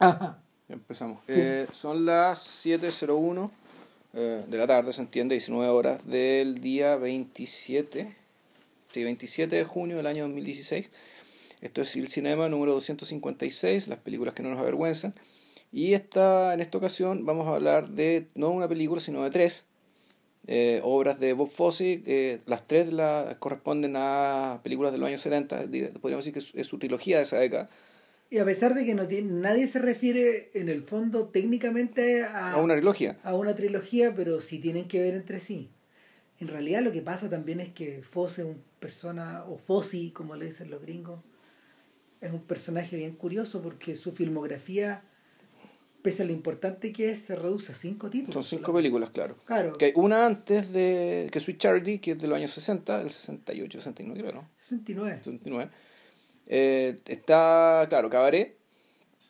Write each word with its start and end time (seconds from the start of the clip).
Ajá. 0.00 0.38
Empezamos. 0.70 1.22
Eh, 1.28 1.66
son 1.72 2.06
las 2.06 2.64
7.01 2.64 3.50
eh, 4.14 4.44
de 4.48 4.58
la 4.58 4.66
tarde, 4.66 4.94
se 4.94 5.02
entiende, 5.02 5.34
19 5.34 5.68
horas 5.70 6.06
del 6.06 6.58
día 6.60 6.96
27, 6.96 8.16
sí, 8.92 9.04
27 9.04 9.54
de 9.54 9.64
junio 9.64 9.98
del 9.98 10.06
año 10.06 10.22
2016. 10.22 10.90
Esto 11.60 11.82
es 11.82 11.94
el 11.96 12.08
cinema 12.08 12.48
número 12.48 12.72
256, 12.72 13.88
las 13.88 13.98
películas 13.98 14.32
que 14.32 14.42
no 14.42 14.48
nos 14.48 14.58
avergüenzan. 14.58 15.14
Y 15.70 15.92
esta, 15.92 16.54
en 16.54 16.60
esta 16.60 16.78
ocasión 16.78 17.26
vamos 17.26 17.46
a 17.46 17.56
hablar 17.56 17.90
de 17.90 18.26
no 18.34 18.48
una 18.50 18.68
película, 18.68 19.02
sino 19.02 19.22
de 19.22 19.30
tres 19.30 19.66
eh, 20.46 20.80
obras 20.82 21.20
de 21.20 21.34
Bob 21.34 21.50
Fosse. 21.50 22.02
Eh, 22.06 22.40
las 22.46 22.66
tres 22.66 22.90
las 22.90 23.36
corresponden 23.36 23.96
a 23.96 24.60
películas 24.62 24.92
de 24.92 24.98
los 24.98 25.08
años 25.08 25.20
70, 25.20 25.66
podríamos 26.00 26.24
decir 26.24 26.32
que 26.32 26.38
es, 26.38 26.54
es 26.54 26.66
su 26.66 26.78
trilogía 26.78 27.18
de 27.18 27.24
esa 27.24 27.38
década. 27.38 27.68
Y 28.30 28.38
a 28.38 28.44
pesar 28.44 28.74
de 28.74 28.84
que 28.84 28.94
no 28.94 29.08
tiene, 29.08 29.30
nadie 29.32 29.66
se 29.66 29.80
refiere 29.80 30.50
en 30.54 30.68
el 30.68 30.82
fondo 30.82 31.26
técnicamente 31.28 32.22
a, 32.24 32.52
A 32.52 32.56
una 32.58 32.74
trilogía. 32.74 33.18
a 33.24 33.34
una 33.34 33.54
trilogía, 33.56 34.14
pero 34.14 34.38
sí 34.40 34.58
tienen 34.60 34.86
que 34.86 35.00
ver 35.00 35.14
entre 35.14 35.40
sí. 35.40 35.68
En 36.38 36.46
realidad 36.48 36.82
lo 36.82 36.92
que 36.92 37.02
pasa 37.02 37.28
también 37.28 37.58
es 37.60 37.70
que 37.70 38.02
Fosse 38.02 38.42
es 38.42 38.46
un 38.48 38.62
persona, 38.78 39.44
o 39.48 39.58
Fossi, 39.58 40.10
como 40.12 40.36
le 40.36 40.46
dicen 40.46 40.70
los 40.70 40.80
gringos, 40.80 41.20
es 42.20 42.32
un 42.32 42.42
personaje 42.42 42.96
bien 42.96 43.14
curioso 43.16 43.60
porque 43.60 43.94
su 43.94 44.12
filmografía, 44.12 45.02
pese 46.02 46.22
a 46.22 46.26
lo 46.26 46.32
importante 46.32 46.92
que 46.92 47.10
es, 47.10 47.18
se 47.18 47.34
reduce 47.34 47.72
a 47.72 47.74
cinco 47.74 48.08
títulos. 48.10 48.34
Son 48.34 48.42
cinco 48.58 48.72
películas, 48.72 49.10
claro. 49.10 49.36
Claro, 49.44 49.76
Que 49.76 49.86
hay 49.86 49.92
una 49.96 50.24
antes 50.24 50.72
de 50.72 51.28
que 51.32 51.40
Sweet 51.40 51.58
Charity, 51.58 51.98
que 51.98 52.12
es 52.12 52.18
de 52.18 52.28
los 52.28 52.36
años 52.36 52.52
60, 52.52 52.98
del 53.00 53.10
68, 53.10 53.80
69 53.80 54.20
creo, 54.20 54.40
¿no? 54.42 54.48
69. 54.58 55.16
69. 55.18 55.70
Eh, 56.52 57.00
está, 57.06 57.86
claro, 57.88 58.10
Cabaret, 58.10 58.56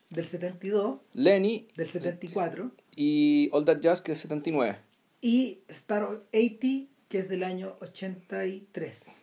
Del 0.09 0.24
72, 0.24 1.01
Lenny 1.12 1.69
del 1.77 1.87
74, 1.87 2.70
y 2.97 3.50
All 3.53 3.67
That 3.67 3.81
Jazz, 3.81 4.00
que 4.00 4.12
es 4.12 4.19
79. 4.20 4.78
y 5.20 5.59
Star 5.69 6.05
80, 6.05 6.89
que 7.11 7.19
es 7.19 7.28
del 7.28 7.44
año 7.44 7.77
83. 7.81 9.22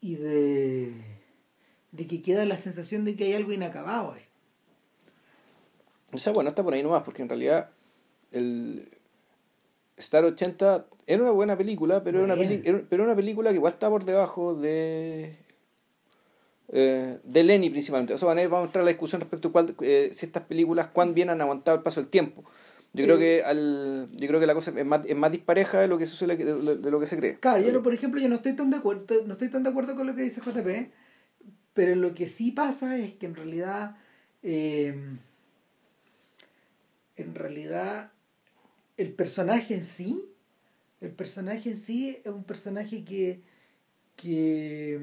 y 0.01 0.15
de, 0.17 0.93
de 1.93 2.07
que 2.07 2.23
queda 2.23 2.45
la 2.45 2.57
sensación 2.59 3.05
de 3.05 3.17
que 3.17 3.25
hay 3.25 3.35
algo 3.35 3.53
inacabado 3.53 4.13
ahí. 4.13 4.23
O 6.13 6.19
sea, 6.19 6.33
bueno, 6.33 6.51
está 6.51 6.63
por 6.63 6.75
ahí 6.75 6.83
nomás, 6.83 7.03
porque 7.05 7.23
en 7.23 7.29
realidad 7.29 7.71
el 8.33 8.89
Star 9.97 10.25
80 10.25 10.87
era 11.07 11.23
una 11.23 11.33
buena 11.33 11.57
película, 11.57 12.05
pero 12.05 12.19
era 12.19 12.35
una, 12.35 12.37
peli- 12.37 12.61
era- 12.65 12.83
pero 12.89 13.03
era 13.05 13.13
una 13.13 13.17
película 13.17 13.51
que 13.51 13.57
igual 13.57 13.73
está 13.73 13.89
por 13.89 14.05
debajo 14.05 14.55
de 14.55 15.39
eh, 16.73 17.19
de 17.23 17.43
Lenny 17.45 17.71
principalmente. 17.71 18.15
O 18.15 18.19
sea, 18.19 18.29
vamos 18.29 18.53
a 18.53 18.65
entrar 18.65 18.83
a 18.83 18.85
la 18.85 18.91
discusión 18.91 19.21
respecto 19.21 19.49
a 19.49 19.53
cuál, 19.53 19.75
eh, 19.83 20.11
si 20.13 20.27
estas 20.27 20.43
películas 20.45 20.89
cuán 20.89 21.15
bien 21.15 21.31
han 21.31 21.41
aguantado 21.41 21.77
el 21.77 21.83
paso 21.83 22.01
del 22.01 22.11
tiempo. 22.11 22.45
Yo 22.95 23.05
creo 23.05 23.19
que 23.19 23.43
al, 23.43 24.09
yo 24.13 24.29
creo 24.29 24.39
que 24.39 24.47
la 24.47 24.53
cosa 24.55 24.71
es 24.77 24.85
más, 24.85 25.01
es 25.07 25.17
más 25.17 25.33
dispareja 25.33 25.81
de 25.81 25.89
lo 25.89 25.97
que 25.97 26.07
se 26.07 26.15
suele, 26.15 26.37
de, 26.37 26.45
lo- 26.45 26.77
de 26.77 26.91
lo 26.91 27.01
que 27.01 27.07
se 27.07 27.17
cree. 27.17 27.39
Claro, 27.39 27.63
yo 27.65 27.73
no, 27.73 27.83
por 27.83 27.95
ejemplo, 27.95 28.21
yo 28.21 28.29
no 28.29 28.35
estoy 28.35 28.53
tan 28.55 28.69
de 28.71 28.77
acuerdo, 28.77 29.15
no 29.27 29.33
estoy 29.33 29.49
tan 29.49 29.63
de 29.63 29.71
acuerdo 29.71 29.95
con 29.95 30.07
lo 30.07 30.15
que 30.15 30.21
dice 30.23 30.43
JP, 30.43 30.91
pero 31.73 31.95
lo 31.95 32.13
que 32.13 32.27
sí 32.27 32.51
pasa 32.51 32.99
es 32.99 33.15
que 33.15 33.25
en 33.25 33.35
realidad, 33.35 33.97
eh, 34.43 34.95
en 37.17 37.35
realidad, 37.35 38.11
el 38.97 39.13
personaje 39.13 39.75
en 39.75 39.85
sí, 39.85 40.25
el 41.01 41.11
personaje 41.13 41.71
en 41.71 41.77
sí 41.77 42.19
es 42.25 42.31
un 42.31 42.45
personaje 42.45 43.05
que, 43.05 43.41
que, 44.17 45.01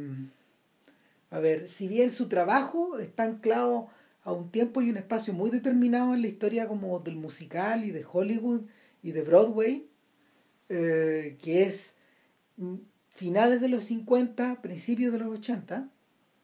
a 1.31 1.40
ver, 1.40 1.67
si 1.67 1.88
bien 1.88 2.12
su 2.12 2.28
trabajo 2.28 3.00
está 3.00 3.23
anclado 3.23 3.90
a 4.23 4.31
un 4.31 4.51
tiempo 4.51 4.81
y 4.81 4.90
un 4.90 4.97
espacio 4.97 5.34
muy 5.34 5.50
determinado 5.50 6.13
en 6.13 6.22
la 6.22 6.28
historia 6.28 6.67
como 6.67 7.00
del 7.00 7.16
musical 7.16 7.85
y 7.85 7.91
de 7.91 8.06
Hollywood 8.12 8.62
y 9.01 9.12
de 9.12 9.22
Broadway, 9.22 9.88
eh, 10.69 11.38
que 11.41 11.63
es 11.63 11.94
mm, 12.57 12.75
finales 13.09 13.62
de 13.62 13.69
los 13.69 13.85
50, 13.85 14.62
principios 14.62 15.13
de 15.13 15.19
los 15.19 15.38
80, 15.39 15.89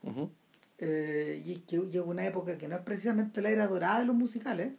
Ujú. 0.04 0.30
eh, 0.78 1.42
y 1.46 1.58
que 1.60 1.78
llega 1.78 2.04
una 2.04 2.26
época 2.26 2.58
que 2.58 2.68
no 2.68 2.76
es 2.76 2.82
precisamente 2.82 3.42
la 3.42 3.50
era 3.50 3.68
dorada 3.68 4.00
de 4.00 4.06
los 4.06 4.16
musicales, 4.16 4.74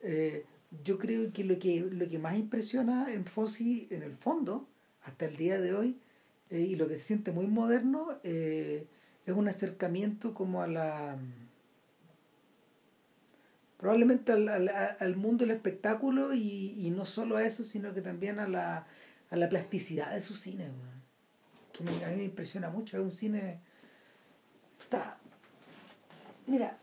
eh, 0.00 0.44
yo 0.84 0.98
creo 0.98 1.32
que 1.32 1.44
lo 1.44 1.58
que 1.58 1.80
lo 1.80 2.08
que 2.08 2.18
más 2.18 2.36
impresiona 2.36 3.12
en 3.12 3.24
Fossi 3.24 3.86
en 3.90 4.02
el 4.02 4.14
fondo, 4.16 4.68
hasta 5.02 5.26
el 5.26 5.36
día 5.36 5.60
de 5.60 5.74
hoy, 5.74 5.98
eh, 6.50 6.60
y 6.60 6.76
lo 6.76 6.88
que 6.88 6.94
se 6.94 7.00
siente 7.04 7.32
muy 7.32 7.46
moderno, 7.46 8.08
eh, 8.22 8.86
es 9.26 9.34
un 9.34 9.48
acercamiento 9.48 10.34
como 10.34 10.62
a 10.62 10.66
la 10.66 11.18
probablemente 13.76 14.32
al, 14.32 14.48
al, 14.48 14.68
al 14.98 15.16
mundo 15.16 15.44
del 15.44 15.54
espectáculo 15.56 16.32
y, 16.34 16.74
y 16.86 16.90
no 16.90 17.04
solo 17.04 17.36
a 17.36 17.44
eso, 17.44 17.64
sino 17.64 17.92
que 17.94 18.02
también 18.02 18.38
a 18.38 18.48
la, 18.48 18.86
a 19.30 19.36
la 19.36 19.48
plasticidad 19.48 20.12
de 20.14 20.22
su 20.22 20.34
cine, 20.34 20.64
weón. 20.64 21.02
que 21.72 21.84
me- 21.84 22.04
a 22.04 22.10
mí 22.10 22.16
me 22.16 22.24
impresiona 22.24 22.70
mucho, 22.70 22.96
es 22.98 23.02
un 23.02 23.12
cine... 23.12 23.60
Puta, 24.78 25.18
mira, 26.46 26.78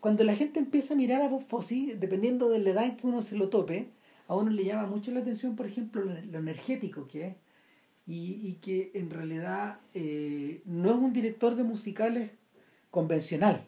cuando 0.00 0.24
la 0.24 0.36
gente 0.36 0.60
empieza 0.60 0.94
a 0.94 0.96
mirar 0.96 1.22
a 1.22 1.28
Bob 1.28 1.44
Fosse, 1.46 1.96
dependiendo 1.98 2.48
de 2.50 2.60
la 2.60 2.70
edad 2.70 2.84
en 2.84 2.96
que 2.96 3.06
uno 3.06 3.22
se 3.22 3.36
lo 3.36 3.48
tope, 3.48 3.90
a 4.28 4.36
uno 4.36 4.50
le 4.50 4.64
llama 4.64 4.86
mucho 4.86 5.10
la 5.12 5.20
atención, 5.20 5.56
por 5.56 5.66
ejemplo, 5.66 6.02
lo, 6.04 6.14
lo 6.14 6.38
energético 6.38 7.08
que 7.08 7.26
es, 7.28 7.36
y, 8.08 8.48
y 8.48 8.54
que 8.54 8.90
en 8.94 9.10
realidad 9.10 9.80
eh, 9.92 10.62
no 10.64 10.90
es 10.90 10.96
un 10.96 11.12
director 11.12 11.54
de 11.54 11.62
musicales 11.62 12.30
convencional. 12.90 13.66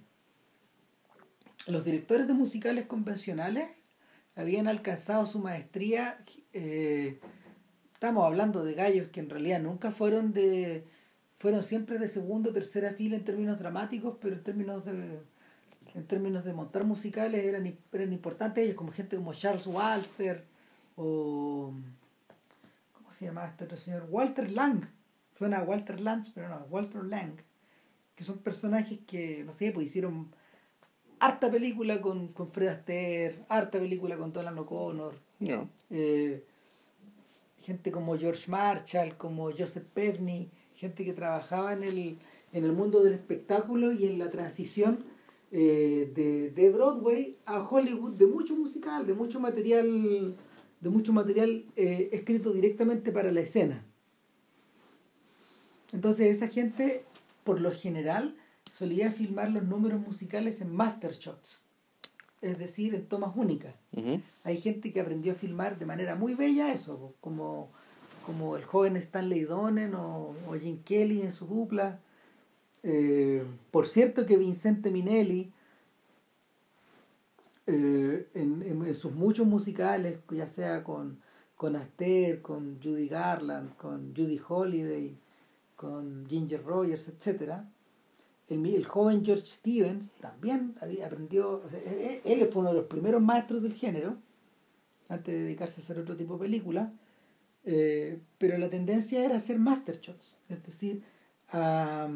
Los 1.66 1.84
directores 1.84 2.26
de 2.26 2.32
musicales 2.32 2.86
convencionales 2.86 3.70
habían 4.34 4.66
alcanzado 4.66 5.26
su 5.26 5.40
maestría, 5.40 6.24
eh, 6.54 7.20
estamos 7.92 8.24
hablando 8.24 8.64
de 8.64 8.72
gallos 8.72 9.08
que 9.10 9.20
en 9.20 9.28
realidad 9.28 9.60
nunca 9.60 9.92
fueron 9.92 10.32
de, 10.32 10.86
fueron 11.36 11.62
siempre 11.62 11.98
de 11.98 12.08
segunda 12.08 12.48
o 12.48 12.54
tercera 12.54 12.94
fila 12.94 13.16
en 13.16 13.24
términos 13.24 13.58
dramáticos, 13.58 14.16
pero 14.22 14.36
en 14.36 14.42
términos 14.42 14.84
de 14.86 15.20
en 15.92 16.06
términos 16.06 16.44
de 16.44 16.52
montar 16.52 16.84
musicales 16.84 17.44
eran, 17.44 17.66
eran 17.92 18.12
importantes 18.12 18.64
ellos, 18.64 18.76
como 18.76 18.92
gente 18.92 19.16
como 19.16 19.34
Charles 19.34 19.66
Walter 19.66 20.44
o 20.96 21.74
¿cómo 21.74 21.99
se 23.20 23.26
llama 23.26 23.44
este 23.46 23.64
otro 23.64 23.76
señor? 23.76 24.06
Walter 24.08 24.50
Lang. 24.50 24.84
Suena 25.34 25.58
a 25.58 25.62
Walter 25.62 26.00
Lance, 26.00 26.32
pero 26.34 26.48
no, 26.48 26.66
Walter 26.70 27.04
Lang. 27.04 27.34
Que 28.14 28.24
son 28.24 28.38
personajes 28.38 28.98
que, 29.06 29.44
no 29.44 29.52
sé, 29.52 29.72
pues 29.72 29.88
hicieron 29.88 30.28
harta 31.18 31.50
película 31.50 32.00
con, 32.00 32.28
con 32.28 32.50
Fred 32.50 32.68
Astaire, 32.68 33.44
harta 33.50 33.78
película 33.78 34.16
con 34.16 34.32
Dolan 34.32 34.58
O'Connor, 34.58 35.14
Ya. 35.38 35.68
eh, 35.90 36.42
gente 37.60 37.92
como 37.92 38.16
George 38.16 38.50
Marshall, 38.50 39.18
como 39.18 39.50
Joseph 39.52 39.84
Pevney, 39.92 40.50
gente 40.74 41.04
que 41.04 41.12
trabajaba 41.12 41.74
en 41.74 41.82
el, 41.84 42.18
en 42.54 42.64
el 42.64 42.72
mundo 42.72 43.02
del 43.02 43.12
espectáculo 43.12 43.92
y 43.92 44.06
en 44.06 44.18
la 44.18 44.30
transición 44.30 45.04
eh, 45.52 46.10
de, 46.14 46.50
de 46.52 46.70
Broadway 46.70 47.36
a 47.44 47.60
Hollywood 47.68 48.12
de 48.14 48.24
mucho 48.26 48.54
musical, 48.56 49.06
de 49.06 49.12
mucho 49.12 49.40
material, 49.40 50.34
de 50.80 50.90
mucho 50.90 51.12
material 51.12 51.64
eh, 51.76 52.08
escrito 52.12 52.52
directamente 52.52 53.12
para 53.12 53.30
la 53.32 53.40
escena. 53.40 53.84
Entonces 55.92 56.36
esa 56.36 56.48
gente, 56.48 57.04
por 57.44 57.60
lo 57.60 57.72
general, 57.72 58.36
solía 58.70 59.12
filmar 59.12 59.50
los 59.50 59.64
números 59.64 60.00
musicales 60.00 60.60
en 60.60 60.74
master 60.74 61.12
shots, 61.12 61.64
es 62.40 62.58
decir, 62.58 62.94
en 62.94 63.06
tomas 63.06 63.32
únicas 63.36 63.74
hay 64.44 64.60
gente 64.60 64.92
que 64.92 65.00
aprendió 65.00 65.32
a 65.32 65.34
filmar 65.34 65.78
de 65.78 65.86
manera 65.86 66.14
muy 66.14 66.34
bella 66.34 66.72
eso, 66.72 67.14
como, 67.20 67.70
como 68.24 68.56
el 68.56 68.64
joven 68.64 68.96
Stanley 68.96 69.42
Donen 69.42 69.94
o, 69.94 70.34
o 70.48 70.54
Jim 70.54 70.82
Kelly 70.82 71.22
en 71.22 71.32
su 71.32 71.46
dupla. 71.46 72.00
Eh, 72.82 73.42
por 73.70 73.86
cierto 73.86 74.24
que 74.24 74.38
Vincente 74.38 74.90
Minelli, 74.90 75.52
eh, 77.72 78.28
en, 78.34 78.62
en- 78.62 78.84
en 78.86 78.94
sus 78.94 79.12
muchos 79.12 79.46
musicales, 79.46 80.18
ya 80.30 80.46
sea 80.48 80.82
con, 80.84 81.18
con 81.56 81.76
Astaire, 81.76 82.40
con 82.42 82.78
Judy 82.82 83.08
Garland, 83.08 83.76
con 83.76 84.14
Judy 84.16 84.40
Holiday, 84.46 85.16
con 85.76 86.26
Ginger 86.28 86.62
Rogers, 86.64 87.08
etcétera, 87.08 87.68
el, 88.48 88.66
el 88.66 88.84
joven 88.86 89.24
George 89.24 89.46
Stevens 89.46 90.10
también 90.20 90.74
había, 90.80 91.06
aprendió, 91.06 91.62
o 91.64 91.68
sea, 91.68 91.78
él, 91.80 92.20
él 92.24 92.48
fue 92.52 92.60
uno 92.62 92.70
de 92.70 92.76
los 92.80 92.86
primeros 92.86 93.22
maestros 93.22 93.62
del 93.62 93.74
género, 93.74 94.16
antes 95.08 95.32
de 95.34 95.40
dedicarse 95.44 95.80
a 95.80 95.84
hacer 95.84 95.98
otro 95.98 96.16
tipo 96.16 96.34
de 96.34 96.40
película, 96.40 96.92
eh, 97.64 98.18
pero 98.38 98.58
la 98.58 98.68
tendencia 98.70 99.24
era 99.24 99.36
hacer 99.36 99.58
master 99.58 100.00
shots, 100.00 100.36
es 100.48 100.62
decir, 100.64 101.02
a, 101.52 102.08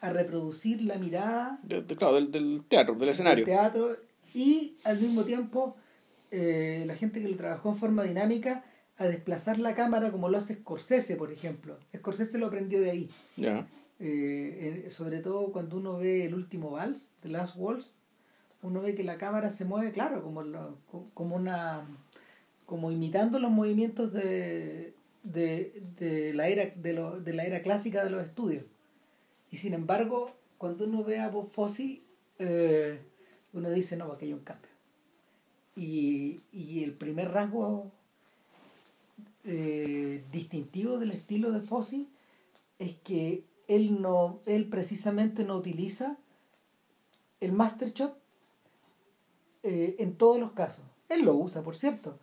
a 0.00 0.10
reproducir 0.10 0.82
la 0.82 0.98
mirada 0.98 1.58
De- 1.62 1.82
de- 1.82 1.96
claro, 1.96 2.14
del, 2.14 2.30
del 2.30 2.64
teatro, 2.68 2.94
del 2.94 3.08
escenario. 3.08 3.44
del 3.44 3.54
teatro 3.54 3.96
y 4.34 4.76
al 4.84 5.00
mismo 5.00 5.24
tiempo 5.24 5.76
eh, 6.30 6.84
la 6.86 6.94
gente 6.96 7.20
que 7.22 7.28
lo 7.28 7.36
trabajó 7.36 7.70
en 7.70 7.76
forma 7.76 8.02
dinámica 8.04 8.64
a 8.98 9.06
desplazar 9.06 9.58
la 9.58 9.74
cámara 9.74 10.10
como 10.10 10.28
lo 10.28 10.38
hace 10.38 10.54
Scorsese, 10.54 11.16
por 11.16 11.30
ejemplo. 11.32 11.78
Scorsese 11.96 12.38
lo 12.38 12.46
aprendió 12.46 12.80
de 12.80 12.90
ahí. 12.90 13.10
Ya. 13.36 13.66
Eh, 13.98 14.86
sobre 14.90 15.20
todo 15.20 15.52
cuando 15.52 15.76
uno 15.76 15.96
ve 15.98 16.24
el 16.24 16.34
último 16.34 16.70
vals, 16.70 17.10
The 17.20 17.28
Last 17.28 17.56
Waltz, 17.56 17.90
uno 18.62 18.80
ve 18.82 18.94
que 18.94 19.04
la 19.04 19.16
cámara 19.18 19.50
se 19.50 19.64
mueve, 19.64 19.92
claro, 19.92 20.22
como, 20.22 20.42
lo- 20.42 20.78
co- 20.90 21.08
como 21.14 21.36
una 21.36 21.86
como 22.66 22.90
imitando 22.90 23.38
los 23.38 23.50
movimientos 23.52 24.12
de, 24.12 24.92
de, 25.22 25.82
de 25.98 26.34
la 26.34 26.48
era 26.48 26.64
de, 26.74 26.92
lo- 26.94 27.20
de 27.20 27.32
la 27.32 27.44
era 27.44 27.62
clásica 27.62 28.02
de 28.02 28.10
los 28.10 28.24
estudios. 28.24 28.64
Y 29.52 29.58
sin 29.58 29.72
embargo, 29.72 30.32
cuando 30.58 30.84
uno 30.84 31.04
ve 31.04 31.20
a 31.20 31.28
Bob 31.28 31.50
Fosse, 31.52 32.00
eh, 32.40 32.98
uno 33.58 33.70
dice, 33.70 33.96
no, 33.96 34.12
aquí 34.12 34.26
hay 34.26 34.32
un 34.32 34.40
cambio. 34.40 34.70
Y, 35.74 36.40
y 36.52 36.82
el 36.84 36.92
primer 36.92 37.30
rasgo 37.32 37.90
eh, 39.44 40.24
distintivo 40.32 40.98
del 40.98 41.12
estilo 41.12 41.52
de 41.52 41.60
Fosse 41.60 42.06
es 42.78 42.96
que 42.96 43.44
él 43.68 44.02
no 44.02 44.40
él 44.44 44.68
precisamente 44.68 45.44
no 45.44 45.56
utiliza 45.56 46.16
el 47.40 47.52
master 47.52 47.92
shot 47.92 48.18
eh, 49.62 49.96
en 50.00 50.16
todos 50.16 50.40
los 50.40 50.50
casos 50.52 50.84
él 51.08 51.24
lo 51.24 51.34
usa 51.34 51.62
por 51.62 51.76
cierto 51.76 52.18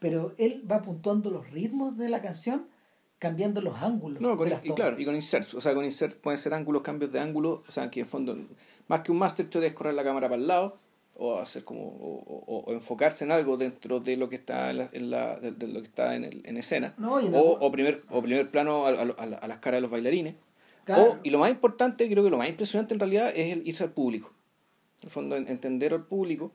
pero 0.00 0.34
él 0.36 0.66
va 0.68 0.82
puntuando 0.82 1.30
los 1.30 1.48
ritmos 1.50 1.96
de 1.96 2.08
la 2.08 2.20
canción 2.20 2.66
cambiando 3.20 3.60
los 3.60 3.80
ángulos 3.80 4.20
No, 4.20 4.36
con, 4.36 4.48
de 4.48 4.54
las 4.56 4.66
y 4.66 4.72
claro, 4.72 4.98
y 4.98 5.04
con 5.06 5.14
inserts. 5.14 5.54
O 5.54 5.60
sea, 5.60 5.74
con 5.74 5.82
inserts 5.82 6.16
pueden 6.16 6.36
ser 6.36 6.52
ángulos, 6.52 6.82
cambios 6.82 7.10
de 7.10 7.20
ángulo. 7.20 7.62
O 7.66 7.72
sea, 7.72 7.90
que 7.90 8.00
en 8.00 8.06
fondo, 8.06 8.36
más 8.88 9.00
que 9.00 9.12
un 9.12 9.18
master 9.18 9.48
shot 9.48 9.62
es 9.64 9.72
correr 9.72 9.94
la 9.94 10.04
cámara 10.04 10.28
para 10.28 10.40
el 10.40 10.46
lado 10.46 10.76
o 11.16 11.38
hacer 11.38 11.62
como 11.64 11.82
o, 11.82 12.44
o- 12.46 12.64
o 12.66 12.72
enfocarse 12.72 13.24
en 13.24 13.30
algo 13.30 13.56
dentro 13.56 14.00
de 14.00 14.16
lo 14.16 14.28
que 14.28 14.36
está 14.36 14.70
en, 14.70 14.78
la, 14.78 14.88
en 14.92 15.10
la- 15.10 15.38
de, 15.38 15.52
de 15.52 15.68
lo 15.68 15.80
que 15.80 15.86
está 15.86 16.16
en, 16.16 16.24
el- 16.24 16.42
en 16.44 16.56
escena 16.56 16.94
No, 16.98 17.20
y 17.20 17.26
en 17.26 17.32
o, 17.36 17.70
primer 17.70 18.02
o 18.10 18.20
primer 18.20 18.50
plano 18.50 18.84
a, 18.86 18.90
a- 18.90 19.02
a 19.02 19.26
la- 19.26 19.36
a 19.38 19.46
las 19.48 19.58
caras 19.58 19.78
de 19.78 19.82
los 19.82 19.90
bailarines 19.90 20.34
Claro. 20.84 21.02
o, 21.12 21.18
y 21.22 21.30
lo 21.30 21.38
más 21.38 21.50
importante 21.50 22.08
creo 22.10 22.22
que 22.24 22.30
lo 22.30 22.36
más 22.36 22.48
impresionante 22.48 22.94
en 22.94 23.00
realidad 23.00 23.28
es 23.34 23.52
el 23.52 23.66
irse 23.66 23.84
al 23.84 23.92
público 23.92 24.32
en 25.00 25.04
el 25.06 25.10
fondo 25.10 25.36
en- 25.36 25.48
entender 25.48 25.92
al 25.94 26.04
público. 26.04 26.52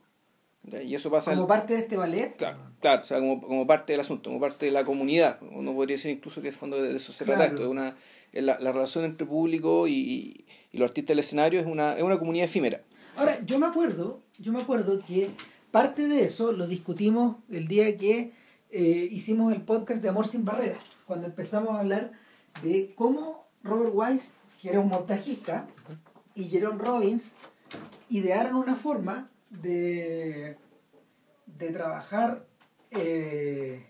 Y 0.63 0.94
eso 0.94 1.09
pasa 1.09 1.31
en- 1.31 1.38
como 1.38 1.47
parte 1.47 1.73
de 1.73 1.79
este 1.79 1.97
ballet 1.97 2.35
Claro, 2.38 2.59
claro, 2.79 3.01
o 3.01 3.06
sea, 3.06 3.19
como, 3.19 3.41
como 3.41 3.65
parte 3.65 3.94
del 3.94 4.01
asunto, 4.01 4.29
como 4.29 4.39
parte 4.39 4.65
de 4.67 4.71
la 4.71 4.83
comunidad. 4.83 5.39
Uno 5.41 5.73
podría 5.73 5.95
decir 5.95 6.11
incluso 6.11 6.41
que 6.41 6.50
en 6.50 6.53
fondo 6.53 6.81
de 6.81 6.95
eso 6.95 7.11
se 7.13 7.25
trata 7.25 7.39
Claro. 7.39 7.53
esto, 7.56 7.63
es 7.65 7.69
una, 7.71 7.95
es 8.33 8.44
la, 8.44 8.59
la 8.59 8.71
relación 8.71 9.06
entre 9.06 9.25
público 9.25 9.88
y, 9.88 9.94
y, 9.94 10.45
y 10.71 10.77
los 10.77 10.89
artistas 10.89 11.09
del 11.09 11.19
escenario 11.19 11.59
es 11.59 11.65
una, 11.65 11.95
es 11.95 12.03
una 12.03 12.19
comunidad 12.19 12.45
efímera. 12.45 12.81
Ahora, 13.15 13.39
yo 13.45 13.57
me 13.59 13.65
acuerdo, 13.67 14.21
yo 14.38 14.51
me 14.51 14.61
acuerdo 14.61 15.00
que 15.06 15.31
parte 15.71 16.07
de 16.07 16.23
eso 16.25 16.51
lo 16.51 16.67
discutimos 16.67 17.38
el 17.50 17.67
día 17.67 17.97
que 17.97 18.31
eh, 18.71 19.07
hicimos 19.11 19.51
el 19.53 19.61
podcast 19.61 20.01
de 20.01 20.09
Amor 20.09 20.27
sin 20.27 20.45
Barreras, 20.45 20.83
cuando 21.07 21.25
empezamos 21.25 21.75
a 21.75 21.79
hablar 21.79 22.11
de 22.63 22.94
cómo 22.95 23.47
Robert 23.63 23.91
Wise, 23.94 24.29
que 24.61 24.69
era 24.69 24.79
un 24.79 24.89
montajista, 24.89 25.67
y 26.35 26.45
Jerome 26.45 26.77
Robbins 26.83 27.31
idearon 28.09 28.56
una 28.56 28.75
forma 28.75 29.29
de, 29.49 30.57
de 31.45 31.71
trabajar 31.71 32.45
eh, 32.91 33.85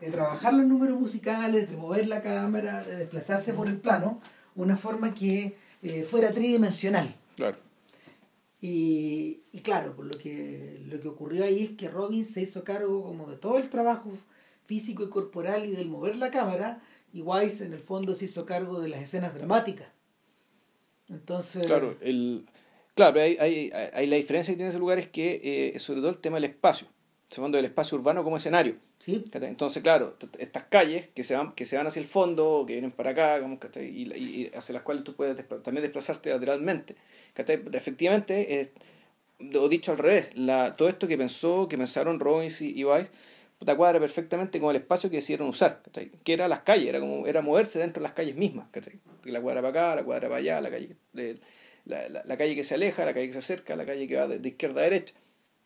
de 0.00 0.10
trabajar 0.10 0.54
los 0.54 0.66
números 0.66 0.98
musicales, 0.98 1.70
de 1.70 1.76
mover 1.76 2.08
la 2.08 2.22
cámara, 2.22 2.84
de 2.84 2.96
desplazarse 2.96 3.52
por 3.52 3.68
el 3.68 3.78
plano, 3.78 4.20
una 4.54 4.76
forma 4.76 5.14
que 5.14 5.56
eh, 5.82 6.04
fuera 6.04 6.32
tridimensional. 6.32 7.14
Claro. 7.36 7.56
Y, 8.60 9.40
y 9.52 9.60
claro, 9.60 9.94
pues 9.94 10.08
lo 10.14 10.20
que, 10.20 10.82
lo 10.86 11.00
que 11.00 11.08
ocurrió 11.08 11.44
ahí 11.44 11.64
es 11.64 11.70
que 11.76 11.88
Robin 11.88 12.24
se 12.24 12.42
hizo 12.42 12.64
cargo 12.64 13.02
como 13.02 13.28
de 13.28 13.36
todo 13.36 13.58
el 13.58 13.68
trabajo 13.70 14.10
físico 14.66 15.04
y 15.04 15.08
corporal 15.08 15.66
y 15.66 15.72
del 15.72 15.88
mover 15.88 16.16
la 16.16 16.30
cámara, 16.30 16.80
y 17.12 17.22
Wise 17.22 17.64
en 17.64 17.72
el 17.72 17.80
fondo 17.80 18.14
se 18.14 18.26
hizo 18.26 18.44
cargo 18.44 18.80
de 18.80 18.88
las 18.88 19.02
escenas 19.02 19.34
dramáticas. 19.34 19.88
Entonces, 21.08 21.66
Claro, 21.66 21.96
el, 22.00 22.46
claro 22.98 23.14
pero 23.14 23.24
hay, 23.24 23.36
hay, 23.38 23.70
hay- 23.94 24.06
la 24.06 24.16
diferencia 24.16 24.52
que 24.52 24.56
tiene 24.56 24.70
ese 24.70 24.78
lugar 24.78 24.98
es 24.98 25.08
que, 25.08 25.72
eh, 25.74 25.78
sobre 25.78 26.00
todo 26.00 26.10
el 26.10 26.18
tema 26.18 26.36
del 26.36 26.44
espacio, 26.44 26.86
en 27.30 27.36
fondo 27.36 27.56
del 27.56 27.66
espacio 27.66 27.96
urbano 27.98 28.24
como 28.24 28.36
escenario. 28.38 28.76
sí. 28.98 29.22
Entonces, 29.32 29.82
claro, 29.82 30.16
estas 30.38 30.64
calles 30.64 31.08
que 31.14 31.22
se 31.24 31.36
van, 31.36 31.52
que 31.52 31.66
se 31.66 31.76
van 31.76 31.86
hacia 31.86 32.00
el 32.00 32.06
fondo, 32.06 32.64
que 32.66 32.72
vienen 32.74 32.90
para 32.90 33.10
acá, 33.10 33.36
digamos, 33.36 33.58
y, 33.76 34.12
y, 34.12 34.50
hacia 34.54 34.72
las 34.72 34.82
cuales 34.82 35.04
tú 35.04 35.14
puedes 35.14 35.36
también 35.62 35.82
desplazarte 35.82 36.30
lateralmente. 36.30 36.96
Efectivamente, 37.36 38.60
eh, 38.60 38.72
o 39.56 39.68
dicho 39.68 39.92
al 39.92 39.98
revés, 39.98 40.36
la, 40.36 40.74
todo 40.76 40.88
esto 40.88 41.06
que 41.06 41.16
pensó, 41.16 41.68
que 41.68 41.78
pensaron 41.78 42.18
Robbins 42.18 42.60
y, 42.62 42.72
y 42.78 42.84
Weiss, 42.84 43.10
puta, 43.58 43.76
cuadra 43.76 44.00
perfectamente 44.00 44.58
con 44.60 44.70
el 44.70 44.76
espacio 44.76 45.10
que 45.10 45.16
decidieron 45.16 45.48
usar, 45.48 45.82
¿cachai? 45.82 46.10
que 46.24 46.32
era 46.32 46.48
las 46.48 46.60
calles, 46.60 46.88
era 46.88 47.00
como 47.00 47.26
era 47.26 47.42
moverse 47.42 47.78
dentro 47.78 48.00
de 48.00 48.04
las 48.08 48.12
calles 48.14 48.36
mismas, 48.36 48.68
¿cachai? 48.70 48.98
la 49.24 49.40
cuadra 49.40 49.60
para 49.62 49.70
acá, 49.70 49.96
la 49.96 50.04
cuadra 50.04 50.28
para 50.28 50.38
allá, 50.38 50.60
la 50.60 50.70
calle, 50.70 50.96
de- 51.12 51.38
la, 51.88 52.08
la- 52.08 52.22
la 52.24 52.36
calle 52.36 52.54
que 52.54 52.62
se 52.64 52.74
aleja, 52.74 53.04
la 53.04 53.12
calle 53.14 53.26
que 53.26 53.32
se 53.32 53.38
acerca, 53.40 53.74
la 53.76 53.84
calle 53.86 54.06
que 54.06 54.16
va 54.16 54.28
de, 54.28 54.38
de 54.38 54.48
izquierda 54.50 54.80
a 54.82 54.84
derecha. 54.84 55.14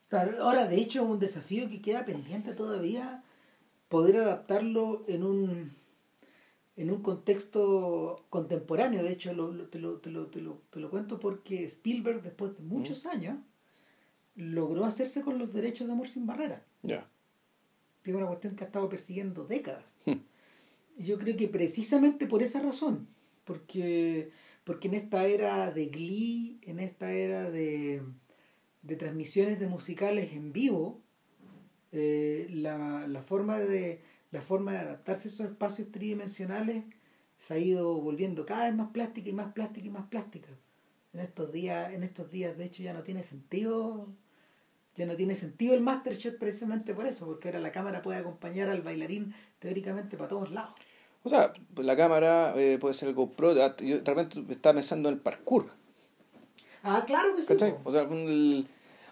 claro. 0.09 0.43
Ahora, 0.43 0.67
de 0.67 0.77
hecho, 0.77 1.03
es 1.03 1.09
un 1.09 1.19
desafío 1.19 1.69
que 1.69 1.83
queda 1.83 2.05
pendiente 2.07 2.55
todavía 2.55 3.23
poder 3.89 4.17
adaptarlo 4.17 5.05
en 5.09 5.23
un 5.25 5.73
en 6.75 6.91
un 6.91 7.03
contexto 7.03 8.25
contemporáneo. 8.31 9.03
De 9.03 9.13
hecho, 9.13 9.35
lo- 9.35 9.53
lo- 9.53 9.67
te, 9.69 9.79
lo, 9.79 9.99
te, 9.99 10.11
lo, 10.11 10.27
te, 10.29 10.41
lo, 10.41 10.63
te 10.71 10.81
lo 10.81 10.89
cuento 10.89 11.21
porque 11.21 11.65
Spielberg, 11.65 12.23
después 12.23 12.57
de 12.57 12.63
muchos 12.63 13.05
años, 13.05 13.37
logró 14.37 14.85
hacerse 14.87 15.21
con 15.21 15.39
los 15.39 15.53
derechos 15.53 15.87
de 15.87 15.93
Amor 15.93 16.09
sin 16.09 16.27
Barreras. 16.27 16.63
Ya. 16.83 17.07
que 18.03 18.11
es 18.11 18.17
una 18.17 18.27
cuestión 18.27 18.57
que 18.57 18.65
ha 18.65 18.67
estado 18.69 18.89
persiguiendo 18.89 19.45
décadas. 19.45 19.85
Y 20.07 21.05
Yo 21.05 21.19
creo 21.19 21.37
que 21.37 21.47
precisamente 21.49 22.27
por 22.27 22.43
esa 22.43 22.61
razón, 22.63 23.07
porque, 23.45 24.31
porque 24.65 24.89
en 24.89 24.95
esta 24.95 25.27
era 25.27 25.71
de 25.71 25.87
Glee, 25.87 26.59
en 26.63 26.79
esta 26.81 27.13
era 27.13 27.51
de, 27.51 28.03
de 28.83 28.97
transmisiones 28.97 29.59
de 29.59 29.67
musicales 29.67 30.33
en 30.33 30.53
vivo, 30.53 31.01
eh, 31.93 32.47
la, 32.51 33.07
la, 33.07 33.23
forma 33.23 33.59
de, 33.59 34.01
la 34.31 34.41
forma 34.41 34.73
de 34.73 34.79
adaptarse 34.79 35.29
a 35.29 35.31
esos 35.33 35.47
espacios 35.47 35.91
tridimensionales 35.91 36.85
se 37.39 37.55
ha 37.55 37.59
ido 37.59 38.01
volviendo 38.01 38.47
cada 38.47 38.67
vez 38.67 38.75
más 38.75 38.91
plástica 38.91 39.29
y 39.29 39.33
más 39.33 39.53
plástica 39.53 39.87
y 39.87 39.91
más 39.91 40.07
plástica. 40.09 40.49
En 41.13 41.21
estos 41.21 41.53
días, 41.53 41.93
en 41.93 42.03
estos 42.05 42.31
días 42.31 42.57
de 42.57 42.65
hecho 42.65 42.83
ya 42.83 42.93
no 42.93 43.03
tiene 43.03 43.23
sentido 43.23 44.09
ya 44.95 45.07
no 45.07 45.17
tiene 45.17 45.37
sentido 45.37 45.75
el 45.75 45.81
master 45.81 46.15
shot 46.17 46.39
precisamente 46.39 46.95
por 46.95 47.07
eso, 47.07 47.27
porque 47.27 47.49
ahora 47.49 47.61
la 47.61 47.73
cámara 47.73 48.03
puede 48.03 48.19
acompañar 48.19 48.69
al 48.69 48.83
bailarín 48.83 49.35
teóricamente 49.59 50.17
para 50.17 50.29
todos 50.29 50.51
lados. 50.51 50.75
O 51.25 51.29
sea, 51.29 51.53
pues 51.75 51.87
la 51.87 51.97
cámara 51.97 52.53
eh, 52.57 52.79
puede 52.81 52.95
ser 52.95 53.09
el 53.09 53.15
GoPro. 53.15 53.51
ah, 53.63 53.77
Yo 53.79 53.99
de 54.01 54.05
repente 54.15 54.43
estaba 54.53 54.75
pensando 54.75 55.09
en 55.09 55.15
el 55.17 55.21
parkour. 55.21 55.67
Ah, 56.83 57.05
claro 57.07 57.37
que 57.37 57.43
sí. 57.43 57.55
O 57.85 57.93
sea, 57.93 58.03
el- 58.03 58.67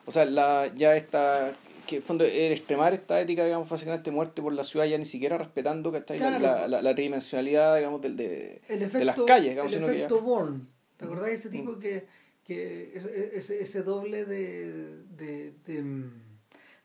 o 0.07 0.11
sea 0.11 0.25
la, 0.25 0.73
ya 0.75 0.97
está. 0.97 1.53
Que 1.87 1.97
en 1.97 2.03
fondo 2.03 2.25
el 2.25 2.53
extremar 2.53 2.93
esta 2.95 3.21
ética, 3.21 3.45
digamos, 3.45 3.69
básicamente 3.69 4.11
muerte 4.13 4.43
por 4.43 4.53
la 4.53 4.63
ciudad, 4.65 4.87
ya 4.87 4.97
ni 4.99 5.05
siquiera 5.05 5.39
respetando 5.39 5.91
¿cachai? 5.91 6.19
La- 6.21 6.39
Claro. 6.39 6.61
la, 6.61 6.69
la, 6.69 6.83
la 6.83 6.95
tridimensionalidad, 6.95 7.77
digamos, 7.77 8.01
del, 8.01 8.17
de, 8.17 8.61
el 8.69 8.79
de 8.81 8.85
efecto, 8.85 9.05
las 9.07 9.21
calles, 9.23 9.51
digamos, 9.51 9.73
el 9.73 9.81
que 9.81 9.87
ya- 9.87 9.93
efecto 9.95 10.21
Bourne. 10.21 10.61
¿Te 10.97 11.05
acordás 11.07 11.27
de 11.27 11.35
ese 11.35 11.49
Mm. 11.49 11.53
tipo 11.53 11.79
que, 11.79 12.07
que 12.45 12.93
ese, 12.95 13.31
ese, 13.37 13.63
ese 13.63 13.83
doble 13.83 14.25
de, 14.25 15.03
de, 15.17 15.53
de, 15.67 15.83
mm, 15.83 16.13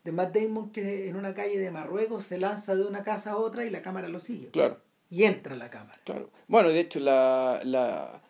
de 0.05 0.11
Matt 0.11 0.35
Damon 0.35 0.71
que 0.71 1.07
en 1.09 1.15
una 1.17 1.33
calle 1.35 1.59
de 1.59 1.69
Marruecos 1.71 2.23
se 2.23 2.37
lanza 2.39 2.75
de 2.75 2.83
una 2.85 3.03
casa 3.03 3.31
a 3.31 3.37
otra 3.37 3.65
y 3.65 3.69
la 3.69 3.81
cámara 3.83 4.07
lo 4.07 4.19
sigue? 4.19 4.47
Claro, 4.49 4.79
Y 5.15 5.23
entra 5.23 5.55
la 5.55 5.69
cámara. 5.69 5.97
claro. 6.03 6.29
Bueno, 6.49 6.67
de 6.67 6.81
hecho, 6.81 6.99
la, 6.99 7.61
la. 7.63 8.21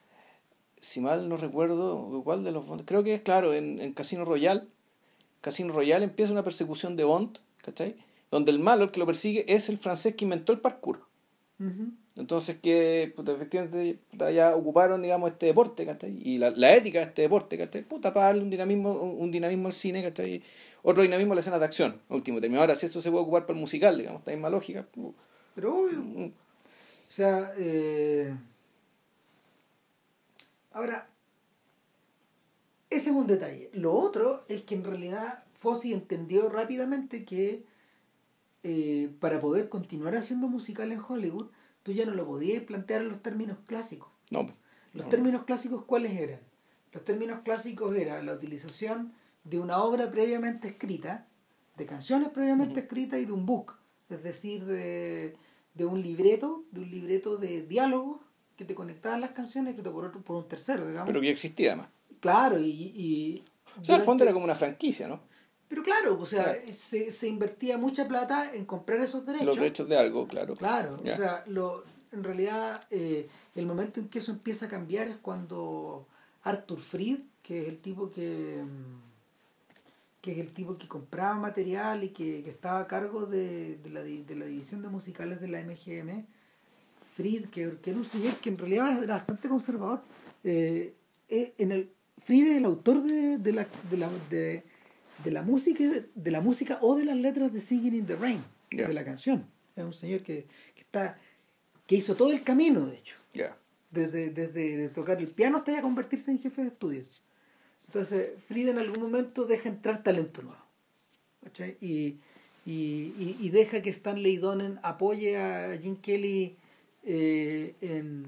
Si 0.80 1.02
mal 1.02 1.28
no 1.28 1.36
recuerdo, 1.36 2.22
¿cuál 2.24 2.44
de 2.44 2.52
los 2.52 2.68
Bond? 2.68 2.86
Creo 2.86 3.04
que 3.04 3.16
es, 3.16 3.22
claro, 3.22 3.56
en, 3.56 3.82
en 3.82 3.92
Casino 3.94 4.24
Royale. 4.24 4.66
Casino 5.42 5.74
Royale 5.74 6.04
empieza 6.06 6.32
una 6.32 6.44
persecución 6.44 6.96
de 6.96 7.04
Bond, 7.04 7.40
¿cachai? 7.64 7.96
Donde 8.30 8.52
el 8.52 8.60
malo, 8.60 8.84
el 8.84 8.92
que 8.92 9.00
lo 9.00 9.08
persigue, 9.08 9.52
es 9.52 9.68
el 9.70 9.80
francés 9.80 10.14
que 10.14 10.26
inventó 10.26 10.54
el 10.54 10.60
parkour. 10.60 11.02
Entonces 12.16 12.58
que 12.62 13.12
puta, 13.16 13.32
efectivamente 13.32 13.98
puta, 14.12 14.30
ya 14.30 14.56
ocuparon 14.56 15.02
digamos 15.02 15.32
este 15.32 15.48
deporte, 15.48 15.88
¿cachai? 15.88 16.16
Y 16.22 16.38
la, 16.38 16.52
la 16.52 16.76
ética 16.76 17.00
de 17.00 17.06
este 17.06 17.24
deporte, 17.24 17.58
¿cachai? 17.58 17.82
Puta, 17.82 18.14
para 18.14 18.28
darle 18.28 18.44
un 18.44 18.52
dinamismo, 18.52 18.92
un, 18.92 19.22
un 19.24 19.32
dinamismo 19.32 19.68
al 19.68 19.74
cine, 19.74 20.04
¿cachai? 20.04 20.44
Otro 20.84 21.02
dinamismo 21.02 21.34
a 21.34 21.36
la 21.36 21.40
escena 21.42 21.58
de 21.58 21.66
acción, 21.66 22.00
a 22.10 22.14
último 22.14 22.40
término. 22.40 22.62
Ahora, 22.62 22.76
si 22.76 22.86
esto 22.86 23.02
se 23.02 23.10
puede 23.10 23.24
ocupar 23.24 23.48
para 23.48 23.56
el 23.56 23.62
musical, 23.62 23.98
digamos, 23.98 24.22
esta 24.22 24.32
misma 24.32 24.52
lógica. 24.52 24.86
Pero 25.56 25.76
obvio. 25.76 26.32
O 27.16 27.18
sea, 27.18 27.54
eh, 27.58 28.36
ahora, 30.74 31.08
ese 32.90 33.10
es 33.10 33.16
un 33.16 33.26
detalle. 33.26 33.70
Lo 33.72 33.94
otro 33.94 34.44
es 34.50 34.64
que 34.64 34.76
en 34.76 34.84
realidad 34.84 35.46
Fossi 35.54 35.94
entendió 35.94 36.50
rápidamente 36.50 37.24
que 37.24 37.64
eh, 38.64 39.16
para 39.22 39.40
poder 39.40 39.70
continuar 39.70 40.18
haciendo 40.18 40.50
musical 40.50 40.92
en 40.92 41.00
Hollywood, 41.00 41.52
tú 41.84 41.94
ya 41.94 42.06
no 42.06 42.14
lo 42.14 42.26
podías 42.26 42.62
plantear 42.64 43.04
en 43.04 43.08
los 43.08 43.22
términos 43.22 43.60
clásicos. 43.66 44.10
No. 44.30 44.48
Los 44.92 45.06
no. 45.06 45.10
términos 45.10 45.46
clásicos, 45.46 45.86
¿cuáles 45.86 46.20
eran? 46.20 46.42
Los 46.92 47.06
términos 47.06 47.40
clásicos 47.46 47.96
eran 47.96 48.26
la 48.26 48.34
utilización 48.34 49.14
de 49.46 49.62
una 49.62 49.82
obra 49.82 50.12
previamente 50.12 50.68
escrita, 50.68 51.28
de 51.78 51.86
canciones 51.86 52.28
previamente 52.32 52.82
escritas 52.82 53.22
y 53.22 53.26
de 53.26 53.32
un 53.32 53.46
book, 53.46 53.78
es 54.10 54.22
decir, 54.22 54.66
de, 54.66 55.38
de 55.76 55.86
un 55.86 56.02
libreto, 56.02 56.64
de 56.72 56.80
un 56.82 56.90
libreto 56.90 57.38
de 57.38 57.62
diálogos 57.64 58.22
que 58.58 58.66
te 58.66 58.74
conectaban 58.74 59.22
las 59.22 59.32
canciones 59.32 59.72
escrito 59.72 59.92
por 59.92 60.06
otro, 60.06 60.22
por 60.22 60.38
un 60.38 60.48
tercero, 60.48 60.88
digamos. 60.88 61.08
Pero 61.08 61.22
que 61.22 61.30
existía 61.30 61.74
además. 61.74 61.90
claro, 62.20 62.58
y, 62.60 62.72
y 62.72 63.44
O 63.80 63.84
sea, 63.86 63.96
al 63.96 64.02
fondo 64.02 64.24
era 64.24 64.34
como 64.34 64.46
una 64.46 64.56
franquicia, 64.56 65.08
¿no? 65.08 65.20
Pero 65.68 65.84
claro, 65.84 66.18
o 66.20 66.26
sea, 66.26 66.44
Claro. 66.44 66.60
se, 66.72 67.12
se 67.12 67.28
invertía 67.28 67.78
mucha 67.78 68.08
plata 68.08 68.54
en 68.54 68.66
comprar 68.66 69.00
esos 69.02 69.26
derechos. 69.26 69.48
Los 69.48 69.56
derechos 69.58 69.90
de 69.90 69.98
algo, 69.98 70.28
claro. 70.28 70.56
Claro, 70.56 70.94
o 70.94 71.04
sea, 71.04 71.44
lo, 71.48 71.84
en 72.12 72.24
realidad 72.24 72.80
eh, 72.92 73.28
el 73.56 73.66
momento 73.66 74.00
en 74.00 74.08
que 74.08 74.20
eso 74.20 74.32
empieza 74.32 74.68
a 74.68 74.70
cambiar 74.70 75.08
es 75.08 75.18
cuando 75.18 76.08
Arthur 76.44 76.80
Fried, 76.80 77.22
que 77.44 77.64
es 77.64 77.68
el 77.68 77.80
tipo 77.80 78.10
que 78.10 78.64
mm, 78.64 79.15
que 80.26 80.32
es 80.32 80.40
el 80.40 80.52
tipo 80.54 80.76
que 80.76 80.88
compraba 80.88 81.36
material 81.36 82.04
y 82.04 82.10
que, 82.10 82.42
que 82.42 82.50
estaba 82.50 82.80
a 82.80 82.88
cargo 82.88 83.28
de, 83.28 83.78
de 83.78 83.90
la, 83.92 84.02
de 84.02 84.36
la 84.36 84.46
división 84.46 84.82
de 84.82 84.88
musicales 84.90 85.40
de 85.40 85.48
la 85.48 85.62
MGM, 85.62 86.26
Fried, 87.14 87.46
que, 87.50 87.78
que 87.80 87.92
era 87.92 88.00
un 88.00 88.06
señor 88.06 88.34
que 88.38 88.50
en 88.50 88.58
realidad 88.58 89.04
era 89.04 89.18
bastante 89.18 89.48
conservador, 89.48 90.02
eh, 90.44 90.96
eh, 91.30 91.54
en 91.60 91.72
el, 91.72 91.92
Fried 92.18 92.48
es 92.48 92.58
el 92.58 92.66
autor 92.66 93.04
de, 93.04 93.38
de 93.38 93.52
la, 93.52 93.68
de, 93.92 93.98
la, 93.98 94.10
de, 94.32 94.64
de 95.24 95.32
la 95.32 95.44
música 95.44 95.84
de 96.16 96.32
la 96.32 96.42
música 96.42 96.80
o 96.82 96.96
de 96.96 97.06
las 97.06 97.18
letras 97.18 97.54
de 97.54 97.62
Singing 97.62 97.94
in 97.94 98.06
the 98.08 98.16
Rain, 98.16 98.44
Ya. 98.72 98.88
de 98.88 98.94
la 98.96 99.06
canción. 99.06 99.46
Es 99.76 99.84
un 99.84 99.94
señor 99.94 100.22
que, 100.22 100.48
que 100.74 100.82
está 100.82 101.20
que 101.86 101.98
hizo 101.98 102.16
todo 102.16 102.32
el 102.32 102.42
camino, 102.42 102.88
de 102.88 102.98
hecho. 102.98 103.16
Ya. 103.36 103.56
Desde, 103.92 104.32
desde 104.32 104.76
de 104.78 104.90
tocar 104.90 105.20
el 105.20 105.28
piano 105.28 105.58
hasta 105.58 105.72
ya 105.72 105.84
convertirse 105.84 106.32
en 106.32 106.40
jefe 106.40 106.64
de 106.64 106.70
estudio. 106.70 107.04
Entonces, 107.96 108.32
Frida 108.50 108.72
en 108.72 108.78
algún 108.78 109.02
momento 109.04 109.46
deja 109.46 109.70
entrar 109.70 110.04
talento 110.04 110.42
nuevo. 110.42 110.60
¿cachai? 111.42 111.78
Y, 111.80 112.18
y, 112.66 113.38
y, 113.40 113.50
deja 113.52 113.82
que 113.82 113.90
Stanley 113.90 114.36
Donen 114.36 114.80
apoye 114.84 115.38
a 115.38 115.78
Jim 115.78 115.96
Kelly 116.02 116.58
eh, 117.04 117.74
en, 117.80 118.26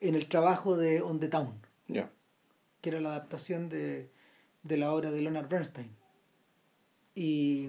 en 0.00 0.14
el 0.14 0.28
trabajo 0.28 0.78
de 0.78 1.02
On 1.02 1.20
the 1.20 1.28
Town, 1.28 1.60
que 2.80 2.88
era 2.88 3.02
la 3.02 3.10
adaptación 3.10 3.68
de, 3.68 4.08
de 4.62 4.76
la 4.78 4.94
obra 4.94 5.10
de 5.10 5.20
Leonard 5.20 5.50
Bernstein. 5.50 5.90
Y 7.14 7.68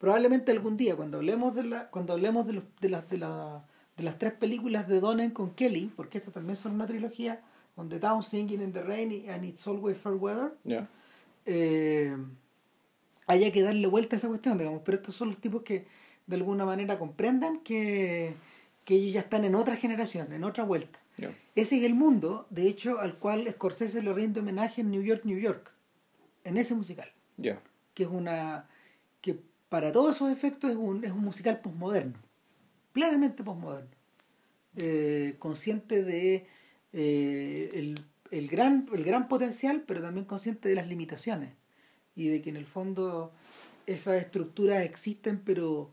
probablemente 0.00 0.50
algún 0.50 0.76
día, 0.76 0.96
cuando 0.96 1.18
hablemos 1.18 1.54
de 1.54 1.62
la, 1.62 1.90
cuando 1.90 2.12
hablemos 2.12 2.44
de, 2.48 2.54
los, 2.54 2.64
de, 2.80 2.88
las 2.88 3.08
de, 3.08 3.18
la- 3.18 3.64
de 3.96 4.02
las 4.02 4.18
tres 4.18 4.32
películas 4.32 4.88
de 4.88 4.98
Donen 4.98 5.30
con 5.30 5.54
Kelly, 5.54 5.92
porque 5.94 6.18
estas 6.18 6.34
también 6.34 6.56
son 6.56 6.72
una 6.72 6.88
trilogía, 6.88 7.40
On 7.76 7.88
the 7.88 7.98
Town, 7.98 8.22
Singing 8.22 8.60
in 8.62 8.72
the 8.72 8.82
Rain 8.82 9.28
and 9.30 9.44
It's 9.44 9.66
Always 9.66 9.98
Fair 9.98 10.14
Weather, 10.14 10.52
Ya. 10.64 10.88
eh, 11.44 12.16
haya 13.26 13.52
que 13.52 13.62
darle 13.62 13.86
vuelta 13.86 14.16
a 14.16 14.18
esa 14.18 14.28
cuestión, 14.28 14.56
digamos, 14.58 14.82
pero 14.84 14.96
estos 14.98 15.14
son 15.14 15.28
los 15.28 15.38
tipos 15.38 15.62
que 15.62 15.86
de 16.26 16.36
alguna 16.36 16.64
manera 16.64 16.98
comprendan 16.98 17.58
que, 17.60 18.34
que 18.84 18.94
ellos 18.94 19.12
ya 19.14 19.20
están 19.20 19.44
en 19.44 19.54
otra 19.54 19.76
generación, 19.76 20.32
en 20.32 20.44
otra 20.44 20.64
vuelta. 20.64 20.98
Ese 21.54 21.78
es 21.78 21.84
el 21.84 21.94
mundo, 21.94 22.46
de 22.50 22.68
hecho, 22.68 22.98
al 23.00 23.18
cual 23.18 23.48
Scorsese 23.50 24.02
le 24.02 24.12
rinde 24.12 24.40
homenaje 24.40 24.82
en 24.82 24.90
New 24.90 25.02
York, 25.02 25.22
New 25.24 25.38
York, 25.38 25.70
en 26.44 26.58
ese 26.58 26.74
musical, 26.74 27.10
que 27.94 28.02
es 28.02 28.08
una 28.10 28.68
que 29.22 29.38
para 29.70 29.90
todos 29.92 30.16
esos 30.16 30.30
efectos 30.30 30.70
es 30.70 30.76
un, 30.76 31.04
es 31.04 31.12
un 31.12 31.20
musical 31.24 31.60
posmoderno, 31.60 32.14
plenamente 32.92 33.42
posmoderno, 33.44 33.90
Eh, 34.78 35.36
consciente 35.38 36.02
de 36.04 36.46
eh, 36.92 37.68
el, 37.72 37.98
el 38.30 38.48
gran, 38.48 38.88
el 38.92 39.04
gran 39.04 39.28
potencial, 39.28 39.84
pero 39.86 40.02
también 40.02 40.26
consciente 40.26 40.68
de 40.68 40.74
las 40.74 40.86
limitaciones 40.86 41.54
y 42.14 42.28
de 42.28 42.42
que 42.42 42.50
en 42.50 42.56
el 42.56 42.66
fondo 42.66 43.32
esas 43.86 44.20
estructuras 44.20 44.84
existen, 44.84 45.40
pero, 45.44 45.90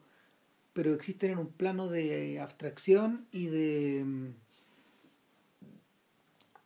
pero 0.74 0.94
existen 0.94 1.32
en 1.32 1.38
un 1.38 1.48
plano 1.48 1.88
de 1.88 2.40
abstracción 2.40 3.28
y 3.32 3.48
de 3.48 4.04
mm, 4.06 4.28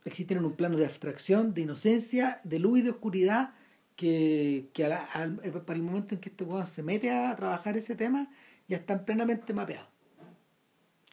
existen 0.05 0.37
en 0.37 0.45
un 0.45 0.53
plano 0.53 0.77
de 0.77 0.85
abstracción, 0.85 1.53
de 1.53 1.61
inocencia, 1.61 2.39
de 2.43 2.59
luz 2.59 2.79
y 2.79 2.81
de 2.83 2.91
oscuridad, 2.91 3.53
que, 3.95 4.69
que 4.73 4.83
eh, 4.83 5.51
para 5.65 5.77
el 5.77 5.83
momento 5.83 6.15
en 6.15 6.21
que 6.21 6.29
este 6.29 6.43
weón 6.43 6.65
se 6.65 6.83
mete 6.83 7.11
a 7.11 7.35
trabajar 7.35 7.75
ese 7.77 7.95
tema, 7.95 8.29
ya 8.67 8.77
están 8.77 9.05
plenamente 9.05 9.53
mapeados. 9.53 9.89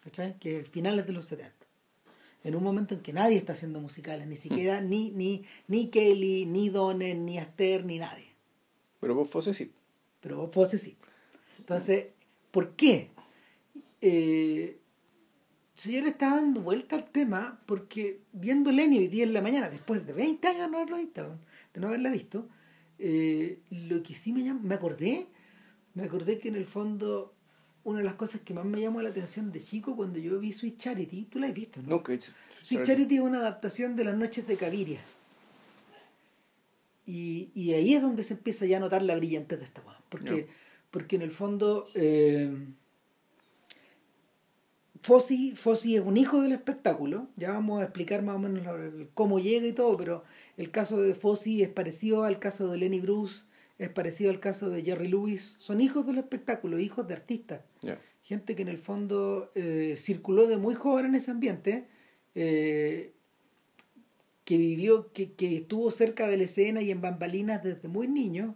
¿Cachai? 0.03 0.37
Que 0.39 0.59
es 0.59 0.69
finales 0.69 1.07
de 1.07 1.13
los 1.13 1.25
70. 1.25 1.64
En 2.45 2.55
un 2.55 2.63
momento 2.63 2.93
en 2.93 3.01
que 3.01 3.11
nadie 3.11 3.37
está 3.37 3.53
haciendo 3.53 3.81
musicales, 3.81 4.27
ni 4.27 4.37
siquiera 4.37 4.79
ni, 4.79 5.09
ni, 5.09 5.43
ni 5.67 5.89
Kelly, 5.89 6.45
ni 6.45 6.69
Donen, 6.69 7.25
ni 7.25 7.39
Aster, 7.39 7.83
ni 7.83 7.97
nadie. 7.97 8.27
Pero 8.99 9.15
vos 9.15 9.29
Fosse 9.29 9.53
sí. 9.53 9.71
Pero 10.21 10.37
Bob 10.37 10.53
Fosse 10.53 10.79
sí. 10.79 10.95
Entonces, 11.59 12.07
¿por 12.51 12.75
qué? 12.75 13.09
Eh, 14.01 14.79
si 15.75 15.93
yo 15.93 16.01
le 16.01 16.09
estaba 16.09 16.37
dando 16.37 16.61
vuelta 16.61 16.95
al 16.95 17.05
tema, 17.11 17.59
porque 17.65 18.21
viendo 18.31 18.71
Lenny 18.71 18.97
hoy 18.97 19.07
día 19.07 19.23
en 19.23 19.33
la 19.33 19.41
mañana, 19.43 19.69
después 19.69 20.05
de 20.07 20.13
20 20.13 20.47
años 20.47 20.61
de 20.61 20.67
no 20.69 20.77
haberlo 20.77 20.97
visto, 20.97 21.39
de 21.73 21.81
no 21.81 21.87
haberla 21.87 22.09
visto, 22.09 22.47
eh, 22.97 23.59
lo 23.69 24.01
que 24.01 24.15
sí 24.15 24.33
me 24.33 24.43
llamó, 24.43 24.61
me 24.61 24.73
acordé, 24.73 25.27
me 25.93 26.03
acordé 26.03 26.39
que 26.39 26.47
en 26.47 26.55
el 26.55 26.65
fondo 26.65 27.34
una 27.85 27.99
de 27.99 28.05
las 28.05 28.15
cosas 28.15 28.41
que 28.41 28.53
más 28.53 28.65
me 28.65 28.81
llamó 28.81 29.01
la 29.01 29.09
atención 29.09 29.51
de 29.51 29.63
chico 29.63 29.95
cuando 29.95 30.19
yo 30.19 30.39
vi 30.39 30.51
Sweet 30.51 30.77
Charity, 30.77 31.25
tú 31.25 31.39
la 31.39 31.47
has 31.47 31.53
visto, 31.53 31.81
¿no? 31.81 31.89
No, 31.89 32.03
que 32.03 32.19
Sweet 32.63 32.83
Charity 32.83 33.15
es 33.15 33.21
una 33.21 33.37
adaptación 33.37 33.95
de 33.95 34.03
las 34.03 34.17
noches 34.17 34.45
de 34.47 34.57
Caviria. 34.57 34.99
Y, 37.05 37.51
y 37.53 37.73
ahí 37.73 37.93
es 37.93 38.01
donde 38.01 38.23
se 38.23 38.33
empieza 38.33 38.65
ya 38.65 38.77
a 38.77 38.79
notar 38.79 39.03
la 39.03 39.15
brillantez 39.15 39.59
de 39.59 39.65
esta 39.65 39.81
weá. 39.81 39.99
Porque, 40.09 40.47
porque 40.89 41.15
en 41.15 41.21
el 41.21 41.31
fondo 41.31 41.85
eh, 41.93 42.51
Fossi, 45.03 45.55
Fossi 45.55 45.95
es 45.97 46.01
un 46.03 46.17
hijo 46.17 46.41
del 46.41 46.53
espectáculo. 46.53 47.27
Ya 47.35 47.51
vamos 47.51 47.81
a 47.81 47.83
explicar 47.83 48.23
más 48.23 48.37
o 48.37 48.39
menos 48.39 48.65
cómo 49.13 49.37
llega 49.37 49.67
y 49.67 49.73
todo, 49.73 49.95
pero 49.95 50.23
el 50.57 50.71
caso 50.71 50.99
de 50.99 51.13
Fossi 51.13 51.61
es 51.61 51.69
parecido 51.69 52.23
al 52.23 52.39
caso 52.39 52.69
de 52.69 52.79
Lenny 52.79 52.99
Bruce, 52.99 53.43
es 53.77 53.89
parecido 53.89 54.31
al 54.31 54.39
caso 54.39 54.69
de 54.69 54.83
Jerry 54.83 55.07
Lewis. 55.07 55.55
Son 55.59 55.81
hijos 55.81 56.05
del 56.05 56.17
espectáculo, 56.17 56.79
hijos 56.79 57.07
de 57.07 57.13
artistas 57.13 57.61
gente 58.25 58.55
que 58.55 58.63
en 58.63 58.69
el 58.69 58.79
fondo 58.79 59.51
eh, 59.53 59.95
circuló 59.97 60.47
de 60.47 60.57
muy 60.57 60.73
joven 60.73 61.05
en 61.05 61.15
ese 61.15 61.29
ambiente, 61.29 61.85
eh, 62.33 63.13
que 64.43 64.57
vivió, 64.57 65.13
que, 65.13 65.33
que 65.33 65.57
estuvo 65.57 65.91
cerca 65.91 66.27
de 66.27 66.37
la 66.37 66.43
escena 66.43 66.81
y 66.81 66.89
en 66.89 67.01
bambalinas 67.01 67.63
desde 67.63 67.87
muy 67.87 68.07
niño, 68.07 68.55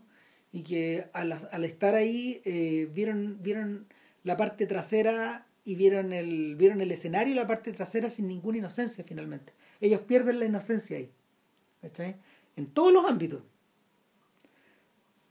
y 0.51 0.63
que 0.63 1.05
al, 1.13 1.33
al 1.33 1.65
estar 1.65 1.93
ahí 1.93 2.41
eh, 2.45 2.89
vieron, 2.91 3.38
vieron 3.43 3.85
la 4.23 4.38
parte 4.38 4.65
trasera 4.65 5.45
y 5.63 5.75
vieron 5.75 6.13
el, 6.13 6.55
vieron 6.55 6.81
el 6.81 6.91
escenario 6.91 7.33
y 7.33 7.35
la 7.35 7.45
parte 7.45 7.71
trasera 7.71 8.09
sin 8.09 8.27
ninguna 8.27 8.57
inocencia 8.57 9.03
finalmente. 9.03 9.53
Ellos 9.81 10.01
pierden 10.01 10.39
la 10.39 10.45
inocencia 10.45 10.97
ahí. 10.97 11.11
¿cachai? 11.81 12.15
En 12.55 12.65
todos 12.65 12.91
los 12.91 13.05
ámbitos. 13.05 13.43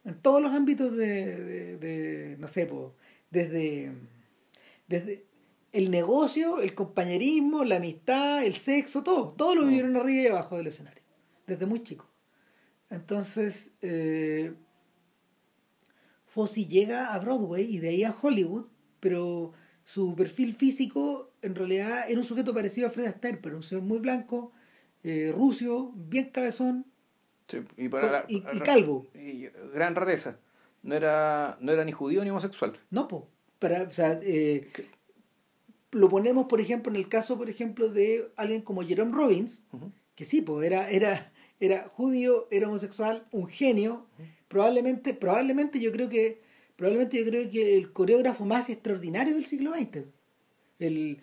En 0.08 0.20
todos 0.22 0.40
los 0.42 0.52
ámbitos 0.52 0.96
de, 0.96 1.36
de- 1.36 1.76
de, 1.76 2.36
no 2.38 2.48
sé, 2.48 2.66
po, 2.66 2.94
desde, 3.30 3.92
desde 4.86 5.26
el 5.72 5.90
negocio, 5.90 6.60
el 6.60 6.74
compañerismo, 6.74 7.62
la 7.64 7.76
amistad, 7.76 8.44
el 8.44 8.54
sexo, 8.54 9.02
todo. 9.02 9.32
Todo 9.36 9.54
lo 9.56 9.62
Mm. 9.62 9.68
vivieron 9.68 9.96
arriba 9.96 10.22
y 10.22 10.26
abajo 10.28 10.56
del 10.56 10.68
escenario. 10.68 11.02
Desde 11.46 11.66
muy 11.66 11.82
chico. 11.82 12.06
Entonces, 12.90 13.70
eh, 13.82 14.54
llega 16.68 17.12
a 17.12 17.18
Broadway 17.18 17.64
y 17.74 17.78
de 17.78 17.88
ahí 17.90 18.04
a 18.04 18.14
Hollywood, 18.20 18.66
pero 19.00 19.52
su 19.84 20.14
perfil 20.14 20.54
físico 20.54 21.32
en 21.42 21.54
realidad 21.54 22.08
era 22.08 22.18
un 22.20 22.24
sujeto 22.26 22.54
parecido 22.54 22.86
a 22.86 22.90
Fred 22.90 23.06
Astaire, 23.06 23.38
pero 23.42 23.56
un 23.56 23.62
señor 23.62 23.84
muy 23.84 23.98
blanco, 23.98 24.52
eh, 25.02 25.32
rucio, 25.34 25.92
bien 25.94 26.30
cabezón 26.30 26.86
Sí, 27.48 27.58
y, 27.76 27.88
para 27.88 28.10
la- 28.12 28.24
y, 28.28 28.36
y 28.36 28.40
ra- 28.40 28.64
calvo. 28.64 29.06
y 29.14 29.46
gran 29.74 29.94
rareza. 29.94 30.38
No 30.82 30.94
era, 30.94 31.56
no 31.60 31.72
era 31.72 31.84
ni 31.84 31.92
judío 31.92 32.22
ni 32.22 32.30
homosexual. 32.30 32.78
No, 32.90 33.08
po. 33.08 33.28
Para, 33.58 33.82
o 33.82 33.90
sea, 33.90 34.20
eh, 34.22 34.68
lo 35.92 36.08
ponemos, 36.08 36.46
por 36.46 36.60
ejemplo, 36.60 36.90
en 36.92 36.96
el 36.96 37.08
caso, 37.08 37.36
por 37.38 37.48
ejemplo, 37.48 37.88
de 37.88 38.30
alguien 38.36 38.62
como 38.62 38.82
Jerome 38.82 39.12
Robbins, 39.14 39.64
que 40.14 40.24
sí, 40.24 40.42
pues 40.42 40.66
era, 40.66 40.90
era, 40.90 41.32
era 41.60 41.88
judío, 41.88 42.46
era 42.50 42.68
homosexual, 42.68 43.26
un 43.32 43.48
genio, 43.48 44.06
probablemente, 44.48 45.14
probablemente 45.14 45.80
yo 45.80 45.90
creo 45.90 46.08
que, 46.08 46.40
probablemente 46.76 47.18
yo 47.18 47.24
creo 47.24 47.50
que 47.50 47.76
el 47.76 47.92
coreógrafo 47.92 48.44
más 48.44 48.68
extraordinario 48.68 49.34
del 49.34 49.44
siglo 49.46 49.72
XX. 49.74 50.04
El, 50.78 51.18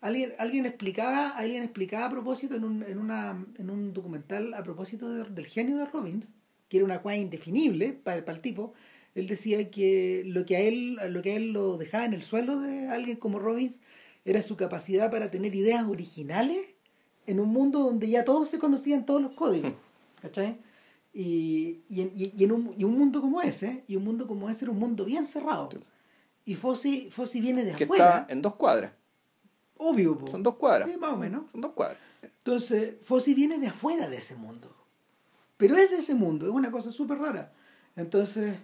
alguien, 0.00 0.32
alguien 0.38 0.66
explicaba, 0.66 1.28
alguien 1.30 1.62
explicaba 1.62 2.06
a 2.06 2.10
propósito 2.10 2.54
en 2.54 2.64
un, 2.64 2.82
en 2.82 2.98
una, 2.98 3.44
en 3.58 3.70
un 3.70 3.92
documental 3.92 4.54
a 4.54 4.62
propósito 4.62 5.10
de- 5.10 5.24
del 5.30 5.46
genio 5.46 5.76
de 5.76 5.86
Robbins, 5.86 6.26
que 6.68 6.76
era 6.78 6.84
una 6.86 7.00
cosa 7.02 7.16
indefinible 7.16 7.92
para, 7.92 8.24
para 8.24 8.36
el 8.36 8.42
tipo, 8.42 8.74
él 9.14 9.26
decía 9.26 9.70
que 9.70 10.22
lo 10.26 10.44
que 10.46 10.56
a 10.56 10.60
él, 10.60 10.98
lo 11.08 11.22
que 11.22 11.32
a 11.32 11.36
él 11.36 11.52
lo 11.52 11.76
dejaba 11.78 12.04
en 12.04 12.12
el 12.14 12.22
suelo 12.22 12.60
de 12.60 12.88
alguien 12.88 13.16
como 13.16 13.38
Robbins 13.38 13.78
era 14.24 14.42
su 14.42 14.56
capacidad 14.56 15.10
para 15.10 15.30
tener 15.30 15.54
ideas 15.54 15.84
originales 15.88 16.58
en 17.26 17.40
un 17.40 17.48
mundo 17.48 17.80
donde 17.80 18.08
ya 18.08 18.24
todos 18.24 18.48
se 18.48 18.58
conocían 18.58 19.04
todos 19.06 19.20
los 19.22 19.32
códigos, 19.32 19.72
¿cachai? 20.22 20.58
Y, 21.12 21.80
y, 21.88 22.02
en, 22.02 22.12
y, 22.14 22.44
en 22.44 22.52
un, 22.52 22.74
y 22.78 22.84
un 22.84 22.96
mundo 22.96 23.20
como 23.20 23.40
ese, 23.42 23.82
y 23.88 23.96
un 23.96 24.04
mundo 24.04 24.26
como 24.26 24.48
ese 24.50 24.66
era 24.66 24.72
un 24.72 24.78
mundo 24.78 25.04
bien 25.04 25.24
cerrado. 25.24 25.70
Y 26.44 26.54
Fossi, 26.54 27.08
Fossi 27.10 27.40
viene 27.40 27.64
de 27.64 27.72
Que 27.72 27.84
afuera. 27.84 28.20
está 28.20 28.32
en 28.32 28.42
dos 28.42 28.54
cuadras. 28.54 28.92
Obvio, 29.78 30.18
po. 30.18 30.26
Son 30.26 30.42
dos 30.42 30.56
cuadras. 30.56 30.88
Más 30.98 31.12
o 31.12 31.16
menos. 31.16 31.50
Son 31.50 31.60
dos 31.60 31.72
cuadras. 31.72 31.98
Entonces, 32.22 32.96
Fossi 33.02 33.34
viene 33.34 33.58
de 33.58 33.68
afuera 33.68 34.08
de 34.08 34.18
ese 34.18 34.34
mundo. 34.36 34.74
Pero 35.56 35.76
es 35.76 35.90
de 35.90 35.98
ese 35.98 36.14
mundo, 36.14 36.46
es 36.46 36.52
una 36.52 36.70
cosa 36.70 36.92
súper 36.92 37.18
rara. 37.18 37.52
Entonces, 37.96 38.56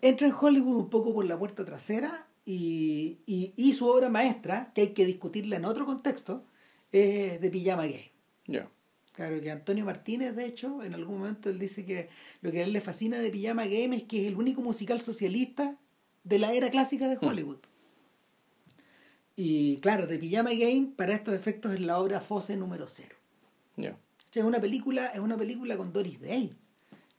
entra 0.00 0.26
en 0.26 0.34
Hollywood 0.38 0.76
un 0.76 0.90
poco 0.90 1.12
por 1.12 1.24
la 1.24 1.38
puerta 1.38 1.64
trasera 1.64 2.26
y, 2.44 3.18
y, 3.26 3.52
y 3.56 3.72
su 3.74 3.86
obra 3.86 4.08
maestra, 4.08 4.72
que 4.74 4.82
hay 4.82 4.88
que 4.90 5.04
discutirla 5.04 5.56
en 5.56 5.64
otro 5.64 5.84
contexto, 5.84 6.44
es 6.92 7.40
de 7.40 7.50
Pijama 7.50 7.86
Gay. 7.86 8.10
Ya. 8.46 8.68
Claro 9.12 9.40
que 9.40 9.50
Antonio 9.50 9.84
Martínez, 9.84 10.36
de 10.36 10.44
hecho, 10.44 10.82
en 10.84 10.94
algún 10.94 11.18
momento 11.18 11.48
él 11.48 11.58
dice 11.58 11.84
que 11.84 12.08
lo 12.42 12.52
que 12.52 12.60
a 12.60 12.64
él 12.64 12.72
le 12.72 12.82
fascina 12.82 13.18
de 13.18 13.30
Pijama 13.30 13.64
Game 13.64 13.96
es 13.96 14.04
que 14.04 14.22
es 14.22 14.28
el 14.28 14.36
único 14.36 14.60
musical 14.60 15.00
socialista 15.00 15.76
de 16.22 16.38
la 16.38 16.52
era 16.52 16.70
clásica 16.70 17.08
de 17.08 17.18
Hollywood. 17.20 17.58
Y 19.36 19.76
claro, 19.80 20.08
The 20.08 20.18
Pijama 20.18 20.50
Game 20.54 20.92
para 20.96 21.14
estos 21.14 21.34
efectos 21.34 21.74
es 21.74 21.80
la 21.80 21.98
obra 22.00 22.20
Fosse 22.20 22.56
número 22.56 22.86
cero. 22.88 23.14
Ya. 23.76 23.90
O 23.92 24.32
sea, 24.32 24.42
es 24.42 24.46
una 24.48 24.60
película, 24.60 25.08
es 25.08 25.20
una 25.20 25.36
película 25.36 25.76
con 25.76 25.92
Doris 25.92 26.20
Day. 26.20 26.50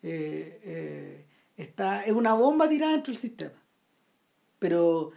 Eh, 0.04 0.60
eh, 0.64 1.26
está, 1.56 2.04
es 2.06 2.14
una 2.14 2.34
bomba 2.34 2.68
tirada 2.68 2.94
dentro 2.94 3.12
del 3.12 3.20
sistema. 3.22 3.54
Pero, 4.60 5.12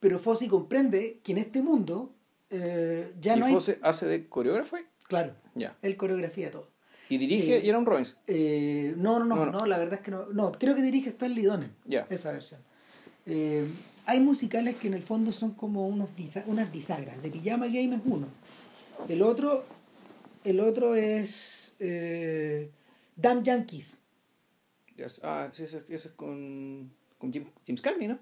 pero 0.00 0.18
Fossi 0.18 0.48
comprende 0.48 1.20
que 1.22 1.32
en 1.32 1.38
este 1.38 1.62
mundo 1.62 2.12
eh, 2.50 3.12
ya 3.20 3.36
¿Y 3.36 3.40
no 3.40 3.46
hay. 3.46 3.52
Fosse 3.54 3.78
hace 3.82 4.06
de 4.06 4.28
coreógrafo? 4.28 4.76
Claro, 5.06 5.34
Ya. 5.54 5.76
él 5.82 5.96
coreografía 5.96 6.50
todo. 6.50 6.70
¿Y 7.08 7.18
dirige 7.18 7.58
Eh, 7.58 7.62
Jerome 7.62 7.86
Robbins? 7.86 8.16
Eh, 8.26 8.94
no, 8.96 9.18
no, 9.20 9.24
no, 9.26 9.46
No, 9.52 9.66
la 9.66 9.78
verdad 9.78 9.94
es 9.94 10.00
que 10.00 10.10
no. 10.10 10.26
No, 10.32 10.50
creo 10.52 10.74
que 10.74 10.82
dirige 10.82 11.10
Stanley 11.10 11.44
Donen. 11.44 11.70
Ya. 11.84 12.06
Esa 12.10 12.32
versión. 12.32 12.60
Eh, 13.26 13.66
hay 14.06 14.20
musicales 14.20 14.76
que 14.76 14.88
en 14.88 14.94
el 14.94 15.02
fondo 15.02 15.32
son 15.32 15.52
como 15.54 15.86
unos 15.88 16.10
unas 16.46 16.70
bisagras. 16.72 17.22
De 17.22 17.30
Pijama 17.30 17.66
Game 17.66 17.96
es 17.96 18.02
uno. 18.04 18.26
El 19.08 19.22
otro, 19.22 19.64
el 20.44 20.60
otro 20.60 20.94
es 20.94 21.74
eh, 21.80 22.70
Damn 23.16 23.42
Yankees. 23.42 23.98
Yes. 24.96 25.20
Ah, 25.24 25.48
sí, 25.52 25.64
ese, 25.64 25.78
ese 25.88 26.08
es 26.08 26.14
con, 26.14 26.92
con 27.18 27.32
Jim, 27.32 27.46
James 27.66 27.80
Cagney, 27.82 28.08
¿no? 28.08 28.18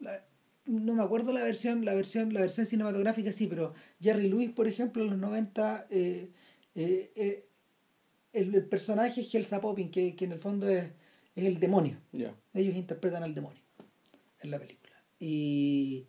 La- 0.00 0.24
no 0.64 0.92
me 0.94 1.02
acuerdo 1.02 1.32
la 1.32 1.42
versión, 1.42 1.84
la 1.84 1.94
versión, 1.94 2.34
la 2.34 2.40
versión 2.42 2.66
cinematográfica 2.66 3.32
sí, 3.32 3.46
pero 3.46 3.72
Jerry 4.02 4.28
Lewis, 4.28 4.50
por 4.50 4.68
ejemplo, 4.68 5.02
en 5.02 5.10
los 5.10 5.18
90, 5.18 5.86
eh, 5.88 6.30
eh, 6.74 7.10
eh, 7.16 7.48
el, 8.34 8.54
el 8.54 8.64
personaje 8.66 9.22
es 9.22 9.34
Helsa 9.34 9.62
Poppin, 9.62 9.90
que, 9.90 10.14
que 10.14 10.26
en 10.26 10.32
el 10.32 10.38
fondo 10.38 10.68
es, 10.68 10.90
es 11.34 11.44
el 11.44 11.58
demonio. 11.58 11.96
Ya. 12.12 12.34
Ellos 12.52 12.76
interpretan 12.76 13.22
al 13.22 13.34
demonio 13.34 13.62
en 14.40 14.50
la 14.50 14.58
película. 14.58 14.87
Y, 15.18 16.06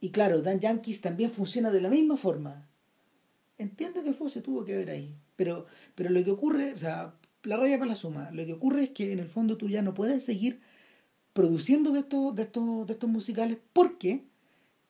y 0.00 0.10
claro, 0.10 0.40
Dan 0.42 0.60
Yankees 0.60 1.00
también 1.00 1.32
funciona 1.32 1.70
de 1.70 1.80
la 1.80 1.90
misma 1.90 2.16
forma. 2.16 2.68
Entiendo 3.58 4.02
que 4.02 4.14
Fosse 4.14 4.40
tuvo 4.40 4.64
que 4.64 4.76
ver 4.76 4.90
ahí, 4.90 5.14
pero, 5.36 5.66
pero 5.94 6.10
lo 6.10 6.24
que 6.24 6.30
ocurre, 6.30 6.72
o 6.72 6.78
sea, 6.78 7.14
la 7.42 7.56
raya 7.56 7.78
para 7.78 7.90
la 7.90 7.96
suma, 7.96 8.30
lo 8.30 8.44
que 8.46 8.54
ocurre 8.54 8.84
es 8.84 8.90
que 8.90 9.12
en 9.12 9.18
el 9.18 9.28
fondo 9.28 9.56
tú 9.56 9.68
ya 9.68 9.82
no 9.82 9.92
puedes 9.92 10.24
seguir 10.24 10.60
produciendo 11.34 11.92
de 11.92 12.00
estos, 12.00 12.34
de 12.34 12.42
estos, 12.44 12.86
de 12.86 12.92
estos 12.94 13.10
musicales 13.10 13.58
porque 13.72 14.24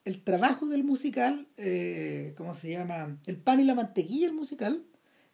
el 0.05 0.23
trabajo 0.23 0.67
del 0.67 0.85
musical, 0.85 1.49
eh, 1.57 2.35
¿cómo 2.37 2.55
se 2.55 2.71
llama? 2.71 3.19
El 3.27 3.37
pan 3.37 3.61
y 3.61 3.65
la 3.65 3.75
mantequilla 3.75 4.29
del 4.29 4.37
musical, 4.37 4.85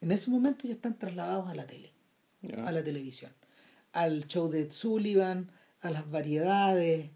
en 0.01 0.12
ese 0.12 0.31
momento 0.31 0.67
ya 0.67 0.75
están 0.75 0.99
trasladados 0.99 1.49
a 1.49 1.55
la 1.55 1.67
tele 1.67 1.97
a 2.65 2.73
la 2.73 2.83
televisión. 2.83 3.33
Al 3.93 4.27
show 4.27 4.49
de 4.49 4.71
Sullivan, 4.71 5.51
a 5.81 5.91
las 5.91 6.11
variedades, 6.11 7.11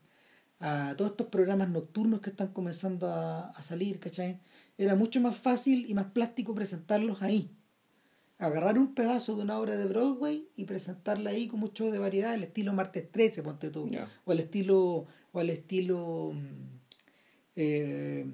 a 0.60 0.94
todos 0.96 1.12
estos 1.12 1.28
programas 1.28 1.68
nocturnos 1.70 2.20
que 2.20 2.30
están 2.30 2.48
comenzando 2.48 3.08
a, 3.08 3.48
a 3.48 3.62
salir, 3.62 3.98
¿cachai? 3.98 4.38
Era 4.78 4.94
mucho 4.94 5.20
más 5.20 5.36
fácil 5.36 5.86
y 5.88 5.94
más 5.94 6.06
plástico 6.12 6.54
presentarlos 6.54 7.22
ahí. 7.22 7.50
Agarrar 8.38 8.78
un 8.78 8.94
pedazo 8.94 9.36
de 9.36 9.42
una 9.42 9.58
obra 9.58 9.76
de 9.76 9.84
Broadway 9.86 10.48
y 10.56 10.64
presentarla 10.64 11.30
ahí 11.30 11.48
como 11.48 11.66
un 11.66 11.72
show 11.72 11.90
de 11.90 11.98
variedad, 11.98 12.32
al 12.32 12.44
estilo 12.44 12.72
Martes 12.72 13.10
13, 13.10 13.42
ponte 13.42 13.70
tú. 13.70 13.86
O 14.24 14.32
al 14.32 14.40
estilo, 14.40 15.06
o 15.32 15.38
al 15.38 15.50
estilo 15.50 16.32
mm, 16.32 16.78
eh, 17.56 18.26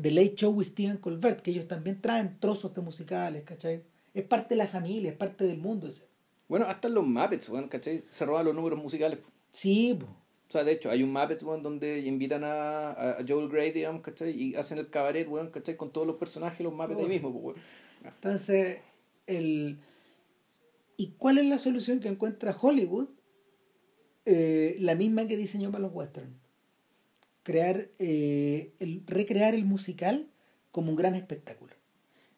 The 0.00 0.10
Late 0.10 0.34
Show 0.36 0.52
with 0.52 0.66
Stephen 0.66 0.98
Colbert, 0.98 1.42
que 1.42 1.50
ellos 1.50 1.66
también 1.66 2.00
traen 2.00 2.38
trozos 2.38 2.74
de 2.74 2.82
musicales, 2.82 3.44
¿cachai? 3.44 3.82
Es 4.14 4.24
parte 4.24 4.54
de 4.54 4.58
la 4.58 4.66
familia, 4.66 5.10
es 5.10 5.16
parte 5.16 5.44
del 5.44 5.58
mundo 5.58 5.88
ese. 5.88 6.06
Bueno, 6.48 6.66
hasta 6.66 6.88
en 6.88 6.94
los 6.94 7.06
Muppets, 7.06 7.48
bueno, 7.48 7.68
¿cachai? 7.68 8.04
Se 8.08 8.24
roban 8.24 8.44
los 8.44 8.54
números 8.54 8.80
musicales. 8.80 9.18
Sí, 9.52 9.98
po. 9.98 10.06
O 10.48 10.52
sea, 10.52 10.62
de 10.64 10.72
hecho, 10.72 10.90
hay 10.90 11.02
un 11.02 11.12
Muppets, 11.12 11.42
weón, 11.42 11.62
donde 11.62 12.00
invitan 12.00 12.44
a, 12.44 12.90
a 12.90 13.24
Joel 13.26 13.48
Grey, 13.48 13.72
digamos, 13.72 14.02
¿cachai? 14.02 14.30
Y 14.30 14.54
hacen 14.54 14.78
el 14.78 14.90
cabaret, 14.90 15.26
weón, 15.28 15.50
¿cachai? 15.50 15.76
Con 15.76 15.90
todos 15.90 16.06
los 16.06 16.16
personajes, 16.16 16.60
los 16.60 16.72
Muppets 16.72 16.98
ahí 17.00 17.04
Oh. 17.04 17.08
mismo, 17.08 17.32
pues, 17.32 17.44
weón. 17.44 17.56
Entonces, 18.04 18.78
el... 19.26 19.78
¿y 20.96 21.08
cuál 21.18 21.38
es 21.38 21.46
la 21.46 21.58
solución 21.58 21.98
que 22.00 22.08
encuentra 22.08 22.56
Hollywood? 22.58 23.08
Eh, 24.24 24.76
la 24.80 24.94
misma 24.94 25.26
que 25.26 25.36
diseñó 25.36 25.70
para 25.70 25.82
los 25.82 25.92
westerns. 25.94 26.34
Crear, 27.42 27.88
eh, 27.98 28.72
el, 28.80 29.02
recrear 29.06 29.54
el 29.54 29.64
musical 29.64 30.28
como 30.72 30.90
un 30.90 30.96
gran 30.96 31.14
espectáculo. 31.14 31.74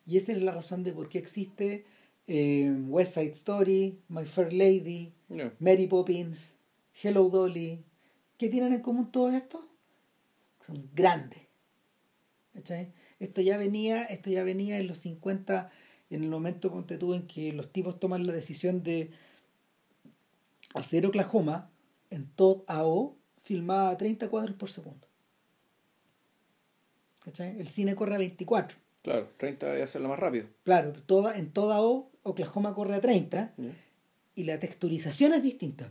Y 0.07 0.17
esa 0.17 0.33
es 0.33 0.43
la 0.43 0.53
razón 0.53 0.83
de 0.83 0.93
por 0.93 1.09
qué 1.09 1.19
existe 1.19 1.85
eh, 2.27 2.75
West 2.89 3.15
Side 3.15 3.33
Story, 3.33 4.01
My 4.09 4.25
Fair 4.25 4.53
Lady. 4.53 5.13
Mary 5.61 5.87
Poppins, 5.87 6.55
Hello 7.03 7.29
Dolly. 7.29 7.85
¿Qué 8.39 8.49
tienen 8.49 8.73
en 8.73 8.81
común 8.81 9.11
todo 9.11 9.31
esto? 9.33 9.69
Son 10.61 10.89
grandes. 10.95 11.41
¿Cachai? 12.55 12.93
Esto 13.19 13.41
ya 13.41 13.57
venía, 13.59 14.05
esto 14.05 14.31
ya 14.31 14.43
venía 14.45 14.79
en 14.79 14.87
los 14.87 14.99
50, 14.99 15.71
en 16.11 16.23
el 16.25 16.31
momento 16.31 16.71
ponte 16.71 16.97
tú 16.99 17.15
en 17.15 17.27
que 17.27 17.53
los 17.53 17.71
tipos 17.73 18.01
toman 18.01 18.27
la 18.27 18.33
decisión 18.33 18.83
de 18.83 19.11
hacer 20.75 21.05
Oklahoma 21.07 21.71
en 22.11 22.27
Todd 22.29 22.63
AO 22.67 23.17
filmada 23.43 23.91
a 23.91 23.97
30 23.99 24.29
cuadros 24.29 24.57
por 24.57 24.71
segundo. 24.71 25.07
¿Cachai? 27.25 27.59
El 27.61 27.69
cine 27.69 27.95
corre 27.95 28.15
a 28.15 28.19
24. 28.19 28.79
Claro, 29.03 29.31
30 29.37 29.67
debe 29.67 29.83
hacerlo 29.83 30.09
más 30.09 30.19
rápido. 30.19 30.47
Claro, 30.65 30.93
toda, 30.93 31.37
en 31.39 31.51
toda 31.53 31.81
O 31.81 32.11
Oklahoma 32.23 32.75
corre 32.75 32.95
a 32.95 33.01
30 33.01 33.55
Ya. 33.57 33.73
y 34.35 34.45
la 34.45 34.59
texturización 34.61 35.33
es 35.33 35.43
distinta. 35.43 35.91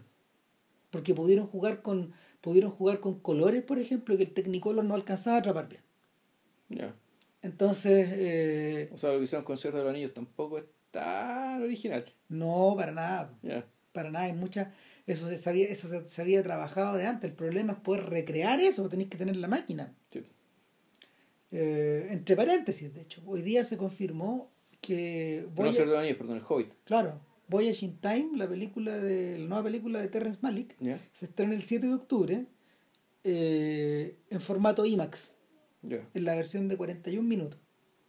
Porque 0.91 1.13
pudieron 1.13 1.47
jugar 1.47 1.81
con 1.81 2.13
pudieron 2.41 2.71
jugar 2.71 3.00
con 3.00 3.19
colores, 3.19 3.63
por 3.63 3.80
ejemplo, 3.80 4.15
que 4.17 4.23
el 4.23 4.32
Technicolor 4.34 4.84
no 4.86 4.95
alcanzaba 4.95 5.38
a 5.38 5.39
atrapar 5.39 5.67
bien. 5.69 5.82
Ya. 6.69 6.95
Entonces, 7.41 8.08
eh, 8.12 8.89
O 8.93 8.97
sea, 8.97 9.12
lo 9.12 9.17
que 9.17 9.23
hicieron 9.26 9.45
con 9.45 9.58
Cierre 9.58 9.78
de 9.78 9.84
los 9.84 9.91
Anillos 9.91 10.13
tampoco 10.13 10.58
es 10.58 10.65
tan 10.91 11.62
original. 11.62 12.06
no, 12.30 12.73
para 12.76 12.91
nada, 12.91 13.34
Ya. 13.43 13.65
para 13.91 14.10
nada, 14.12 14.26
hay 14.26 14.34
muchas, 14.34 14.69
eso 15.06 15.28
se 15.28 15.38
sabía, 15.38 15.67
eso 15.67 15.88
se, 15.88 16.10
se 16.10 16.21
había 16.21 16.41
trabajado 16.43 16.97
de 16.97 17.06
antes. 17.06 17.30
El 17.30 17.36
problema 17.36 17.73
es 17.73 17.80
poder 17.80 18.06
recrear 18.10 18.60
eso, 18.60 18.88
tenéis 18.89 19.10
que 19.10 19.17
tener 19.17 19.36
la 19.38 19.47
máquina. 19.47 19.93
Sí. 20.10 20.23
Eh, 21.52 22.08
entre 22.12 22.36
paréntesis, 22.36 22.93
de 22.93 23.02
hecho, 23.02 23.21
hoy 23.26 23.41
día 23.41 23.63
se 23.63 23.78
confirmó 23.78 24.52
que 24.82 25.45
No 25.47 25.56
Voyage- 25.56 25.73
Cierre 25.73 25.86
de 25.88 25.91
los 25.93 26.00
Anillos, 26.00 26.17
perdón, 26.17 26.38
el 26.38 26.43
Hobbit. 26.47 26.73
claro, 26.84 27.19
Voyage 27.47 27.86
in 27.86 27.97
Time, 27.99 28.29
la 28.36 28.47
película 28.47 28.97
de, 28.97 29.38
la 29.39 29.47
nueva 29.47 29.63
película 29.63 29.99
de 29.99 30.07
Terrence 30.07 30.39
Malick, 30.41 30.75
se 31.12 31.25
estrena 31.25 31.53
el 31.53 31.62
7 31.62 31.88
de 31.88 31.93
octubre 31.93 32.45
eh, 33.23 34.17
en 34.29 34.41
formato 34.41 34.86
IMAX, 34.86 35.33
Ya. 35.81 36.07
en 36.13 36.23
la 36.25 36.36
versión 36.36 36.67
de 36.67 36.77
41 36.77 37.27
minutos, 37.27 37.60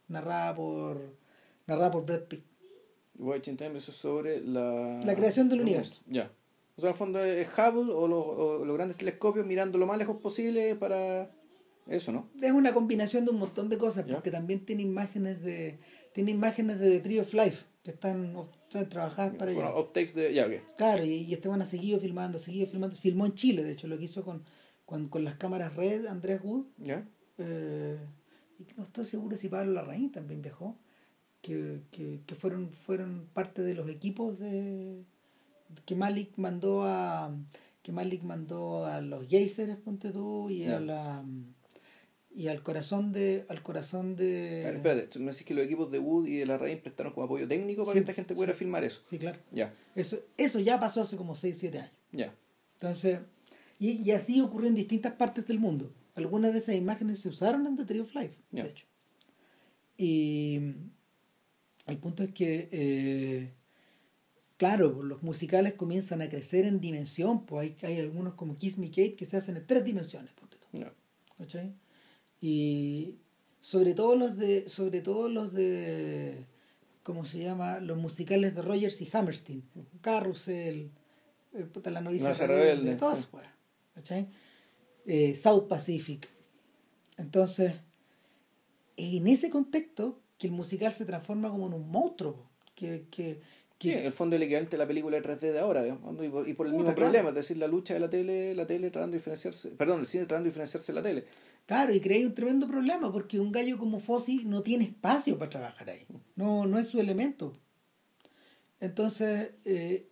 narrada 0.07 0.55
por 0.55 1.15
narrada 1.67 1.91
por 1.91 2.05
Brad 2.05 2.23
Pitt. 2.23 2.43
Watching 3.17 3.57
Time, 3.57 3.77
eso 3.77 3.91
es 3.91 3.97
sobre 3.97 4.41
la... 4.41 4.99
La 5.05 5.15
creación 5.15 5.49
del 5.49 5.61
universo. 5.61 6.01
Ya. 6.07 6.31
O 6.77 6.81
sea, 6.81 6.89
en 6.89 6.93
el 6.93 6.97
fondo 6.97 7.19
es 7.19 7.47
Hubble 7.49 7.91
o 7.93 8.07
los, 8.07 8.25
o 8.25 8.65
los 8.65 8.75
grandes 8.75 8.97
telescopios 8.97 9.45
mirando 9.45 9.77
lo 9.77 9.85
más 9.85 9.97
lejos 9.97 10.17
posible 10.17 10.75
para 10.75 11.29
eso, 11.87 12.11
¿no? 12.11 12.29
Es 12.41 12.51
una 12.51 12.71
combinación 12.71 13.25
de 13.25 13.31
un 13.31 13.39
montón 13.39 13.67
de 13.67 13.77
cosas, 13.77 14.05
porque 14.09 14.31
también 14.31 14.65
tiene 14.65 14.83
imágenes 14.83 15.41
de 15.41 15.79
tiene 16.13 16.31
imágenes 16.31 16.79
de 16.79 16.91
The 16.91 16.99
Tree 17.01 17.19
of 17.19 17.33
Life 17.33 17.65
que 17.83 17.91
están, 17.91 18.35
están 18.69 18.89
trabajadas 18.89 19.35
para 19.35 19.51
Fueron 19.51 19.71
allá. 19.71 19.79
de... 20.13 20.33
Ya. 20.33 20.47
Claro, 20.77 21.03
y, 21.03 21.13
y 21.23 21.33
Esteban 21.33 21.61
ha 21.61 21.65
seguido 21.65 21.99
filmando, 21.99 22.37
seguido 22.39 22.67
filmando. 22.67 22.95
Filmó 22.95 23.25
en 23.25 23.33
Chile, 23.33 23.63
de 23.63 23.71
hecho, 23.71 23.87
lo 23.87 23.97
que 23.97 24.05
hizo 24.05 24.23
con, 24.23 24.43
con, 24.85 25.09
con 25.09 25.23
las 25.23 25.35
cámaras 25.35 25.75
Red, 25.75 26.05
Andrés 26.05 26.41
Wood. 26.43 26.65
Ya. 26.77 27.07
eh, 27.39 27.97
y 28.59 28.65
no 28.77 28.83
estoy 28.83 29.05
seguro 29.05 29.37
si 29.37 29.49
Pablo 29.49 29.71
Larraín 29.73 30.11
también 30.11 30.41
viajó. 30.41 30.77
Que, 31.41 31.81
que, 31.91 32.19
que 32.25 32.35
fueron, 32.35 32.69
fueron 32.71 33.27
parte 33.33 33.61
de 33.61 33.73
los 33.73 33.89
equipos 33.89 34.37
de 34.39 35.05
que 35.85 35.95
Malik 35.95 36.33
mandó 36.35 36.83
a 36.83 37.33
que 37.81 37.93
Malik 37.93 38.23
mandó 38.23 38.85
a 38.85 38.99
los 38.99 39.25
Geysers, 39.27 39.77
ponte 39.77 40.11
tú, 40.11 40.49
y 40.49 40.65
a 40.65 40.81
la 40.81 41.23
y 42.39 42.47
al 42.47 42.63
corazón 42.63 43.11
de 43.11 43.45
al 43.49 43.61
corazón 43.61 44.15
de 44.15 44.59
Claro, 44.61 44.77
espérate, 44.77 45.07
tú 45.07 45.19
me 45.19 45.31
decís 45.31 45.43
que 45.45 45.53
los 45.53 45.65
equipos 45.65 45.91
de 45.91 45.99
Wood 45.99 46.27
y 46.27 46.37
de 46.37 46.45
la 46.45 46.57
Rain 46.57 46.79
prestaron 46.79 47.11
como 47.13 47.25
apoyo 47.25 47.47
técnico 47.47 47.83
para 47.83 47.93
Sí, 47.93 47.99
que 47.99 48.11
esta 48.11 48.13
gente 48.13 48.33
pudiera 48.33 48.53
sí. 48.53 48.59
filmar 48.59 48.83
eso. 48.85 49.01
sí 49.09 49.17
claro 49.19 49.39
Ya, 49.51 49.73
eso 49.95 50.17
eso 50.37 50.59
ya 50.59 50.79
pasó 50.79 51.01
hace 51.01 51.17
como 51.17 51.35
6 51.35 51.57
7 51.57 51.79
años 51.79 51.91
ya. 52.13 52.33
entonces 52.75 53.19
y, 53.77 53.91
y 54.01 54.11
así 54.11 54.39
ocurrió 54.41 54.69
en 54.69 54.75
distintas 54.75 55.13
partes 55.13 55.45
del 55.47 55.59
mundo 55.59 55.91
algunas 56.15 56.53
de 56.53 56.59
esas 56.59 56.75
imágenes 56.75 57.19
se 57.19 57.29
usaron 57.29 57.65
en 57.67 57.75
The 57.77 57.85
Tree 57.85 57.99
of 58.01 58.15
Life 58.15 58.35
Ya. 58.51 58.63
de 58.63 58.69
hecho 58.69 58.85
y 59.97 60.61
el 61.87 61.97
punto 61.97 62.23
es 62.23 62.31
que 62.33 62.69
eh, 62.71 63.53
claro 64.57 64.93
pues, 64.95 65.05
los 65.07 65.23
musicales 65.23 65.73
comienzan 65.73 66.21
a 66.21 66.29
crecer 66.29 66.65
en 66.65 66.79
dimensión 66.79 67.45
pues 67.45 67.63
hay, 67.83 67.89
hay 67.89 67.99
algunos 67.99 68.35
como 68.35 68.57
Kiss 68.57 68.77
Me 68.77 68.87
Kate 68.89 69.15
que 69.15 69.25
se 69.25 69.35
hacen 69.37 69.57
en 69.57 69.65
tres 69.67 69.83
dimensiones 69.83 70.31
ponte 70.33 70.55
tú. 70.57 70.67
Y 72.41 73.15
sobre 73.61 73.93
todo 73.93 74.15
los 74.15 74.37
de, 74.37 74.69
sobre 74.69 75.01
todo 75.01 75.29
los 75.29 75.53
de, 75.53 76.45
¿cómo 77.03 77.25
se 77.25 77.39
llama? 77.39 77.79
Los 77.79 77.97
musicales 77.97 78.55
de 78.55 78.61
Rogers 78.61 79.01
y 79.01 79.09
Hammerstein, 79.11 79.63
Carrusel, 80.01 80.91
eh, 81.53 81.63
puta, 81.63 81.89
la 81.89 82.01
novicia 82.01 82.31
rebelde, 82.33 82.73
rebelde. 82.75 82.95
todas 82.95 83.19
esas. 83.19 84.25
Eh, 85.05 85.35
South 85.35 85.67
Pacific. 85.67 86.29
Entonces, 87.17 87.73
en 88.95 89.27
ese 89.27 89.49
contexto, 89.49 90.21
que 90.37 90.47
el 90.47 90.53
musical 90.53 90.93
se 90.93 91.05
transforma 91.05 91.49
como 91.49 91.67
en 91.67 91.73
un 91.73 91.89
monstruo, 91.89 92.49
que, 92.75 93.07
que, 93.11 93.41
Sí, 93.79 93.91
que 93.91 93.99
en 93.99 94.05
el 94.07 94.11
fondo 94.11 94.35
el 94.35 94.43
equivalente 94.43 94.75
a 94.75 94.79
la 94.79 94.87
película 94.87 95.19
de 95.19 95.23
3D 95.23 95.53
de 95.53 95.59
ahora, 95.59 95.81
digamos, 95.83 96.13
y 96.23 96.27
por, 96.27 96.47
y 96.47 96.53
por 96.53 96.65
el 96.67 96.73
Puta, 96.73 96.83
mismo 96.83 96.83
claro. 96.83 96.95
problema, 96.95 97.29
es 97.29 97.35
decir, 97.35 97.57
la 97.57 97.67
lucha 97.67 97.93
de 97.93 98.01
la 98.01 98.09
tele, 98.09 98.53
la 98.53 98.67
tele 98.67 98.91
tratando 98.91 99.13
de 99.13 99.19
diferenciarse, 99.19 99.69
perdón, 99.69 100.01
el 100.01 100.05
cine 100.05 100.25
tratando 100.25 100.45
de 100.45 100.49
diferenciarse 100.49 100.91
de 100.91 100.95
la 100.95 101.01
tele. 101.01 101.25
Claro, 101.69 101.93
y 101.93 102.01
crea 102.01 102.25
un 102.25 102.33
tremendo 102.33 102.67
problema 102.67 103.11
porque 103.11 103.39
un 103.39 103.51
gallo 103.51 103.77
como 103.77 103.99
Fossi 103.99 104.43
no 104.43 104.63
tiene 104.63 104.85
espacio 104.85 105.37
para 105.37 105.51
trabajar 105.51 105.91
ahí. 105.91 106.07
No, 106.35 106.65
no 106.65 106.79
es 106.79 106.87
su 106.87 106.99
elemento. 106.99 107.55
Entonces, 108.79 109.51
eh, 109.65 110.09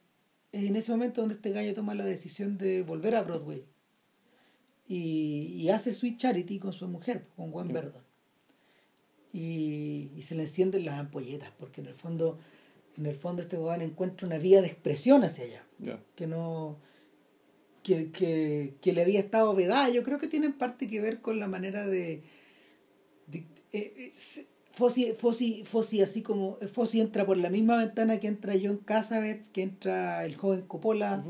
es 0.51 0.65
en 0.65 0.75
ese 0.75 0.91
momento 0.91 1.21
donde 1.21 1.33
este 1.33 1.49
gallo 1.49 1.73
toma 1.73 1.95
la 1.95 2.05
decisión 2.05 2.59
de 2.59 2.83
volver 2.83 3.15
a 3.15 3.23
Broadway. 3.23 3.65
Y, 4.87 5.47
y 5.55 5.69
hace 5.69 5.95
Sweet 5.95 6.17
Charity 6.17 6.59
con 6.59 6.73
su 6.73 6.87
mujer, 6.87 7.25
con 7.35 7.49
Gwen 7.49 7.65
Sí. 7.69 7.73
Verdon. 7.73 8.03
Y, 9.33 10.11
y 10.15 10.21
se 10.21 10.35
le 10.35 10.43
encienden 10.43 10.85
las 10.85 10.99
ampolletas, 10.99 11.51
porque 11.57 11.81
en 11.81 11.87
el 11.87 11.95
fondo, 11.95 12.37
en 12.99 13.07
el 13.07 13.15
fondo 13.15 13.41
este 13.41 13.57
weón 13.57 13.81
encuentra 13.81 14.27
una 14.27 14.37
vía 14.37 14.61
de 14.61 14.67
expresión 14.67 15.23
hacia 15.23 15.45
allá 15.45 15.63
que 16.13 16.27
no 16.27 16.77
que, 17.87 18.11
que, 18.11 18.75
que 18.81 18.93
le 18.93 19.01
había 19.03 19.19
estado 19.21 19.55
vedada. 19.55 19.89
Yo 19.89 20.03
creo 20.03 20.19
que 20.19 20.27
tiene 20.27 20.47
en 20.47 20.57
parte 20.57 20.87
que 20.89 21.01
ver 21.01 21.21
con 21.21 21.39
la 21.39 21.47
manera 21.47 21.87
de, 21.87 22.23
de- 23.27 23.45
eh, 23.73 23.93
eh, 23.97 24.45
Fossi, 24.71 25.13
Fossi, 25.13 25.63
Fossi 25.65 26.01
así 26.01 26.21
como 26.21 26.57
Fossi 26.73 27.01
entra 27.01 27.25
por 27.25 27.37
la 27.37 27.49
misma 27.49 27.77
ventana 27.77 28.19
que 28.19 28.27
entra 28.27 28.53
John 28.61 28.77
Cassavetes 28.77 29.49
que 29.49 29.63
entra 29.63 30.23
el 30.25 30.35
joven 30.35 30.61
Coppola 30.67 31.25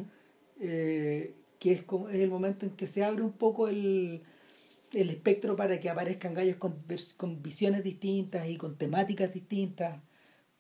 eh, 0.59 1.33
que 1.59 1.71
es 1.71 1.83
como 1.83 2.09
es 2.09 2.19
el 2.19 2.29
momento 2.29 2.65
en 2.65 2.71
que 2.73 2.87
se 2.87 3.03
abre 3.05 3.23
un 3.23 3.31
poco 3.33 3.67
el, 3.69 4.21
el 4.93 5.09
espectro 5.11 5.55
para 5.55 5.79
que 5.79 5.89
aparezcan 5.89 6.33
gallos 6.35 6.57
con, 6.57 6.75
con 7.17 7.41
visiones 7.43 7.83
distintas 7.83 8.49
y 8.49 8.57
con 8.57 8.77
temáticas 8.77 9.33
distintas 9.33 9.99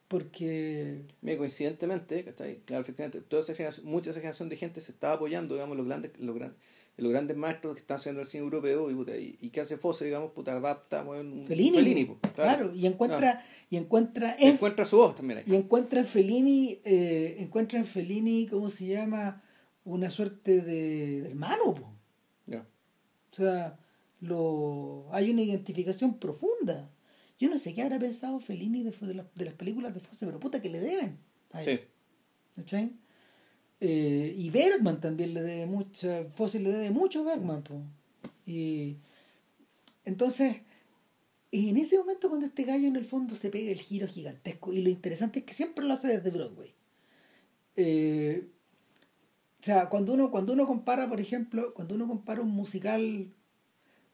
porque 0.07 1.01
Mira, 1.21 1.37
coincidentemente, 1.37 2.23
¿cachai? 2.23 2.61
Claro, 2.65 2.81
efectivamente, 2.81 3.21
toda 3.21 3.41
esa 3.41 3.53
generación, 3.55 3.87
mucha 3.87 4.09
esa 4.11 4.19
generación 4.19 4.49
de 4.49 4.55
gente 4.55 4.79
se 4.81 4.91
estaba 4.91 5.15
apoyando, 5.15 5.55
digamos, 5.55 5.75
los 5.75 5.85
grandes, 5.85 6.17
los 6.19 6.35
grandes, 6.35 6.57
los 6.97 7.11
grandes 7.11 7.35
maestros 7.37 7.73
que 7.75 7.81
están 7.81 7.95
haciendo 7.95 8.21
el 8.21 8.25
cine 8.27 8.43
europeo 8.43 8.89
y, 8.89 8.95
puta, 8.95 9.17
y, 9.17 9.37
y 9.41 9.49
que 9.49 9.61
hace 9.61 9.77
Fosse, 9.77 10.05
digamos, 10.05 10.31
puta, 10.31 10.53
adapta, 10.53 11.03
bueno, 11.03 11.33
un 11.33 11.45
Fellini, 11.45 12.05
po, 12.05 12.17
claro, 12.35 12.73
y 12.73 12.87
encuentra 12.87 13.45
y 13.69 13.77
encuentra 13.77 14.35
Y 14.39 14.45
en 14.45 14.53
encuentra 14.53 14.85
su 14.85 14.97
voz 14.97 15.15
también 15.15 15.39
ahí. 15.39 15.43
y 15.45 15.55
encuentra 15.55 15.99
en 15.99 16.05
Fellini 16.05 16.79
eh, 16.85 17.35
encuentra 17.39 17.77
en 17.77 17.85
Fellini 17.85 18.47
cómo 18.47 18.69
se 18.69 18.87
llama 18.87 19.43
una 19.83 20.09
suerte 20.09 20.61
de, 20.61 21.21
de 21.21 21.29
hermano 21.29 21.73
po. 21.73 21.93
Ya. 22.45 22.65
o 23.31 23.35
sea 23.35 23.77
lo 24.21 25.05
hay 25.11 25.29
una 25.31 25.41
identificación 25.41 26.17
profunda 26.17 26.89
yo 27.39 27.49
no 27.49 27.57
sé 27.57 27.73
qué 27.73 27.81
habrá 27.83 27.99
pensado 27.99 28.39
Fellini 28.39 28.83
de, 28.83 28.91
de, 28.91 29.13
las- 29.13 29.33
de 29.35 29.45
las 29.45 29.53
películas 29.53 29.93
de 29.93 29.99
Fosse 29.99 30.25
pero 30.25 30.39
puta 30.39 30.61
que 30.61 30.69
le 30.69 30.79
deben 30.79 31.17
a 31.51 31.59
él, 31.61 31.65
Sí. 31.65 31.79
¿cachai? 32.55 32.91
Eh, 33.79 34.33
y 34.35 34.49
Bergman 34.49 34.99
también 34.99 35.33
le 35.35 35.41
debe 35.43 35.65
mucho 35.67 36.31
Fosse 36.35 36.59
le 36.59 36.69
debe 36.71 36.89
mucho 36.91 37.19
a 37.21 37.23
Bergman 37.23 37.61
po. 37.63 37.75
y 38.45 38.97
entonces 40.03 40.57
y 41.51 41.69
en 41.69 41.77
ese 41.77 41.97
momento 41.97 42.27
cuando 42.27 42.47
este 42.47 42.63
gallo 42.63 42.87
en 42.87 42.95
el 42.95 43.05
fondo 43.05 43.35
se 43.35 43.49
pega 43.49 43.71
el 43.71 43.79
giro 43.79 44.07
gigantesco 44.07 44.73
y 44.73 44.81
lo 44.81 44.89
interesante 44.89 45.39
es 45.39 45.45
que 45.45 45.53
siempre 45.53 45.85
lo 45.85 45.93
hace 45.93 46.07
desde 46.07 46.29
Broadway 46.31 46.73
Eh, 47.75 48.47
o 49.61 49.63
sea 49.63 49.89
cuando 49.89 50.13
uno 50.13 50.31
cuando 50.31 50.53
uno 50.53 50.65
compara 50.65 51.07
por 51.07 51.19
ejemplo 51.21 51.73
cuando 51.75 51.93
uno 51.95 52.07
compara 52.07 52.41
un 52.41 52.49
musical 52.49 53.27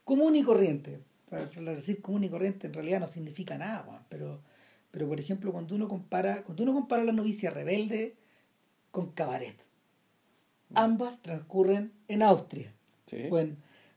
común 0.04 0.36
y 0.36 0.44
corriente 0.44 1.00
para 1.34 1.46
para 1.50 1.72
decir 1.76 2.02
común 2.02 2.24
y 2.24 2.30
corriente 2.30 2.68
en 2.68 2.74
realidad 2.74 3.00
no 3.00 3.08
significa 3.08 3.58
nada 3.58 3.84
weón, 3.88 4.04
pero 4.10 4.40
pero 4.92 5.08
por 5.08 5.20
ejemplo 5.20 5.52
cuando 5.52 5.76
uno 5.76 5.88
compara 5.88 6.44
cuando 6.44 6.64
uno 6.64 6.74
compara 6.74 7.04
la 7.04 7.12
novicia 7.12 7.50
rebelde 7.50 8.16
con 8.92 9.12
cabaret 9.12 9.56
ambas 10.76 11.22
transcurren 11.22 11.92
en 12.08 12.24
Austria 12.24 12.74
Sí. 13.06 13.24
bueno, 13.30 13.56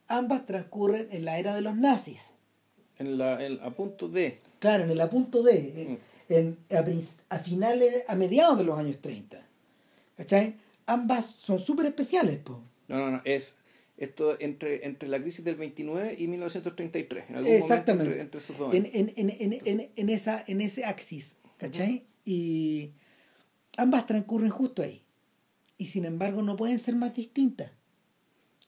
ambas 0.09 0.44
transcurren 0.46 1.09
en 1.11 1.25
la 1.25 1.38
era 1.38 1.55
de 1.55 1.61
los 1.61 1.77
nazis 1.77 2.35
En 2.99 3.18
la, 3.18 3.44
en- 3.44 3.61
a 3.62 3.70
punto 3.70 4.09
de. 4.09 4.40
Claro, 4.59 4.85
en 4.85 4.90
el 4.90 5.01
apunto 5.01 5.42
de, 5.42 5.83
en, 5.83 5.99
en- 6.29 6.77
a, 6.77 6.83
prin- 6.83 7.03
a 7.29 7.38
finales, 7.38 8.05
a 8.09 8.14
mediados 8.14 8.57
de 8.59 8.64
los 8.64 8.79
años 8.79 8.99
30. 9.03 9.38
¿Cachai? 10.16 10.57
Ambas 10.87 11.27
son 11.27 11.59
súper 11.59 11.85
especiales, 11.87 12.38
po. 12.38 12.62
No, 12.88 12.96
no, 12.99 13.11
no, 13.11 13.20
es 13.25 13.55
esto 13.97 14.37
entre, 14.41 14.85
entre 14.87 15.09
la 15.09 15.21
crisis 15.21 15.45
del 15.45 15.57
29 15.57 16.17
y 16.19 16.29
1933. 16.29 17.31
En 17.31 17.37
algún 17.37 17.53
Exactamente. 17.53 18.11
momento 18.11 18.23
entre, 18.23 18.39
esos 18.39 18.59
dos 18.59 18.75
años. 18.75 18.87
en, 18.93 19.13
en, 19.17 19.31
en, 19.31 19.59
en, 19.65 19.91
en 19.95 20.09
esa, 20.11 20.45
en 20.47 20.61
ese 20.61 20.85
axis, 20.85 21.37
¿cachai? 21.57 22.05
Y 22.25 22.93
ambas 23.77 24.07
transcurren 24.07 24.51
justo 24.51 24.83
ahí. 24.83 25.03
Y 25.79 25.87
sin 25.87 26.05
embargo 26.05 26.43
no 26.43 26.57
pueden 26.57 26.79
ser 26.79 26.95
más 26.97 27.15
distintas. 27.15 27.71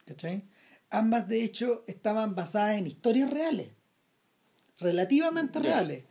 ¿Cachai? 0.07 0.45
Ambas, 0.91 1.29
de 1.29 1.43
hecho, 1.45 1.85
estaban 1.87 2.35
basadas 2.35 2.79
en 2.79 2.87
historias 2.87 3.31
reales. 3.31 3.69
Relativamente 4.79 5.59
reales. 5.59 6.05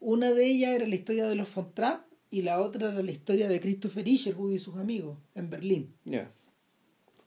Una 0.00 0.32
de 0.32 0.46
ellas 0.46 0.70
era 0.74 0.86
la 0.86 0.94
historia 0.94 1.26
de 1.26 1.34
los 1.34 1.52
von 1.54 1.72
Trapp 1.74 2.06
y 2.30 2.42
la 2.42 2.60
otra 2.60 2.88
era 2.90 3.02
la 3.02 3.10
historia 3.10 3.48
de 3.48 3.60
Christopher 3.60 4.06
Isherwood 4.06 4.52
y 4.52 4.58
sus 4.58 4.76
amigos 4.76 5.18
en 5.34 5.50
Berlín. 5.50 5.94
Ya, 6.04 6.32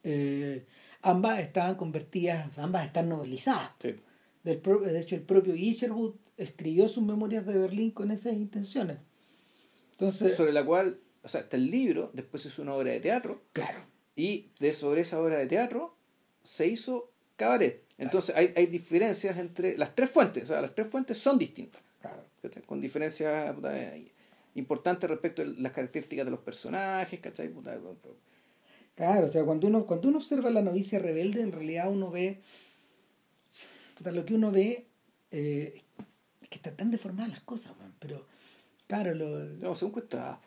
Eh, 0.04 0.66
ambas 1.02 1.40
estaban 1.40 1.74
convertidas, 1.76 2.56
ambas 2.58 2.86
están 2.86 3.08
novelizadas. 3.08 3.70
sí. 3.80 3.94
Del 4.44 4.58
pro- 4.58 4.80
de 4.80 4.98
hecho, 4.98 5.14
el 5.14 5.22
propio 5.22 5.54
Isherwood 5.54 6.14
escribió 6.36 6.88
sus 6.88 7.04
memorias 7.04 7.46
de 7.46 7.56
Berlín 7.56 7.92
con 7.92 8.10
esas 8.10 8.32
intenciones. 8.32 8.98
Entonces, 9.92 10.34
Sobre 10.34 10.52
la 10.52 10.64
cual, 10.64 10.98
o 11.22 11.28
sea, 11.28 11.42
está 11.42 11.56
el 11.56 11.70
libro, 11.70 12.10
después 12.12 12.44
hizo 12.46 12.62
una 12.62 12.74
obra 12.74 12.90
de 12.90 12.98
teatro, 13.00 13.42
claro, 13.52 13.78
y 14.16 14.50
de 14.58 14.72
sobre 14.72 15.02
esa 15.02 15.20
obra 15.20 15.36
de 15.38 15.46
teatro 15.46 15.96
se 16.42 16.66
hizo 16.66 17.12
cabaret. 17.36 17.84
Entonces 17.98 18.34
hay, 18.34 18.52
hay 18.56 18.66
diferencias 18.66 19.38
entre 19.38 19.78
las 19.78 19.94
tres 19.94 20.10
fuentes, 20.10 20.42
o 20.42 20.46
sea, 20.46 20.60
las 20.60 20.74
tres 20.74 20.88
fuentes 20.88 21.18
son 21.18 21.38
distintas, 21.38 21.80
claro. 22.00 22.24
con 22.66 22.80
diferencias 22.80 23.54
eh, 23.64 24.10
importantes 24.56 25.08
respecto 25.08 25.42
a 25.42 25.44
las 25.46 25.70
características 25.70 26.24
de 26.24 26.30
los 26.32 26.40
personajes, 26.40 27.20
¿cachai? 27.20 27.52
Claro, 28.94 29.26
o 29.26 29.28
sea, 29.28 29.44
cuando 29.44 29.68
uno, 29.68 29.86
cuando 29.86 30.08
uno 30.08 30.18
observa 30.18 30.50
la 30.50 30.62
novicia 30.62 30.98
rebelde, 30.98 31.40
en 31.42 31.52
realidad 31.52 31.90
uno 31.90 32.10
ve, 32.10 32.42
lo 34.04 34.24
que 34.24 34.34
uno 34.34 34.50
ve 34.50 34.86
eh, 35.30 35.82
es 36.40 36.48
que 36.48 36.56
están 36.56 36.76
tan 36.76 36.90
deformadas 36.90 37.30
las 37.30 37.42
cosas, 37.42 37.72
weón, 37.78 37.94
pero 37.98 38.26
claro, 38.86 39.14
lo, 39.14 39.44
No, 39.44 39.74
según 39.74 39.92
cuesta, 39.92 40.40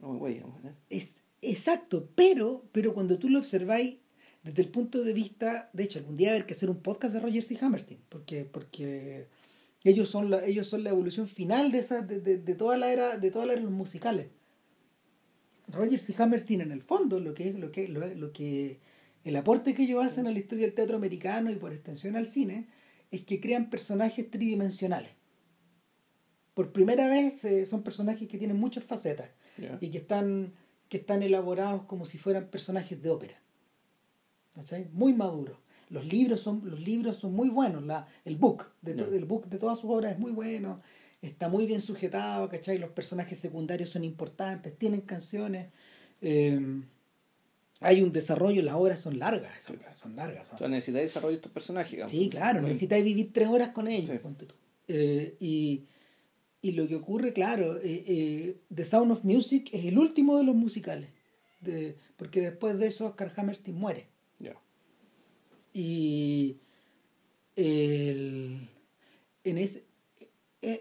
no 0.00 0.14
me 0.14 0.30
¿eh? 0.30 0.42
es 0.88 1.16
exacto, 1.42 2.08
pero, 2.14 2.64
pero 2.72 2.94
cuando 2.94 3.18
tú 3.18 3.28
lo 3.28 3.38
observáis 3.38 3.98
desde 4.42 4.62
el 4.62 4.70
punto 4.70 5.04
de 5.04 5.12
vista, 5.12 5.68
de 5.74 5.84
hecho, 5.84 5.98
algún 5.98 6.16
día 6.16 6.30
haber 6.30 6.46
que 6.46 6.54
hacer 6.54 6.70
un 6.70 6.80
podcast 6.80 7.12
de 7.12 7.20
Rogers 7.20 7.50
y 7.50 7.58
Hammerstein, 7.60 8.00
porque, 8.08 8.46
porque 8.46 9.28
ellos 9.84 10.08
son 10.08 10.30
la, 10.30 10.44
ellos 10.46 10.66
son 10.66 10.84
la 10.84 10.90
evolución 10.90 11.28
final 11.28 11.70
de 11.70 11.78
esa, 11.78 12.00
de, 12.00 12.20
de, 12.20 12.38
de 12.38 12.54
toda 12.54 12.78
la 12.78 12.92
era, 12.92 13.18
de 13.18 13.30
toda 13.30 13.44
la 13.44 13.52
era 13.52 13.60
de 13.60 13.66
los 13.66 13.74
musicales. 13.74 14.28
Rogers 15.72 16.08
y 16.08 16.14
Hammerstein 16.16 16.60
en 16.62 16.72
el 16.72 16.82
fondo, 16.82 17.20
lo 17.20 17.34
que 17.34 17.48
es, 17.48 17.54
lo 17.54 17.70
que, 17.70 17.88
lo, 17.88 18.06
lo 18.14 18.32
que, 18.32 18.80
el 19.24 19.36
aporte 19.36 19.74
que 19.74 19.82
ellos 19.82 20.04
hacen 20.04 20.26
a 20.26 20.30
la 20.30 20.38
historia 20.38 20.66
del 20.66 20.74
teatro 20.74 20.96
americano 20.96 21.50
y 21.50 21.56
por 21.56 21.72
extensión 21.72 22.16
al 22.16 22.26
cine, 22.26 22.68
es 23.10 23.22
que 23.22 23.40
crean 23.40 23.70
personajes 23.70 24.30
tridimensionales. 24.30 25.10
Por 26.54 26.72
primera 26.72 27.08
vez 27.08 27.44
eh, 27.44 27.66
son 27.66 27.82
personajes 27.82 28.28
que 28.28 28.38
tienen 28.38 28.58
muchas 28.58 28.84
facetas 28.84 29.30
y 29.80 29.90
que 29.90 29.98
están, 29.98 30.52
que 30.88 30.98
están 30.98 31.22
elaborados 31.22 31.84
como 31.84 32.04
si 32.04 32.18
fueran 32.18 32.48
personajes 32.48 33.00
de 33.02 33.10
ópera. 33.10 33.40
¿Cachai? 34.54 34.88
Muy 34.92 35.12
maduros. 35.14 35.58
los 35.90 36.04
libros 36.04 36.40
son, 36.40 36.62
los 36.64 36.80
libros 36.80 37.18
son 37.18 37.34
muy 37.34 37.48
buenos, 37.48 37.84
la, 37.84 38.06
el 38.24 38.36
book, 38.36 38.66
de 38.82 38.92
el 38.92 39.24
book 39.24 39.48
de 39.48 39.58
todas 39.58 39.78
sus 39.78 39.90
obras 39.90 40.12
es 40.12 40.18
muy 40.18 40.32
bueno, 40.32 40.80
está 41.22 41.48
muy 41.48 41.66
bien 41.66 41.80
sujetado, 41.80 42.48
¿cachai? 42.48 42.78
Los 42.78 42.90
personajes 42.90 43.38
secundarios 43.38 43.90
son 43.90 44.04
importantes, 44.04 44.76
tienen 44.78 45.02
canciones. 45.02 45.68
Eh, 46.22 46.82
hay 47.80 48.02
un 48.02 48.12
desarrollo, 48.12 48.62
las 48.62 48.74
obras 48.74 49.00
son 49.00 49.18
largas, 49.18 49.64
son, 49.64 50.14
largas. 50.14 50.46
O 50.52 50.58
sea, 50.58 50.68
necesitáis 50.68 51.06
desarrollo 51.06 51.30
de 51.30 51.36
estos 51.36 51.52
personajes, 51.52 51.92
digamos. 51.92 52.12
Sí, 52.12 52.28
claro, 52.28 52.60
necesitáis 52.60 53.02
vivir 53.02 53.32
tres 53.32 53.48
horas 53.48 53.70
con 53.70 53.88
ellos, 53.88 54.18
eh, 54.88 55.36
y, 55.40 55.84
y, 56.60 56.72
lo 56.72 56.86
que 56.86 56.96
ocurre, 56.96 57.32
claro, 57.32 57.78
eh, 57.78 58.04
eh, 58.06 58.56
The 58.74 58.84
Sound 58.84 59.12
of 59.12 59.24
Music 59.24 59.70
es 59.72 59.86
el 59.86 59.98
último 59.98 60.36
de 60.36 60.44
los 60.44 60.54
musicales, 60.54 61.08
de, 61.60 61.96
porque 62.16 62.42
después 62.42 62.78
de 62.78 62.88
eso 62.88 63.06
Oscar 63.06 63.32
Hammerstein 63.34 63.76
muere. 63.76 64.06
Y 65.72 66.56
el, 67.54 68.68
en 69.44 69.58
ese, 69.58 69.84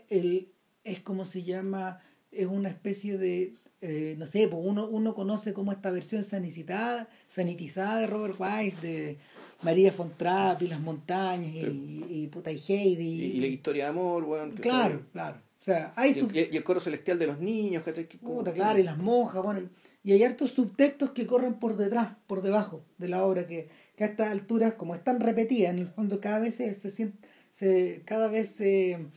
el, 0.10 0.52
es 0.84 1.00
como 1.00 1.26
se 1.26 1.44
llama, 1.44 2.02
es 2.32 2.48
una 2.48 2.70
especie 2.70 3.18
de, 3.18 3.54
eh, 3.82 4.16
no 4.18 4.26
sé, 4.26 4.48
pues 4.48 4.62
uno, 4.64 4.88
uno 4.88 5.16
conoce 5.16 5.54
como 5.54 5.72
esta 5.72 5.92
versión 5.92 6.24
sanitizada, 6.24 7.08
sanitizada 7.30 8.00
de 8.00 8.08
Robert 8.08 8.36
Weiss, 8.40 8.82
de 8.82 9.18
María 9.62 9.92
Fontrapp 9.92 10.62
y 10.62 10.68
las 10.68 10.80
montañas 10.80 11.54
y, 11.54 12.06
y, 12.10 12.28
puta, 12.28 12.52
y 12.52 12.58
Heidi. 12.58 13.24
Y, 13.24 13.40
la 13.40 13.48
historia 13.48 13.86
de 13.86 13.90
amor, 13.90 14.26
bueno. 14.26 14.54
Claro, 14.60 15.06
claro. 15.12 15.38
O 15.60 15.64
sea, 15.64 15.94
hay 15.96 16.12
y, 16.12 16.56
el, 16.56 16.64
coro 16.64 16.80
celestial 16.80 17.20
de 17.20 17.28
los 17.28 17.40
niños, 17.40 17.84
que, 17.84 17.92
puta, 18.18 18.54
claro, 18.54 18.80
y 18.80 18.84
las 18.84 18.98
monjas, 18.98 19.44
bueno. 19.44 19.70
Y 20.04 20.14
hay 20.14 20.24
hartos 20.24 20.52
subtextos 20.52 21.12
que 21.12 21.26
corren 21.26 21.56
por 21.56 21.76
detrás, 21.76 22.16
por 22.28 22.42
debajo 22.42 22.86
de 22.98 23.10
la 23.10 23.26
obra, 23.26 23.46
que, 23.46 23.68
que 23.98 24.06
a 24.06 24.08
estas 24.08 24.30
alturas, 24.32 24.74
como 24.74 24.96
están 24.96 25.20
repetidas, 25.20 25.72
en 25.74 25.80
el 25.80 25.88
fondo 25.88 26.22
cada 26.22 26.40
vez 26.40 26.56
se, 26.56 26.74
se, 26.76 27.12
se 27.54 28.02
cada 28.06 28.30
vez 28.30 28.52
se, 28.52 29.08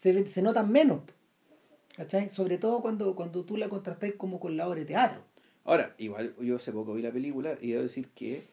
se, 0.00 0.26
se 0.26 0.42
notan 0.42 0.70
menos. 0.70 1.00
¿Cachai? 1.96 2.28
Sobre 2.28 2.58
todo 2.58 2.82
cuando, 2.82 3.14
cuando 3.14 3.44
tú 3.44 3.56
la 3.56 3.68
contrastas 3.68 4.12
como 4.18 4.38
con 4.38 4.56
la 4.56 4.68
obra 4.68 4.80
de 4.80 4.86
teatro. 4.86 5.22
Ahora, 5.64 5.94
igual 5.98 6.34
yo 6.40 6.56
hace 6.56 6.72
poco 6.72 6.94
vi 6.94 7.02
la 7.02 7.10
película 7.10 7.56
y 7.60 7.70
debo 7.70 7.82
decir 7.82 8.08
que 8.10 8.44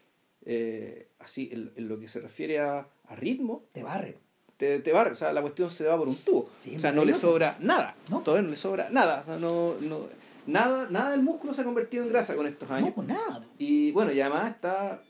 eh, 0.45 1.09
así, 1.19 1.49
en, 1.51 1.87
lo 1.87 1.99
que 1.99 2.07
se 2.07 2.21
refiere 2.21 2.59
a, 2.59 2.87
a 3.07 3.15
ritmo... 3.15 3.65
Te 3.73 3.83
barre. 3.83 4.17
Te, 4.57 4.79
te, 4.79 4.91
barre, 4.91 5.11
o 5.11 5.15
sea, 5.15 5.33
la 5.33 5.41
cuestión 5.41 5.69
se 5.69 5.85
va 5.85 5.97
por 5.97 6.07
un 6.07 6.15
tubo. 6.15 6.49
o 6.75 6.79
sea, 6.79 6.91
no 6.91 7.03
le 7.03 7.13
sobra 7.13 7.57
nada. 7.59 7.95
¿No? 8.09 8.21
Todavía 8.21 8.43
no 8.43 8.49
le 8.49 8.55
sobra 8.55 8.89
nada. 8.89 9.21
O 9.21 9.25
sea, 9.25 9.37
no, 9.37 9.75
no, 9.81 10.07
nada, 10.47 10.87
nada 10.89 11.11
del 11.11 11.21
músculo 11.21 11.53
se 11.53 11.61
ha 11.61 11.65
convertido 11.65 12.03
en 12.03 12.09
grasa 12.09 12.35
con 12.35 12.47
estos 12.47 12.69
años. 12.71 12.89
No, 12.89 12.95
pues 12.95 13.07
nada. 13.07 13.45
Y 13.57 13.91
bueno, 13.91 14.11
y 14.13 14.21
además 14.21 14.51
está... 14.51 15.03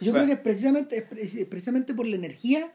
yo 0.00 0.12
creo 0.12 0.26
que 0.26 0.36
precisamente, 0.36 0.96
es 0.96 1.46
precisamente 1.46 1.92
por 1.92 2.06
la 2.06 2.14
energía 2.14 2.72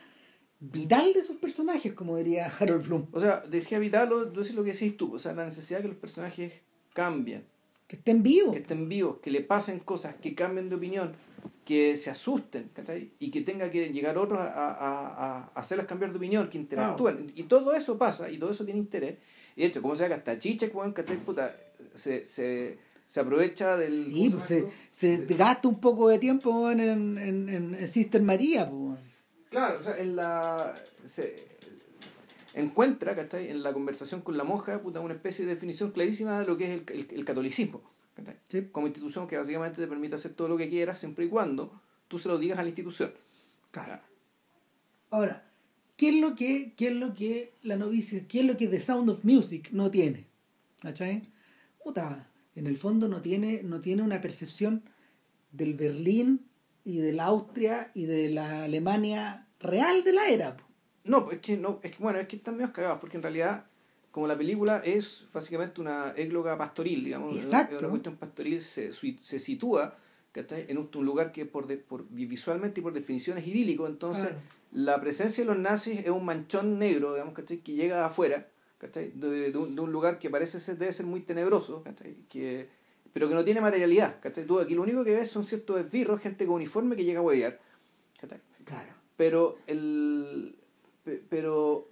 vital 0.59 1.13
de 1.13 1.23
sus 1.23 1.37
personajes, 1.37 1.93
como 1.93 2.17
diría 2.17 2.47
Harold 2.59 2.85
Bloom. 2.85 3.07
O 3.11 3.19
sea, 3.19 3.43
energía 3.45 3.79
vital, 3.79 4.09
lo, 4.09 4.25
lo 4.25 4.63
que 4.63 4.71
decís 4.71 4.97
tú, 4.97 5.15
o 5.15 5.19
sea, 5.19 5.33
la 5.33 5.45
necesidad 5.45 5.79
de 5.79 5.83
que 5.83 5.89
los 5.89 5.97
personajes 5.97 6.61
cambien. 6.93 7.43
Que 7.87 7.97
estén 7.97 8.23
vivos. 8.23 8.53
Que 8.53 8.61
estén 8.61 8.89
vivos, 8.89 9.17
que 9.21 9.29
le 9.29 9.41
pasen 9.41 9.79
cosas, 9.79 10.15
que 10.15 10.33
cambien 10.33 10.69
de 10.69 10.75
opinión, 10.75 11.13
que 11.63 11.95
se 11.97 12.09
asusten, 12.09 12.71
y 13.19 13.29
que 13.29 13.41
tenga 13.41 13.69
que 13.69 13.89
llegar 13.89 14.17
otros 14.17 14.39
a, 14.39 14.71
a, 14.71 15.37
a 15.37 15.51
hacerles 15.53 15.85
cambiar 15.85 16.11
de 16.11 16.17
opinión, 16.17 16.49
que 16.49 16.57
interactúen. 16.57 17.31
Y 17.35 17.43
todo 17.43 17.75
eso 17.75 17.97
pasa, 17.97 18.31
y 18.31 18.39
todo 18.39 18.49
eso 18.49 18.65
tiene 18.65 18.79
interés. 18.79 19.17
Y 19.55 19.61
de 19.61 19.67
hecho, 19.67 19.81
como 19.83 19.95
sea 19.95 20.07
que 20.07 20.15
hasta 20.15 20.39
Chiche, 20.39 20.69
puta, 20.69 21.55
se, 21.93 22.25
se, 22.25 22.79
se 23.05 23.19
aprovecha 23.19 23.77
del... 23.77 24.11
Sí, 24.11 24.29
pues 24.31 24.45
se, 24.45 24.67
se, 24.91 25.25
gasta 25.35 25.67
un 25.67 25.79
poco 25.79 26.09
de 26.09 26.17
tiempo 26.17 26.71
en, 26.71 26.79
en, 26.79 27.17
en, 27.19 27.75
en 27.75 27.87
Sister 27.87 28.21
María, 28.23 28.67
pues. 28.69 28.99
Claro, 29.55 29.79
o 29.79 29.81
sea, 29.81 29.97
en 29.97 30.17
la. 30.17 30.75
Se 31.05 31.47
encuentra, 32.55 33.15
¿cachai? 33.15 33.49
En 33.49 33.63
la 33.63 33.71
conversación 33.71 34.19
con 34.19 34.35
la 34.35 34.43
monja, 34.43 34.81
puta, 34.81 34.99
una 34.99 35.13
especie 35.13 35.45
de 35.45 35.53
definición 35.53 35.91
clarísima 35.91 36.41
de 36.41 36.45
lo 36.45 36.57
que 36.57 36.65
es 36.65 36.71
el, 36.71 37.07
el, 37.09 37.23
catolicismo. 37.23 37.81
Como 38.73 38.87
institución 38.87 39.29
que 39.29 39.37
básicamente 39.37 39.81
te 39.81 39.87
permite 39.87 40.15
hacer 40.15 40.33
todo 40.33 40.49
lo 40.49 40.57
que 40.57 40.67
quieras 40.67 40.99
siempre 40.99 41.23
y 41.23 41.29
cuando 41.29 41.71
tú 42.09 42.19
se 42.19 42.27
lo 42.27 42.37
digas 42.37 42.59
a 42.59 42.63
la 42.63 42.67
institución. 42.67 43.13
Claro. 43.71 44.01
Ahora, 45.09 45.49
¿qué 45.95 46.09
es 46.09 46.15
lo 46.15 46.35
que, 46.35 46.73
qué 46.75 46.89
es 46.89 46.95
lo 46.95 47.13
que 47.13 47.53
la 47.63 47.77
novicia, 47.77 48.27
qué 48.27 48.41
es 48.41 48.45
lo 48.45 48.57
que 48.57 48.67
The 48.67 48.81
Sound 48.81 49.09
of 49.09 49.23
Music 49.23 49.69
no 49.71 49.89
tiene? 49.89 50.27
¿Cachai? 50.81 51.21
Puta, 51.81 52.27
en 52.55 52.67
el 52.67 52.77
fondo 52.77 53.07
no 53.07 53.21
tiene, 53.21 53.63
no 53.63 53.79
tiene 53.79 54.01
una 54.01 54.19
percepción 54.19 54.83
del 55.53 55.75
Berlín 55.75 56.45
y 56.83 56.97
de 56.97 57.13
la 57.13 57.25
Austria 57.25 57.89
y 57.93 58.05
de 58.05 58.29
la 58.29 58.65
Alemania 58.65 59.44
real 59.59 60.03
de 60.03 60.13
la 60.13 60.27
era. 60.29 60.57
No, 61.03 61.29
es 61.31 61.39
que 61.39 61.57
no, 61.57 61.79
es 61.83 61.91
que, 61.91 62.03
bueno, 62.03 62.19
es 62.19 62.27
que 62.27 62.37
están 62.37 62.57
medio 62.57 62.73
cagados, 62.73 62.99
porque 62.99 63.17
en 63.17 63.23
realidad, 63.23 63.65
como 64.11 64.27
la 64.27 64.37
película 64.37 64.81
es 64.83 65.25
básicamente 65.33 65.81
una 65.81 66.13
égloga 66.15 66.57
pastoril, 66.57 67.05
digamos, 67.05 67.35
Exacto. 67.35 67.77
una 67.79 67.89
cuestión 67.89 68.15
pastoril 68.17 68.61
se, 68.61 68.91
se 68.91 69.39
sitúa 69.39 69.95
en 70.35 70.77
un, 70.77 70.89
lugar 71.05 71.31
que 71.31 71.45
por, 71.45 71.65
por 71.83 72.05
visualmente 72.09 72.79
y 72.81 72.83
por 72.83 72.93
definición 72.93 73.37
es 73.37 73.47
idílico, 73.47 73.87
entonces 73.87 74.31
la 74.71 74.99
presencia 74.99 75.43
de 75.43 75.47
los 75.47 75.57
nazis 75.57 75.99
es 75.99 76.09
un 76.09 76.25
manchón 76.25 76.77
negro, 76.77 77.13
digamos, 77.13 77.33
que 77.33 77.73
llega 77.73 77.97
de 77.97 78.03
afuera, 78.03 78.47
de, 78.93 79.11
de, 79.51 79.57
un, 79.57 79.75
de, 79.75 79.81
un, 79.81 79.91
lugar 79.91 80.19
que 80.19 80.29
parece 80.29 80.59
ser, 80.59 80.77
debe 80.77 80.91
ser 80.91 81.05
muy 81.05 81.21
tenebroso, 81.21 81.83
que, 82.29 82.69
pero 83.13 83.29
que 83.29 83.35
no 83.35 83.45
tiene 83.45 83.61
materialidad. 83.61 84.19
Tú 84.45 84.59
aquí 84.59 84.75
lo 84.75 84.81
único 84.81 85.03
que 85.03 85.15
ves 85.15 85.29
son 85.29 85.43
ciertos 85.43 85.79
esbirros, 85.79 86.19
gente 86.19 86.45
con 86.45 86.55
uniforme 86.55 86.95
que 86.95 87.05
llega 87.05 87.19
a 87.19 87.23
huevear. 87.23 87.59
Claro. 88.65 88.94
Pero 89.17 89.57
el. 89.67 90.55
Pero. 91.29 91.89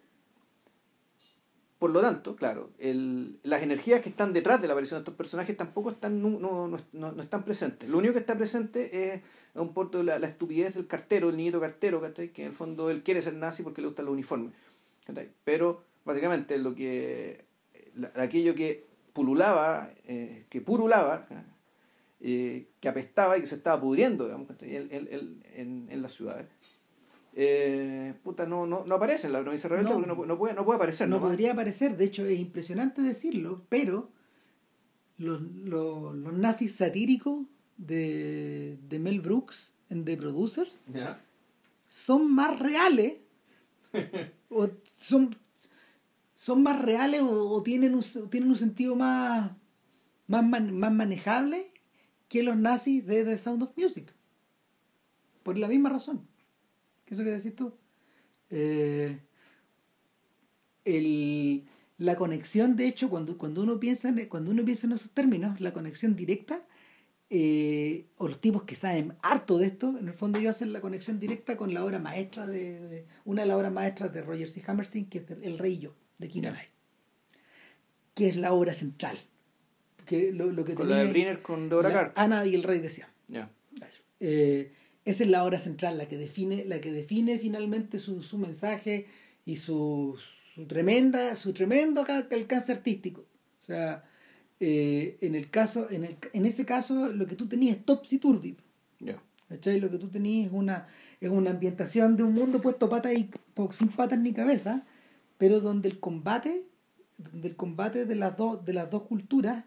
Por 1.80 1.92
lo 1.92 2.00
tanto, 2.00 2.38
claro, 2.38 2.70
el, 2.80 3.40
las 3.44 3.62
energías 3.62 4.00
que 4.00 4.08
están 4.08 4.32
detrás 4.32 4.62
de 4.62 4.68
la 4.68 4.74
aparición 4.74 5.00
de 5.00 5.02
estos 5.02 5.16
personajes 5.16 5.58
tampoco 5.58 5.90
están, 5.90 6.22
no, 6.22 6.30
no, 6.40 6.70
no, 6.94 7.12
no 7.12 7.22
están 7.22 7.44
presentes. 7.44 7.90
Lo 7.90 7.98
único 7.98 8.14
que 8.14 8.22
está 8.22 8.38
presente 8.38 9.14
es 9.14 9.22
un 9.54 9.74
poco 9.74 10.02
la, 10.02 10.18
la 10.18 10.28
estupidez 10.28 10.76
del 10.76 10.88
cartero, 10.88 11.30
el 11.30 11.36
niñito 11.36 11.60
cartero, 11.60 12.02
que 12.14 12.42
en 12.42 12.48
el 12.48 12.54
fondo 12.54 12.90
él 12.90 13.04
quiere 13.04 13.22
ser 13.22 13.34
nazi 13.34 13.64
porque 13.64 13.82
le 13.82 13.88
gustan 13.88 14.06
los 14.06 14.14
uniformes. 14.14 14.54
Pero 15.44 15.84
básicamente 16.06 16.58
lo 16.58 16.74
que 16.74 17.44
aquello 18.16 18.56
que 18.56 18.86
pululaba, 19.12 19.92
eh, 20.08 20.46
que 20.50 20.62
purulaba, 20.62 21.28
eh, 22.22 22.68
que 22.80 22.88
apestaba 22.88 23.38
y 23.38 23.42
que 23.42 23.48
se 23.48 23.56
estaba 23.56 23.82
pudriendo 23.82 24.24
digamos, 24.24 24.48
en, 24.62 24.88
en, 25.54 25.88
en 25.90 26.02
las 26.02 26.14
ciudades 26.14 26.48
eh, 27.36 28.14
puta, 28.24 28.46
no, 28.46 28.68
no, 28.68 28.86
no 28.86 28.96
aparece 28.96 29.28
en 29.28 29.34
la 29.34 29.42
provincia 29.42 29.68
rebelde 29.68 29.90
no, 29.90 29.96
porque 29.96 30.08
no, 30.08 30.26
no, 30.26 30.38
puede, 30.38 30.54
no 30.54 30.66
puede 30.66 30.78
aparecer. 30.78 31.10
No, 31.10 31.20
podría 31.20 31.54
aparecer, 31.54 31.98
de 31.98 32.06
hecho 32.06 32.26
es 32.26 32.40
impresionante 32.40 33.02
decirlo, 33.02 33.66
pero 33.70 34.12
los, 35.18 35.42
los, 35.42 36.16
los 36.16 36.34
nazis 36.34 36.76
satíricos 36.76 37.46
de, 37.78 38.78
de, 38.88 39.00
Mel 39.00 39.22
Brooks 39.22 39.74
en 39.90 40.06
The 40.06 40.16
Producers 40.18 40.84
son 41.88 42.32
más 42.32 42.60
reales 42.60 43.18
o 44.50 44.70
son, 44.96 45.36
son 46.36 46.62
más 46.62 46.80
reales 46.80 47.22
o, 47.24 47.64
tienen, 47.64 47.96
un, 47.96 48.04
tienen 48.30 48.50
un 48.50 48.56
sentido 48.56 48.96
más, 48.96 49.52
más, 50.28 50.44
más 50.44 50.92
manejable 50.92 51.72
que 52.28 52.44
los 52.44 52.58
nazis 52.58 53.06
de 53.08 53.26
The 53.26 53.38
Sound 53.40 53.64
of 53.64 53.76
Music. 53.76 54.14
Por 55.42 55.58
la 55.58 55.68
misma 55.68 55.90
razón. 55.90 56.28
¿Qué 57.14 57.16
es 57.16 57.20
eso 57.20 57.24
que 57.24 57.32
decís 57.32 57.56
tú? 57.56 57.74
Eh, 58.50 59.20
la 61.98 62.16
conexión, 62.16 62.76
de 62.76 62.88
hecho, 62.88 63.10
cuando, 63.10 63.38
cuando, 63.38 63.62
uno 63.62 63.80
piensa 63.80 64.10
en, 64.10 64.28
cuando 64.28 64.52
uno 64.52 64.66
piensa 64.66 64.88
en 64.88 64.94
esos 64.94 65.12
términos, 65.12 65.62
la 65.62 65.74
conexión 65.74 66.16
directa, 66.16 66.66
eh, 67.30 68.08
o 68.18 68.28
los 68.28 68.40
tipos 68.42 68.64
que 68.64 68.76
saben 68.76 69.16
harto 69.22 69.60
de 69.60 69.68
esto, 69.68 69.96
en 70.00 70.08
el 70.08 70.14
fondo 70.14 70.40
ellos 70.40 70.56
hacen 70.56 70.74
la 70.74 70.82
conexión 70.82 71.20
directa 71.20 71.56
con 71.56 71.74
la 71.74 71.86
obra 71.86 72.00
maestra 72.00 72.48
de, 72.48 73.06
una 73.26 73.44
de 73.44 73.48
las 73.48 73.58
obras 73.58 73.72
maestras 73.72 74.12
de 74.12 74.22
Roger 74.24 74.50
C. 74.50 74.64
Hammerstein, 74.66 75.06
que 75.06 75.20
es 75.20 75.26
El 75.42 75.60
Rey 75.60 75.74
y 75.74 75.80
yo, 75.80 75.96
de 76.18 76.28
Kinalay, 76.30 76.68
que 78.16 78.30
es 78.30 78.38
la 78.38 78.54
obra 78.54 78.74
central. 78.74 79.20
Que 80.06 80.32
lo, 80.32 80.48
lo 80.48 80.66
que 80.66 80.74
con 80.74 80.90
la 80.90 80.98
de 80.98 81.12
Briner 81.12 81.42
con 81.42 81.70
Dora 81.70 82.12
Ana 82.16 82.46
y 82.46 82.56
el 82.56 82.64
Rey 82.64 82.80
decían. 82.80 83.08
Yeah. 83.28 83.50
Eh, 84.20 84.74
esa 85.06 85.24
es 85.24 85.30
la 85.30 85.44
obra 85.44 85.60
central, 85.60 85.98
la 85.98 86.08
que 86.08 86.18
define, 86.18 86.66
la 86.66 86.80
que 86.80 86.92
define 86.92 87.38
finalmente 87.38 87.98
su, 87.98 88.22
su 88.22 88.38
mensaje 88.38 89.08
y 89.46 89.58
su, 89.58 90.18
su, 90.56 90.66
tremenda, 90.66 91.36
su 91.36 91.54
tremendo 91.54 92.06
alcance 92.08 92.72
artístico. 92.72 93.26
O 93.62 93.66
sea, 93.66 94.04
eh, 94.60 95.18
en 95.22 95.36
el 95.36 95.50
caso, 95.50 95.90
en, 95.90 96.06
el, 96.06 96.18
en 96.32 96.46
ese 96.46 96.66
caso, 96.66 97.08
lo 97.08 97.28
que 97.28 97.36
tú 97.36 97.48
tenías 97.48 97.78
es 97.78 97.86
Topsy 97.86 98.18
Turvy. 98.18 98.56
Yeah. 99.00 99.22
Lo 99.50 99.92
que 99.92 99.98
tú 99.98 100.10
tenías 100.10 100.48
es 100.48 100.54
una, 100.54 100.88
es 101.20 101.30
una 101.30 101.52
ambientación 101.52 102.16
de 102.16 102.24
un 102.24 102.34
mundo 102.34 102.62
puesto 102.62 102.90
patas 102.90 103.14
y 103.14 103.30
sin 103.72 103.90
patas 103.90 104.20
ni 104.20 104.34
cabeza, 104.34 104.86
pero 105.38 105.60
donde 105.60 105.90
el 105.90 106.00
combate, 106.00 106.66
donde 107.18 107.50
el 107.50 107.56
combate 107.56 108.06
de 108.06 108.16
las 108.16 108.36
dos, 108.38 108.64
de 108.66 108.74
las 108.74 108.90
dos 108.90 109.04
culturas 109.04 109.66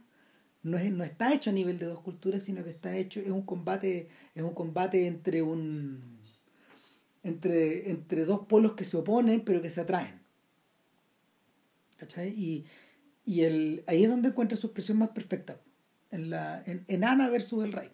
no, 0.66 0.78
es, 0.78 0.90
no 0.90 1.04
está 1.04 1.32
hecho 1.32 1.50
a 1.50 1.52
nivel 1.52 1.78
de 1.78 1.86
dos 1.86 2.00
culturas, 2.00 2.42
sino 2.42 2.64
que 2.64 2.70
está 2.70 2.96
hecho, 2.96 3.20
es 3.20 3.30
un 3.30 3.42
combate, 3.42 4.08
es 4.34 4.42
un 4.42 4.52
combate 4.52 5.06
entre 5.06 5.40
un 5.40 6.18
entre, 7.22 7.88
entre 7.90 8.24
dos 8.24 8.46
polos 8.46 8.72
que 8.72 8.84
se 8.84 8.96
oponen 8.96 9.44
pero 9.44 9.62
que 9.62 9.70
se 9.70 9.80
atraen. 9.80 10.20
¿Cachai? 11.98 12.30
Y, 12.30 12.64
y 13.24 13.42
el, 13.42 13.84
ahí 13.86 14.02
es 14.02 14.10
donde 14.10 14.28
encuentra 14.28 14.56
su 14.56 14.66
expresión 14.66 14.98
más 14.98 15.10
perfecta, 15.10 15.60
en, 16.10 16.30
la, 16.30 16.62
en, 16.66 16.84
en 16.88 17.04
Ana 17.04 17.30
versus 17.30 17.64
el 17.64 17.72
rey. 17.72 17.90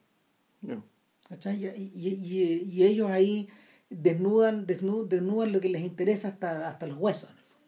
¿Cachai? 1.29 1.63
Y, 1.77 1.93
y, 1.95 2.63
y, 2.65 2.85
ellos 2.85 3.11
ahí 3.11 3.49
desnudan, 3.91 4.67
desnudan, 4.67 5.09
desnudan 5.11 5.53
lo 5.53 5.61
que 5.61 5.69
les 5.69 5.83
interesa 5.83 6.29
hasta, 6.29 6.69
hasta 6.69 6.87
los 6.87 6.97
huesos, 6.99 7.29
en 7.31 7.37
el 7.37 7.45
fondo. 7.45 7.67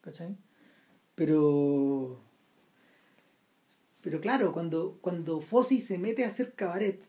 ¿Cachai? 0.00 0.36
Pero 1.14 2.23
pero 4.04 4.20
claro, 4.20 4.52
cuando, 4.52 4.98
cuando 5.00 5.40
Fossi 5.40 5.80
se 5.80 5.96
mete 5.96 6.24
a 6.24 6.28
hacer 6.28 6.52
cabaret, 6.52 7.02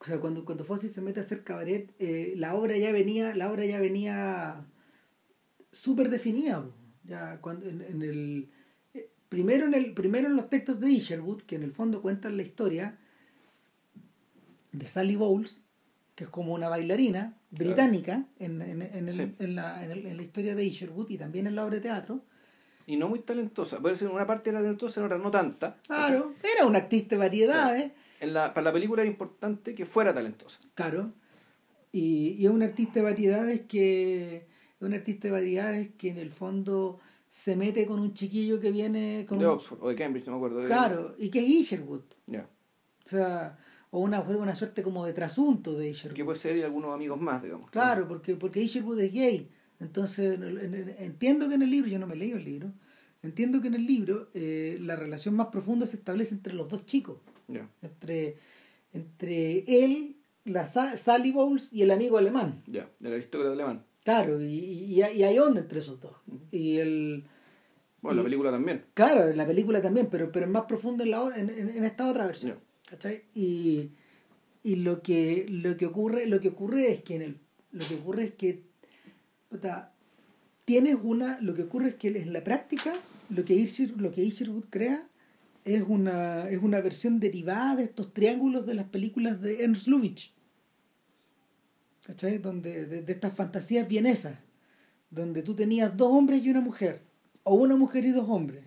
o 0.00 0.04
sea, 0.04 0.18
cuando, 0.18 0.44
cuando 0.44 0.64
Fossi 0.64 0.88
se 0.88 1.00
mete 1.00 1.20
a 1.20 1.22
hacer 1.22 1.44
cabaret, 1.44 1.94
eh, 2.00 2.34
la 2.36 2.56
obra 2.56 2.76
ya 2.76 2.90
venía, 2.90 3.32
la 3.36 3.48
obra 3.48 3.64
ya 3.64 3.78
venía 3.78 4.66
súper 5.70 6.10
definida. 6.10 6.68
Ya 7.04 7.40
cuando 7.40 7.68
en, 7.68 8.02
el 8.02 8.50
eh, 8.92 9.08
primero 9.28 9.66
en 9.66 9.74
el 9.74 9.94
primero 9.94 10.26
en 10.26 10.34
los 10.34 10.48
textos 10.48 10.80
de 10.80 10.90
Isherwood, 10.90 11.42
que 11.42 11.54
en 11.54 11.62
el 11.62 11.70
fondo 11.70 12.02
cuentan 12.02 12.36
la 12.36 12.42
historia 12.42 12.98
de 14.72 14.84
Sally 14.84 15.14
Bowles, 15.14 15.62
que 16.16 16.24
es 16.24 16.30
como 16.30 16.54
una 16.54 16.68
bailarina 16.68 17.38
británica 17.52 18.26
en, 18.40 18.60
en, 18.62 18.82
en, 18.82 19.08
el, 19.08 19.36
en, 19.38 19.54
la, 19.54 19.84
en, 19.84 20.16
la 20.16 20.22
historia 20.24 20.56
de 20.56 20.64
Isherwood 20.64 21.08
y 21.08 21.18
también 21.18 21.46
en 21.46 21.54
la 21.54 21.64
obra 21.64 21.76
de 21.76 21.82
teatro 21.82 22.24
y 22.86 22.96
no 22.96 23.08
muy 23.08 23.18
talentosa. 23.18 23.78
Puede 23.80 23.96
ser 23.96 24.08
una 24.08 24.26
parte 24.26 24.50
era 24.50 24.60
talentosa, 24.60 25.00
en 25.00 25.06
otra 25.06 25.18
no 25.18 25.30
tanta. 25.30 25.76
Claro, 25.86 26.34
era 26.42 26.66
una 26.66 26.78
artista 26.78 27.16
de 27.16 27.18
variedades. 27.18 27.92
En 28.20 28.32
la, 28.32 28.54
para 28.54 28.66
la 28.66 28.72
película 28.72 29.02
era 29.02 29.10
importante 29.10 29.74
que 29.74 29.84
fuera 29.84 30.14
talentosa. 30.14 30.60
Claro. 30.74 31.12
Y, 31.92 32.36
y 32.38 32.46
es 32.46 32.50
un 32.50 32.62
artista 32.62 33.00
de 33.00 33.02
variedades 33.02 33.62
que. 33.62 34.46
Es 34.76 34.82
un 34.82 34.94
artista 34.94 35.28
de 35.28 35.32
variedades 35.32 35.90
que 35.98 36.10
en 36.10 36.18
el 36.18 36.30
fondo 36.30 37.00
se 37.28 37.56
mete 37.56 37.86
con 37.86 37.98
un 37.98 38.14
chiquillo 38.14 38.60
que 38.60 38.70
viene. 38.70 39.26
Con 39.28 39.38
de 39.38 39.46
Oxford 39.46 39.82
o 39.82 39.88
de 39.88 39.96
Cambridge, 39.96 40.26
no 40.26 40.32
me 40.32 40.36
acuerdo. 40.38 40.62
Claro, 40.66 41.14
y 41.18 41.30
que 41.30 41.40
es 41.40 41.48
Isherwood. 41.48 42.02
Ya. 42.26 42.48
O 43.04 43.08
sea, 43.08 43.58
o 43.90 44.00
una, 44.00 44.20
una 44.20 44.54
suerte 44.54 44.82
como 44.82 45.04
de 45.04 45.12
trasunto 45.12 45.74
de 45.74 45.90
Isherwood. 45.90 46.16
Que 46.16 46.24
puede 46.24 46.38
ser 46.38 46.56
y 46.56 46.62
algunos 46.62 46.94
amigos 46.94 47.20
más, 47.20 47.42
digamos. 47.42 47.70
Claro, 47.70 48.06
porque, 48.06 48.36
porque 48.36 48.60
Isherwood 48.60 49.00
es 49.00 49.12
gay. 49.12 49.50
Entonces, 49.80 50.38
entiendo 50.98 51.48
que 51.48 51.54
en 51.54 51.62
el 51.62 51.70
libro, 51.70 51.90
yo 51.90 51.98
no 51.98 52.06
me 52.06 52.16
leí 52.16 52.32
el 52.32 52.44
libro, 52.44 52.72
entiendo 53.22 53.60
que 53.60 53.68
en 53.68 53.74
el 53.74 53.86
libro 53.86 54.28
eh, 54.34 54.78
la 54.80 54.96
relación 54.96 55.34
más 55.34 55.48
profunda 55.48 55.86
se 55.86 55.96
establece 55.96 56.34
entre 56.34 56.54
los 56.54 56.68
dos 56.68 56.86
chicos. 56.86 57.18
Entre, 57.82 58.36
entre 58.92 59.64
él, 59.84 60.16
la 60.44 60.66
Sally 60.66 61.30
Bowles 61.32 61.72
y 61.72 61.82
el 61.82 61.90
amigo 61.90 62.18
alemán. 62.18 62.62
Ya, 62.66 62.88
el 63.00 63.12
aristócrata 63.12 63.52
alemán. 63.52 63.84
Claro, 64.04 64.40
y, 64.40 64.46
y, 64.46 65.02
hay 65.02 65.38
onda 65.38 65.60
entre 65.60 65.80
esos 65.80 66.00
dos. 66.00 66.12
Y 66.50 66.76
el... 66.76 67.24
Bueno, 68.00 68.18
la 68.18 68.24
película 68.24 68.50
también. 68.52 68.84
Claro, 68.94 69.34
la 69.34 69.46
película 69.46 69.82
también, 69.82 70.08
pero, 70.08 70.30
pero 70.30 70.46
es 70.46 70.52
más 70.52 70.64
profundo 70.66 71.02
en, 71.02 71.10
la, 71.10 71.36
en, 71.36 71.50
en 71.50 71.84
esta 71.84 72.08
otra 72.08 72.26
versión. 72.26 72.58
Y, 73.34 73.90
y 74.62 74.76
lo 74.76 75.02
que 75.02 75.46
lo 75.48 75.76
que 75.76 75.86
ocurre 75.86 76.26
lo 76.26 76.40
que 76.40 76.48
ocurre 76.48 76.92
es 76.92 77.02
que 77.02 77.16
en 77.16 77.22
el 77.22 77.38
lo 77.72 77.86
que 77.86 77.96
ocurre 77.96 78.24
es 78.24 78.34
que 78.34 78.62
tienes 80.64 80.96
una, 81.02 81.40
lo 81.40 81.54
que 81.54 81.62
ocurre 81.62 81.90
es 81.90 81.94
que 81.94 82.08
en 82.08 82.32
la 82.32 82.44
práctica 82.44 82.92
lo 83.30 83.44
que 83.44 83.54
Isherwood, 83.54 84.00
lo 84.00 84.10
que 84.10 84.32
crea 84.70 85.08
es 85.64 85.82
una, 85.86 86.48
es 86.48 86.62
una 86.62 86.80
versión 86.80 87.18
derivada 87.18 87.76
de 87.76 87.84
estos 87.84 88.12
triángulos 88.12 88.66
de 88.66 88.74
las 88.74 88.86
películas 88.86 89.40
de 89.40 89.64
Ernst 89.64 89.88
Lubitsch. 89.88 90.30
¿Cachai? 92.04 92.38
Donde, 92.38 92.86
de, 92.86 93.12
estas 93.12 93.34
fantasías 93.34 93.88
vienesas, 93.88 94.38
donde 95.10 95.42
tú 95.42 95.56
tenías 95.56 95.96
dos 95.96 96.12
hombres 96.12 96.44
y 96.44 96.50
una 96.50 96.60
mujer, 96.60 97.02
o 97.42 97.54
una 97.54 97.74
mujer 97.74 98.04
y 98.04 98.12
dos 98.12 98.28
hombres, 98.28 98.64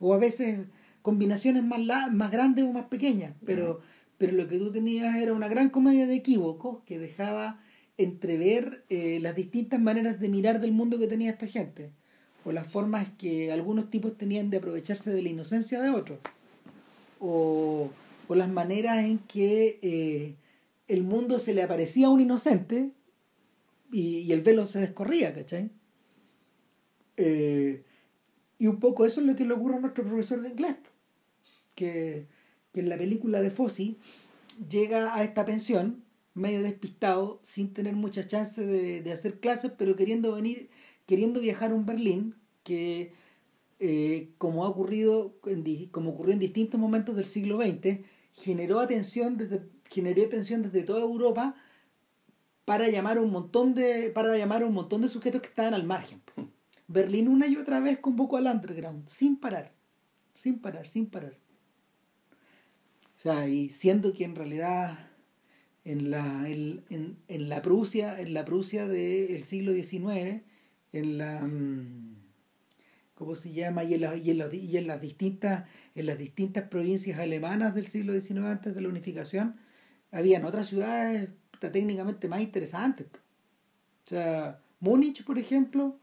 o 0.00 0.14
a 0.14 0.18
veces 0.18 0.66
combinaciones 1.02 1.62
más, 1.62 1.80
más 2.10 2.30
grandes 2.30 2.64
o 2.64 2.72
más 2.72 2.86
pequeñas, 2.86 3.34
pero, 3.44 3.80
pero 4.16 4.32
lo 4.32 4.48
que 4.48 4.58
tú 4.58 4.72
tenías 4.72 5.16
era 5.16 5.34
una 5.34 5.48
gran 5.48 5.68
comedia 5.68 6.06
de 6.06 6.14
equívocos 6.14 6.82
que 6.86 6.98
dejaba 6.98 7.60
entrever 8.04 8.84
eh, 8.88 9.18
las 9.20 9.34
distintas 9.34 9.80
maneras 9.80 10.20
de 10.20 10.28
mirar 10.28 10.60
del 10.60 10.72
mundo 10.72 10.98
que 10.98 11.06
tenía 11.06 11.30
esta 11.30 11.46
gente, 11.46 11.90
o 12.44 12.52
las 12.52 12.66
formas 12.66 13.08
que 13.18 13.52
algunos 13.52 13.90
tipos 13.90 14.16
tenían 14.16 14.50
de 14.50 14.58
aprovecharse 14.58 15.10
de 15.10 15.22
la 15.22 15.28
inocencia 15.28 15.80
de 15.80 15.90
otros, 15.90 16.18
o, 17.20 17.90
o 18.28 18.34
las 18.34 18.48
maneras 18.48 18.98
en 19.04 19.18
que 19.18 19.78
eh, 19.82 20.36
el 20.88 21.02
mundo 21.02 21.38
se 21.38 21.54
le 21.54 21.62
aparecía 21.62 22.06
a 22.06 22.10
un 22.10 22.20
inocente 22.20 22.90
y, 23.92 24.32
el 24.32 24.40
velo 24.40 24.66
se 24.66 24.80
descorría, 24.80 25.32
¿cachai? 25.32 25.70
Eh, 27.16 27.82
y 28.58 28.66
un 28.66 28.78
poco 28.78 29.04
eso 29.04 29.20
es 29.20 29.26
lo 29.26 29.36
que 29.36 29.44
le 29.44 29.54
ocurre 29.54 29.76
a 29.76 29.80
nuestro 29.80 30.04
profesor 30.04 30.40
de 30.40 30.48
inglés, 30.48 30.76
que, 31.74 32.26
que 32.72 32.80
en 32.80 32.88
la 32.88 32.96
película 32.96 33.40
de 33.40 33.50
Fossi 33.50 33.98
llega 34.68 35.14
a 35.14 35.22
esta 35.24 35.44
pensión 35.44 36.02
medio 36.34 36.62
despistado, 36.62 37.40
sin 37.42 37.72
tener 37.72 37.94
mucha 37.94 38.26
chance 38.26 38.64
de, 38.64 39.02
de 39.02 39.12
hacer 39.12 39.40
clases, 39.40 39.72
pero 39.76 39.96
queriendo 39.96 40.32
venir, 40.32 40.70
queriendo 41.06 41.40
viajar 41.40 41.72
a 41.72 41.74
un 41.74 41.86
Berlín 41.86 42.36
que, 42.62 43.12
eh, 43.80 44.30
como 44.38 44.64
ha 44.64 44.68
ocurrido, 44.68 45.34
en, 45.46 45.86
como 45.86 46.10
ocurrió 46.10 46.32
en 46.32 46.38
distintos 46.38 46.78
momentos 46.80 47.16
del 47.16 47.24
siglo 47.24 47.60
XX, 47.60 48.00
generó 48.32 48.80
atención 48.80 49.36
desde, 49.36 49.62
generó 49.90 50.22
atención 50.24 50.62
desde 50.62 50.84
toda 50.84 51.00
Europa 51.00 51.54
para 52.64 52.88
llamar 52.88 53.18
un 53.18 53.30
montón 53.30 53.74
de, 53.74 54.10
para 54.10 54.36
llamar 54.36 54.62
a 54.62 54.66
un 54.66 54.74
montón 54.74 55.02
de 55.02 55.08
sujetos 55.08 55.42
que 55.42 55.48
estaban 55.48 55.74
al 55.74 55.84
margen. 55.84 56.22
Berlín 56.88 57.28
una 57.28 57.46
y 57.46 57.56
otra 57.56 57.80
vez 57.80 57.98
convocó 57.98 58.36
al 58.36 58.46
underground, 58.46 59.08
sin 59.08 59.36
parar, 59.36 59.72
sin 60.34 60.60
parar, 60.60 60.86
sin 60.88 61.06
parar. 61.06 61.36
O 63.16 63.20
sea, 63.22 63.48
y 63.48 63.70
siendo 63.70 64.12
que 64.12 64.24
en 64.24 64.34
realidad 64.34 65.11
en 65.84 66.10
la, 66.10 66.48
en, 66.48 67.16
en, 67.28 67.48
la 67.48 67.62
Prusia, 67.62 68.20
en 68.20 68.34
la 68.34 68.44
Prusia 68.44 68.86
del 68.86 69.42
siglo 69.42 69.72
XIX, 69.72 70.42
en 70.92 71.18
la 71.18 71.40
mm, 71.40 72.16
¿cómo 73.14 73.34
se 73.36 73.52
llama? 73.52 73.84
Y 73.84 73.94
en, 73.94 74.00
la, 74.02 74.16
y, 74.16 74.30
en 74.30 74.48
y 74.52 74.76
en 74.76 74.86
las 74.86 75.00
distintas, 75.00 75.68
en 75.94 76.06
las 76.06 76.18
distintas 76.18 76.68
provincias 76.68 77.18
alemanas 77.18 77.74
del 77.74 77.86
siglo 77.86 78.18
XIX 78.20 78.40
antes 78.46 78.74
de 78.74 78.80
la 78.80 78.88
unificación, 78.88 79.56
habían 80.10 80.44
otras 80.44 80.66
ciudades 80.66 81.30
técnicamente 81.60 82.28
más 82.28 82.40
interesantes. 82.40 83.06
O 83.06 84.08
sea, 84.08 84.60
Múnich, 84.80 85.24
por 85.24 85.38
ejemplo, 85.38 85.98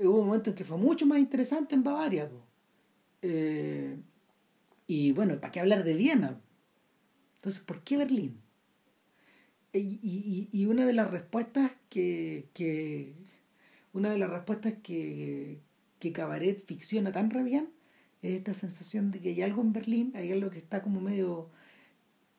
hubo 0.00 0.20
un 0.20 0.26
momento 0.26 0.50
en 0.50 0.56
que 0.56 0.64
fue 0.64 0.76
mucho 0.76 1.06
más 1.06 1.18
interesante 1.18 1.76
en 1.76 1.84
Bavaria. 1.84 2.28
Eh, 3.22 3.96
y 4.88 5.12
bueno, 5.12 5.40
¿para 5.40 5.52
qué 5.52 5.60
hablar 5.60 5.84
de 5.84 5.94
Viena? 5.94 6.40
Entonces, 7.36 7.62
¿por 7.62 7.82
qué 7.84 7.96
Berlín? 7.96 8.41
Y, 9.72 10.48
y, 10.52 10.66
una 10.66 10.84
de 10.84 10.92
las 10.92 11.10
respuestas 11.10 11.72
que, 11.88 12.46
que 12.52 13.14
una 13.92 14.10
de 14.10 14.18
las 14.18 14.30
respuestas 14.30 14.74
que, 14.82 15.60
que 15.98 16.12
Cabaret 16.12 16.64
ficciona 16.66 17.12
tan 17.12 17.30
re 17.30 17.42
bien 17.42 17.70
es 18.20 18.34
esta 18.34 18.54
sensación 18.54 19.10
de 19.10 19.20
que 19.20 19.30
hay 19.30 19.42
algo 19.42 19.62
en 19.62 19.72
Berlín, 19.72 20.12
hay 20.14 20.30
algo 20.30 20.50
que 20.50 20.58
está 20.58 20.82
como 20.82 21.00
medio 21.00 21.50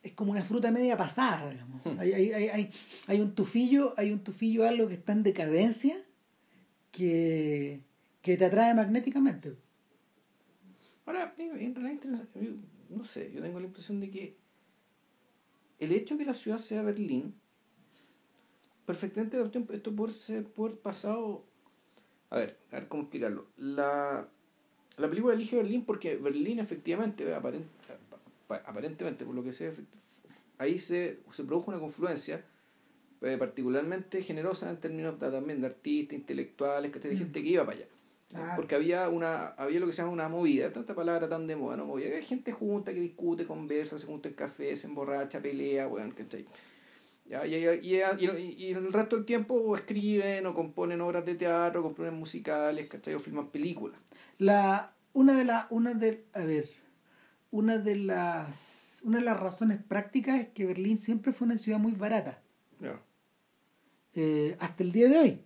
es 0.03 0.11
como 0.11 0.33
una 0.33 0.43
fruta 0.43 0.69
media 0.69 0.97
pasada, 0.97 1.49
digamos. 1.49 1.81
Hmm. 1.85 1.97
Hay, 1.97 2.11
hay, 2.11 2.33
hay, 2.33 2.69
hay, 3.07 3.21
un 3.21 3.33
tufillo, 3.33 3.93
hay 3.97 4.11
un 4.11 4.19
tufillo, 4.19 4.67
algo 4.67 4.87
que 4.87 4.95
está 4.95 5.13
en 5.13 5.23
decadencia 5.23 5.97
que, 6.91 7.79
que 8.21 8.35
te 8.35 8.45
atrae 8.45 8.73
magnéticamente. 8.73 9.55
Ahora, 11.05 11.33
en 11.37 11.75
realidad, 11.75 12.03
no 12.89 13.03
sé, 13.05 13.31
yo 13.33 13.41
tengo 13.41 13.59
la 13.59 13.67
impresión 13.67 14.01
de 14.01 14.09
que 14.09 14.37
el 15.83 15.91
hecho 15.91 16.15
de 16.15 16.19
que 16.19 16.25
la 16.25 16.33
ciudad 16.33 16.57
sea 16.57 16.81
Berlín, 16.81 17.33
perfectamente 18.85 19.37
esto 19.71 19.95
por 19.95 20.11
ser 20.11 20.45
por 20.45 20.77
pasado. 20.79 21.43
A 22.29 22.37
ver, 22.37 22.57
a 22.71 22.75
ver 22.75 22.87
cómo 22.87 23.03
explicarlo. 23.03 23.47
La, 23.57 24.27
la 24.97 25.09
película 25.09 25.33
elige 25.33 25.55
Berlín 25.55 25.85
porque 25.85 26.15
Berlín 26.15 26.59
efectivamente, 26.59 27.33
aparentemente, 28.47 29.25
por 29.25 29.35
lo 29.35 29.43
que 29.43 29.51
sé, 29.51 29.71
ahí 30.57 30.79
se, 30.79 31.19
se 31.31 31.43
produjo 31.43 31.71
una 31.71 31.79
confluencia 31.79 32.43
eh, 33.21 33.37
particularmente 33.37 34.21
generosa 34.21 34.69
en 34.69 34.77
términos 34.77 35.17
también 35.17 35.61
de 35.61 35.67
artistas, 35.67 36.17
intelectuales, 36.17 36.91
que 36.91 36.99
de 36.99 37.15
mm. 37.15 37.17
gente 37.17 37.41
que 37.41 37.49
iba 37.49 37.65
para 37.65 37.77
allá. 37.77 37.87
Ah. 38.35 38.53
Porque 38.55 38.75
había 38.75 39.09
una 39.09 39.49
había 39.49 39.79
lo 39.79 39.85
que 39.85 39.93
se 39.93 40.01
llama 40.01 40.13
una 40.13 40.29
movida, 40.29 40.71
tanta 40.73 40.95
palabra 40.95 41.29
tan 41.29 41.45
de 41.47 41.55
moda, 41.55 41.77
¿no? 41.77 41.85
Movida. 41.85 42.15
Hay 42.15 42.23
gente 42.23 42.51
junta 42.51 42.93
que 42.93 42.99
discute, 42.99 43.45
conversa, 43.45 43.97
se 43.97 44.07
junta 44.07 44.29
en 44.29 44.35
café, 44.35 44.75
se 44.75 44.87
emborracha, 44.87 45.41
pelea, 45.41 45.87
bueno, 45.87 46.13
¿cachai? 46.15 46.45
¿Ya? 47.25 47.45
Y, 47.45 47.55
y, 47.55 48.01
y, 48.01 48.55
y, 48.57 48.71
el 48.71 48.91
resto 48.91 49.15
del 49.15 49.25
tiempo 49.25 49.75
escriben 49.75 50.45
o 50.45 50.53
componen 50.53 50.99
obras 51.01 51.25
de 51.25 51.35
teatro, 51.35 51.81
componen 51.81 52.15
musicales, 52.15 52.87
¿cachai? 52.89 53.13
O 53.13 53.19
filman 53.19 53.49
películas. 53.49 53.99
La, 54.39 54.93
una 55.13 55.37
de 55.37 55.45
las, 55.45 55.67
una 55.69 55.93
de, 55.93 56.25
a 56.33 56.43
ver, 56.43 56.69
una 57.51 57.77
de 57.77 57.95
las 57.95 58.83
una 59.03 59.19
de 59.19 59.25
las 59.25 59.39
razones 59.39 59.79
prácticas 59.83 60.39
es 60.39 60.47
que 60.49 60.65
Berlín 60.65 60.97
siempre 60.97 61.33
fue 61.33 61.45
una 61.45 61.57
ciudad 61.57 61.77
muy 61.77 61.91
barata. 61.91 62.41
Eh, 64.15 64.55
hasta 64.59 64.83
el 64.83 64.91
día 64.91 65.09
de 65.09 65.17
hoy. 65.17 65.39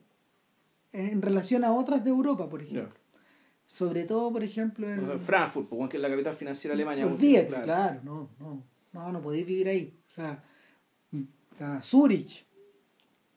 En 0.97 1.21
relación 1.21 1.63
a 1.63 1.73
otras 1.73 2.03
de 2.03 2.09
Europa, 2.09 2.49
por 2.49 2.61
ejemplo. 2.63 2.93
Sobre 3.65 4.05
todo, 4.05 4.31
por 4.31 4.43
ejemplo, 4.43 4.89
en. 4.89 5.19
Frankfurt, 5.19 5.69
que 5.89 5.97
es 5.97 6.01
la 6.01 6.09
capital 6.09 6.33
financiera 6.33 6.73
alemana. 6.73 7.05
Olvídate, 7.05 7.47
claro. 7.47 7.63
claro, 7.65 7.99
no, 8.03 8.29
no, 8.39 8.63
no, 8.93 9.11
no 9.11 9.21
podéis 9.21 9.45
vivir 9.45 9.67
ahí. 9.67 9.93
O 10.07 10.11
sea, 10.11 10.43
Zurich. 11.83 12.45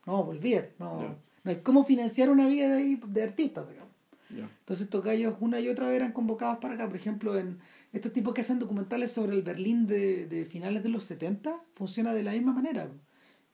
No, 0.07 0.21
olvídate, 0.21 0.75
no. 0.79 1.17
No 1.43 1.51
es 1.51 1.59
como 1.59 1.85
financiar 1.85 2.31
una 2.31 2.47
vida 2.47 2.69
de, 2.69 2.77
ahí, 2.77 3.01
de 3.07 3.23
artistas, 3.23 3.69
digamos. 3.69 3.91
Entonces 4.31 4.85
estos 4.85 5.05
gallos 5.05 5.35
una 5.41 5.59
y 5.59 5.69
otra 5.69 5.89
vez 5.89 5.97
eran 5.97 6.13
convocados 6.13 6.59
para 6.59 6.75
acá. 6.75 6.87
Por 6.87 6.97
ejemplo, 6.97 7.37
en 7.37 7.59
estos 7.93 8.13
tipos 8.13 8.33
que 8.33 8.43
hacen 8.43 8.59
documentales 8.59 9.11
sobre 9.11 9.35
el 9.35 9.43
Berlín 9.43 9.87
de, 9.87 10.27
de 10.27 10.45
finales 10.45 10.83
de 10.83 10.89
los 10.89 11.05
70, 11.05 11.61
funciona 11.75 12.15
de 12.15 12.23
la 12.23 12.33
misma 12.33 12.53
manera. 12.53 12.89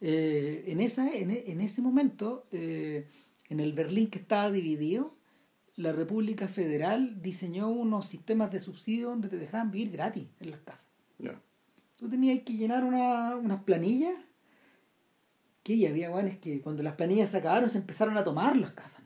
Eh, 0.00 0.64
en, 0.66 0.80
esa, 0.80 1.10
en, 1.10 1.30
en, 1.30 1.60
ese 1.60 1.80
momento, 1.80 2.46
eh, 2.52 3.06
en 3.48 3.60
el 3.60 3.72
Berlín 3.72 4.10
que 4.10 4.18
estaba 4.18 4.50
dividido, 4.50 5.14
la 5.76 5.92
República 5.92 6.48
Federal 6.48 7.20
diseñó 7.22 7.68
unos 7.68 8.06
sistemas 8.06 8.50
de 8.50 8.60
subsidio 8.60 9.10
donde 9.10 9.28
te 9.28 9.36
dejaban 9.36 9.70
vivir 9.70 9.92
gratis 9.92 10.26
en 10.40 10.50
las 10.50 10.60
casas. 10.60 10.88
Tú 11.96 12.10
tenías 12.10 12.42
que 12.42 12.52
llenar 12.52 12.84
una, 12.84 13.36
unas 13.36 13.62
planillas 13.62 14.18
que 15.62 15.78
ya 15.78 15.88
había 15.88 16.16
es 16.20 16.38
que 16.38 16.60
cuando 16.60 16.82
las 16.82 16.94
planillas 16.94 17.30
se 17.30 17.38
acabaron 17.38 17.68
se 17.68 17.78
empezaron 17.78 18.16
a 18.16 18.22
tomar 18.22 18.56
las 18.56 18.72
casas. 18.72 19.02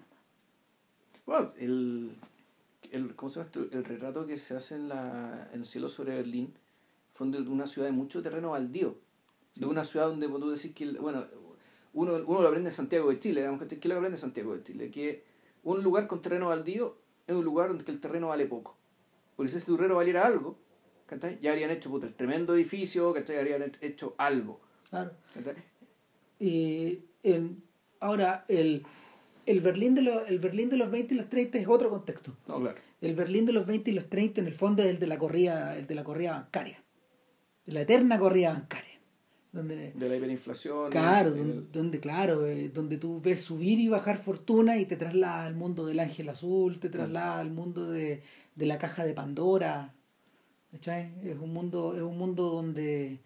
Bueno, 1.24 1.52
el, 1.58 2.16
el, 2.90 3.14
¿cómo 3.14 3.30
se 3.30 3.40
llama 3.40 3.68
el 3.70 3.84
retrato 3.84 4.26
que 4.26 4.36
se 4.36 4.56
hace 4.56 4.74
en, 4.74 4.88
la, 4.88 5.48
en 5.52 5.60
el 5.60 5.64
cielo 5.64 5.88
sobre 5.88 6.16
Berlín 6.16 6.52
fue 7.12 7.28
de 7.28 7.38
una 7.38 7.66
ciudad 7.66 7.86
de 7.86 7.92
mucho 7.92 8.20
terreno 8.20 8.50
baldío. 8.50 8.98
De 9.54 9.66
una 9.66 9.84
ciudad 9.84 10.08
donde 10.08 10.26
tú 10.26 10.50
decís 10.50 10.74
que, 10.74 10.90
bueno, 10.92 11.24
uno, 11.92 12.14
uno 12.26 12.40
lo 12.42 12.48
aprende 12.48 12.70
en 12.70 12.74
Santiago 12.74 13.10
de 13.10 13.18
Chile, 13.18 13.40
digamos, 13.40 13.66
¿qué 13.66 13.88
lo 13.88 13.94
aprende 13.94 14.16
en 14.16 14.20
Santiago 14.20 14.56
de 14.56 14.62
Chile? 14.62 14.90
Que 14.90 15.24
un 15.64 15.82
lugar 15.82 16.06
con 16.06 16.20
terreno 16.20 16.48
baldío 16.48 16.96
es 17.26 17.34
un 17.34 17.44
lugar 17.44 17.68
donde 17.68 17.90
el 17.90 18.00
terreno 18.00 18.28
vale 18.28 18.46
poco. 18.46 18.76
Porque 19.36 19.50
si 19.50 19.58
ese 19.58 19.72
terreno 19.72 19.96
valiera 19.96 20.26
algo, 20.26 20.58
ya 21.40 21.50
habrían 21.50 21.70
hecho 21.70 21.90
puta, 21.90 22.06
el 22.06 22.14
tremendo 22.14 22.54
edificio, 22.54 23.12
¿cachai? 23.12 23.36
ya 23.36 23.40
habrían 23.40 23.72
hecho 23.80 24.14
algo. 24.18 24.60
Claro. 24.88 25.12
Y 26.38 27.00
en, 27.22 27.62
ahora, 28.00 28.44
el, 28.48 28.84
el, 29.46 29.60
Berlín 29.60 29.94
de 29.94 30.00
el 30.28 30.38
Berlín 30.38 30.70
de 30.70 30.76
los 30.76 30.90
20 30.90 31.14
y 31.14 31.16
los 31.16 31.28
30 31.28 31.58
es 31.58 31.68
otro 31.68 31.90
contexto. 31.90 32.36
El 33.00 33.14
Berlín 33.14 33.46
de 33.46 33.52
los 33.52 33.66
20 33.66 33.90
y 33.90 33.94
los 33.94 34.08
30 34.08 34.40
en 34.40 34.46
el 34.46 34.54
fondo 34.54 34.82
es 34.82 34.90
el 34.90 34.98
de 34.98 35.06
la 35.06 35.18
corrida, 35.18 35.76
el 35.76 35.86
de 35.86 35.94
la 35.94 36.04
corrida 36.04 36.32
bancaria. 36.32 36.82
De 37.66 37.72
la 37.72 37.82
eterna 37.82 38.18
corrida 38.18 38.52
bancaria. 38.52 38.89
Donde, 39.52 39.92
de 39.92 40.08
la 40.08 40.16
hiperinflación. 40.16 40.90
Claro, 40.90 41.32
donde, 41.72 41.98
claro, 41.98 42.46
eh, 42.46 42.70
donde 42.72 42.98
tú 42.98 43.20
ves 43.20 43.42
subir 43.42 43.80
y 43.80 43.88
bajar 43.88 44.18
fortuna 44.18 44.76
y 44.78 44.86
te 44.86 44.96
traslada 44.96 45.44
al 45.44 45.56
mundo 45.56 45.86
del 45.86 45.98
ángel 45.98 46.28
azul, 46.28 46.78
te 46.78 46.88
traslada 46.88 47.40
al 47.40 47.50
mundo 47.50 47.90
de, 47.90 48.22
de 48.54 48.66
la 48.66 48.78
caja 48.78 49.04
de 49.04 49.12
Pandora. 49.12 49.92
Es 50.72 51.38
un 51.40 51.52
mundo, 51.52 51.96
es 51.96 52.02
un 52.02 52.16
mundo 52.16 52.50
donde, 52.50 53.18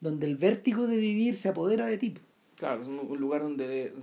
donde 0.00 0.26
el 0.26 0.36
vértigo 0.36 0.88
de 0.88 0.96
vivir 0.96 1.36
se 1.36 1.48
apodera 1.48 1.86
de 1.86 1.98
ti. 1.98 2.14
Claro, 2.60 2.82
es 2.82 2.88
un, 2.88 3.18
lugar 3.18 3.40
donde... 3.40 3.94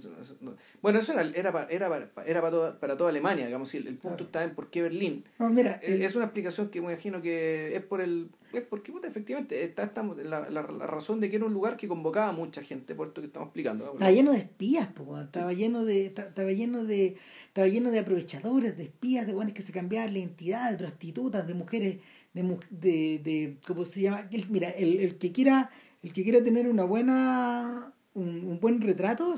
Bueno, 0.81 0.97
eso 0.97 1.13
era, 1.13 1.21
era, 1.21 1.67
era, 1.69 1.89
para, 1.91 2.25
era 2.25 2.41
para, 2.41 2.51
toda, 2.51 2.79
para 2.79 2.97
toda 2.97 3.11
Alemania, 3.11 3.45
digamos, 3.45 3.71
el, 3.75 3.85
el 3.85 3.99
punto 3.99 4.23
está 4.23 4.43
en 4.43 4.55
por 4.55 4.71
qué 4.71 4.81
Berlín. 4.81 5.25
mira, 5.37 5.73
es, 5.83 6.15
una 6.15 6.25
explicación 6.25 6.69
que 6.69 6.81
me 6.81 6.87
imagino 6.91 7.21
que 7.21 7.75
es 7.75 7.83
por 7.83 8.01
el... 8.01 8.31
Es 8.51 8.63
porque, 8.63 8.91
puta, 8.91 9.07
efectivamente, 9.07 9.63
está, 9.63 9.83
estamos 9.83 10.17
la, 10.17 10.49
la, 10.49 10.63
razón 10.63 11.19
de 11.19 11.29
que 11.29 11.35
era 11.35 11.45
un 11.45 11.53
lugar 11.53 11.77
que 11.77 11.87
convocaba 11.87 12.29
a 12.29 12.31
mucha 12.31 12.63
gente, 12.63 12.95
por 12.95 13.09
esto 13.09 13.21
que 13.21 13.27
estamos 13.27 13.49
explicando. 13.49 13.93
Estaba 13.93 14.11
lleno 14.11 14.31
de 14.31 14.39
espías, 14.39 14.89
estaba, 14.89 15.53
lleno 15.53 15.85
de, 15.85 16.05
estaba, 16.07 16.51
lleno 16.51 16.83
de, 16.83 17.15
estaba 17.49 17.67
lleno 17.67 17.91
de 17.91 17.99
aprovechadores, 17.99 18.75
de 18.75 18.85
espías, 18.85 19.27
de 19.27 19.35
buenos 19.35 19.53
que 19.53 19.61
se 19.61 19.71
cambiaban 19.71 20.13
la 20.13 20.17
identidad, 20.17 20.71
de 20.71 20.77
prostitutas, 20.77 21.45
de 21.45 21.53
mujeres, 21.53 21.97
de, 22.33 22.41
de, 22.71 23.21
de 23.23 23.57
¿cómo 23.67 23.85
se 23.85 24.01
llama? 24.01 24.27
mira, 24.49 24.71
el, 24.71 24.97
el 24.97 25.17
que 25.19 25.31
quiera... 25.31 25.69
El 26.03 26.13
que 26.13 26.23
quiera 26.23 26.43
tener 26.43 26.67
una 26.69 26.83
buena 26.83 27.91
un, 28.17 28.59
buen 28.59 28.81
retrato, 28.81 29.33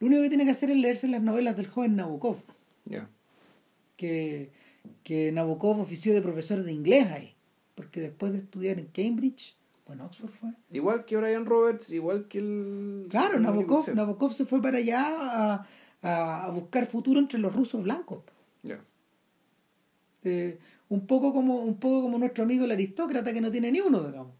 lo 0.00 0.06
único 0.06 0.22
que 0.22 0.28
tiene 0.28 0.44
que 0.44 0.50
hacer 0.50 0.70
es 0.70 0.76
leerse 0.76 1.08
las 1.08 1.22
novelas 1.22 1.56
del 1.56 1.68
joven 1.68 1.96
Nabokov. 1.96 2.36
Que, 3.96 4.50
que 5.02 5.32
Nabokov 5.32 5.80
ofició 5.80 6.12
de 6.12 6.20
profesor 6.20 6.62
de 6.62 6.72
inglés 6.72 7.10
ahí, 7.10 7.34
porque 7.74 8.00
después 8.00 8.32
de 8.32 8.38
estudiar 8.38 8.78
en 8.78 8.88
Cambridge, 8.88 9.56
bueno, 9.86 10.04
Oxford 10.06 10.30
fue. 10.30 10.50
Igual 10.70 11.04
que 11.04 11.16
Brian 11.16 11.46
Roberts, 11.46 11.90
igual 11.92 12.26
que 12.28 12.38
el. 12.38 13.06
Claro, 13.08 13.38
Nabokov, 13.38 13.94
Nabokov 13.94 14.32
se 14.32 14.44
fue 14.44 14.60
para 14.60 14.78
allá 14.78 15.06
a, 15.08 15.66
a, 16.02 16.50
buscar 16.50 16.86
futuro 16.86 17.20
entre 17.20 17.38
los 17.38 17.54
rusos 17.54 17.82
blancos. 17.82 18.22
Eh, 20.24 20.58
un 20.88 21.06
poco 21.06 21.32
como 21.32 21.60
un 21.60 21.78
poco 21.78 22.02
como 22.02 22.18
nuestro 22.18 22.42
amigo 22.42 22.64
el 22.64 22.72
aristócrata 22.72 23.32
que 23.32 23.40
no 23.40 23.50
tiene 23.50 23.70
ni 23.70 23.80
uno, 23.80 24.02
digamos. 24.02 24.32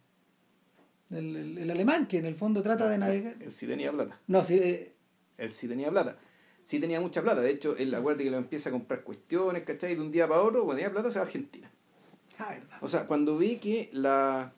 El, 1.11 1.59
el, 1.59 1.71
alemán, 1.71 2.07
que 2.07 2.19
en 2.19 2.27
el 2.27 2.35
fondo 2.35 2.63
trata 2.63 2.89
de 2.89 2.99
navegar. 2.99 3.37
Él 3.41 3.53
sí 3.53 3.67
tenía 3.67 3.93
plata. 3.93 4.19
No, 4.27 4.43
sí. 4.43 4.59
Eh... 4.59 4.93
Él 5.39 5.53
sí 5.53 5.69
tenía 5.69 5.91
plata. 5.91 6.17
Sí 6.65 6.81
tenía 6.81 7.01
mucha 7.01 7.23
plata. 7.23 7.41
De 7.43 7.51
hecho, 7.51 7.77
él 7.77 7.95
acuerda 7.95 8.25
que 8.25 8.31
lo 8.31 8.39
empieza 8.39 8.71
a 8.71 8.73
comprar 8.73 9.03
cuestiones, 9.03 9.63
¿cachai? 9.63 9.95
De 9.95 10.01
un 10.01 10.11
día 10.11 10.27
para 10.27 10.43
otro, 10.43 10.65
cuando 10.65 10.83
tenía 10.83 10.91
plata, 10.91 11.11
se 11.11 11.19
va 11.19 11.25
a 11.25 11.27
Argentina. 11.27 11.71
Ah, 12.39 12.51
verdad. 12.51 12.79
O 12.81 12.89
sea, 12.89 13.07
cuando 13.07 13.39
vi 13.39 13.57
que 13.57 13.89
la. 13.93 14.53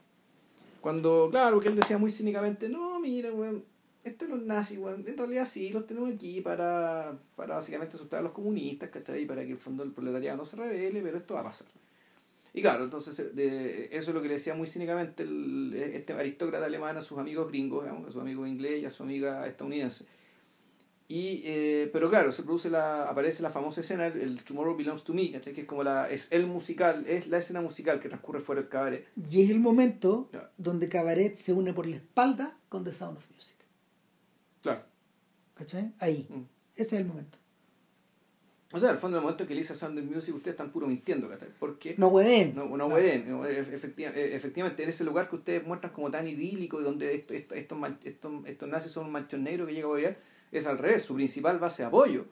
Cuando, 0.80 1.28
claro, 1.30 1.61
que 1.61 1.68
él 1.68 1.76
decía 1.76 1.99
muy 1.99 2.11
cínicamente, 2.11 2.68
no, 2.68 2.99
mira, 3.01 3.32
weón, 3.32 3.64
esto 4.05 4.24
es 4.24 4.30
los 4.30 4.42
nazis, 4.42 4.78
weón. 4.78 5.05
En 5.07 5.18
realidad 5.18 5.44
sí, 5.44 5.70
los 5.70 5.86
tenemos 5.86 6.12
aquí 6.12 6.40
para, 6.40 7.18
para 7.36 7.57
básicamente 7.57 7.96
asustar 7.96 8.20
a 8.20 8.22
los 8.22 8.32
comunistas, 8.32 8.88
¿cachai? 8.88 9.26
Para 9.26 9.44
que 9.44 9.51
el 9.51 9.57
fondo 9.57 9.84
del 9.84 9.92
proletariado 9.92 10.38
no 10.38 10.44
se 10.44 10.57
revele, 10.57 11.03
pero 11.03 11.18
esto 11.18 11.34
va 11.34 11.40
a 11.40 11.44
pasar. 11.44 11.68
Y 12.59 12.61
claro, 12.61 12.83
entonces 12.83 13.21
eh, 13.37 13.89
eso 13.93 14.11
es 14.11 14.15
lo 14.17 14.21
que 14.21 14.27
le 14.27 14.35
decía 14.35 14.53
muy 14.53 14.67
cínicamente 14.67 15.23
el, 15.23 15.73
este 15.75 16.13
aristócrata 16.13 16.67
alemán 16.67 16.97
a 16.97 17.01
sus 17.01 17.17
amigos 17.17 17.47
gringos, 17.47 17.87
a 17.87 18.11
su 18.11 18.21
amigo 18.21 18.45
inglés 18.49 18.83
y 18.83 18.85
a 18.85 18.91
su 18.91 19.05
amiga 19.05 19.47
estadounidense. 19.47 20.07
Y, 21.07 21.43
eh, 21.45 21.89
pero 21.93 22.11
claro, 22.11 22.33
se 22.33 22.43
produce 22.43 22.69
la, 22.69 23.05
aparece 23.05 23.45
la 23.45 23.51
famosa 23.51 23.81
escena, 23.81 24.09
el 24.09 24.43
Tomorrow 24.43 24.77
Belongs 24.77 25.05
to 25.05 25.15
Me, 25.15 25.31
que 25.31 25.61
es 25.61 25.67
como 25.69 25.85
la, 25.85 26.11
es 26.11 26.33
el 26.33 26.49
musical, 26.49 27.05
es 27.07 27.29
la 27.29 27.39
escena 27.39 27.61
musical 27.61 28.01
que 28.01 28.09
transcurre 28.09 28.41
fuera 28.41 28.61
del 28.61 28.69
cabaret. 28.69 29.07
Y 29.31 29.43
es 29.43 29.51
el 29.51 29.61
momento 29.61 30.29
donde 30.57 30.89
cabaret 30.89 31.37
se 31.37 31.53
une 31.53 31.73
por 31.73 31.87
la 31.87 31.95
espalda 31.95 32.59
con 32.69 32.83
The 32.83 32.93
Sound 32.93 33.19
of 33.19 33.31
Music. 33.31 33.55
Claro. 34.63 34.83
¿Cachai? 35.55 35.95
Ahí. 36.01 36.27
Mm. 36.29 36.43
Ese 36.75 36.97
es 36.97 37.03
el 37.03 37.07
momento. 37.07 37.39
O 38.71 38.79
sea, 38.79 38.91
al 38.91 38.99
fondo, 38.99 39.16
el 39.16 39.23
momento 39.23 39.47
que 39.47 39.55
Lisa 39.55 39.75
Sound 39.75 39.99
Music, 40.03 40.35
ustedes 40.35 40.53
están 40.53 40.71
puro 40.71 40.87
mintiendo, 40.87 41.27
¿cachai? 41.29 41.49
Porque. 41.59 41.95
No 41.97 42.09
hueden. 42.09 42.55
No, 42.55 42.77
no 42.77 42.87
hueden. 42.87 43.25
Eh, 43.47 44.35
efectivamente, 44.35 44.83
en 44.83 44.89
ese 44.91 45.05
lugar 45.05 45.31
que 45.31 45.37
ustedes 45.37 45.66
muestran 45.66 45.93
como 45.93 46.11
tan 46.11 46.27
idílico, 46.29 46.79
y 46.79 46.85
donde 46.85 47.14
esto, 47.14 47.33
esto, 47.33 47.55
estos, 47.55 47.79
estos, 48.05 48.33
estos 48.45 48.69
nazis 48.69 48.93
son 48.93 49.07
un 49.07 49.12
manchón 49.12 49.45
negro 49.45 49.66
que 49.66 49.73
llega 49.73 49.87
a 49.87 49.89
gobiernar, 49.89 50.19
es 50.53 50.66
al 50.66 50.77
revés. 50.77 51.03
Su 51.03 51.14
principal 51.14 51.59
base 51.59 51.83
de 51.83 51.87
apoyo, 51.87 52.27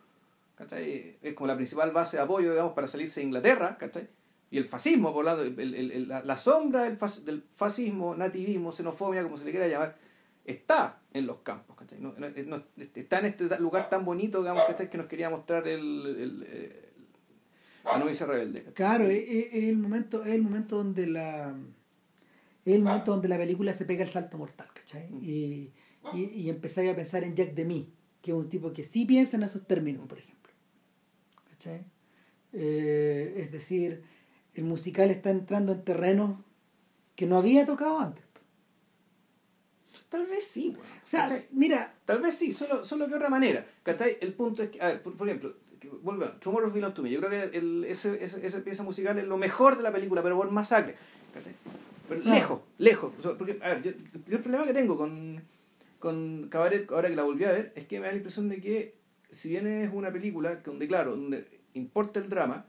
¿cachai? 0.56 1.16
Es 1.22 1.32
como 1.32 1.46
la 1.46 1.56
principal 1.56 1.90
base 1.92 2.18
de 2.18 2.22
apoyo, 2.24 2.50
digamos, 2.50 2.74
para 2.74 2.86
salirse 2.86 3.20
de 3.20 3.26
Inglaterra, 3.26 3.78
¿cachai? 3.78 4.06
Y 4.50 4.58
el 4.58 4.66
fascismo, 4.66 5.14
por 5.14 5.24
lado, 5.24 5.42
el, 5.42 5.58
el, 5.58 6.06
la, 6.06 6.22
la, 6.22 6.36
sombra 6.36 6.82
del, 6.82 6.98
del 7.24 7.44
fascismo, 7.54 8.14
nativismo, 8.14 8.70
xenofobia, 8.70 9.22
como 9.22 9.38
se 9.38 9.46
le 9.46 9.52
quiera 9.52 9.68
llamar, 9.68 9.96
está 10.46 11.02
en 11.12 11.26
los 11.26 11.38
campos, 11.38 11.76
No, 11.98 12.14
está 12.76 13.18
en 13.18 13.26
este 13.26 13.58
lugar 13.58 13.88
tan 13.88 14.04
bonito, 14.04 14.40
digamos, 14.40 14.64
que 14.90 14.98
nos 14.98 15.06
quería 15.06 15.28
mostrar 15.30 15.66
el, 15.66 16.06
el, 16.06 16.42
el 16.42 16.86
la 17.84 17.98
novicia 17.98 18.26
rebelde. 18.26 18.64
Claro, 18.74 19.06
es, 19.06 19.54
el 19.54 19.76
momento, 19.76 20.24
es 20.24 20.34
el 20.34 20.42
momento 20.42 20.76
donde 20.76 21.06
la 21.06 21.54
es 22.64 22.74
el 22.74 22.82
momento 22.82 23.12
donde 23.12 23.28
la 23.28 23.38
película 23.38 23.72
se 23.74 23.84
pega 23.84 24.02
el 24.02 24.10
salto 24.10 24.38
mortal, 24.38 24.66
¿cachai? 24.74 25.08
Mm. 25.10 25.20
Y, 25.22 25.72
y, 26.14 26.24
y 26.24 26.50
empezáis 26.50 26.90
a 26.90 26.96
pensar 26.96 27.22
en 27.22 27.36
Jack 27.36 27.54
Demi, 27.54 27.92
que 28.20 28.32
es 28.32 28.36
un 28.36 28.48
tipo 28.48 28.72
que 28.72 28.82
sí 28.82 29.04
piensa 29.06 29.36
en 29.36 29.44
esos 29.44 29.66
términos, 29.66 30.08
por 30.08 30.18
ejemplo. 30.18 30.52
¿Cachai? 31.50 31.84
Eh, 32.52 33.34
es 33.36 33.52
decir, 33.52 34.02
el 34.54 34.64
musical 34.64 35.10
está 35.10 35.30
entrando 35.30 35.72
en 35.72 35.84
terrenos 35.84 36.40
que 37.14 37.26
no 37.26 37.36
había 37.36 37.64
tocado 37.66 38.00
antes. 38.00 38.24
Tal 40.08 40.26
vez 40.26 40.46
sí. 40.46 40.76
O 41.04 41.06
sea, 41.06 41.28
mira. 41.52 41.94
Tal 42.04 42.20
vez 42.20 42.34
sí, 42.34 42.52
solo, 42.52 42.84
solo 42.84 43.08
de 43.08 43.14
otra 43.16 43.28
manera. 43.28 43.66
¿Cachai? 43.82 44.18
El 44.20 44.34
punto 44.34 44.62
es 44.62 44.70
que, 44.70 44.80
a 44.80 44.88
ver, 44.88 45.02
por, 45.02 45.28
ejemplo, 45.28 45.54
volvemos, 46.02 46.38
Tomorrow's 46.40 46.72
Belong 46.72 46.94
to 46.94 47.02
Me. 47.02 47.10
Yo 47.10 47.20
creo 47.20 47.50
que 47.50 47.58
el, 47.58 47.84
ese, 47.84 48.22
esa 48.22 48.60
pieza 48.62 48.82
musical 48.82 49.18
es 49.18 49.26
lo 49.26 49.36
mejor 49.36 49.76
de 49.76 49.82
la 49.82 49.92
película, 49.92 50.22
pero 50.22 50.36
por 50.36 50.50
masacre. 50.50 50.94
¿Cachai? 51.34 51.54
Pero 52.08 52.20
lejos, 52.22 52.60
lejos. 52.78 53.12
Porque, 53.36 53.58
a 53.62 53.74
ver, 53.74 53.82
yo, 53.82 53.90
el 53.90 54.40
problema 54.40 54.64
que 54.64 54.72
tengo 54.72 54.96
con, 54.96 55.42
con 55.98 56.48
Cabaret, 56.48 56.90
ahora 56.92 57.08
que 57.08 57.16
la 57.16 57.24
volví 57.24 57.44
a 57.44 57.52
ver, 57.52 57.72
es 57.74 57.86
que 57.86 57.98
me 57.98 58.06
da 58.06 58.12
la 58.12 58.18
impresión 58.18 58.48
de 58.48 58.60
que, 58.60 58.94
si 59.30 59.48
bien 59.48 59.66
es 59.66 59.90
una 59.92 60.12
película 60.12 60.56
donde, 60.56 60.86
claro, 60.86 61.16
donde 61.16 61.48
importa 61.74 62.20
el 62.20 62.28
drama, 62.28 62.66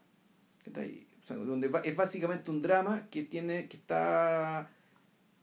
¿cachai? 0.65 1.05
donde 1.29 1.69
es 1.83 1.95
básicamente 1.95 2.51
un 2.51 2.61
drama 2.61 3.07
que 3.09 3.23
tiene 3.23 3.67
que 3.67 3.77
está 3.77 4.69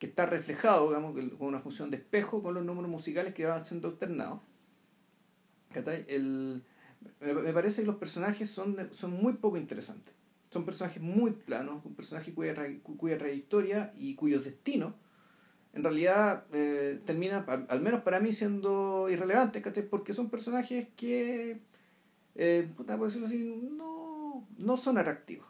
que 0.05 0.11
está 0.11 0.27
reflejado 0.27 0.89
digamos, 0.89 1.15
con 1.39 1.49
una 1.49 1.59
función 1.59 1.91
de 1.91 1.97
espejo 1.97 2.43
con 2.43 2.53
los 2.53 2.63
números 2.63 2.91
musicales 2.91 3.33
que 3.33 3.47
van 3.47 3.65
siendo 3.65 3.89
alternados. 3.89 4.41
El, 6.07 6.63
me 7.21 7.53
parece 7.55 7.81
que 7.81 7.87
los 7.87 7.97
personajes 7.97 8.51
son, 8.51 8.89
son 8.91 9.13
muy 9.13 9.33
poco 9.35 9.57
interesantes. 9.57 10.15
Son 10.51 10.67
personajes 10.67 11.03
muy 11.03 11.33
planos, 11.33 11.85
un 11.87 11.95
personaje 11.95 12.35
cuya, 12.35 12.55
cuya 12.83 13.17
trayectoria 13.17 13.93
y 13.97 14.15
cuyos 14.15 14.45
destinos 14.45 14.93
en 15.73 15.83
realidad 15.83 16.45
eh, 16.53 17.01
terminan, 17.07 17.45
al, 17.69 17.81
menos 17.81 18.03
para 18.03 18.21
mí, 18.21 18.33
siendo 18.33 19.09
irrelevantes, 19.09 19.63
Porque 19.91 20.13
son 20.13 20.29
personajes 20.29 20.87
que, 20.97 21.63
eh, 22.37 22.69
por 22.77 22.87
decirlo 22.87 23.27
así, 23.27 23.43
no, 23.73 24.47
no 24.59 24.77
son 24.77 24.99
atractivos. 24.99 25.49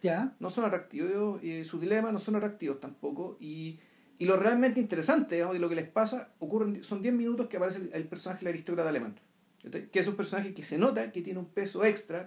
¿Ya? 0.00 0.34
No 0.38 0.50
son 0.50 0.64
atractivos, 0.64 1.42
y 1.42 1.64
sus 1.64 1.80
dilemas 1.80 2.12
no 2.12 2.18
son 2.18 2.36
atractivos 2.36 2.78
tampoco, 2.78 3.36
y, 3.40 3.78
y 4.18 4.26
lo 4.26 4.36
realmente 4.36 4.80
interesante, 4.80 5.36
digamos, 5.36 5.54
de 5.54 5.60
lo 5.60 5.68
que 5.68 5.74
les 5.74 5.88
pasa, 5.88 6.32
ocurren, 6.38 6.82
son 6.82 7.02
10 7.02 7.14
minutos 7.14 7.46
que 7.48 7.56
aparece 7.56 7.88
el, 7.92 8.04
personaje 8.06 8.44
del 8.44 8.54
aristócrata 8.54 8.88
alemán. 8.88 9.18
Que 9.90 9.98
es 9.98 10.06
un 10.06 10.14
personaje 10.14 10.54
que 10.54 10.62
se 10.62 10.78
nota 10.78 11.10
que 11.10 11.20
tiene 11.20 11.40
un 11.40 11.46
peso 11.46 11.84
extra, 11.84 12.26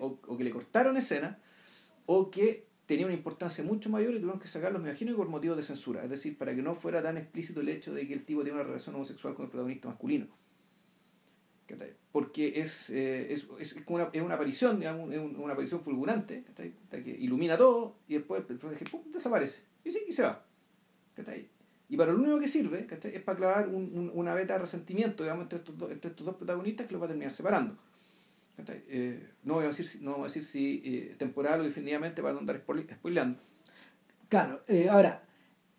o, 0.00 0.18
o 0.26 0.36
que 0.36 0.44
le 0.44 0.50
cortaron 0.50 0.96
escena, 0.96 1.38
o 2.06 2.30
que 2.30 2.66
tenía 2.86 3.06
una 3.06 3.14
importancia 3.14 3.64
mucho 3.64 3.88
mayor 3.88 4.14
y 4.14 4.18
tuvieron 4.18 4.40
que 4.40 4.48
sacarlo, 4.48 4.78
me 4.78 4.88
imagino, 4.88 5.16
por 5.16 5.28
motivos 5.28 5.56
de 5.56 5.62
censura. 5.62 6.02
Es 6.04 6.10
decir, 6.10 6.36
para 6.36 6.54
que 6.54 6.62
no 6.62 6.74
fuera 6.74 7.02
tan 7.02 7.16
explícito 7.16 7.60
el 7.60 7.68
hecho 7.68 7.94
de 7.94 8.06
que 8.06 8.14
el 8.14 8.24
tipo 8.24 8.42
tiene 8.42 8.58
una 8.58 8.66
relación 8.66 8.94
homosexual 8.94 9.34
con 9.34 9.44
el 9.44 9.50
protagonista 9.50 9.88
masculino. 9.88 10.26
Porque 12.10 12.60
es, 12.60 12.90
eh, 12.90 13.32
es, 13.32 13.48
es, 13.58 13.74
como 13.84 13.96
una, 13.96 14.10
es 14.12 14.20
una 14.20 14.34
aparición, 14.34 14.78
digamos, 14.78 15.08
una 15.08 15.52
aparición 15.52 15.82
fulgurante, 15.82 16.44
que 16.90 17.16
ilumina 17.18 17.56
todo 17.56 17.96
y 18.08 18.14
después 18.14 18.40
el 18.40 18.46
personaje 18.46 18.84
desaparece. 19.06 19.62
Y 19.84 19.90
sí, 19.90 20.00
y 20.06 20.12
se 20.12 20.22
va. 20.22 20.44
Y 21.88 21.96
para 21.96 22.12
lo 22.12 22.18
único 22.18 22.40
que 22.40 22.48
sirve 22.48 22.86
es 22.90 23.22
para 23.22 23.36
clavar 23.36 23.68
un, 23.68 24.10
una 24.14 24.34
beta 24.34 24.54
de 24.54 24.60
resentimiento 24.60 25.28
entre, 25.30 25.58
estos 25.58 25.76
dos, 25.76 25.90
entre 25.90 26.10
estos 26.10 26.24
dos 26.26 26.36
protagonistas 26.36 26.86
que 26.86 26.92
los 26.92 27.00
va 27.00 27.06
a 27.06 27.08
terminar 27.08 27.30
separando. 27.30 27.76
No 29.42 29.54
voy 29.54 29.64
a 29.64 29.68
decir, 29.68 30.02
no 30.02 30.12
voy 30.12 30.20
a 30.20 30.24
decir 30.24 30.44
si 30.44 30.82
eh, 30.84 31.14
temporal 31.18 31.60
o 31.60 31.64
definitivamente 31.64 32.22
para 32.22 32.34
no 32.34 32.40
andar 32.40 32.62
spoileando. 32.62 33.38
Claro, 34.28 34.62
eh, 34.68 34.88
ahora, 34.88 35.24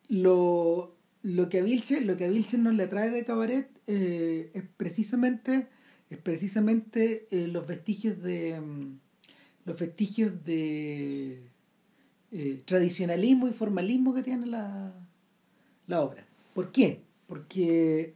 lo, 0.09 0.95
lo, 1.23 1.49
que 1.49 1.59
a 1.59 1.63
Vilche, 1.63 2.01
lo 2.01 2.15
que 2.17 2.25
a 2.25 2.29
nos 2.29 2.73
le 2.73 2.87
trae 2.87 3.09
de 3.09 3.23
Cabaret 3.23 3.69
es 3.87 4.63
precisamente, 4.77 5.67
es 6.09 6.17
precisamente 6.17 7.27
los 7.31 7.65
vestigios 7.65 8.21
de 8.21 8.59
mm, 8.59 8.99
los 9.65 9.79
vestigios 9.79 10.43
de 10.43 11.41
tradicionalismo 12.65 13.47
y 13.47 13.53
formalismo 13.53 14.13
que 14.13 14.23
tiene 14.23 14.47
la, 14.47 14.93
la 15.87 16.01
obra. 16.01 16.25
¿Por 16.53 16.71
qué? 16.71 17.01
Porque 17.27 18.13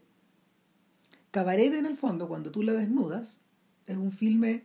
Cabaret 1.32 1.74
en 1.74 1.86
el 1.86 1.95
fondo, 1.95 2.28
cuando 2.28 2.51
tú 2.51 2.64
la 2.64 2.74
desnudas, 2.74 3.39
es 3.86 3.95
un 3.95 4.12
filme 4.12 4.64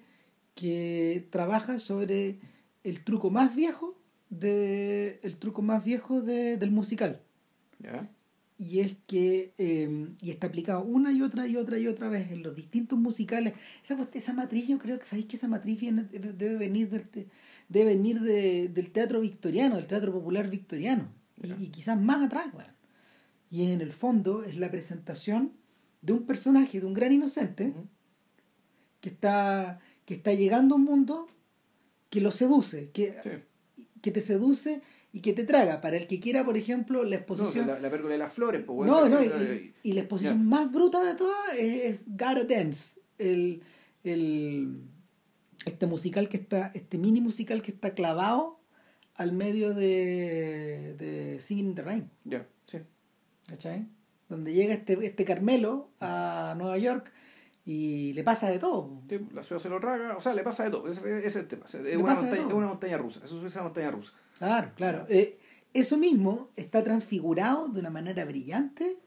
que 0.54 1.26
trabaja 1.30 1.78
sobre 1.78 2.38
el 2.84 3.04
truco 3.04 3.30
más 3.30 3.54
viejo 3.54 3.96
de 4.30 5.20
el 5.22 5.36
truco 5.36 5.62
más 5.62 5.84
viejo 5.84 6.20
de, 6.20 6.56
del 6.56 6.70
musical 6.70 7.20
y 8.62 8.78
es 8.80 8.96
que 9.06 9.54
em, 9.58 10.14
y 10.20 10.30
está 10.30 10.46
aplicado 10.46 10.84
una 10.84 11.12
y 11.12 11.20
otra 11.22 11.48
y 11.48 11.56
otra 11.56 11.78
y 11.78 11.88
otra 11.88 12.08
vez 12.08 12.30
en 12.30 12.42
los 12.42 12.54
distintos 12.54 12.98
musicales. 12.98 13.54
Esa, 13.82 14.08
esa 14.12 14.32
matriz 14.32 14.68
yo 14.68 14.78
creo 14.78 14.98
que 14.98 15.04
sabéis 15.04 15.26
que 15.26 15.36
esa 15.36 15.48
matriz 15.48 15.80
debe 15.80 16.56
venir 16.56 16.88
del 16.88 17.28
debe 17.68 17.94
venir 17.94 18.20
del 18.20 18.90
teatro 18.92 19.20
victoriano 19.20 19.76
del 19.76 19.86
teatro 19.86 20.12
popular 20.12 20.48
victoriano 20.48 21.08
y, 21.58 21.68
quizás 21.68 22.00
más 22.00 22.24
atrás 22.24 22.46
y 23.50 23.72
en 23.72 23.80
el 23.80 23.92
fondo 23.92 24.44
es 24.44 24.56
la 24.56 24.70
presentación 24.70 25.52
de 26.00 26.12
un 26.12 26.24
personaje 26.24 26.80
de 26.80 26.86
un 26.86 26.94
gran 26.94 27.12
inocente 27.12 27.74
que 29.00 29.08
está, 29.08 29.80
que 30.04 30.14
está 30.14 30.32
llegando 30.32 30.74
a 30.74 30.78
un 30.78 30.84
mundo 30.84 31.26
que 32.10 32.20
lo 32.20 32.30
seduce, 32.30 32.90
que, 32.90 33.16
que 34.00 34.10
te 34.10 34.20
seduce 34.20 34.82
y 35.12 35.20
que 35.20 35.32
te 35.32 35.44
traga. 35.44 35.80
Para 35.80 35.96
el 35.96 36.06
que 36.06 36.18
quiera, 36.18 36.44
por 36.44 36.56
ejemplo, 36.56 37.04
la 37.04 37.16
exposición. 37.16 37.66
la, 37.66 37.78
la 37.78 37.88
de 37.88 38.18
las 38.18 38.32
flores, 38.32 38.62
pues, 38.66 38.88
No, 38.88 39.08
no, 39.08 39.18
y, 39.22 39.92
la 39.92 40.00
exposición 40.00 40.44
más 40.46 40.72
bruta 40.72 41.04
de 41.04 41.14
todas 41.14 41.54
es, 41.58 42.06
Gotta 42.08 42.44
Dance, 42.44 43.00
el, 43.18 43.62
el, 44.04 44.80
este 45.66 45.86
musical 45.86 46.28
que 46.28 46.38
está, 46.38 46.72
este 46.74 46.98
mini 46.98 47.20
musical 47.20 47.62
que 47.62 47.72
está 47.72 47.94
clavado 47.94 48.58
al 49.14 49.32
medio 49.32 49.74
de, 49.74 50.94
de 50.98 51.40
Singing 51.40 51.66
in 51.66 51.74
the 51.74 51.82
Rain. 51.82 52.10
Ya, 52.24 52.46
sí. 52.66 52.78
¿Cachai? 53.46 53.86
Donde 54.28 54.54
llega 54.54 54.72
este, 54.72 54.94
este 55.04 55.24
Carmelo 55.26 55.90
a 56.00 56.54
Nueva 56.56 56.78
York 56.78 57.12
y 57.64 58.12
le 58.12 58.24
pasa 58.24 58.50
de 58.50 58.58
todo. 58.58 59.02
la 59.32 59.42
ciudad 59.42 59.60
se 59.60 59.68
lo 59.68 59.78
traga, 59.78 60.16
o 60.16 60.20
sea, 60.20 60.34
le 60.34 60.42
pasa 60.42 60.64
de 60.64 60.70
todo, 60.70 60.88
ese, 60.88 61.26
es 61.26 61.36
el 61.36 61.46
tema. 61.46 61.64
Es 61.64 61.74
una, 61.74 62.14
montaña, 62.14 62.46
una, 62.46 62.66
montaña, 62.66 62.98
rusa, 62.98 63.20
eso 63.24 63.44
es 63.46 63.54
una 63.54 63.64
montaña 63.64 63.90
rusa. 63.90 64.12
Claro, 64.36 64.72
claro. 64.74 65.06
Eh, 65.08 65.38
eso 65.72 65.96
mismo 65.96 66.50
está 66.56 66.82
transfigurado 66.82 67.68
de 67.68 67.80
una 67.80 67.90
manera 67.90 68.24
brillante 68.24 68.98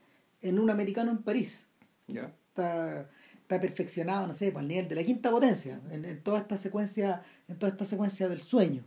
en 0.42 0.60
un 0.60 0.70
americano 0.70 1.12
en 1.12 1.18
París. 1.18 1.68
Ya. 2.08 2.34
Está, 2.48 3.10
está 3.42 3.60
perfeccionado, 3.60 4.26
no 4.26 4.34
sé, 4.34 4.52
por 4.52 4.62
el 4.62 4.70
nivel 4.70 4.88
de 4.88 4.96
la 4.96 5.04
quinta 5.04 5.30
potencia, 5.30 5.82
en, 5.92 6.24
toda 6.24 6.40
esta 6.40 6.58
secuencia, 6.58 7.22
en 7.50 7.60
toda 7.60 7.74
esta 7.74 7.84
secuencia 7.84 8.30
del 8.30 8.42
sueño. 8.42 8.86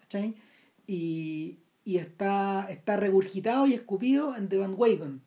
¿Cachai? 0.00 0.34
Y, 0.86 1.60
y 1.84 1.98
está, 1.98 2.66
está 2.68 2.96
regurgitado 2.96 3.66
y 3.66 3.74
escupido 3.74 4.36
en 4.36 4.48
The 4.48 4.58
Bandwagon. 4.58 5.22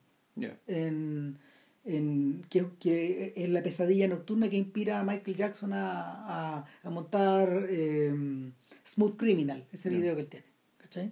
En 0.68 1.40
en, 1.86 2.42
que, 2.50 2.68
que, 2.80 3.34
es 3.36 3.50
la 3.50 3.62
pesadilla 3.62 4.08
nocturna 4.08 4.50
que 4.50 4.56
inspira 4.56 5.00
a 5.00 5.04
Michael 5.04 5.38
Jackson 5.38 5.74
a, 5.74 6.66
a, 6.84 6.90
montar 6.90 7.68
em, 7.70 8.54
Smooth 8.86 9.18
Criminal, 9.18 9.66
ese 9.72 9.90
video 9.90 10.16
que 10.16 10.22
él 10.22 10.28
tiene. 10.28 10.46
¿Cachai? 10.78 11.12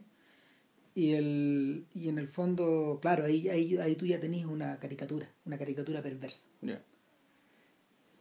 Y, 0.94 1.12
el, 1.12 1.86
y 1.94 2.10
en 2.10 2.18
el 2.18 2.28
fondo, 2.28 3.00
claro, 3.02 3.26
ahí, 3.26 3.48
ahí, 3.50 3.78
ahí 3.78 3.96
tú 3.96 4.06
ya 4.06 4.20
tenías 4.20 4.46
una 4.46 4.78
caricatura, 4.78 5.30
una 5.46 5.58
caricatura 5.58 6.02
perversa. 6.02 6.46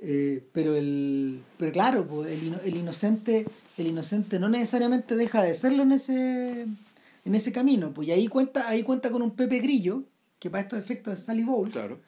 Eh, 0.02 0.48
pero 0.52 0.76
el 0.76 1.42
pero 1.58 1.72
claro 1.72 2.06
pues 2.06 2.32
el, 2.32 2.58
el 2.64 2.74
inocente 2.74 3.44
el 3.76 3.86
inocente 3.86 4.38
no 4.38 4.48
necesariamente 4.48 5.14
deja 5.14 5.42
de 5.42 5.52
serlo 5.52 5.82
en 5.82 5.92
ese 5.92 6.62
en 6.62 7.34
ese 7.34 7.52
camino 7.52 7.92
pues 7.92 8.08
y 8.08 8.12
ahí 8.12 8.26
cuenta 8.26 8.66
ahí 8.66 8.82
cuenta 8.82 9.10
con 9.10 9.20
un 9.20 9.32
Pepe 9.32 9.58
Grillo 9.58 10.04
que 10.38 10.48
para 10.48 10.62
estos 10.62 10.78
efectos 10.78 11.12
es 11.12 11.24
Sally 11.26 11.44
Bowles 11.44 11.74
claro 11.74 12.00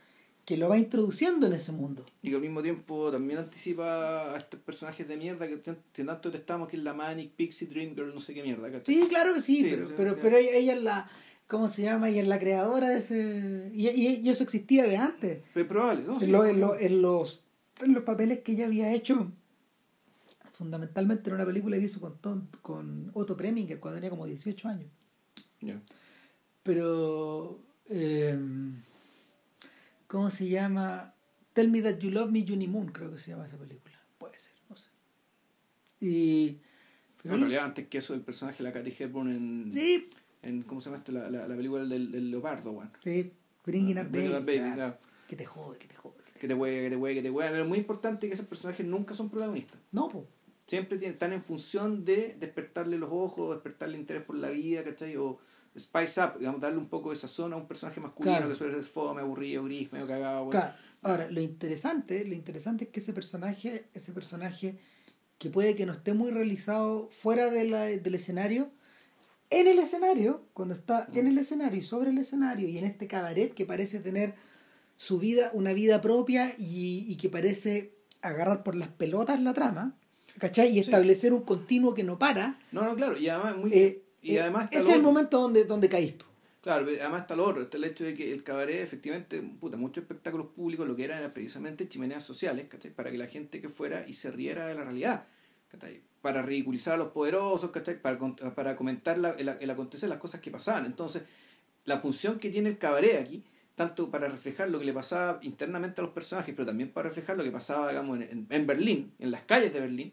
que 0.45 0.57
lo 0.57 0.69
va 0.69 0.79
introduciendo 0.79 1.47
en 1.47 1.53
ese 1.53 1.73
mundo. 1.73 2.05
Y 2.21 2.31
que 2.31 2.35
al 2.35 2.41
mismo 2.41 2.63
tiempo 2.63 3.11
también 3.11 3.39
anticipa 3.39 4.35
a 4.35 4.39
estos 4.39 4.61
personajes 4.61 5.07
de 5.07 5.17
mierda 5.17 5.47
que, 5.47 5.57
tanto 5.57 6.29
estamos 6.31 6.69
que 6.69 6.77
es 6.77 6.83
la 6.83 6.95
Manic, 6.95 7.31
Pixie, 7.33 7.69
Dream 7.69 7.95
Girl, 7.95 8.13
no 8.13 8.21
sé 8.21 8.35
qué 8.35 8.43
mierda. 8.43 8.69
Sí, 8.85 9.07
claro 9.09 9.35
que 9.35 9.41
sí, 9.41 9.67
pero, 9.71 9.89
pero, 9.97 10.19
pero, 10.21 10.37
ella, 10.37 10.75
es 10.75 10.83
la... 10.83 11.09
¿Cómo 11.47 11.69
se 11.69 11.83
llama? 11.83 12.09
Ella 12.09 12.23
es 12.23 12.29
la 12.29 12.39
creadora 12.39 12.89
de 12.89 12.99
ese... 12.99 13.71
Y, 13.73 13.89
y, 13.89 14.29
eso 14.29 14.43
existía 14.43 14.85
de 14.85 14.97
antes. 14.97 15.43
Pero 15.55 15.69
probable, 15.69 16.03
¿no? 16.05 16.21
En, 16.21 16.35
en, 16.81 17.03
los, 17.03 17.43
en 17.81 17.93
los 17.93 18.03
papeles 18.03 18.41
que 18.41 18.53
ella 18.53 18.67
había 18.67 18.93
hecho, 18.93 19.31
fundamentalmente 20.55 21.29
en 21.29 21.35
una 21.35 21.47
película 21.47 21.77
que 21.77 21.85
hizo 21.85 22.01
con, 22.01 22.49
con 22.63 23.11
Otto 23.15 23.37
Preminger 23.37 23.79
cuando 23.79 23.97
tenía 23.99 24.11
como 24.11 24.27
18 24.27 24.69
años. 24.69 24.91
Pero... 26.65 27.61
Eh, 27.89 28.39
¿Cómo 30.13 30.29
se 30.29 30.47
llama? 30.47 31.15
Tell 31.55 31.71
Me 31.71 31.81
That 31.81 31.99
You 32.01 32.11
Love 32.11 32.31
Me, 32.31 32.45
Juni 32.47 32.69
Moon, 32.69 32.89
creo 32.89 33.11
que 33.11 33.17
se 33.17 33.31
llama 33.31 33.47
esa 33.47 33.57
película. 33.57 33.99
Puede 34.19 34.39
ser, 34.39 34.53
no 34.69 34.77
sé. 34.77 34.91
Y. 36.03 36.59
en 37.25 37.41
realidad, 37.41 37.65
antes 37.65 37.89
que 37.89 37.97
eso, 37.97 38.13
el 38.13 38.21
personaje 38.21 38.59
de 38.59 38.65
la 38.65 38.75
Katy 38.75 38.95
Hepburn 38.99 39.31
en. 39.31 39.73
Sí. 39.75 40.11
En, 40.43 40.65
¿Cómo 40.65 40.83
se 40.83 40.91
llama 40.91 40.99
esto? 40.99 41.13
La, 41.13 41.31
la, 41.31 41.49
la 41.49 41.57
película 41.57 41.87
del, 41.87 42.13
del 42.13 42.31
leopardo, 42.31 42.73
weón. 42.73 42.91
Sí, 42.99 43.33
Bringing 43.65 44.01
Up 44.01 44.11
Baby. 44.11 44.29
baby 44.29 44.73
claro. 44.75 44.99
Que 45.27 45.35
te 45.35 45.47
jode, 45.47 45.79
que 45.79 45.89
te 45.89 45.95
jode. 45.95 46.17
Que 46.39 46.47
te 46.47 46.53
huele, 46.53 46.83
que 46.83 46.91
te 46.91 46.97
huele, 46.97 47.15
que 47.15 47.23
te 47.23 47.31
huele. 47.31 47.51
Pero 47.51 47.63
es 47.63 47.69
muy 47.71 47.79
importante 47.79 48.29
que 48.29 48.35
esos 48.35 48.45
personajes 48.47 48.85
nunca 48.85 49.15
son 49.15 49.31
protagonistas. 49.31 49.81
No, 49.93 50.11
pues. 50.11 50.27
Siempre 50.67 50.99
están 51.07 51.33
en 51.33 51.43
función 51.43 52.05
de 52.05 52.37
despertarle 52.39 52.99
los 52.99 53.09
ojos, 53.11 53.55
despertarle 53.55 53.97
interés 53.97 54.25
por 54.25 54.37
la 54.37 54.51
vida, 54.51 54.85
¿cachai? 54.85 55.17
O 55.17 55.39
spice 55.79 56.21
up, 56.21 56.39
digamos, 56.39 56.61
darle 56.61 56.79
un 56.79 56.89
poco 56.89 57.11
de 57.11 57.17
sazón 57.17 57.53
a 57.53 57.57
un 57.57 57.67
personaje 57.67 58.01
masculino 58.01 58.49
que 58.49 58.55
suele 58.55 58.75
ser 58.75 58.85
fome, 58.85 59.21
aburrido, 59.21 59.65
gris, 59.65 59.93
medio 59.93 60.07
cagado. 60.07 60.51
Claro. 60.51 60.75
Ahora, 61.03 61.31
lo 61.31 61.41
interesante, 61.41 62.25
lo 62.25 62.35
interesante 62.35 62.85
es 62.85 62.91
que 62.91 63.01
ese 63.01 63.13
personaje, 63.13 63.87
ese 63.95 64.13
personaje 64.13 64.79
que 65.39 65.51
puede 65.51 65.75
que 65.75 65.87
no 65.87 65.93
esté 65.93 66.13
muy 66.15 66.31
realizado 66.31 67.09
fuera 67.11 67.51
de 67.51 67.65
la, 67.65 67.85
del 67.85 68.15
escenario, 68.15 68.71
en 69.51 69.67
el 69.67 69.79
escenario, 69.79 70.47
cuando 70.55 70.75
está 70.75 71.09
en 71.13 71.27
el 71.27 71.37
escenario 71.37 71.81
y 71.81 71.83
sobre 71.83 72.11
el 72.11 72.19
escenario 72.19 72.69
y 72.69 72.79
en 72.79 72.85
este 72.85 73.07
cabaret 73.07 73.53
que 73.53 73.67
parece 73.67 73.99
tener 73.99 74.35
su 74.97 75.19
vida, 75.19 75.51
una 75.53 75.73
vida 75.73 76.01
propia 76.01 76.55
y, 76.57 77.05
y 77.09 77.17
que 77.17 77.29
parece 77.29 77.95
agarrar 78.23 78.63
por 78.63 78.77
las 78.77 78.89
pelotas 78.89 79.41
la 79.41 79.53
trama, 79.53 79.97
¿Cachai? 80.39 80.71
Y 80.71 80.79
establecer 80.79 81.33
un 81.33 81.43
continuo 81.43 81.95
que 81.95 82.05
no 82.05 82.19
para. 82.19 82.59
No, 82.73 82.83
no, 82.83 82.97
claro, 82.97 83.17
y 83.17 83.29
además, 83.29 83.57
muy, 83.57 83.73
eh, 83.73 84.02
y 84.23 84.37
eh, 84.37 84.41
además 84.41 84.69
ese 84.71 84.79
es 84.91 84.97
el 84.97 85.03
momento 85.03 85.41
donde, 85.41 85.65
donde 85.65 85.89
caís. 85.89 86.15
Claro, 86.63 86.87
además 86.87 87.23
está 87.23 87.35
lo 87.35 87.45
otro, 87.45 87.63
está 87.63 87.77
el 87.77 87.85
hecho 87.85 88.05
de 88.05 88.15
que 88.15 88.33
el 88.33 88.45
cabaret, 88.45 88.81
efectivamente, 88.81 89.43
puta, 89.61 89.77
muchos 89.77 90.03
espectáculos 90.03 90.47
públicos 90.55 90.87
lo 90.87 90.95
que 90.95 91.03
eran 91.05 91.19
era 91.19 91.35
precisamente 91.35 91.89
chimeneas 91.89 92.23
sociales, 92.23 92.67
¿cachai? 92.69 92.93
Para 92.93 93.11
que 93.11 93.19
la 93.19 93.27
gente 93.27 93.61
que 93.61 93.69
fuera 93.69 94.05
y 94.07 94.13
se 94.13 94.31
riera 94.31 94.67
de 94.69 94.77
la 94.77 94.85
realidad, 94.85 95.25
¿cachai? 95.69 96.03
Para 96.21 96.41
ridiculizar 96.43 96.95
a 96.95 96.97
los 96.99 97.09
poderosos, 97.09 97.73
¿cachai? 97.73 98.01
Para, 98.01 98.17
para 98.55 98.77
comentar 98.77 99.19
la- 99.19 99.31
el, 99.33 99.49
el 99.49 99.71
acontecer, 99.71 100.09
las 100.09 100.19
cosas 100.19 100.41
que 100.41 100.53
pasaban. 100.53 100.87
Entonces, 100.87 101.25
la 101.85 101.99
función 102.01 102.39
que 102.39 102.49
tiene 102.49 102.69
el 102.69 102.79
cabaret 102.79 103.21
aquí, 103.21 103.43
tanto 103.75 104.09
para 104.09 104.29
reflejar 104.29 104.71
lo 104.71 104.79
que 104.79 104.85
le 104.85 104.93
pasaba 104.93 105.41
internamente 105.43 106.01
a 106.01 106.05
los 106.05 106.13
personajes, 106.13 106.55
pero 106.55 106.67
también 106.67 106.91
para 106.93 107.09
reflejar 107.09 107.37
lo 107.37 107.43
que 107.43 107.51
pasaba, 107.51 107.89
digamos, 107.89 108.21
en- 108.21 108.47
en 108.49 108.67
Berlín, 108.69 109.13
en 109.19 109.33
las 109.33 109.43
calles 109.43 109.73
de 109.73 109.81
Berlín, 109.81 110.13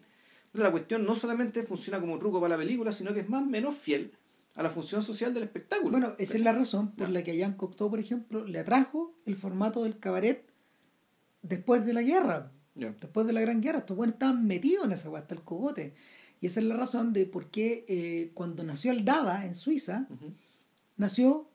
la 0.52 0.70
cuestión 0.70 1.04
no 1.04 1.14
solamente 1.14 1.62
funciona 1.62 2.00
como 2.00 2.14
un 2.14 2.18
truco 2.18 2.40
para 2.40 2.56
la 2.56 2.58
película, 2.62 2.92
sino 2.92 3.12
que 3.14 3.20
es 3.20 3.28
más 3.28 3.42
o 3.42 3.46
menos 3.46 3.76
fiel 3.76 4.12
a 4.54 4.62
la 4.62 4.68
función 4.70 5.00
social 5.02 5.32
del 5.32 5.44
espectáculo. 5.44 5.90
Bueno, 5.92 6.14
esa 6.18 6.36
es 6.36 6.42
la 6.42 6.52
razón 6.52 6.92
por 6.92 7.06
Ya. 7.06 7.12
la 7.14 7.22
que 7.22 7.30
a 7.30 7.34
Jean 7.34 7.54
Cocteau, 7.54 7.88
por 7.88 8.00
ejemplo, 8.00 8.44
le 8.44 8.58
atrajo 8.58 9.12
el 9.26 9.36
formato 9.36 9.84
del 9.84 9.98
cabaret 9.98 10.44
después 11.42 11.84
de 11.86 11.92
la 11.92 12.02
guerra. 12.02 12.52
Ya. 12.74 12.94
Después 13.00 13.26
de 13.26 13.32
la 13.32 13.40
Gran 13.40 13.60
Guerra, 13.60 13.78
estos 13.80 13.96
buenos 13.96 14.14
estaban 14.14 14.46
metidos 14.46 14.84
en 14.86 14.92
esa 14.92 15.10
hueá, 15.10 15.22
hasta 15.22 15.34
el 15.34 15.42
cogote. 15.42 15.94
Y 16.40 16.46
esa 16.46 16.60
es 16.60 16.66
la 16.66 16.76
razón 16.76 17.12
de 17.12 17.26
por 17.26 17.50
qué 17.50 17.84
eh, 17.88 18.30
cuando 18.32 18.62
nació 18.62 18.92
el 18.92 19.04
Dada 19.04 19.44
en 19.44 19.54
Suiza, 19.54 20.06
Ujú. 20.08 20.32
nació 20.96 21.48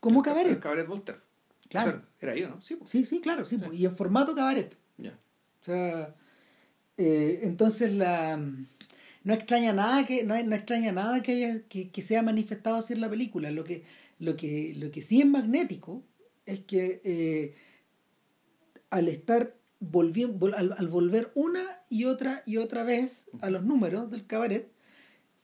como 0.00 0.20
El 0.20 0.24
cabaret. 0.24 0.60
cabaret 0.60 0.86
Voltaire. 0.86 1.20
Claro. 1.68 1.90
O 1.90 1.92
sea, 1.94 2.02
era 2.20 2.32
ahí, 2.32 2.42
¿o 2.42 2.48
¿no? 2.50 2.60
Sí, 2.62 2.76
pues. 2.76 2.90
Sí, 2.90 3.04
sí, 3.04 3.20
claro, 3.20 3.44
sí. 3.44 3.56
Sí. 3.56 3.62
pues, 3.64 3.78
Y 3.78 3.86
en 3.86 3.96
formato 3.96 4.34
cabaret. 4.34 4.76
Ya. 4.98 5.12
O 5.60 5.64
sea, 5.64 6.14
eh, 6.98 7.40
entonces 7.42 7.92
la 7.94 8.36
no 9.24 9.34
extraña 9.34 9.72
nada 9.72 10.04
que 10.04 10.24
no, 10.24 10.40
no 10.42 10.54
extraña 10.54 10.92
nada 10.92 11.22
que 11.22 11.32
haya 11.32 11.62
que, 11.68 11.90
que 11.90 12.02
sea 12.02 12.22
manifestado 12.22 12.76
así 12.76 12.92
en 12.92 13.00
la 13.00 13.10
película. 13.10 13.50
Lo 13.50 13.64
que 13.64 13.84
lo 14.18 14.36
que 14.36 14.74
lo 14.76 14.90
que 14.90 15.02
sí 15.02 15.20
es 15.20 15.26
magnético 15.26 16.02
es 16.46 16.60
que 16.60 17.00
eh, 17.04 17.54
al 18.90 19.08
estar 19.08 19.54
volviendo 19.80 20.46
al, 20.56 20.74
al 20.76 20.88
volver 20.88 21.32
una 21.34 21.64
y 21.90 22.04
otra 22.04 22.42
y 22.46 22.56
otra 22.56 22.84
vez 22.84 23.24
a 23.40 23.50
los 23.50 23.64
números 23.64 24.10
del 24.10 24.26
cabaret 24.26 24.70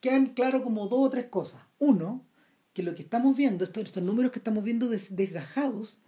quedan 0.01 0.27
claro 0.29 0.63
como 0.63 0.89
dos 0.89 1.07
o 1.07 1.11
tres 1.11 1.27
cosas. 1.27 1.61
Uno, 1.79 2.25
que 2.73 2.83
lo 2.83 2.95
que 2.95 3.03
estamos 3.03 3.37
viendo, 3.37 3.65
estos, 3.65 3.85
estos 3.85 4.03
números 4.03 4.31
que 4.33 4.39
estamos 4.39 4.65
viendo 4.65 4.89
des- 4.89 5.15
desgajados, 5.15 5.99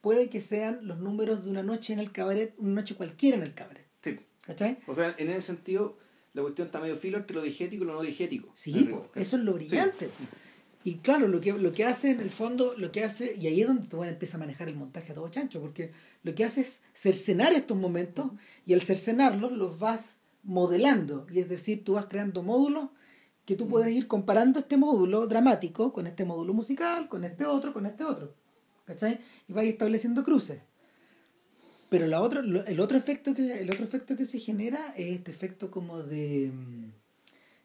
puede 0.00 0.28
que 0.28 0.40
sean 0.40 0.86
los 0.86 0.98
números 0.98 1.44
de 1.44 1.50
una 1.50 1.62
noche 1.62 1.92
en 1.92 2.00
el 2.00 2.12
cabaret, 2.12 2.54
una 2.58 2.74
noche 2.80 2.94
cualquiera 2.96 3.36
en 3.36 3.42
el 3.44 3.54
cabaret. 3.54 3.86
Sí. 4.02 4.18
¿Cachai? 4.50 4.78
O 4.88 4.94
sea, 4.94 5.14
en 5.16 5.30
ese 5.30 5.42
sentido, 5.42 5.96
la 6.32 6.42
cuestión 6.42 6.66
está 6.66 6.80
medio 6.80 6.96
filo 6.96 7.18
entre 7.18 7.36
lo 7.36 7.42
digético 7.42 7.84
y 7.84 7.86
lo 7.86 7.94
no 7.94 8.02
digético. 8.02 8.50
Sí, 8.54 8.84
po, 8.90 9.08
eso 9.14 9.36
es 9.36 9.44
lo 9.44 9.52
brillante. 9.52 10.10
Y 10.82 10.96
claro, 10.96 11.28
lo 11.28 11.40
que, 11.40 11.52
lo 11.52 11.72
que 11.72 11.84
hace 11.84 12.10
en 12.10 12.20
el 12.20 12.30
fondo, 12.32 12.74
lo 12.76 12.90
que 12.90 13.04
hace, 13.04 13.36
y 13.36 13.46
ahí 13.46 13.60
es 13.60 13.68
donde 13.68 13.86
tú 13.86 13.98
bueno, 13.98 14.12
empieza 14.12 14.38
a 14.38 14.40
manejar 14.40 14.68
el 14.68 14.74
montaje 14.74 15.12
a 15.12 15.14
todo 15.14 15.28
chancho, 15.28 15.60
porque 15.60 15.92
lo 16.24 16.34
que 16.34 16.44
hace 16.44 16.62
es 16.62 16.82
cercenar 16.94 17.52
estos 17.52 17.76
momentos 17.76 18.32
y 18.66 18.72
al 18.72 18.80
cercenarlos 18.80 19.52
los 19.52 19.78
vas 19.78 20.16
modelando. 20.42 21.28
Y 21.30 21.38
es 21.38 21.48
decir, 21.48 21.84
tú 21.84 21.92
vas 21.92 22.06
creando 22.06 22.42
módulos 22.42 22.88
que 23.44 23.54
tú 23.54 23.68
puedes 23.68 23.92
ir 23.92 24.08
comparando 24.08 24.58
este 24.58 24.76
módulo 24.76 25.28
dramático 25.28 25.92
con 25.92 26.08
este 26.08 26.24
módulo 26.24 26.54
musical, 26.54 27.08
con 27.08 27.22
este 27.22 27.46
otro, 27.46 27.72
con 27.72 27.86
este 27.86 28.02
otro. 28.02 28.34
¿Cachai? 28.84 29.20
Y 29.46 29.52
vas 29.52 29.66
estableciendo 29.66 30.24
cruces. 30.24 30.60
Pero 31.90 32.06
la 32.06 32.22
otra, 32.22 32.42
lo- 32.42 32.64
el 32.66 32.80
otro 32.80 32.96
efecto 32.98 33.34
que, 33.34 33.60
el 33.60 33.70
otro 33.70 33.84
efecto 33.84 34.16
que 34.16 34.24
se 34.26 34.38
genera 34.38 34.94
es 34.96 35.12
este 35.16 35.30
efecto 35.32 35.70
como 35.70 36.02
de. 36.02 36.52
mm, 36.54 36.90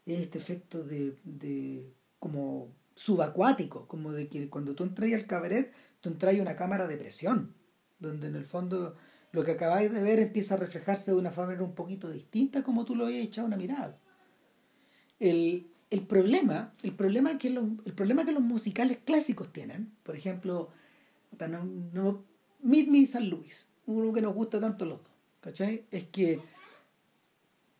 Es 0.07 0.21
este 0.21 0.37
efecto 0.39 0.83
de, 0.83 1.15
de 1.25 1.85
como 2.19 2.69
subacuático, 2.95 3.87
como 3.87 4.11
de 4.13 4.27
que 4.29 4.49
cuando 4.49 4.75
tú 4.75 4.83
entras 4.85 5.13
al 5.13 5.27
cabaret, 5.27 5.73
tú 6.01 6.09
entras 6.09 6.37
a 6.37 6.41
una 6.43 6.55
cámara 6.57 6.87
de 6.87 6.97
presión, 6.97 7.53
donde 7.99 8.27
en 8.27 8.35
el 8.35 8.45
fondo 8.45 8.95
lo 9.33 9.43
que 9.45 9.51
acabáis 9.53 9.91
de 9.93 10.03
ver 10.03 10.19
empieza 10.19 10.55
a 10.55 10.57
reflejarse 10.57 11.11
de 11.11 11.17
una 11.17 11.31
manera 11.31 11.63
un 11.63 11.75
poquito 11.75 12.09
distinta 12.11 12.63
como 12.63 12.85
tú 12.85 12.95
lo 12.95 13.05
habías 13.05 13.25
echado 13.25 13.47
una 13.47 13.57
mirada. 13.57 13.99
El, 15.19 15.67
el 15.91 16.01
problema, 16.01 16.73
el 16.83 16.93
problema 16.93 17.37
que 17.37 17.49
los, 17.49 17.65
el 17.85 17.93
problema 17.93 18.25
que 18.25 18.31
los 18.31 18.43
musicales 18.43 18.97
clásicos 19.05 19.51
tienen, 19.51 19.91
por 20.03 20.15
ejemplo, 20.15 20.69
no, 21.49 21.65
no, 21.93 22.25
Meet 22.61 22.89
Me 22.89 23.05
San 23.05 23.29
Luis, 23.29 23.67
uno 23.85 24.11
que 24.13 24.21
nos 24.21 24.33
gusta 24.33 24.59
tanto 24.59 24.85
los 24.85 24.99
dos, 24.99 25.11
¿cachai? 25.41 25.85
Es 25.91 26.05
que 26.05 26.39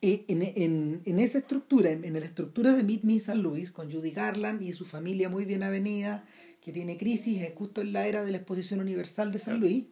eh, 0.02 0.24
en, 0.28 0.42
en, 0.42 1.02
en 1.04 1.18
esa 1.18 1.38
estructura, 1.38 1.90
en, 1.90 2.04
en 2.04 2.12
la 2.14 2.26
estructura 2.26 2.74
de 2.74 2.82
Meet 2.82 3.02
Me 3.04 3.18
San 3.18 3.42
Luis, 3.42 3.70
con 3.72 3.90
Judy 3.90 4.10
Garland 4.10 4.62
y 4.62 4.72
su 4.72 4.84
familia 4.84 5.28
muy 5.28 5.44
bien 5.44 5.62
avenida, 5.62 6.24
que 6.60 6.72
tiene 6.72 6.96
crisis, 6.96 7.42
es 7.42 7.54
justo 7.54 7.80
en 7.80 7.92
la 7.92 8.06
era 8.06 8.24
de 8.24 8.30
la 8.32 8.38
exposición 8.38 8.80
universal 8.80 9.32
de 9.32 9.38
San. 9.38 9.60
Luis, 9.60 9.84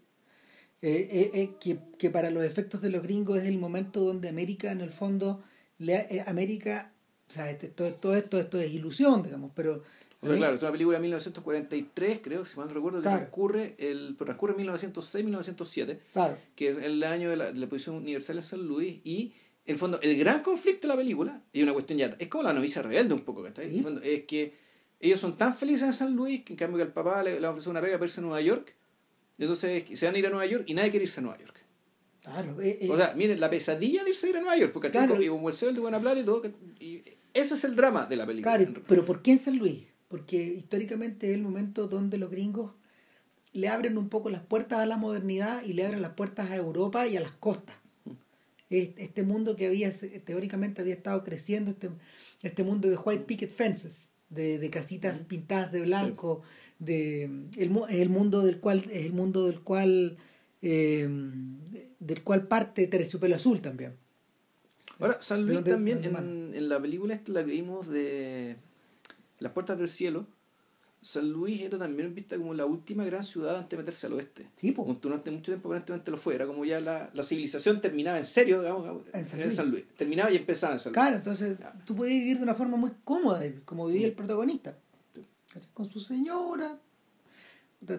eh, 0.82 1.08
eh, 1.10 1.30
eh, 1.34 1.50
que, 1.60 1.78
que 1.98 2.10
para 2.10 2.30
los 2.30 2.44
efectos 2.44 2.82
de 2.82 2.90
los 2.90 3.02
gringos 3.02 3.38
es 3.38 3.46
el 3.46 3.58
momento 3.58 4.00
donde 4.00 4.28
América, 4.28 4.70
en 4.72 4.80
el 4.80 4.90
fondo, 4.90 5.42
le, 5.78 5.94
eh, 6.14 6.24
América, 6.26 6.92
o 7.28 7.32
sea, 7.32 7.50
este- 7.50 7.68
todo, 7.68 7.94
todo 7.94 8.14
esto, 8.16 8.38
esto 8.38 8.60
es 8.60 8.72
ilusión, 8.72 9.22
digamos, 9.22 9.52
pero... 9.54 9.82
O 10.24 10.26
sea, 10.28 10.36
claro, 10.36 10.54
es 10.56 10.62
una 10.62 10.72
película 10.72 10.96
de 10.98 11.02
1943, 11.02 12.20
creo, 12.22 12.44
si 12.44 12.56
mal 12.58 12.68
no 12.68 12.74
recuerdo, 12.74 12.98
que 13.00 13.08
transcurre, 13.08 13.74
el, 13.78 14.16
transcurre 14.16 14.54
en 14.60 14.66
1906-1907, 14.68 15.98
Claro, 16.12 16.38
que 16.56 16.68
es 16.68 16.76
el 16.78 17.02
año 17.04 17.30
de 17.30 17.36
la, 17.36 17.46
de 17.52 17.58
la 17.58 17.64
exposición 17.64 17.96
universal 17.96 18.36
de 18.36 18.42
San 18.42 18.66
Luis, 18.66 19.00
y 19.04 19.32
en 19.66 19.72
el 19.74 19.78
fondo, 19.78 19.98
el 20.02 20.16
gran 20.18 20.42
conflicto 20.42 20.86
de 20.88 20.94
la 20.94 20.98
película, 20.98 21.42
y 21.52 21.62
una 21.62 21.72
cuestión 21.72 21.98
ya, 21.98 22.16
es 22.18 22.28
como 22.28 22.42
la 22.44 22.52
novicia 22.52 22.82
rebelde 22.82 23.14
un 23.14 23.20
poco, 23.20 23.44
Sí. 23.46 23.52
el 23.62 23.82
fondo, 23.82 24.00
es 24.02 24.24
que 24.24 24.52
ellos 25.00 25.20
son 25.20 25.36
tan 25.36 25.54
felices 25.54 25.82
en 25.82 25.92
San 25.92 26.14
Luis 26.16 26.42
que 26.44 26.52
en 26.54 26.56
cambio 26.58 26.78
que 26.78 26.82
al 26.84 26.92
papá 26.92 27.22
le, 27.22 27.38
le 27.40 27.46
ofrece 27.46 27.68
una 27.70 27.80
pega 27.80 27.94
para 27.98 28.04
irse 28.06 28.20
a 28.20 28.22
Nueva 28.22 28.40
York, 28.40 28.74
entonces 29.38 29.84
se 29.98 30.06
van 30.06 30.14
a 30.14 30.18
ir 30.18 30.26
a 30.26 30.30
Nueva 30.30 30.46
York 30.46 30.64
y 30.66 30.74
nadie 30.74 30.90
quiere 30.90 31.04
irse 31.04 31.20
a 31.20 31.22
Nueva 31.22 31.38
York. 31.38 31.54
claro. 32.22 32.60
eh, 32.62 32.78
eh, 32.80 32.88
O 32.90 32.96
sea, 32.96 33.12
miren, 33.14 33.38
la 33.40 33.50
pesadilla 33.50 34.02
de 34.04 34.10
irse 34.10 34.26
a 34.26 34.30
ir 34.30 34.36
a 34.36 34.40
Nueva 34.40 34.56
York, 34.56 34.72
porque 34.72 34.90
Claro. 34.90 35.20
y 35.20 35.26
el 35.26 35.52
sol 35.52 35.74
de 35.74 35.80
buena 35.80 36.00
plata 36.00 36.20
y 36.20 36.24
todo, 36.24 36.40
que- 36.42 36.52
y 36.80 37.02
ese 37.34 37.54
es 37.54 37.64
el 37.64 37.74
drama 37.76 38.06
de 38.06 38.16
la 38.16 38.24
película. 38.26 38.56
Claro, 38.56 38.72
pero 38.86 39.04
¿por 39.04 39.20
qué 39.22 39.32
en 39.32 39.38
San 39.38 39.56
Luis? 39.58 39.82
Porque 40.14 40.44
históricamente 40.44 41.28
es 41.30 41.34
el 41.34 41.42
momento 41.42 41.88
donde 41.88 42.18
los 42.18 42.30
gringos 42.30 42.70
le 43.52 43.66
abren 43.68 43.98
un 43.98 44.08
poco 44.08 44.30
las 44.30 44.42
puertas 44.42 44.78
a 44.78 44.86
la 44.86 44.96
modernidad 44.96 45.64
y 45.64 45.72
le 45.72 45.84
abren 45.84 46.02
las 46.02 46.12
puertas 46.12 46.52
a 46.52 46.56
Europa 46.56 47.08
y 47.08 47.16
a 47.16 47.20
las 47.20 47.32
costas. 47.32 47.74
Es- 48.70 48.90
Este 48.96 49.24
mundo 49.24 49.56
que 49.56 49.66
había 49.66 49.90
teóricamente 50.24 50.82
había 50.82 50.94
estado 50.94 51.24
creciendo, 51.24 51.72
este, 51.72 51.90
este 52.44 52.62
mundo 52.62 52.88
de 52.88 52.96
white 52.96 53.24
picket 53.24 53.50
fences, 53.52 54.08
de, 54.30 54.60
de 54.60 54.70
casitas 54.70 55.18
pintadas 55.26 55.72
de 55.72 55.80
blanco, 55.80 56.42
de 56.78 57.24
el, 57.56 57.72
el 57.88 58.08
mundo 58.08 58.42
del 58.42 58.60
cual 58.60 58.84
es 58.92 59.06
el 59.06 59.12
mundo 59.14 59.46
del 59.46 59.62
cual 59.62 60.16
eh, 60.62 61.08
del 61.98 62.22
cual 62.22 62.46
parte 62.46 62.86
Terciopelo 62.86 63.34
Azul 63.34 63.60
también. 63.60 63.94
Ahora, 65.00 65.20
San 65.20 65.44
¿De 65.44 65.54
Luis 65.54 65.64
también, 65.64 66.04
en, 66.04 66.54
en 66.54 66.68
la 66.68 66.80
película 66.80 67.14
esta 67.14 67.32
la 67.32 67.44
que 67.44 67.50
vimos 67.50 67.88
de 67.88 68.56
Las 69.44 69.52
Puertas 69.52 69.76
del 69.76 69.88
Cielo, 69.88 70.26
San 71.02 71.30
Luis 71.30 71.60
era 71.60 71.76
también 71.76 72.14
vista 72.14 72.38
como 72.38 72.54
la 72.54 72.64
última 72.64 73.04
gran 73.04 73.22
ciudad 73.22 73.58
antes 73.58 73.68
de 73.72 73.76
meterse 73.76 74.06
al 74.06 74.14
oeste. 74.14 74.48
Sí, 74.58 74.72
po. 74.72 74.84
Durante 75.02 75.30
mucho 75.30 75.52
tiempo 75.52 75.68
aparentemente 75.68 76.10
lo 76.10 76.16
fue, 76.16 76.34
era 76.34 76.46
como 76.46 76.64
ya 76.64 76.80
la, 76.80 77.10
la 77.12 77.22
civilización 77.22 77.82
terminaba 77.82 78.16
en 78.16 78.24
serio, 78.24 78.62
digamos, 78.62 79.02
En 79.12 79.26
San 79.26 79.38
en 79.38 79.44
Luis. 79.44 79.56
San 79.56 79.70
Luis. 79.70 79.84
Terminaba 79.98 80.30
y 80.32 80.36
empezaba 80.36 80.72
en 80.72 80.78
San 80.78 80.92
Luis. 80.92 81.02
Claro, 81.02 81.16
entonces 81.16 81.58
tú 81.84 81.94
podías 81.94 82.20
vivir 82.20 82.38
de 82.38 82.42
una 82.44 82.54
forma 82.54 82.78
muy 82.78 82.90
cómoda, 83.04 83.42
como 83.66 83.86
vivía 83.86 84.06
el 84.06 84.14
protagonista. 84.14 84.78
Con 85.74 85.90
su 85.90 86.00
señora. 86.00 86.80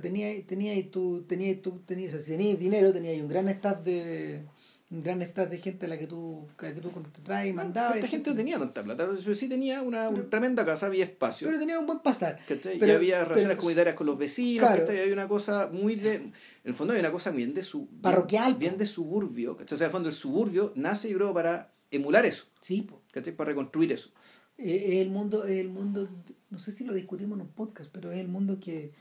Tenía, 0.01 0.43
tenía 0.47 0.73
tú, 0.89 1.25
tenía 1.27 1.61
tú, 1.61 1.81
tenías, 1.85 2.25
tenías 2.25 2.57
dinero, 2.57 2.91
tenías 2.91 3.21
un 3.21 3.27
gran 3.27 3.47
staff 3.49 3.81
de 3.83 4.41
gran 4.89 5.21
staff 5.23 5.49
de 5.49 5.57
gente 5.57 5.87
a 5.87 5.89
la 5.89 5.97
que 5.97 6.05
tú, 6.07 6.47
a 6.57 6.63
la 6.63 6.73
que 6.75 6.79
tú 6.81 6.89
te 7.11 7.21
traes 7.21 7.49
y 7.49 7.53
mandabas. 7.53 7.95
Esta 7.97 8.07
gente 8.07 8.29
no 8.29 8.35
tenía 8.35 8.59
tanta 8.59 8.83
plata, 8.83 9.07
pero 9.23 9.35
sí 9.35 9.49
tenía 9.49 9.81
una, 9.81 10.09
una 10.09 10.29
tremenda 10.29 10.63
casa, 10.65 10.85
había 10.85 11.05
espacio. 11.05 11.47
Pero 11.47 11.59
tenía 11.59 11.79
un 11.79 11.85
buen 11.87 11.99
pasar. 11.99 12.39
¿cachai? 12.47 12.77
Pero- 12.79 12.93
y 12.93 12.95
había 12.95 13.19
relaciones 13.23 13.47
pero- 13.47 13.57
comunitarias 13.59 13.95
con 13.95 14.07
los 14.07 14.17
vecinos, 14.17 14.67
Claro. 14.67 14.85
había 14.87 15.11
una 15.13 15.27
cosa 15.27 15.69
muy 15.73 15.95
de. 15.95 16.13
En 16.15 16.33
el 16.63 16.73
fondo 16.75 16.93
había 16.93 17.01
una 17.01 17.11
cosa 17.11 17.31
bien 17.31 17.53
de 17.53 17.63
su. 17.63 17.87
bien- 17.87 18.01
Parroquial, 18.01 18.55
Bien, 18.55 18.77
de 18.77 18.85
suburbio, 18.85 19.57
¿cachai? 19.57 19.75
O 19.75 19.77
sea, 19.77 19.85
en 19.85 19.89
el 19.89 19.91
fondo 19.91 20.09
el 20.09 20.15
suburbio 20.15 20.71
nace, 20.75 21.09
yo 21.09 21.17
creo, 21.17 21.33
para 21.33 21.71
emular 21.91 22.25
eso, 22.25 22.45
Sí. 22.61 22.87
¿cachai? 23.11 23.35
Para 23.35 23.49
reconstruir 23.49 23.91
eso. 23.91 24.11
Eh, 24.57 24.93
es 24.93 25.01
el 25.01 25.09
mundo, 25.09 25.45
el 25.45 25.67
mundo, 25.69 26.07
no 26.49 26.59
sé 26.59 26.71
si 26.71 26.83
lo 26.85 26.93
discutimos 26.93 27.37
en 27.37 27.41
un 27.47 27.51
podcast, 27.51 27.89
pero 27.91 28.11
es 28.11 28.19
el 28.19 28.27
mundo 28.27 28.59
que 28.59 28.93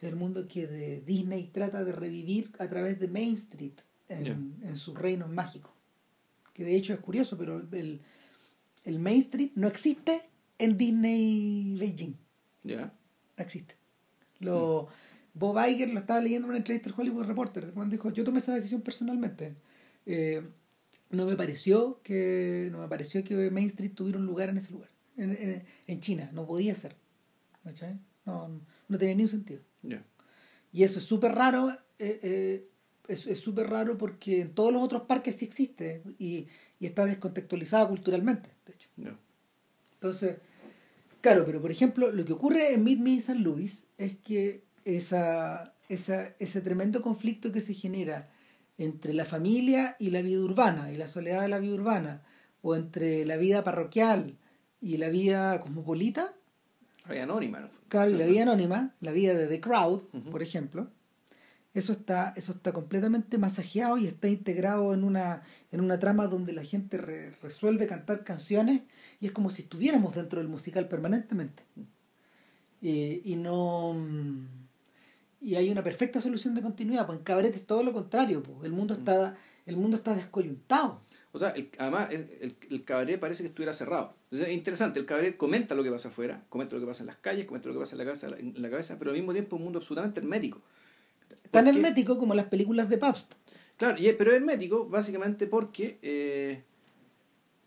el 0.00 0.14
mundo 0.14 0.46
que 0.46 0.66
de 0.66 1.00
Disney 1.00 1.48
trata 1.52 1.82
de 1.84 1.90
revivir 1.92 2.50
a 2.58 2.68
través 2.68 2.98
de 3.00 3.08
Main 3.08 3.34
Street 3.34 3.72
en, 4.08 4.24
Ya. 4.24 4.32
en 4.68 4.76
sus 4.76 4.96
reinos 4.96 5.28
mágicos. 5.30 5.72
Que 6.52 6.64
de 6.64 6.74
hecho 6.76 6.94
es 6.94 7.00
curioso, 7.00 7.36
pero 7.36 7.60
el, 7.72 8.00
el 8.84 8.98
Main 8.98 9.18
Street 9.18 9.50
no 9.54 9.68
existe 9.68 10.22
en 10.58 10.76
Disney 10.78 11.76
Beijing. 11.78 12.14
¿Ya? 12.64 12.92
No 13.36 13.44
existe. 13.44 13.74
Lo, 14.40 14.88
Bob 15.34 15.58
Iger 15.68 15.90
lo 15.90 16.00
estaba 16.00 16.20
leyendo 16.20 16.46
en 16.46 16.50
una 16.50 16.58
entrevista 16.58 16.88
al 16.88 16.94
Hollywood 16.98 17.24
Reporter, 17.26 17.72
cuando 17.72 17.92
dijo, 17.92 18.10
yo 18.10 18.24
tomé 18.24 18.38
esa 18.38 18.54
decisión 18.54 18.80
personalmente. 18.80 19.54
Eh, 20.06 20.42
no 21.10 21.26
me 21.26 21.36
pareció 21.36 22.00
que 22.02 22.68
no 22.72 22.78
me 22.78 22.88
pareció 22.88 23.22
que 23.22 23.50
Main 23.50 23.66
Street 23.66 23.92
tuviera 23.94 24.18
un 24.18 24.26
lugar 24.26 24.48
en 24.48 24.56
ese 24.58 24.72
lugar 24.72 24.88
en, 25.16 25.30
en, 25.30 25.64
en 25.86 26.00
China 26.00 26.30
no 26.32 26.46
podía 26.46 26.74
ser 26.74 26.96
¿cachai? 27.64 27.98
no, 28.24 28.60
no 28.88 28.98
tenía 28.98 29.14
ni 29.14 29.22
un 29.22 29.28
sentido 29.28 29.60
Ya. 29.82 30.04
y 30.72 30.82
eso 30.82 30.98
es 30.98 31.04
súper 31.04 31.32
raro 31.32 31.70
eh, 31.98 32.20
eh, 32.22 32.68
es 33.08 33.38
súper 33.40 33.68
raro 33.68 33.96
porque 33.96 34.40
en 34.40 34.54
todos 34.54 34.72
los 34.72 34.82
otros 34.82 35.02
parques 35.02 35.36
sí 35.36 35.44
existe 35.44 36.02
y, 36.18 36.46
y 36.80 36.86
está 36.86 37.04
descontextualizada 37.04 37.88
culturalmente 37.88 38.50
de 38.66 38.72
hecho 38.74 38.88
Ya. 38.96 39.16
entonces, 39.94 40.36
claro, 41.20 41.44
pero 41.44 41.60
por 41.60 41.70
ejemplo, 41.70 42.10
lo 42.12 42.24
que 42.24 42.32
ocurre 42.32 42.72
en 42.74 42.84
Meet 42.84 42.98
Me 43.00 43.10
in 43.10 43.20
San 43.22 43.42
Luis 43.42 43.86
es 43.98 44.16
que 44.18 44.64
esa, 44.84 45.74
esa, 45.88 46.34
ese 46.38 46.60
tremendo 46.60 47.00
conflicto 47.02 47.50
que 47.52 47.60
se 47.60 47.74
genera 47.74 48.28
entre 48.78 49.14
la 49.14 49.24
familia 49.24 49.96
y 49.98 50.10
la 50.10 50.20
vida 50.22 50.40
urbana, 50.40 50.92
y 50.92 50.96
la 50.96 51.08
soledad 51.08 51.42
de 51.42 51.48
la 51.48 51.58
vida 51.58 51.74
urbana, 51.74 52.22
o 52.62 52.76
entre 52.76 53.24
la 53.24 53.36
vida 53.38 53.64
parroquial 53.64 54.36
y 54.80 54.98
la 54.98 55.08
vida 55.08 55.58
cosmopolita, 55.60 56.34
La 57.06 57.12
vida 57.14 57.22
anónima, 57.24 57.60
¿no? 57.60 57.68
claro, 57.88 58.10
y 58.10 58.14
la 58.14 58.26
vida 58.26 58.42
anónima, 58.42 58.94
la 59.00 59.12
vida 59.12 59.32
de 59.34 59.46
The 59.46 59.60
Crowd, 59.60 60.02
Ujú. 60.12 60.30
por 60.30 60.42
ejemplo, 60.42 60.88
eso 61.78 61.92
está, 61.92 62.32
eso 62.36 62.52
está 62.52 62.72
completamente 62.72 63.38
masajeado 63.38 63.98
y 63.98 64.06
está 64.06 64.28
integrado 64.28 64.94
en 64.94 65.04
una, 65.04 65.42
en 65.72 65.80
una 65.80 65.98
trama 65.98 66.26
donde 66.26 66.52
la 66.52 66.64
gente 66.64 66.96
re- 66.98 67.30
resuelve 67.42 67.86
cantar 67.86 68.24
canciones 68.24 68.82
y 69.20 69.26
es 69.26 69.32
como 69.32 69.50
si 69.50 69.62
estuviéramos 69.62 70.14
dentro 70.14 70.40
del 70.40 70.48
musical 70.48 70.88
permanentemente. 70.88 71.62
Eh, 72.82 73.20
y 73.24 73.36
no 73.36 73.94
mm, 73.94 74.46
y 75.40 75.54
hay 75.56 75.70
una 75.70 75.82
perfecta 75.82 76.20
solución 76.20 76.54
de 76.54 76.62
continuidad, 76.62 77.06
pues 77.06 77.18
en 77.18 77.24
cabaret 77.24 77.54
es 77.54 77.66
todo 77.66 77.82
lo 77.82 77.92
contrario, 77.92 78.42
pues. 78.42 78.64
el 78.64 78.72
mundo 78.72 78.94
está, 78.94 79.36
el 79.66 79.76
mundo 79.76 79.96
está 79.96 80.14
descoyuntado. 80.14 81.00
O 81.32 81.38
sea, 81.38 81.50
el- 81.50 81.70
además 81.78 82.08
el, 82.10 82.28
el, 82.40 82.56
el 82.70 82.82
cabaret 82.82 83.20
parece 83.20 83.42
que 83.42 83.48
estuviera 83.48 83.72
cerrado. 83.72 84.14
Entonces, 84.24 84.48
es 84.48 84.54
interesante, 84.54 84.98
el 84.98 85.06
cabaret 85.06 85.36
comenta 85.36 85.74
lo 85.74 85.82
que 85.82 85.90
pasa 85.90 86.08
afuera, 86.08 86.42
comenta 86.48 86.74
lo 86.74 86.80
que 86.80 86.86
pasa 86.86 87.02
en 87.02 87.08
las 87.08 87.16
calles, 87.16 87.44
comenta 87.46 87.68
lo 87.68 87.74
que 87.74 87.80
pasa 87.80 87.94
en 87.94 87.98
la 87.98 88.04
cabeza, 88.04 88.28
en 88.38 88.62
la 88.62 88.70
cabeza 88.70 88.98
pero 88.98 89.10
al 89.10 89.16
mismo 89.16 89.32
tiempo 89.32 89.56
es 89.56 89.58
un 89.58 89.64
mundo 89.64 89.78
absolutamente 89.78 90.20
hermético. 90.20 90.62
Tan 91.50 91.66
hermético 91.68 92.18
como 92.18 92.34
las 92.34 92.46
películas 92.46 92.88
de 92.88 92.98
Pabst. 92.98 93.32
Claro, 93.76 93.96
y, 93.98 94.10
pero 94.12 94.30
es 94.30 94.36
hermético 94.36 94.86
básicamente 94.88 95.46
porque 95.46 95.98
eh, 96.02 96.62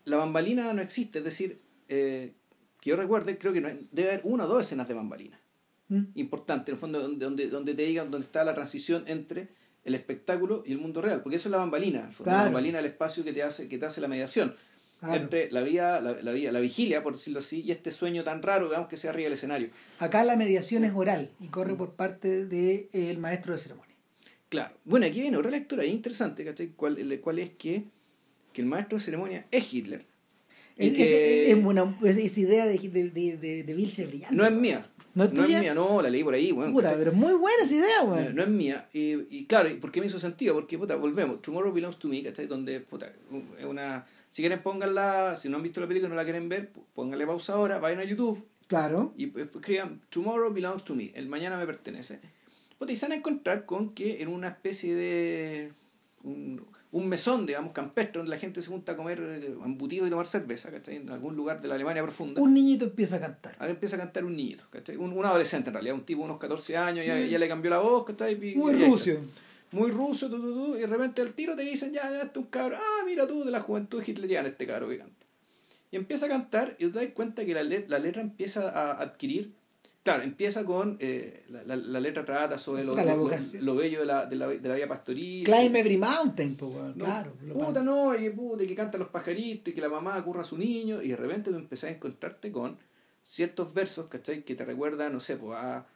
la 0.04 0.16
bambalina 0.16 0.72
no 0.72 0.82
existe, 0.82 1.18
es 1.18 1.24
decir, 1.24 1.60
eh, 1.88 2.32
que 2.80 2.90
yo 2.90 2.96
recuerde, 2.96 3.38
creo 3.38 3.52
que 3.52 3.60
no 3.60 3.68
hay- 3.68 3.86
debe 3.92 4.10
haber 4.12 4.20
una 4.24 4.44
o 4.44 4.48
dos 4.48 4.62
escenas 4.62 4.88
de 4.88 4.94
bambalina. 4.94 5.40
¿Mm? 5.88 6.02
Importante, 6.14 6.70
en 6.70 6.74
el 6.76 6.80
fondo, 6.80 7.00
donde, 7.00 7.24
donde, 7.24 7.48
donde 7.48 7.74
te 7.74 7.82
digan 7.82 8.10
dónde 8.10 8.24
está 8.26 8.44
la 8.44 8.54
transición 8.54 9.04
entre 9.06 9.48
el 9.84 9.94
espectáculo 9.94 10.62
y 10.66 10.72
el 10.72 10.78
mundo 10.78 11.00
real, 11.00 11.22
porque 11.22 11.36
eso 11.36 11.48
es 11.48 11.52
la 11.52 11.58
bambalina, 11.58 12.10
fondo, 12.12 12.30
la 12.30 12.36
Claro. 12.36 12.44
bambalina 12.46 12.78
es 12.78 12.84
el 12.84 12.90
espacio 12.90 13.24
que 13.24 13.32
te 13.32 13.42
hace, 13.42 13.68
que 13.68 13.78
te 13.78 13.86
hace 13.86 14.00
la 14.00 14.08
mediación 14.08 14.54
Claro. 15.00 15.14
entre 15.22 15.50
la 15.50 15.62
vía, 15.62 15.98
la, 16.00 16.12
la 16.20 16.32
vía, 16.32 16.52
la 16.52 16.60
vigilia, 16.60 17.02
por 17.02 17.14
decirlo 17.14 17.38
así, 17.38 17.62
y 17.62 17.70
este 17.70 17.90
sueño 17.90 18.22
tan 18.22 18.42
raro, 18.42 18.66
digamos, 18.66 18.86
que 18.88 18.98
sea 18.98 19.10
arriba 19.10 19.24
del 19.24 19.32
escenario. 19.32 19.68
Acá 19.98 20.24
la 20.24 20.36
mediación 20.36 20.84
es 20.84 20.92
oral 20.94 21.30
y 21.40 21.48
corre 21.48 21.74
por 21.74 21.92
parte 21.94 22.44
del 22.44 23.16
maestro 23.18 23.52
de 23.54 23.58
ceremonia. 23.58 23.94
Claro. 24.50 24.74
Bueno, 24.84 25.06
aquí 25.06 25.20
viene 25.22 25.36
otra 25.38 25.50
lectura 25.50 25.84
interesante, 25.86 26.44
¿cachai? 26.44 26.68
¿Cuál, 26.76 26.98
cuál 27.22 27.38
es 27.38 27.50
que, 27.50 27.84
que 28.52 28.60
el 28.60 28.66
maestro 28.66 28.98
de 28.98 29.04
ceremonia 29.04 29.46
es 29.50 29.72
Hitler. 29.72 30.04
Es, 30.76 30.92
que 30.92 31.50
es- 31.50 31.56
es 31.56 31.64
una- 31.64 31.96
es- 32.02 32.16
esa 32.16 32.40
idea 32.40 32.66
de, 32.66 32.76
de, 32.78 33.10
de, 33.10 33.36
de, 33.38 33.62
de 33.64 33.74
Vilche 33.74 34.04
brillante. 34.06 34.34
no 34.36 34.44
es 34.44 34.52
mía. 34.52 34.86
¿No 35.14 35.24
es 35.24 35.32
mía, 35.32 35.74
no, 35.74 36.00
la 36.00 36.08
leí 36.08 36.22
por 36.22 36.34
ahí, 36.34 36.52
bueno, 36.52 36.72
Puta, 36.72 36.90
¿cachai? 36.90 37.04
pero 37.04 37.16
muy 37.16 37.32
buena 37.32 37.64
esa 37.64 37.74
idea, 37.74 38.04
No, 38.04 38.12
weón. 38.12 38.34
no 38.36 38.42
es 38.42 38.48
mía. 38.48 38.88
Y, 38.92 39.14
y 39.36 39.44
claro, 39.46 39.68
¿y 39.68 39.74
¿por 39.74 39.90
qué 39.90 40.00
me 40.00 40.06
hizo 40.06 40.20
sentido? 40.20 40.54
Porque, 40.54 40.78
puta, 40.78 40.94
volvemos. 40.96 41.42
Tomorrow 41.42 41.72
Belongs 41.72 41.98
to 41.98 42.06
Me, 42.08 42.22
¿cachai? 42.22 42.46
Donde, 42.46 42.80
puta, 42.80 43.10
es 43.58 43.64
una... 43.64 44.06
Si 44.30 44.40
quieren, 44.42 44.62
pónganla, 44.62 45.36
si 45.36 45.48
no 45.50 45.58
han 45.58 45.62
visto 45.62 45.80
la 45.80 45.86
película 45.88 46.06
y 46.08 46.10
no 46.10 46.16
la 46.16 46.24
quieren 46.24 46.48
ver, 46.48 46.70
pónganle 46.94 47.26
pausa 47.26 47.52
ahora, 47.54 47.78
vayan 47.78 47.98
a 48.00 48.04
YouTube 48.04 48.46
Claro. 48.68 49.12
y 49.16 49.26
pues, 49.26 49.48
escriban 49.54 50.00
Tomorrow 50.08 50.52
Belongs 50.52 50.84
to 50.84 50.94
Me, 50.94 51.10
el 51.14 51.28
mañana 51.28 51.58
me 51.58 51.66
pertenece. 51.66 52.20
Y 52.88 52.96
se 52.96 53.04
van 53.06 53.12
a 53.12 53.16
encontrar 53.16 53.66
con 53.66 53.90
que 53.90 54.22
en 54.22 54.28
una 54.28 54.48
especie 54.48 54.94
de... 54.94 55.72
Un, 56.22 56.64
un 56.92 57.08
mesón, 57.08 57.46
digamos, 57.46 57.72
campestre, 57.72 58.18
donde 58.18 58.30
la 58.30 58.36
gente 58.38 58.60
se 58.62 58.68
junta 58.68 58.92
a 58.92 58.96
comer 58.96 59.20
eh, 59.20 59.54
embutidos 59.64 60.06
y 60.06 60.10
tomar 60.10 60.26
cerveza, 60.26 60.70
¿cachai? 60.70 60.96
En 60.96 61.08
algún 61.10 61.34
lugar 61.36 61.60
de 61.62 61.68
la 61.68 61.74
Alemania 61.76 62.02
profunda. 62.02 62.40
Un 62.42 62.52
niñito 62.52 62.84
empieza 62.84 63.16
a 63.16 63.20
cantar. 63.20 63.54
Ahora 63.58 63.70
empieza 63.72 63.96
a 63.96 64.00
cantar 64.00 64.24
un 64.24 64.36
niñito, 64.36 64.64
¿cachai? 64.70 64.96
Un, 64.96 65.12
un 65.12 65.24
adolescente 65.24 65.70
en 65.70 65.74
realidad, 65.74 65.94
un 65.94 66.04
tipo 66.04 66.20
de 66.20 66.24
unos 66.26 66.38
14 66.38 66.76
años, 66.76 67.06
ya, 67.06 67.18
ya 67.18 67.38
le 67.38 67.48
cambió 67.48 67.70
la 67.70 67.78
voz, 67.78 68.04
¿cachai? 68.04 68.34
Y- 68.34 68.54
Muy 68.54 68.72
y 68.72 68.76
ahí 68.76 68.92
está. 68.92 69.20
Muy 69.72 69.90
ruso, 69.90 70.28
tu, 70.28 70.40
tu, 70.40 70.52
tu, 70.52 70.76
y 70.76 70.80
de 70.80 70.86
repente 70.86 71.22
al 71.22 71.32
tiro 71.34 71.54
te 71.54 71.62
dicen, 71.62 71.92
ya, 71.92 72.02
ya 72.10 72.22
está 72.22 72.40
un 72.40 72.46
cabro, 72.46 72.76
ah, 72.76 73.04
mira 73.06 73.26
tú, 73.26 73.44
de 73.44 73.50
la 73.50 73.60
juventud 73.60 74.02
hitleriana 74.04 74.48
este 74.48 74.66
cabro 74.66 74.88
que 74.88 74.98
canta. 74.98 75.26
Y 75.92 75.96
empieza 75.96 76.26
a 76.26 76.28
cantar 76.28 76.76
y 76.78 76.84
tú 76.86 76.92
te 76.92 77.04
das 77.04 77.14
cuenta 77.14 77.44
que 77.44 77.54
la, 77.54 77.62
le- 77.62 77.86
la 77.88 77.98
letra 77.98 78.20
empieza 78.22 78.68
a 78.70 79.00
adquirir, 79.00 79.52
claro, 80.02 80.22
empieza 80.22 80.64
con, 80.64 80.96
eh, 81.00 81.44
la, 81.50 81.62
la, 81.64 81.76
la 81.76 82.00
letra 82.00 82.24
trata 82.24 82.58
sobre 82.58 82.82
lo, 82.84 82.94
lo- 83.14 83.28
lo- 83.60 83.74
bello 83.76 84.00
de 84.00 84.06
la, 84.06 84.26
de 84.26 84.36
la, 84.36 84.46
de 84.48 84.68
la 84.68 84.74
vida 84.74 84.88
pastoril. 84.88 85.44
Climb 85.44 85.76
Every 85.76 85.96
Mountain, 85.96 86.56
pues. 86.56 86.74
No, 86.96 87.04
Claro. 87.04 87.32
puta, 87.52 87.82
no, 87.82 88.14
y 88.16 88.30
puta, 88.30 88.64
que 88.66 88.74
cantan 88.74 89.00
los 89.00 89.08
pajaritos, 89.10 89.68
y 89.70 89.74
que 89.74 89.80
la 89.80 89.88
mamá 89.88 90.20
curra 90.24 90.40
a 90.42 90.44
su 90.44 90.56
niño, 90.58 91.00
y 91.02 91.08
de 91.08 91.16
repente 91.16 91.50
tú 91.50 91.56
empezás 91.56 91.90
a 91.90 91.94
encontrarte 91.94 92.50
con 92.50 92.76
ciertos 93.22 93.72
versos, 93.74 94.08
¿cachai? 94.08 94.42
Que 94.44 94.54
te 94.54 94.64
recuerdan, 94.64 95.12
no 95.12 95.20
sé, 95.20 95.36
pues 95.36 95.56
a 95.60 95.86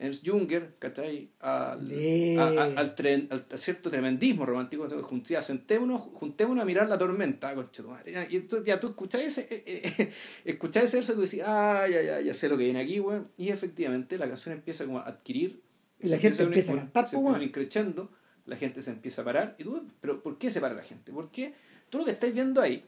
Ernst 0.00 0.26
Junger, 0.26 0.76
¿cachai? 0.78 1.30
Al, 1.40 1.88
Eh. 1.92 2.36
a, 2.38 2.42
a- 2.48 2.64
al, 2.80 2.94
tren, 2.94 3.28
al 3.30 3.44
a 3.52 3.56
cierto 3.58 3.90
tremendismo 3.90 4.46
romántico. 4.46 4.88
Juntía, 5.02 5.42
sentémonos, 5.42 6.00
juntémonos 6.00 6.62
a 6.62 6.64
mirar 6.64 6.88
la 6.88 6.96
tormenta, 6.96 7.54
concha 7.54 7.82
tu 7.82 7.90
madre. 7.90 8.26
Y 8.30 8.40
tú, 8.40 8.64
ya 8.64 8.80
tú 8.80 8.88
escuchás 8.88 9.20
ese, 9.20 9.42
eh, 9.50 9.62
eh, 9.66 10.10
escuchás 10.46 10.84
ese 10.84 10.96
verso 10.96 11.12
y 11.12 11.14
tú 11.16 11.20
decís, 11.20 11.42
ah, 11.44 11.86
ya, 11.88 12.00
ya, 12.02 12.20
ya 12.20 12.32
sé 12.34 12.48
lo 12.48 12.56
que 12.56 12.64
viene 12.64 12.80
aquí, 12.80 12.98
weón. 12.98 13.28
Y 13.36 13.50
efectivamente 13.50 14.16
la 14.16 14.26
canción 14.26 14.54
empieza 14.54 14.86
como 14.86 14.98
a 15.00 15.02
adquirir. 15.06 15.60
Y 16.00 16.08
la 16.08 16.18
gente 16.18 16.42
empieza 16.44 16.72
a 16.72 16.74
un- 16.76 16.80
cantar, 16.80 17.08
weón. 17.12 17.42
increchendo, 17.42 18.10
la 18.46 18.56
gente 18.56 18.80
se 18.80 18.90
empieza 18.90 19.20
a 19.20 19.24
parar. 19.26 19.54
Y 19.58 19.64
tú, 19.64 19.86
pero 20.00 20.22
¿por 20.22 20.38
qué 20.38 20.50
se 20.50 20.62
para 20.62 20.74
la 20.74 20.82
gente? 20.82 21.12
Porque 21.12 21.52
tú 21.90 21.98
lo 21.98 22.06
que 22.06 22.12
estáis 22.12 22.32
viendo 22.32 22.62
ahí 22.62 22.86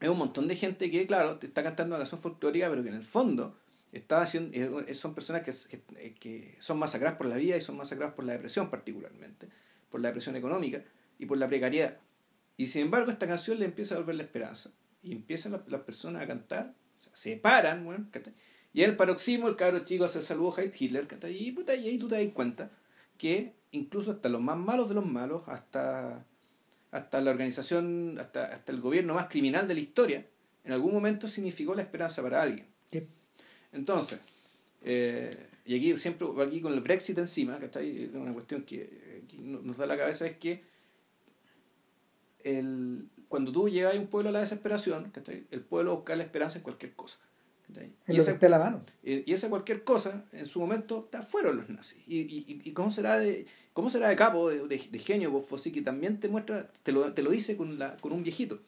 es 0.00 0.08
un 0.08 0.16
montón 0.16 0.48
de 0.48 0.56
gente 0.56 0.90
que, 0.90 1.06
claro, 1.06 1.36
te 1.36 1.46
está 1.46 1.62
cantando 1.62 1.94
una 1.94 1.98
canción 2.02 2.20
folclórica, 2.20 2.70
pero 2.70 2.82
que 2.82 2.88
en 2.88 2.94
el 2.96 3.02
fondo 3.02 3.58
está 3.96 4.22
haciendo, 4.22 4.80
eh, 4.80 4.94
son 4.94 5.14
personas 5.14 5.42
que, 5.42 5.52
que, 5.78 6.14
que 6.14 6.56
son 6.58 6.78
masacradas 6.78 7.16
por 7.16 7.26
la 7.26 7.36
vida 7.36 7.56
y 7.56 7.60
son 7.60 7.76
masacradas 7.76 8.14
por 8.14 8.24
la 8.24 8.32
depresión 8.32 8.70
particularmente, 8.70 9.48
por 9.90 10.00
la 10.00 10.08
depresión 10.08 10.36
económica 10.36 10.82
y 11.18 11.26
por 11.26 11.38
la 11.38 11.48
precariedad. 11.48 11.98
Y 12.56 12.66
sin 12.66 12.82
embargo, 12.82 13.10
esta 13.10 13.26
canción 13.26 13.58
le 13.58 13.64
empieza 13.64 13.94
a 13.94 13.98
volver 13.98 14.16
la 14.16 14.22
esperanza. 14.22 14.70
Y 15.02 15.12
empiezan 15.12 15.62
las, 15.66 15.80
personas 15.82 16.22
a 16.22 16.26
cantar, 16.26 16.74
se 17.12 17.36
paran, 17.36 18.08
¿cachai? 18.10 18.32
Y 18.72 18.82
el 18.82 18.96
paroxismo, 18.96 19.48
el 19.48 19.56
cabro 19.56 19.80
chico 19.84 20.04
hace 20.04 20.18
el 20.18 20.24
saludo 20.24 20.56
a 20.58 20.64
Hitler. 20.64 21.06
Y, 21.30 21.52
puta, 21.52 21.74
y 21.74 21.88
ahí 21.88 21.98
tú 21.98 22.08
te 22.08 22.16
das 22.16 22.32
cuenta 22.34 22.70
que 23.16 23.54
incluso 23.70 24.10
hasta 24.10 24.28
los 24.28 24.40
más 24.40 24.56
malos 24.56 24.88
de 24.88 24.96
los 24.96 25.06
malos, 25.06 25.44
hasta, 25.46 26.26
hasta 26.90 27.20
la 27.20 27.30
organización, 27.30 28.16
hasta, 28.18 28.46
hasta 28.46 28.72
el 28.72 28.80
gobierno 28.80 29.14
más 29.14 29.28
criminal 29.28 29.68
de 29.68 29.74
la 29.74 29.80
historia, 29.80 30.26
en 30.64 30.72
algún 30.72 30.92
momento 30.92 31.28
significó 31.28 31.74
la 31.74 31.82
esperanza 31.82 32.22
para 32.22 32.42
alguien. 32.42 32.73
Entonces, 33.74 34.20
eh, 34.82 35.30
y 35.64 35.76
aquí 35.76 35.96
siempre, 35.96 36.26
aquí 36.42 36.60
con 36.60 36.72
el 36.72 36.80
Brexit 36.80 37.18
encima, 37.18 37.58
que 37.58 37.66
está 37.66 37.80
ahí, 37.80 38.10
una 38.14 38.32
cuestión 38.32 38.62
que, 38.62 39.22
que 39.28 39.36
nos 39.38 39.76
da 39.76 39.86
la 39.86 39.96
cabeza 39.96 40.26
es 40.26 40.36
que 40.38 40.62
el, 42.44 43.08
cuando 43.28 43.52
tú 43.52 43.68
llegas 43.68 43.94
a 43.94 43.98
un 43.98 44.06
pueblo 44.06 44.28
a 44.30 44.32
la 44.32 44.40
desesperación, 44.40 45.10
¿cachai? 45.10 45.46
el 45.50 45.60
pueblo 45.60 45.96
busca 45.96 46.14
la 46.16 46.22
esperanza 46.22 46.58
en 46.58 46.64
cualquier 46.64 46.92
cosa. 46.94 47.18
Y 48.06 48.12
que 48.12 48.18
esa, 48.18 48.32
está 48.32 48.48
la 48.48 48.58
mano. 48.58 48.84
y 49.02 49.32
esa 49.32 49.48
cualquier 49.48 49.84
cosa, 49.84 50.24
en 50.32 50.46
su 50.46 50.60
momento, 50.60 51.08
fueron 51.28 51.56
los 51.56 51.68
nazis. 51.68 51.98
¿Y, 52.06 52.20
y, 52.20 52.60
y 52.62 52.72
cómo 52.72 52.90
será 52.90 53.18
de 53.18 53.46
cómo 53.72 53.90
será 53.90 54.08
de 54.08 54.16
capo, 54.16 54.50
de, 54.50 54.68
de, 54.68 54.88
de 54.90 54.98
genio, 54.98 55.42
que 55.72 55.82
también 55.82 56.20
te 56.20 56.28
muestra, 56.28 56.70
te 56.82 56.92
lo, 56.92 57.12
te 57.12 57.22
lo 57.22 57.30
dice 57.30 57.56
con, 57.56 57.78
la, 57.78 57.96
con 57.96 58.12
un 58.12 58.22
viejito? 58.22 58.60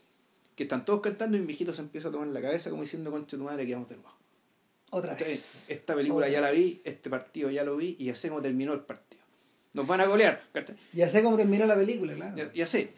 Que 0.56 0.64
están 0.64 0.84
todos 0.84 1.00
cantando 1.00 1.36
y 1.36 1.40
un 1.40 1.46
viejito 1.46 1.72
se 1.72 1.82
empieza 1.82 2.08
a 2.08 2.10
tomar 2.10 2.26
en 2.26 2.34
la 2.34 2.40
cabeza 2.40 2.70
como 2.70 2.82
diciendo, 2.82 3.10
concha 3.10 3.36
tu 3.36 3.44
madre, 3.44 3.66
que 3.66 3.74
vamos 3.74 3.88
de 3.88 3.96
nuevo. 3.96 4.16
Otra 4.90 5.14
vez. 5.14 5.68
Esta 5.68 5.94
película 5.94 6.26
Otra 6.26 6.32
ya 6.32 6.40
la 6.40 6.50
vi, 6.50 6.80
este 6.84 7.10
partido 7.10 7.50
ya 7.50 7.64
lo 7.64 7.76
vi 7.76 7.96
y 7.98 8.04
ya 8.06 8.14
sé 8.14 8.28
cómo 8.28 8.40
terminó 8.42 8.72
el 8.72 8.80
partido. 8.80 9.22
Nos 9.74 9.86
van 9.86 10.00
a 10.00 10.06
golear. 10.06 10.40
Ya 10.92 11.08
sé 11.08 11.22
cómo 11.22 11.36
terminó 11.36 11.66
la 11.66 11.74
película, 11.76 12.14
claro. 12.14 12.36
Ya, 12.36 12.52
ya 12.52 12.66
sé. 12.66 12.92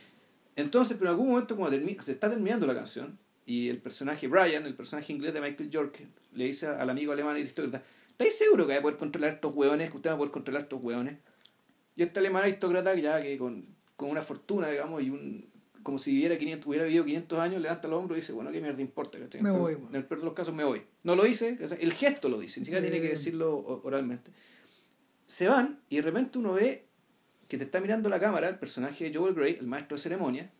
Entonces, 0.55 0.97
pero 0.99 1.11
en 1.11 1.14
algún 1.16 1.30
momento, 1.30 1.57
cuando 1.57 1.76
termi- 1.76 2.01
se 2.01 2.12
está 2.12 2.28
terminando 2.30 2.66
la 2.66 2.74
canción, 2.74 3.18
y 3.47 3.68
el 3.68 3.78
personaje 3.78 4.28
Brian, 4.28 4.66
el 4.66 4.74
personaje 4.74 5.12
inglés 5.12 5.32
de 5.32 5.41
Michael 5.41 5.70
York, 5.70 6.03
le 6.34 6.45
dice 6.45 6.66
al 6.66 6.91
amigo 6.91 7.12
alemán 7.12 7.34
aristócrata, 7.36 7.82
¿estáis 8.07 8.36
seguro 8.36 8.66
que 8.66 8.74
va 8.74 8.78
a 8.78 8.82
poder 8.82 8.99
controlar 8.99 9.30
estos 9.30 9.55
hueones? 9.55 9.91
¿Que 9.91 9.97
usted 9.97 10.11
va 10.11 10.14
a 10.14 10.18
poder 10.18 10.32
controlar 10.32 10.62
estos 10.62 10.80
hueones? 10.82 11.16
Y 11.97 12.03
este 12.03 12.20
alemán 12.20 12.43
aristócrata, 12.43 12.95
ya 12.95 13.20
que 13.22 13.39
con, 13.39 13.66
con 13.97 14.11
una 14.11 14.20
fortuna, 14.22 14.68
digamos, 14.68 15.03
y 15.03 15.11
un 15.11 15.49
como 15.82 15.98
si 15.98 16.12
viviera 16.12 16.36
500, 16.38 16.66
hubiera 16.66 16.84
vivido 16.84 17.04
500 17.04 17.38
años, 17.38 17.62
levanta 17.62 17.88
el 17.88 17.94
hombro 17.94 18.16
y 18.16 18.20
dice, 18.20 18.32
bueno, 18.32 18.50
¿qué 18.50 18.60
mierda 18.60 18.80
importa? 18.80 19.18
¿cachai? 19.18 19.40
Me 19.42 19.50
En 19.50 19.54
el 19.54 19.60
voy, 19.60 19.74
bueno. 19.74 19.88
En 19.90 19.96
el 19.96 20.04
peor 20.04 20.20
de 20.20 20.26
los 20.26 20.34
casos 20.34 20.54
me 20.54 20.64
voy. 20.64 20.82
No 21.04 21.14
lo 21.16 21.24
dice, 21.24 21.58
el 21.80 21.92
gesto 21.92 22.28
lo 22.28 22.38
dice, 22.38 22.60
ni 22.60 22.66
siquiera 22.66 22.82
tiene 22.82 23.00
que 23.00 23.08
Eh. 23.08 23.10
decirlo 23.10 23.56
oralmente. 23.56 24.30
Se 25.26 25.48
van 25.48 25.80
y 25.88 25.96
de 25.96 26.02
repente 26.02 26.38
uno 26.38 26.54
ve 26.54 26.86
que 27.48 27.58
te 27.58 27.64
está 27.64 27.80
mirando 27.80 28.08
la 28.08 28.20
cámara 28.20 28.48
el 28.48 28.58
personaje 28.58 29.10
de 29.10 29.16
Joel 29.18 29.34
Grey, 29.34 29.56
el 29.58 29.66
maestro 29.66 29.96
de 29.96 30.02
ceremonia, 30.02 30.50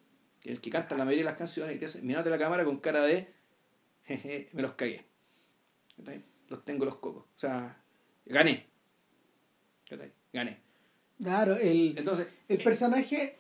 el 0.45 0.61
que 0.61 0.71
canta 0.71 0.97
la 0.97 1.05
mayoría 1.05 1.25
de 1.25 1.31
las 1.31 1.39
canciones, 1.39 1.77
y 1.77 1.79
que 1.79 1.85
hace, 1.87 2.01
mirándote 2.03 2.31
la 2.31 2.39
cámara 2.39 2.65
con 2.65 2.79
cara 2.79 3.03
de, 3.03 3.29
jeje, 4.05 4.49
me 4.55 4.63
los 4.63 4.73
cagué. 4.73 5.05
¿Cachai? 5.97 6.25
Los 6.49 6.65
tengo 6.65 6.85
los 6.87 6.97
cocos. 6.97 7.25
O 7.25 7.39
sea, 7.39 7.83
gané. 8.25 8.67
¿Cachai? 9.89 10.13
Gané. 10.33 10.61
Claro, 11.21 11.57
el, 11.57 11.95
Entonces, 11.99 12.29
el 12.49 12.63
personaje, 12.63 13.37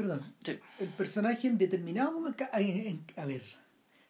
perdón, 0.00 0.34
sí. 0.44 0.58
el 0.78 0.88
personaje 0.88 1.46
en 1.48 1.58
determinado 1.58 2.12
momento, 2.12 2.44
a, 2.52 3.24
ver, 3.26 3.42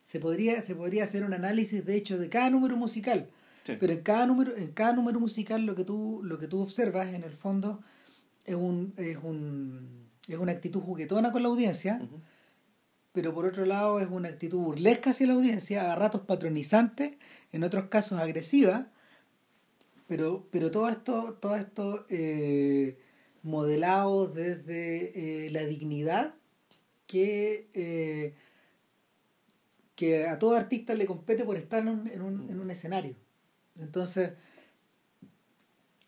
se 0.04 0.20
podría, 0.20 0.62
se 0.62 0.74
podría 0.74 1.04
hacer 1.04 1.24
un 1.24 1.32
análisis 1.32 1.84
de 1.84 1.96
hecho 1.96 2.18
de 2.18 2.28
cada 2.28 2.50
número 2.50 2.76
musical, 2.76 3.28
Sí. 3.66 3.74
pero 3.78 3.92
en 3.92 4.00
cada 4.00 4.24
número, 4.24 4.56
en 4.56 4.72
cada 4.72 4.94
número 4.94 5.20
musical 5.20 5.66
lo 5.66 5.74
que 5.74 5.84
tú, 5.84 6.20
lo 6.24 6.38
que 6.38 6.48
tú 6.48 6.60
observas 6.62 7.12
en 7.12 7.24
el 7.24 7.32
fondo 7.32 7.82
es 8.46 8.54
un, 8.54 8.94
es 8.96 9.18
un, 9.22 10.08
es 10.28 10.38
una 10.38 10.52
actitud 10.52 10.80
juguetona 10.80 11.30
con 11.30 11.42
la 11.42 11.48
audiencia, 11.48 12.00
pero 13.12 13.34
por 13.34 13.44
otro 13.44 13.66
lado 13.66 14.00
es 14.00 14.08
una 14.08 14.28
actitud 14.30 14.58
burlesca 14.58 15.10
hacia 15.10 15.26
la 15.26 15.34
audiencia, 15.34 15.92
a 15.92 15.96
ratos 15.96 16.22
patronizante, 16.22 17.18
en 17.52 17.62
otros 17.64 17.84
casos 17.88 18.18
agresiva, 18.18 18.86
pero, 20.08 20.46
pero 20.50 20.70
todo 20.70 20.88
esto, 20.88 21.36
todo 21.40 21.54
esto 21.56 22.06
eh, 22.08 22.98
modelado 23.42 24.26
desde 24.28 25.46
eh, 25.46 25.50
la 25.50 25.64
dignidad 25.64 26.34
que, 27.06 27.68
eh, 27.74 28.34
que 29.94 30.26
a 30.28 30.38
todo 30.38 30.54
artista 30.56 30.94
le 30.94 31.06
compete 31.06 31.44
por 31.44 31.56
estar 31.56 31.82
en 31.82 31.88
un, 31.88 32.06
en 32.06 32.22
un, 32.22 32.50
en 32.50 32.60
un 32.60 32.70
escenario. 32.70 33.16
Entonces, 33.78 34.32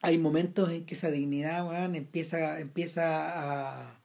hay 0.03 0.19
momentos 0.19 0.71
en 0.71 0.85
que 0.85 0.95
esa 0.95 1.11
dignidad 1.11 1.95
empieza, 1.95 2.61
empieza 2.61 3.89
a 3.89 3.99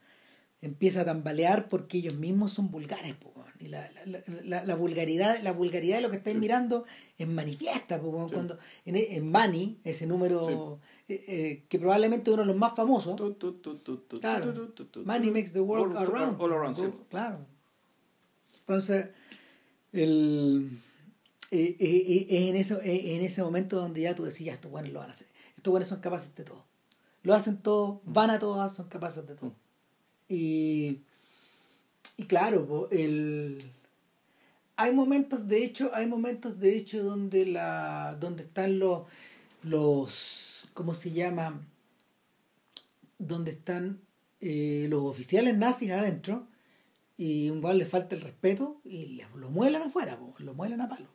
empieza 0.60 1.02
a 1.02 1.06
tambalear 1.06 1.68
porque 1.68 2.00
ellos 2.00 2.16
mismos 2.16 2.52
son 2.52 2.72
vulgares 2.72 3.14
po, 3.14 3.32
y 3.60 3.68
la, 3.68 3.88
la, 4.08 4.24
la, 4.44 4.66
la 4.66 4.76
vulgaridad 4.76 5.40
la 5.44 5.52
vulgaridad 5.52 5.98
de 5.98 6.02
lo 6.02 6.10
que 6.10 6.18
estáis 6.18 6.34
Sí. 6.34 6.40
mirando 6.40 6.86
es 7.18 7.28
manifiesta 7.28 8.02
po, 8.02 8.08
weón, 8.10 8.28
Sí. 8.28 8.34
cuando 8.36 8.58
en, 8.86 8.96
en 8.96 9.30
Money 9.32 9.80
ese 9.84 10.08
número 10.08 10.80
eh, 11.10 11.64
que 11.70 11.80
probablemente 11.80 12.30
uno 12.32 12.42
de 12.42 12.48
los 12.48 12.56
más 12.58 12.76
famosos 12.76 13.16
Tu, 13.16 13.34
tu, 13.34 13.54
tu, 13.54 13.78
tu, 13.78 13.98
tu, 13.98 14.20
Claro. 14.20 14.54
Money 15.06 15.32
makes 15.32 15.52
the 15.54 15.62
world 15.62 15.96
All- 15.96 16.06
around. 16.08 16.42
all 16.42 16.52
around, 16.54 16.76
sí. 16.76 16.84
Claro. 17.10 17.40
Entonces, 18.62 19.08
el, 19.94 20.80
eh, 21.52 21.76
eh, 21.80 22.04
eh, 22.08 22.28
es 22.30 22.50
en, 22.50 22.56
eso, 22.58 22.82
eh, 22.82 23.16
en 23.16 23.22
ese 23.22 23.42
momento 23.42 23.78
donde 23.80 24.02
ya 24.02 24.16
tú 24.16 24.24
decías, 24.26 24.56
estos 24.56 24.70
buenos 24.72 24.92
lo 24.92 25.00
van 25.00 25.10
a 25.10 25.14
hacer. 25.14 25.28
Estos 25.56 25.72
buenos 25.72 25.88
son 25.88 26.02
capaces 26.02 26.36
de 26.36 26.44
todo. 26.44 26.64
Lo 27.24 27.34
hacen 27.34 27.58
todo, 27.58 28.02
van 28.06 28.30
a 28.30 28.40
todas, 28.40 28.76
son 28.76 28.88
capaces 28.90 29.26
de 29.26 29.36
todo. 29.36 29.54
Y, 30.30 31.00
y 32.18 32.24
claro, 32.28 32.90
el, 32.92 33.60
hay 34.76 34.94
momentos 34.94 35.48
de 35.48 35.64
hecho, 35.64 35.90
hay 35.94 36.06
momentos 36.06 36.60
de 36.60 36.76
hecho 36.76 37.02
donde 37.04 37.46
la 37.46 38.18
donde 38.20 38.44
están 38.44 38.78
los 38.80 39.04
los 39.64 40.57
¿cómo 40.78 40.94
se 40.94 41.12
llama? 41.12 41.60
donde 43.18 43.50
están 43.50 44.00
eh, 44.42 44.86
los 44.92 45.02
oficiales 45.02 45.58
nazis 45.58 45.90
adentro 45.92 46.48
y 47.18 47.50
un 47.50 47.64
weón 47.66 47.80
le 47.80 47.88
falta 47.88 48.14
el 48.16 48.22
respeto 48.22 48.80
y 48.86 49.24
lo 49.36 49.50
muelan 49.50 49.82
afuera, 49.82 50.20
po, 50.20 50.36
lo 50.38 50.54
muelan 50.54 50.82
a 50.82 50.88
palo. 50.88 51.08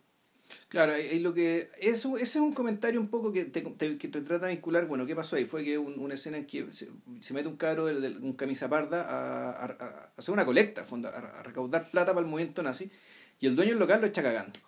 Claro, 0.69 0.95
ahí 0.95 1.21
lo 1.21 1.33
que 1.33 1.69
eso 1.81 2.17
ese 2.17 2.25
es 2.25 2.37
un 2.37 2.53
comentario 2.53 3.01
un 3.01 3.07
poco 3.09 3.33
que 3.33 3.45
te, 3.45 3.61
te- 3.61 3.99
que 3.99 4.09
te 4.09 4.21
trata 4.23 4.47
de 4.47 4.55
vincular, 4.55 4.87
bueno, 4.87 5.07
¿qué 5.07 5.15
pasó 5.15 5.37
ahí? 5.37 5.45
Fue 5.45 5.63
que 5.63 5.79
un- 5.79 5.97
una 6.01 6.15
escena 6.15 6.39
en 6.39 6.47
que 6.47 6.73
se, 6.73 6.91
se 7.21 7.35
mete 7.35 7.47
un 7.49 7.57
cabro 7.57 7.87
del, 7.87 8.03
del- 8.03 8.19
un 8.19 8.33
camisa 8.33 8.69
parda 8.69 9.03
a, 9.03 9.51
a- 9.53 9.77
a 9.79 10.13
hacer 10.17 10.33
una 10.35 10.45
colecta, 10.45 10.83
a, 10.83 11.43
recaudar 11.45 11.89
plata 11.89 12.13
para 12.13 12.25
el 12.27 12.31
movimiento 12.31 12.65
nazi, 12.65 12.91
y 13.39 13.47
el 13.47 13.55
dueño 13.55 13.71
del 13.71 13.79
local 13.79 14.01
lo 14.01 14.09
echa 14.09 14.23
cagando. 14.25 14.59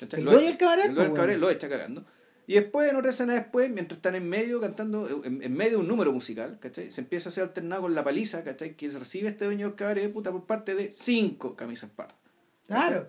¿El 0.00 0.24
Lo 0.26 0.32
dueño 0.32 0.46
del 0.48 0.58
cabaret, 0.58 0.84
El 0.84 0.94
dueño 0.94 1.08
del 1.08 1.16
cabaret 1.16 1.38
lo 1.38 1.48
echa 1.50 1.68
cagando. 1.70 2.04
Y 2.48 2.54
después, 2.54 2.90
en 2.90 2.96
otra 2.96 3.10
escena 3.10 3.34
después, 3.34 3.70
mientras 3.70 3.96
están 3.98 4.14
en 4.14 4.28
medio 4.28 4.60
cantando, 4.60 5.24
en, 5.24 5.42
en 5.42 5.52
medio 5.52 5.72
de 5.72 5.76
un 5.78 5.88
número 5.88 6.12
musical, 6.12 6.58
¿cachai? 6.60 6.90
Se 6.92 7.00
empieza 7.00 7.28
a 7.28 7.30
hacer 7.30 7.42
alternado 7.44 7.82
con 7.82 7.94
la 7.94 8.04
paliza, 8.04 8.44
¿cachai? 8.44 8.76
Que 8.76 8.88
se 8.90 8.98
recibe 8.98 9.28
este 9.28 9.44
dueño 9.46 9.66
del 9.66 9.74
cabaret, 9.76 10.12
puta, 10.12 10.30
por 10.30 10.44
parte 10.44 10.74
de 10.74 10.92
cinco 10.92 11.56
camisas 11.56 11.90
pardas. 11.90 12.14
Claro. 12.66 13.08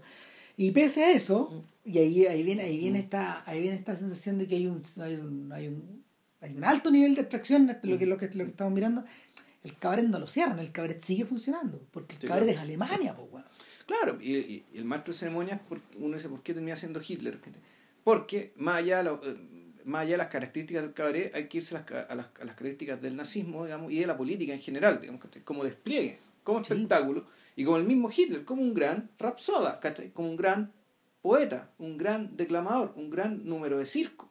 Y 0.55 0.71
pese 0.71 1.03
a 1.03 1.11
eso, 1.11 1.63
y 1.85 1.99
ahí, 1.99 2.25
ahí 2.25 2.41
viene, 2.41 2.63
ahí 2.63 2.77
viene 2.79 2.97
esta, 2.99 3.43
ahí 3.47 3.61
viene 3.61 3.75
esta 3.77 3.95
sensación 3.95 4.39
de 4.39 4.47
que 4.47 4.55
hay 4.55 4.65
un, 4.65 4.81
hay 4.99 5.13
un, 5.15 5.51
hay 5.53 5.67
un, 5.67 6.03
hay 6.41 6.53
un 6.55 6.63
alto 6.63 6.89
nivel 6.89 7.13
de 7.13 7.21
atracción, 7.21 7.69
este, 7.69 7.87
lo 7.87 7.97
que, 7.99 8.07
lo 8.07 8.17
que, 8.17 8.27
lo 8.33 8.43
que 8.43 8.49
estamos 8.49 8.73
mirando, 8.73 9.03
el 9.63 9.77
cabaret 9.77 10.05
no 10.07 10.17
lo 10.17 10.25
cierran, 10.25 10.57
el 10.57 10.71
cabaret 10.71 10.99
sigue 11.01 11.25
funcionando, 11.25 11.79
porque 11.91 12.15
el 12.15 12.21
Sí, 12.21 12.27
cabaret 12.27 12.47
claro. 12.47 12.57
es 12.59 12.63
Alemania, 12.63 13.15
pues 13.15 13.29
bueno. 13.29 13.47
Claro, 13.85 14.17
y, 14.19 14.35
y- 14.35 14.65
y 14.73 14.77
el 14.79 14.85
maestro 14.85 15.13
de 15.13 15.19
ceremonias, 15.19 15.61
uno 15.99 16.15
dice, 16.17 16.27
¿por 16.27 16.41
qué 16.41 16.55
termina 16.55 16.75
siendo 16.75 16.99
Hitler? 17.07 17.39
Porque 18.07 18.53
más 18.55 18.77
allá, 18.77 19.01
eh, 19.01 19.37
más 19.83 20.03
allá 20.03 20.11
de 20.11 20.17
las 20.17 20.27
características 20.27 20.81
del 20.81 20.93
cabaret, 20.93 21.35
hay 21.35 21.49
que 21.49 21.57
irse 21.57 21.75
a 21.75 21.79
las, 21.81 21.91
a 22.09 22.15
las, 22.15 22.27
a 22.39 22.45
las 22.45 22.55
características 22.55 23.01
del 23.01 23.17
nazismo 23.17 23.65
digamos, 23.65 23.91
y 23.91 23.99
de 23.99 24.07
la 24.07 24.15
política 24.15 24.53
en 24.53 24.61
general, 24.61 25.01
digamos, 25.01 25.21
como 25.43 25.65
despliegue, 25.65 26.17
como 26.41 26.63
Sí. 26.63 26.71
espectáculo, 26.71 27.25
y 27.57 27.65
como 27.65 27.75
el 27.75 27.83
mismo 27.83 28.09
Hitler, 28.09 28.45
como 28.45 28.61
un 28.61 28.73
gran 28.73 29.09
rapsoda, 29.19 29.81
como 30.13 30.29
un 30.29 30.37
gran 30.37 30.71
poeta, 31.21 31.69
un 31.79 31.97
gran 31.97 32.37
declamador, 32.37 32.93
un 32.95 33.09
gran 33.09 33.45
número 33.45 33.77
de 33.77 33.85
circo. 33.85 34.29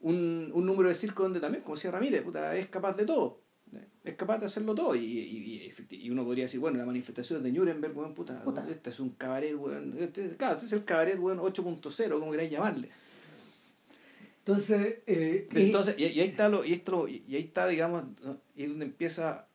Un, 0.00 0.52
un 0.54 0.64
número 0.64 0.90
de 0.90 0.94
circo 0.94 1.24
donde 1.24 1.40
también, 1.40 1.64
como 1.64 1.74
decía 1.74 1.90
Ramírez, 1.90 2.22
puta, 2.22 2.54
es 2.56 2.68
capaz 2.68 2.92
de 2.92 3.04
todo. 3.04 3.39
Es 4.02 4.14
capaz 4.14 4.38
de 4.38 4.46
hacerlo 4.46 4.74
todo. 4.74 4.94
Y, 4.96 5.00
y, 5.04 5.72
y, 5.90 6.10
uno 6.10 6.24
podría 6.24 6.44
decir, 6.44 6.58
bueno, 6.60 6.78
la 6.78 6.86
manifestación 6.86 7.42
de 7.42 7.52
Nuremberg, 7.52 7.96
weón, 7.96 8.14
puta, 8.14 8.42
Puta. 8.42 8.66
este 8.68 8.90
es 8.90 8.98
un 9.00 9.10
cabaret, 9.10 9.54
weón. 9.54 9.94
Este, 9.98 10.36
claro, 10.36 10.54
este 10.54 10.66
es 10.66 10.72
el 10.72 10.84
cabaret, 10.84 11.18
weón, 11.18 11.38
8.0, 11.38 12.18
como 12.18 12.30
queráis 12.30 12.50
llamarle. 12.50 12.88
Entonces, 14.38 14.98
eh, 15.06 15.48
Entonces, 15.52 15.94
y, 15.98 16.04
y 16.06 16.20
ahí 16.20 16.28
está, 16.28 16.48
lo, 16.48 16.64
y, 16.64 16.72
esto 16.72 16.92
lo- 16.92 17.08
y 17.08 17.22
ahí 17.28 17.42
está, 17.42 17.66
digamos, 17.68 18.04
¿no? 18.24 18.40
y 18.56 18.62
es 18.62 18.68
donde 18.70 18.86
empieza, 18.86 19.46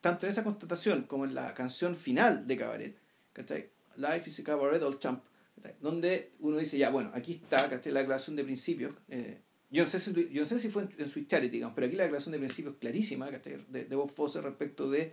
tanto 0.00 0.26
en 0.26 0.30
esa 0.30 0.44
constatación 0.44 1.04
como 1.04 1.24
en 1.24 1.34
la 1.34 1.54
canción 1.54 1.94
final 1.94 2.46
de 2.46 2.56
Cabaret, 2.56 2.96
¿cachai? 3.32 3.70
Life 3.96 4.28
is 4.28 4.38
a 4.40 4.44
Cabaret 4.44 4.82
Old 4.82 4.98
Champ, 4.98 5.24
¿cachai? 5.56 5.74
donde 5.80 6.32
uno 6.40 6.58
dice, 6.58 6.76
ya, 6.76 6.90
bueno, 6.90 7.10
aquí 7.14 7.32
está, 7.42 7.68
¿cachai? 7.70 7.90
La 7.92 8.00
declaración 8.00 8.36
de 8.36 8.44
principios. 8.44 8.94
eh, 9.08 9.40
yo, 9.70 9.82
no 9.84 9.88
sé 9.90 9.98
si, 9.98 10.12
yo 10.30 10.40
no 10.40 10.46
sé 10.46 10.58
si 10.58 10.68
fue 10.68 10.82
en, 10.84 10.90
en 10.98 11.08
Sweet 11.08 11.28
Charity, 11.28 11.50
digamos, 11.52 11.74
pero 11.74 11.86
aquí 11.86 11.96
la 11.96 12.04
declaración 12.04 12.32
de 12.32 12.38
principios 12.38 12.76
clarísima, 12.80 13.30
¿cachai? 13.30 13.64
De, 13.68 13.84
de 13.84 13.96
Bob 13.96 14.10
Fosse 14.10 14.40
respecto 14.40 14.90
de 14.90 15.12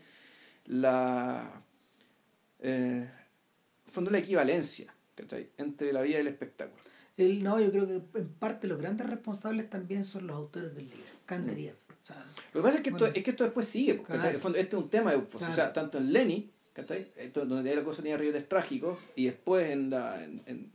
la, 0.65 1.61
eh, 2.59 3.09
fondo 3.85 4.11
la 4.11 4.19
equivalencia, 4.19 4.93
¿cachai? 5.15 5.49
Entre 5.57 5.91
la 5.93 6.01
vida 6.01 6.17
y 6.17 6.21
el 6.21 6.27
espectáculo. 6.27 6.81
el, 7.17 7.43
no, 7.43 7.59
yo 7.59 7.71
creo 7.71 7.87
que 7.87 8.01
en 8.19 8.29
parte 8.29 8.67
los 8.67 8.77
grandes 8.79 9.07
responsables 9.09 9.69
también 9.69 10.03
son 10.03 10.27
los 10.27 10.35
autores 10.35 10.73
del 10.75 10.85
libro, 10.89 11.05
Kanderiev. 11.25 11.75
O 12.03 12.07
sea, 12.07 12.23
Lo 12.53 12.61
que 12.61 12.63
pasa 12.63 12.77
es 12.77 12.83
que, 12.83 12.91
Bueno. 12.91 13.05
esto, 13.07 13.17
es 13.17 13.23
que 13.23 13.31
esto 13.31 13.43
después 13.43 13.67
sigue, 13.67 13.95
pues. 13.95 14.07
Claro. 14.07 14.29
El 14.29 14.39
fondo, 14.39 14.57
este 14.59 14.75
es 14.75 14.81
un 14.83 14.89
tema 14.89 15.11
de 15.11 15.23
Claro. 15.23 15.49
o 15.49 15.53
sea, 15.53 15.73
tanto 15.73 15.97
en 15.97 16.13
Lenny, 16.13 16.51
¿cachai? 16.73 17.11
Esto, 17.17 17.45
donde 17.45 17.75
la 17.75 17.83
cosa 17.83 18.01
tenía 18.03 18.15
ribetes 18.17 18.47
trágicos, 18.47 18.99
y 19.15 19.25
después 19.25 19.71
en, 19.71 19.89
la, 19.89 20.23
en, 20.23 20.41
en, 20.45 20.71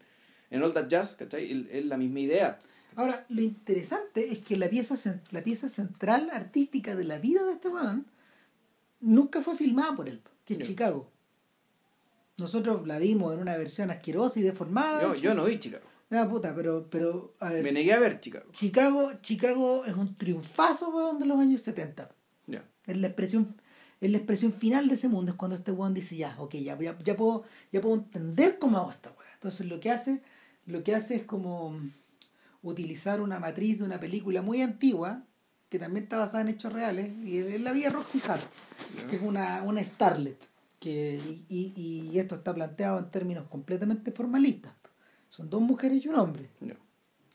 en 0.51 0.63
All 0.63 0.73
That 0.75 0.89
Jazz, 0.89 1.15
¿cachai? 1.17 1.69
Es 1.71 1.85
la 1.85 1.97
misma 1.97 2.21
idea. 2.21 2.59
Ahora, 2.97 3.25
lo 3.29 3.43
interesante 3.43 4.33
es 4.33 4.39
que 4.41 4.57
la 4.57 4.69
pieza, 4.69 4.97
la 5.31 5.43
pieza 5.43 5.69
central 5.69 6.31
artística 6.33 6.95
de 6.95 7.05
la 7.05 7.19
vida 7.19 7.45
de 7.45 7.53
este 7.53 7.69
weón 7.69 8.07
nunca 9.01 9.43
fue 9.43 9.57
filmada 9.57 9.95
por 9.95 10.09
él, 10.09 10.21
que 10.45 10.55
es. 10.55 10.61
Chicago. 10.61 11.09
Nosotros 12.39 12.87
la 12.87 12.99
vimos 12.99 13.35
en 13.35 13.41
una 13.41 13.57
versión 13.57 13.91
asquerosa 13.91 14.41
y 14.41 14.43
deformada. 14.43 15.03
Yo, 15.03 15.15
yo 15.15 15.35
no 15.35 15.45
vi 15.45 15.59
Chicago. 15.59 15.85
Ah, 16.11 16.29
puta, 16.29 16.55
pero, 16.55 16.89
pero 16.91 17.35
a 17.39 17.51
ver, 17.51 17.63
Me 17.63 17.71
negué 17.71 17.93
a 17.93 18.01
ver 18.01 18.21
Chicago. 18.21 18.51
Chicago, 18.51 19.13
Chicago 19.23 19.85
es 19.85 19.95
un 19.95 20.15
triunfazo 20.15 20.91
weón, 20.91 21.19
de 21.19 21.27
los 21.27 21.39
años 21.39 21.61
70. 21.61 22.11
Ya. 22.47 22.65
Es 22.87 22.97
la 22.97 23.07
expresión, 23.07 23.55
es 24.01 24.11
la 24.11 24.17
expresión 24.17 24.53
final 24.53 24.89
de 24.89 24.95
ese 24.95 25.09
mundo, 25.09 25.33
es 25.33 25.37
cuando 25.37 25.57
este 25.57 25.71
weón 25.71 25.95
dice 25.95 26.17
ya, 26.17 26.35
ok, 26.39 26.57
ya, 26.57 26.77
ya, 26.79 26.99
ya 26.99 27.17
puedo, 27.17 27.45
ya 27.71 27.81
puedo 27.81 27.95
entender 27.95 28.59
cómo 28.59 28.79
hago 28.79 28.91
esta 28.91 29.11
weá. 29.11 29.29
Entonces 29.35 29.67
lo 29.67 29.79
que 29.79 29.91
hace, 29.91 30.21
lo 30.67 30.83
que 30.83 30.97
hace 30.97 31.15
es 31.15 31.23
como 31.23 31.79
utilizar 32.63 33.21
una 33.21 33.39
matriz 33.39 33.79
de 33.79 33.85
una 33.85 34.01
película 34.01 34.43
muy 34.43 34.63
antigua, 34.63 35.23
que 35.69 35.79
también 35.79 36.05
está 36.05 36.19
basada 36.19 36.43
en 36.43 36.49
hechos 36.49 36.73
reales, 36.73 37.17
y 37.25 37.39
es 37.39 37.61
la 37.61 37.73
vida 37.73 37.91
Roxy 37.91 38.21
Hart, 38.27 38.43
que 39.09 39.17
es 39.17 39.23
una, 39.23 39.63
una 39.63 39.83
starlet. 39.83 40.39
Que, 40.81 41.21
y, 41.49 41.75
y, 41.77 42.11
y 42.11 42.19
esto 42.19 42.37
está 42.37 42.55
planteado 42.55 42.99
en 42.99 43.11
términos 43.11 43.47
completamente 43.51 44.13
formalistas. 44.13 44.73
Son 45.29 45.51
dos 45.51 45.61
mujeres 45.61 46.05
y 46.05 46.09
un 46.09 46.15
hombre. 46.17 46.49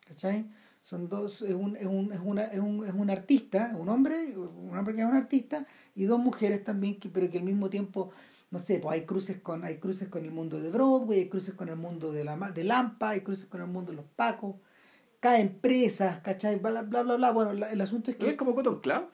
¿cachai? 0.08 0.46
Son 0.82 1.10
dos, 1.10 1.42
es 1.42 1.54
un, 1.54 1.76
es 1.78 1.88
un, 1.88 2.12
es 2.14 2.20
una, 2.24 2.44
es 2.44 2.60
un, 2.60 2.86
es 2.86 2.94
un 2.94 3.10
artista, 3.10 3.74
un 3.76 3.90
hombre, 3.90 4.38
un 4.38 4.78
hombre 4.78 4.94
que 4.94 5.02
es 5.02 5.08
un 5.08 5.16
artista, 5.16 5.66
y 5.96 6.06
dos 6.06 6.20
mujeres 6.20 6.64
también, 6.64 7.00
que, 7.00 7.10
pero 7.10 7.30
que 7.30 7.40
al 7.40 7.44
mismo 7.44 7.70
tiempo, 7.70 8.12
no 8.52 8.60
sé, 8.60 8.80
pues 8.80 8.94
hay 8.94 9.06
cruces 9.06 9.38
con, 9.38 9.64
hay 9.64 9.78
cruces 9.78 10.10
con 10.10 10.24
el 10.24 10.32
mundo 10.32 10.60
de 10.60 10.70
Broadway, 10.70 11.20
hay 11.22 11.30
cruces 11.30 11.56
con 11.56 11.70
el 11.70 11.76
mundo 11.76 12.12
de 12.12 12.24
la 12.24 12.38
de 12.52 12.64
Lampa, 12.64 13.10
hay 13.10 13.22
cruces 13.22 13.48
con 13.48 13.62
el 13.62 13.68
mundo 13.68 13.92
de 13.92 13.98
los 13.98 14.06
Pacos, 14.16 14.56
cada 15.26 15.40
empresa, 15.40 16.22
¿cachai? 16.22 16.60
Bla, 16.60 16.84
bla, 16.84 17.02
bla, 17.02 17.16
bla. 17.16 17.32
Bueno, 17.32 17.54
la- 17.54 17.72
el 17.72 17.82
asunto 17.82 18.12
es 18.12 18.20
¿No 18.20 18.28
es 18.28 18.34
que 18.34 18.38
como 18.38 18.54
Cotton 18.54 18.80
Club? 18.80 19.10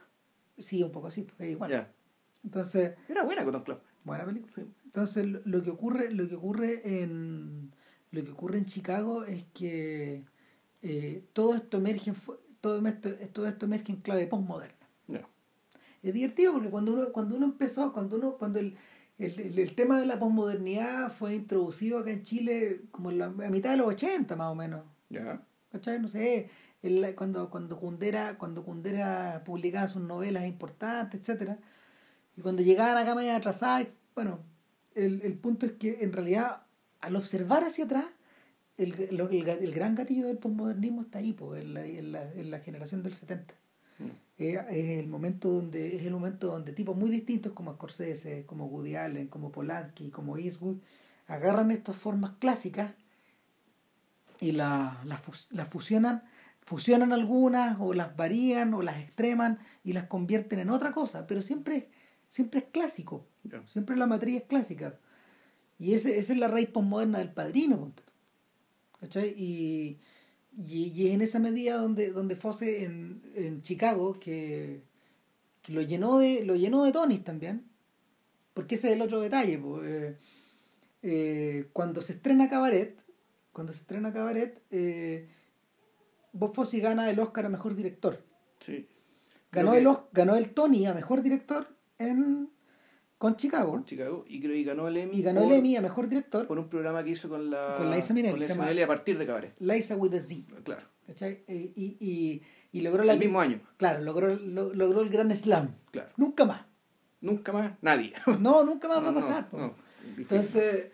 sí, 0.58 0.84
un 0.84 0.92
poco 0.92 1.08
así, 1.08 1.22
pues, 1.22 1.40
es 1.40 1.52
igual. 1.52 1.72
Ya. 1.72 1.90
Entonces, 2.44 2.96
Era 3.08 3.24
buena 3.24 3.46
Cotton 3.46 3.64
Club. 3.64 3.80
Buena 4.04 4.26
película. 4.26 4.66
Entonces 4.84 5.26
lo, 5.26 5.64
que 5.64 5.70
ocurre, 5.70 6.12
lo 6.12 6.28
que 6.28 6.36
ocurre 6.36 7.02
en 7.02 7.74
lo 8.12 8.26
que 8.26 8.32
ocurre 8.32 8.58
en 8.58 8.66
Chicago 8.66 9.24
es 9.24 9.46
que 9.54 10.26
eh, 10.82 11.24
todo 11.32 11.56
esto 11.56 11.78
emerge 11.78 12.12
todo 12.60 12.86
esto, 12.86 13.10
todo 13.32 13.48
esto 13.48 13.66
emerge 13.66 13.94
en 13.94 14.02
clave 14.02 14.28
postmoderna. 14.28 14.76
Es 16.04 16.14
divertido 16.14 16.52
porque 16.52 16.70
cuando 16.70 16.94
uno, 16.94 17.14
cuando 17.14 17.38
uno 17.38 17.46
empezó, 17.46 17.94
cuando 17.94 18.18
uno, 18.18 18.34
cuando 18.34 18.60
el, 18.60 18.76
el, 19.18 19.76
tema 19.76 19.98
de 20.00 20.08
la 20.08 20.20
posmodernidad 20.20 21.14
fue 21.14 21.36
introducido 21.36 22.00
acá 22.00 22.12
en 22.12 22.24
Chile 22.24 22.82
como 22.92 23.12
en 23.12 23.20
la, 23.20 23.26
a 23.28 23.50
mitad 23.50 23.70
de 23.70 23.78
los 23.78 23.88
80 23.88 24.36
más 24.36 24.52
o 24.52 24.56
menos. 24.56 24.82
¿Cachai? 25.72 26.00
No 26.00 26.08
sé, 26.08 26.50
cuando, 27.16 27.50
cuando 27.50 27.80
Kundera, 27.80 28.38
cuando 28.38 28.64
Kundera 28.64 29.44
publicaba 29.46 29.88
sus 29.88 30.02
novelas 30.02 30.46
importantes, 30.46 31.22
etcétera, 31.22 31.58
y 32.36 32.42
cuando 32.42 32.62
llegaban 32.62 32.98
acá 32.98 33.16
medio 33.16 33.36
atrasadas, 33.36 33.88
bueno, 34.16 34.40
el, 34.96 35.22
el 35.22 35.34
punto 35.38 35.66
es 35.66 35.74
que 35.74 36.00
en 36.02 36.12
realidad 36.12 36.64
al 37.02 37.16
observar 37.16 37.64
hacia 37.64 37.86
atrás, 37.86 38.06
el, 38.78 38.94
el, 39.00 39.50
el 39.50 39.72
gran 39.74 39.96
gatillo 39.96 40.28
del 40.28 40.38
posmodernismo 40.38 41.02
está 41.02 41.20
ahí, 41.20 41.34
pues, 41.34 41.62
en, 41.62 41.74
la, 41.74 41.86
en, 41.86 42.12
la, 42.12 42.32
en 42.34 42.52
la 42.52 42.60
generación 42.60 43.04
del 43.04 43.14
70. 43.14 43.54
Mm. 44.00 44.06
Es, 44.38 44.68
el 44.70 45.08
momento 45.08 45.50
donde 45.50 45.96
es 45.98 46.04
el 46.04 46.14
momento 46.14 46.48
donde 46.48 46.74
tipos 46.74 46.96
muy 46.96 47.10
distintos 47.10 47.54
como 47.54 47.74
Scorsese, 47.74 48.46
como 48.46 48.66
Woody 48.68 48.96
Allen, 48.96 49.28
como 49.28 49.52
Polanski, 49.52 50.10
como 50.10 50.38
Eastwood 50.38 50.78
agarran 51.28 51.72
estas 51.72 51.96
formas 51.96 52.32
clásicas 52.40 52.94
y 54.42 54.52
las 54.52 55.06
la, 55.06 55.18
la 55.52 55.66
fusionan 55.66 56.24
fusionan 56.64 57.12
algunas 57.12 57.78
o 57.80 57.94
las 57.94 58.16
varían 58.16 58.74
o 58.74 58.82
las 58.82 59.00
extreman 59.00 59.60
y 59.84 59.94
las 59.94 60.06
convierten 60.06 60.60
en 60.60 60.70
otra 60.70 60.94
cosa, 60.94 61.28
pero 61.28 61.42
siempre, 61.42 61.90
siempre 62.30 62.60
es 62.62 62.66
clásico, 62.72 63.26
siempre 63.68 63.96
la 63.98 64.08
matriz 64.08 64.42
es 64.42 64.48
clásica. 64.48 64.98
Y 65.80 65.94
ese, 65.94 66.20
esa 66.20 66.34
es 66.34 66.40
la 66.40 66.48
raíz 66.48 66.70
postmoderna 66.70 67.20
del 67.20 67.34
padrino. 67.34 67.92
¿cachai? 69.00 69.34
Y, 69.36 70.00
y, 70.56 71.08
en 71.08 71.22
esa 71.22 71.40
medida 71.40 71.78
donde, 71.78 72.12
donde 72.12 72.36
Fosse 72.36 72.84
en, 72.84 73.22
en 73.36 73.62
Chicago, 73.62 74.20
que, 74.20 74.84
que, 75.64 75.74
lo 75.74 75.82
llenó 75.82 76.20
de 76.20 76.46
lo 76.46 76.56
llenó 76.56 76.84
de 76.84 76.92
Tonis 76.92 77.24
también, 77.24 77.66
porque 78.54 78.76
ese 78.76 78.90
es 78.90 78.94
el 78.94 79.02
otro 79.02 79.22
detalle. 79.22 79.60
Eh, 79.84 80.18
eh, 81.04 81.70
cuando 81.74 82.02
se 82.02 82.14
estrena 82.14 82.48
Cabaret, 82.48 83.02
cuando 83.52 83.74
se 83.74 83.80
estrena 83.80 84.14
Cabaret, 84.14 84.62
eh, 84.72 85.30
Bob 86.34 86.56
Fosse 86.56 86.80
gana 86.80 87.10
el 87.10 87.20
Oscar 87.20 87.46
a 87.46 87.50
Mejor 87.50 87.76
Director. 87.76 88.24
Sí. 88.60 88.88
Ganó, 89.52 89.74
el, 89.74 89.88
ganó 90.14 90.36
el 90.36 90.50
Tony 90.54 90.86
a 90.86 90.94
Mejor 90.94 91.22
Director 91.22 91.68
en 91.98 92.50
con 93.18 93.36
Chicago. 93.36 93.84
Chicago 93.86 94.26
y, 94.28 94.42
creo, 94.42 94.56
y 94.56 94.64
ganó 94.64 94.88
el 94.88 94.98
Emmy. 94.98 95.20
Y 95.20 95.22
ganó 95.22 95.44
el 95.44 95.52
Emmy 95.52 95.76
a 95.76 95.82
Mejor 95.82 96.10
Director. 96.10 96.48
Por 96.48 96.58
un 96.58 96.70
programa 96.70 97.04
que 97.04 97.12
hizo 97.12 97.30
con 97.30 97.52
la... 97.52 97.76
Con 97.78 97.92
Liza 97.92 98.16
Minnelli. 98.16 98.32
Con 98.32 98.40
Liza 98.40 98.56
Minnelli 98.56 98.82
a 98.82 98.88
partir 98.88 99.18
de 99.20 99.28
Cabaret. 99.28 99.54
Liza 99.60 99.96
with 99.96 100.14
a 100.16 100.20
Z. 100.20 100.56
Claro. 100.64 100.88
¿Cachai? 101.06 101.44
Eh, 101.48 101.72
y, 101.76 101.98
y, 102.00 102.42
y, 102.72 102.82
logró 102.82 103.04
la... 103.04 103.14
El 103.14 103.20
mismo 103.20 103.40
año. 103.40 103.62
Claro, 103.78 104.02
logró, 104.02 104.36
logró 104.36 105.02
el 105.02 105.10
Gran 105.10 105.36
Slam. 105.36 105.76
Claro. 105.92 106.10
Nunca 106.18 106.46
más. 106.46 106.66
Nunca 107.22 107.52
más, 107.52 107.74
nadie. 107.82 108.14
No, 108.40 108.64
nunca 108.64 108.88
más 108.88 109.04
va 109.04 109.10
a 109.10 109.14
pasar. 109.14 109.48
No, 109.52 109.76
entonces, 110.18 110.92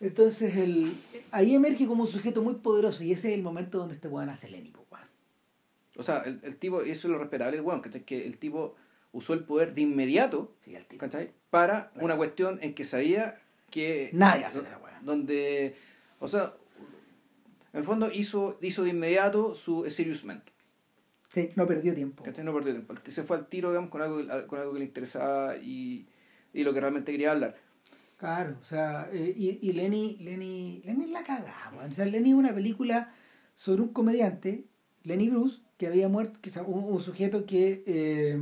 entonces 0.00 0.56
el, 0.56 0.94
ahí 1.30 1.54
emerge 1.54 1.86
como 1.86 2.02
un 2.02 2.08
sujeto 2.08 2.42
muy 2.42 2.54
poderoso 2.54 3.04
y 3.04 3.12
ese 3.12 3.28
es 3.28 3.34
el 3.34 3.42
momento 3.42 3.78
donde 3.78 3.94
este 3.94 4.08
weón 4.08 4.30
hace 4.30 4.50
Lenny, 4.50 4.72
o 5.96 6.02
sea, 6.02 6.20
el, 6.20 6.40
el 6.42 6.56
tipo, 6.56 6.82
y 6.82 6.90
eso 6.90 7.08
es 7.08 7.12
lo 7.12 7.18
respetable 7.18 7.58
el 7.58 7.62
weón, 7.62 7.82
que 7.82 8.26
el 8.26 8.38
tipo 8.38 8.74
usó 9.12 9.34
el 9.34 9.44
poder 9.44 9.74
de 9.74 9.82
inmediato 9.82 10.54
para 11.50 11.92
una 11.96 12.16
cuestión 12.16 12.58
en 12.62 12.74
que 12.74 12.84
sabía 12.84 13.38
que... 13.70 14.08
Nadie 14.14 14.46
hace 14.46 14.62
Donde, 15.02 15.74
o 16.18 16.26
sea, 16.26 16.52
en 17.72 17.78
el 17.78 17.84
fondo 17.84 18.10
hizo, 18.12 18.58
hizo 18.62 18.84
de 18.84 18.90
inmediato 18.90 19.54
su 19.54 19.88
Serious 19.90 20.24
Man. 20.24 20.42
Sí, 21.28 21.50
no 21.54 21.66
perdió 21.66 21.94
tiempo. 21.94 22.24
No 22.26 22.54
perdió 22.54 22.72
tiempo. 22.72 22.94
Se 23.06 23.22
fue 23.22 23.36
al 23.36 23.46
tiro, 23.48 23.68
digamos, 23.68 23.90
con 23.90 24.02
algo, 24.02 24.46
con 24.46 24.58
algo 24.58 24.72
que 24.72 24.78
le 24.78 24.84
interesaba 24.86 25.56
y, 25.56 26.08
y 26.52 26.64
lo 26.64 26.72
que 26.72 26.80
realmente 26.80 27.12
quería 27.12 27.32
hablar. 27.32 27.56
Claro, 28.20 28.58
o 28.60 28.64
sea, 28.64 29.08
eh, 29.14 29.32
y, 29.34 29.66
y 29.66 29.72
Lenny, 29.72 30.18
Lenny, 30.18 30.82
Lenny 30.84 31.06
la 31.06 31.22
cagamos. 31.22 31.88
O 31.88 31.90
sea, 31.90 32.04
Lenny 32.04 32.28
es 32.28 32.34
una 32.34 32.54
película 32.54 33.14
sobre 33.54 33.80
un 33.80 33.94
comediante, 33.94 34.66
Lenny 35.04 35.30
Bruce, 35.30 35.62
que 35.78 35.86
había 35.86 36.06
muerto, 36.10 36.38
que, 36.42 36.50
un, 36.60 37.00
sujeto 37.00 37.46
que, 37.46 37.82
eh, 37.86 38.38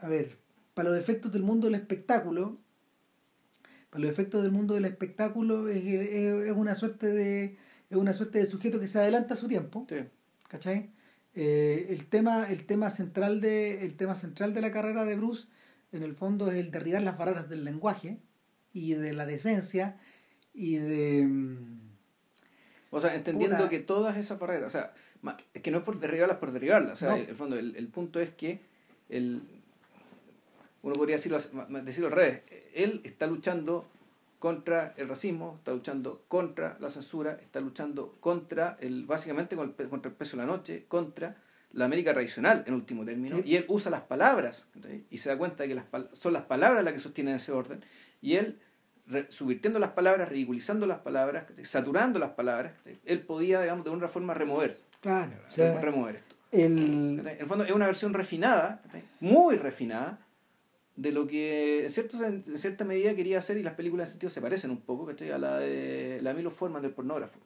a 0.00 0.08
ver, 0.08 0.36
para 0.74 0.90
los 0.90 0.98
efectos 0.98 1.30
del 1.30 1.44
mundo 1.44 1.68
del 1.68 1.76
espectáculo, 1.76 2.58
para 3.90 4.02
los 4.02 4.10
efectos 4.10 4.42
del 4.42 4.50
mundo 4.50 4.74
del 4.74 4.86
espectáculo 4.86 5.68
es, 5.68 5.84
es, 5.84 6.52
una 6.56 6.74
suerte 6.74 7.06
de 7.06 7.56
es 7.88 7.96
una 7.96 8.14
suerte 8.14 8.40
de 8.40 8.46
sujeto 8.46 8.80
que 8.80 8.88
se 8.88 8.98
adelanta 8.98 9.34
a 9.34 9.36
su 9.36 9.46
tiempo, 9.46 9.86
sí. 9.88 9.98
¿cachai? 10.48 10.90
Eh, 11.36 11.86
el 11.90 12.06
tema 12.06 12.50
el 12.50 12.66
tema 12.66 12.90
central 12.90 13.40
de 13.40 13.84
el 13.84 13.96
tema 13.96 14.16
central 14.16 14.54
de 14.54 14.60
la 14.60 14.72
carrera 14.72 15.04
de 15.04 15.14
Bruce 15.14 15.46
en 15.92 16.02
el 16.02 16.14
fondo 16.14 16.50
es 16.50 16.56
el 16.56 16.70
derribar 16.70 17.02
las 17.02 17.18
barreras 17.18 17.48
del 17.48 17.64
lenguaje 17.64 18.18
y 18.72 18.94
de 18.94 19.12
la 19.12 19.26
decencia 19.26 19.96
y 20.54 20.76
de 20.76 21.26
mm, 21.26 21.80
o 22.90 23.00
sea 23.00 23.14
entendiendo 23.14 23.68
que 23.68 23.78
todas 23.80 24.16
esas 24.16 24.38
barreras 24.38 24.66
o 24.66 24.70
sea 24.70 24.92
es 25.54 25.62
que 25.62 25.70
no 25.70 25.78
es 25.78 25.84
por 25.84 25.98
derribarlas 25.98 26.38
por 26.38 26.52
derribarlas. 26.52 26.92
O 26.92 26.96
sea, 26.96 27.16
el, 27.16 27.34
fondo, 27.34 27.58
el, 27.58 27.76
el, 27.76 27.88
punto 27.88 28.20
es 28.20 28.30
que 28.30 28.60
el, 29.08 29.42
uno 30.82 30.94
podría 30.94 31.16
decirlo, 31.16 31.38
decirlo 31.82 32.08
al 32.08 32.12
revés. 32.12 32.42
Él 32.74 33.00
está 33.04 33.26
luchando 33.26 33.86
contra 34.38 34.94
el 34.96 35.08
racismo, 35.08 35.56
está 35.58 35.72
luchando 35.72 36.22
contra 36.28 36.76
la 36.80 36.88
censura, 36.88 37.38
está 37.42 37.60
luchando 37.60 38.16
contra 38.20 38.76
el, 38.80 39.04
básicamente 39.06 39.56
contra 39.56 40.10
el 40.10 40.16
peso 40.16 40.36
de 40.36 40.42
la 40.42 40.46
noche, 40.46 40.84
contra 40.86 41.36
la 41.72 41.84
América 41.84 42.12
tradicional 42.12 42.64
en 42.66 42.74
último 42.74 43.04
término, 43.04 43.40
y 43.44 43.56
él 43.56 43.64
usa 43.68 43.90
las 43.90 44.02
palabras, 44.02 44.66
y 45.10 45.18
se 45.18 45.28
da 45.28 45.38
cuenta 45.38 45.64
de 45.64 45.68
que 45.68 45.74
las, 45.74 45.86
son 46.12 46.32
las 46.32 46.42
palabras 46.44 46.84
las 46.84 46.94
que 46.94 47.00
sostienen 47.00 47.36
ese 47.36 47.52
orden, 47.52 47.84
y 48.20 48.34
él, 48.34 48.58
subvirtiendo 49.28 49.78
las 49.78 49.90
palabras, 49.90 50.28
ridiculizando 50.28 50.86
las 50.86 50.98
palabras, 50.98 51.46
saturando 51.62 52.18
las 52.18 52.30
palabras, 52.30 52.72
él 53.04 53.20
podía, 53.20 53.60
digamos, 53.60 53.84
de 53.84 53.90
una 53.90 54.08
forma 54.08 54.34
remover. 54.34 54.80
Claro. 55.00 55.32
remover 55.80 56.16
esto. 56.16 56.34
El... 56.50 57.20
En 57.20 57.26
el 57.26 57.46
fondo 57.46 57.64
es 57.64 57.72
una 57.72 57.86
versión 57.86 58.14
refinada, 58.14 58.82
muy 59.20 59.56
refinada, 59.56 60.20
de 60.98 61.12
lo 61.12 61.28
que 61.28 61.84
en, 61.84 61.90
cierto, 61.90 62.22
en 62.24 62.58
cierta 62.58 62.84
medida 62.84 63.14
quería 63.14 63.38
hacer 63.38 63.56
y 63.56 63.62
las 63.62 63.74
películas 63.74 64.08
en 64.08 64.12
sentido 64.12 64.30
se 64.30 64.40
parecen 64.40 64.72
un 64.72 64.80
poco 64.80 65.08
a 65.08 65.38
la 65.38 65.58
de 65.58 66.18
la 66.22 66.34
Milo 66.34 66.50
Forman 66.50 66.82
del 66.82 66.90
pornógrafo. 66.90 67.38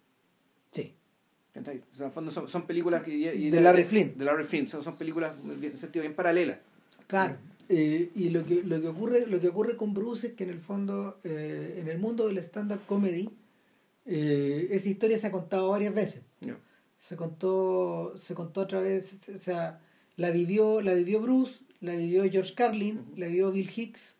Sí. 1.55 1.61
en 1.70 2.05
el 2.07 2.11
fondo 2.11 2.30
son, 2.30 2.48
son 2.48 2.66
películas 2.66 3.03
que... 3.03 3.11
de, 3.50 3.61
Larry 3.61 3.84
Flynn. 3.84 4.16
De 4.16 4.24
Larry 4.24 4.44
Flynn, 4.44 4.66
son, 4.66 4.82
son 4.82 4.96
películas 4.96 5.36
en 5.44 5.76
sentido 5.76 6.03
bien 6.03 6.14
paralelas. 6.14 6.59
Claro. 7.07 7.36
Eh, 7.68 8.11
y 8.14 8.30
lo 8.30 8.44
que, 8.44 8.62
lo, 8.62 8.80
que 8.80 8.88
ocurre, 8.88 9.26
lo 9.26 9.40
que 9.40 9.48
ocurre 9.48 9.76
con 9.76 9.94
Bruce 9.94 10.28
es 10.28 10.32
que 10.34 10.44
en 10.44 10.50
el 10.50 10.61
fondo, 10.61 11.18
eh, 11.24 11.76
en 11.78 11.88
el 11.88 11.98
mundo 11.98 12.26
del 12.26 12.38
stand-up 12.38 12.80
comedy, 12.86 13.30
eh, 14.05 14.68
esa 14.70 14.88
historia 14.88 15.16
se 15.16 15.28
ha 15.28 15.30
contado 15.30 15.70
varias 15.70 15.94
veces 15.94 16.22
se 16.98 17.16
contó, 17.16 18.14
se 18.22 18.34
contó 18.34 18.61
otra 18.61 18.80
vez, 18.80 19.18
o 19.34 19.38
sea, 19.38 19.80
la 20.16 20.30
vivió, 20.30 20.80
la 20.82 20.94
vivió 20.94 21.20
Bruce, 21.20 21.59
la 21.80 21.96
vivió 21.96 22.22
George 22.30 22.55
Carlin, 22.55 23.05
la 23.16 23.26
vivió 23.26 23.50
Bill 23.50 23.68
Hicks, 23.74 24.14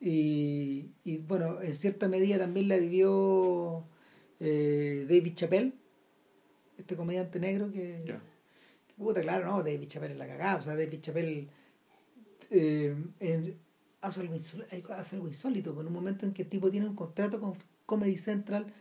y, 0.00 0.86
y 1.04 1.18
bueno, 1.18 1.62
en 1.62 1.76
cierta 1.76 2.08
medida 2.08 2.38
también 2.38 2.66
la 2.66 2.76
vivió 2.78 3.84
David 4.40 5.34
Chappelle, 5.34 5.74
este 6.86 6.94
comediante 6.94 7.40
negro 7.40 7.72
que, 7.72 8.04
puta, 8.96 9.20
claro, 9.20 9.46
no, 9.46 9.58
David 9.58 9.88
Chappelle 9.88 10.12
es 10.12 10.18
la 10.18 10.28
cagada, 10.28 10.56
o 10.56 10.62
sea, 10.62 10.76
David 10.76 11.00
Chappelle 11.00 11.48
eh, 12.50 12.94
hace, 14.00 14.20
algo 14.20 14.36
insólito, 14.36 14.92
hace 14.94 15.16
algo 15.16 15.26
insólito, 15.26 15.80
en 15.80 15.86
un 15.88 15.92
momento 15.92 16.24
en 16.24 16.32
que 16.32 16.42
el 16.42 16.48
tipo 16.48 16.70
tiene 16.70 16.86
un 16.86 16.94
contrato 16.94 17.40
con 17.40 17.54
Comedy 17.86 18.16
Central 18.18 18.72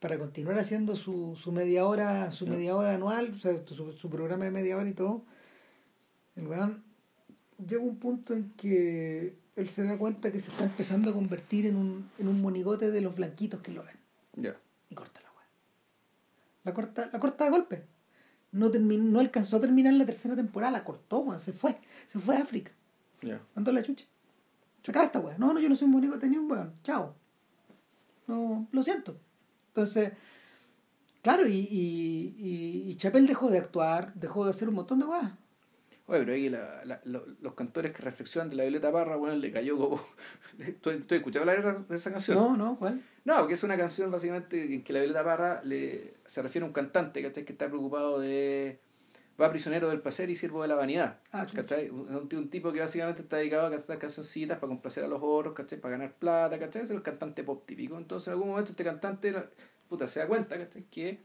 para 0.00 0.18
continuar 0.18 0.58
haciendo 0.58 0.96
su, 0.96 1.36
su 1.36 1.52
media 1.52 1.86
hora, 1.86 2.32
su 2.32 2.48
media 2.48 2.74
hora 2.74 2.94
anual, 2.94 3.30
o 3.32 3.38
sea, 3.38 3.56
su, 3.64 4.10
programa 4.10 4.46
de 4.46 4.50
media 4.50 4.76
hora 4.76 4.88
y 4.88 4.94
todo, 4.94 5.22
el 6.34 6.48
weón 6.48 6.82
llega 7.64 7.80
un 7.80 7.98
punto 7.98 8.34
en 8.34 8.50
que 8.56 9.36
él 9.54 9.68
se 9.68 9.84
da 9.84 9.96
cuenta 9.96 10.32
que 10.32 10.40
se 10.40 10.50
está 10.50 10.64
empezando 10.64 11.10
a 11.10 11.12
convertir 11.12 11.64
en 11.64 11.76
un, 11.76 12.10
en 12.18 12.26
un 12.26 12.42
monigote 12.42 12.90
de 12.90 13.00
los 13.00 13.14
blanquitos 13.14 13.60
que 13.60 13.70
lo 13.70 13.84
ven. 13.84 13.96
Y 14.36 14.42
corta 14.42 14.42
la 14.42 14.50
weá. 14.50 14.65
La 16.66 16.74
corta, 16.74 17.08
la 17.12 17.20
corta 17.20 17.44
de 17.44 17.50
golpe. 17.50 17.86
No, 18.50 18.68
no 18.68 19.20
alcanzó 19.20 19.58
a 19.58 19.60
terminar 19.60 19.94
la 19.94 20.04
tercera 20.04 20.34
temporada, 20.34 20.72
la 20.72 20.84
cortó, 20.84 21.20
weón, 21.20 21.38
se 21.38 21.52
fue. 21.52 21.78
Se 22.08 22.18
fue 22.18 22.36
a 22.36 22.40
África. 22.40 22.72
Yeah. 23.20 23.40
Mandó 23.54 23.70
la 23.70 23.84
chucha. 23.84 24.04
Se 24.82 24.90
acaba 24.90 25.06
esta 25.06 25.20
weá. 25.20 25.38
No, 25.38 25.52
no, 25.52 25.60
yo 25.60 25.68
no 25.68 25.76
soy 25.76 25.86
un 25.86 25.92
monigote 25.92 26.28
ni 26.28 26.36
un 26.36 26.50
weón. 26.50 26.74
Chao. 26.82 27.14
No, 28.26 28.66
lo 28.72 28.82
siento. 28.82 29.16
Entonces, 29.68 30.12
claro, 31.22 31.46
y, 31.46 31.54
y, 31.54 32.90
y, 32.90 32.96
Chapel 32.96 33.28
dejó 33.28 33.48
de 33.48 33.58
actuar, 33.58 34.12
dejó 34.14 34.44
de 34.44 34.50
hacer 34.50 34.68
un 34.68 34.74
montón 34.74 34.98
de 34.98 35.06
cosas. 35.06 35.34
Oye, 36.08 36.20
pero 36.20 36.32
ahí 36.34 36.48
la, 36.48 36.84
la, 36.84 37.00
los 37.04 37.54
cantores 37.54 37.92
que 37.92 38.00
reflexionan 38.00 38.48
de 38.48 38.54
la 38.54 38.62
Violeta 38.62 38.92
Parra, 38.92 39.16
bueno, 39.16 39.34
le 39.36 39.50
cayó 39.50 39.76
como... 39.76 40.00
¿Tú, 40.80 40.96
¿Tú 41.00 41.14
escuchado 41.16 41.50
hablar 41.50 41.84
de 41.84 41.96
esa 41.96 42.12
canción? 42.12 42.38
No, 42.38 42.56
no, 42.56 42.76
¿cuál? 42.78 43.02
No, 43.24 43.38
porque 43.38 43.54
es 43.54 43.62
una 43.64 43.76
canción 43.76 44.10
básicamente 44.12 44.72
en 44.72 44.84
que 44.84 44.92
la 44.92 45.00
Violeta 45.00 45.24
Parra 45.24 45.62
le, 45.64 46.14
se 46.24 46.42
refiere 46.42 46.64
a 46.64 46.68
un 46.68 46.72
cantante 46.72 47.20
que 47.20 47.52
está 47.52 47.66
preocupado 47.66 48.20
de... 48.20 48.78
Va 49.38 49.50
prisionero 49.50 49.90
del 49.90 50.00
placer 50.00 50.30
y 50.30 50.36
sirvo 50.36 50.62
de 50.62 50.68
la 50.68 50.76
vanidad. 50.76 51.18
Ah, 51.30 51.46
¿cachai? 51.52 51.90
Un, 51.90 52.28
un, 52.32 52.48
tipo 52.48 52.72
que 52.72 52.80
básicamente 52.80 53.20
está 53.20 53.36
dedicado 53.36 53.66
a 53.66 53.70
cantar 53.70 53.98
cancioncitas 53.98 54.58
para 54.58 54.68
complacer 54.68 55.04
a 55.04 55.08
los 55.08 55.20
otros, 55.22 55.52
¿cachai? 55.52 55.78
Para 55.78 55.98
ganar 55.98 56.14
plata, 56.14 56.58
¿cachai? 56.58 56.82
Es 56.82 56.90
el 56.90 57.02
cantante 57.02 57.42
pop 57.44 57.66
típico. 57.66 57.98
Entonces 57.98 58.28
en 58.28 58.32
algún 58.32 58.48
momento 58.48 58.70
este 58.70 58.82
cantante, 58.82 59.34
puta, 59.90 60.08
se 60.08 60.20
da 60.20 60.26
cuenta, 60.26 60.56
¿cachai? 60.56 60.84
Que 60.84 61.20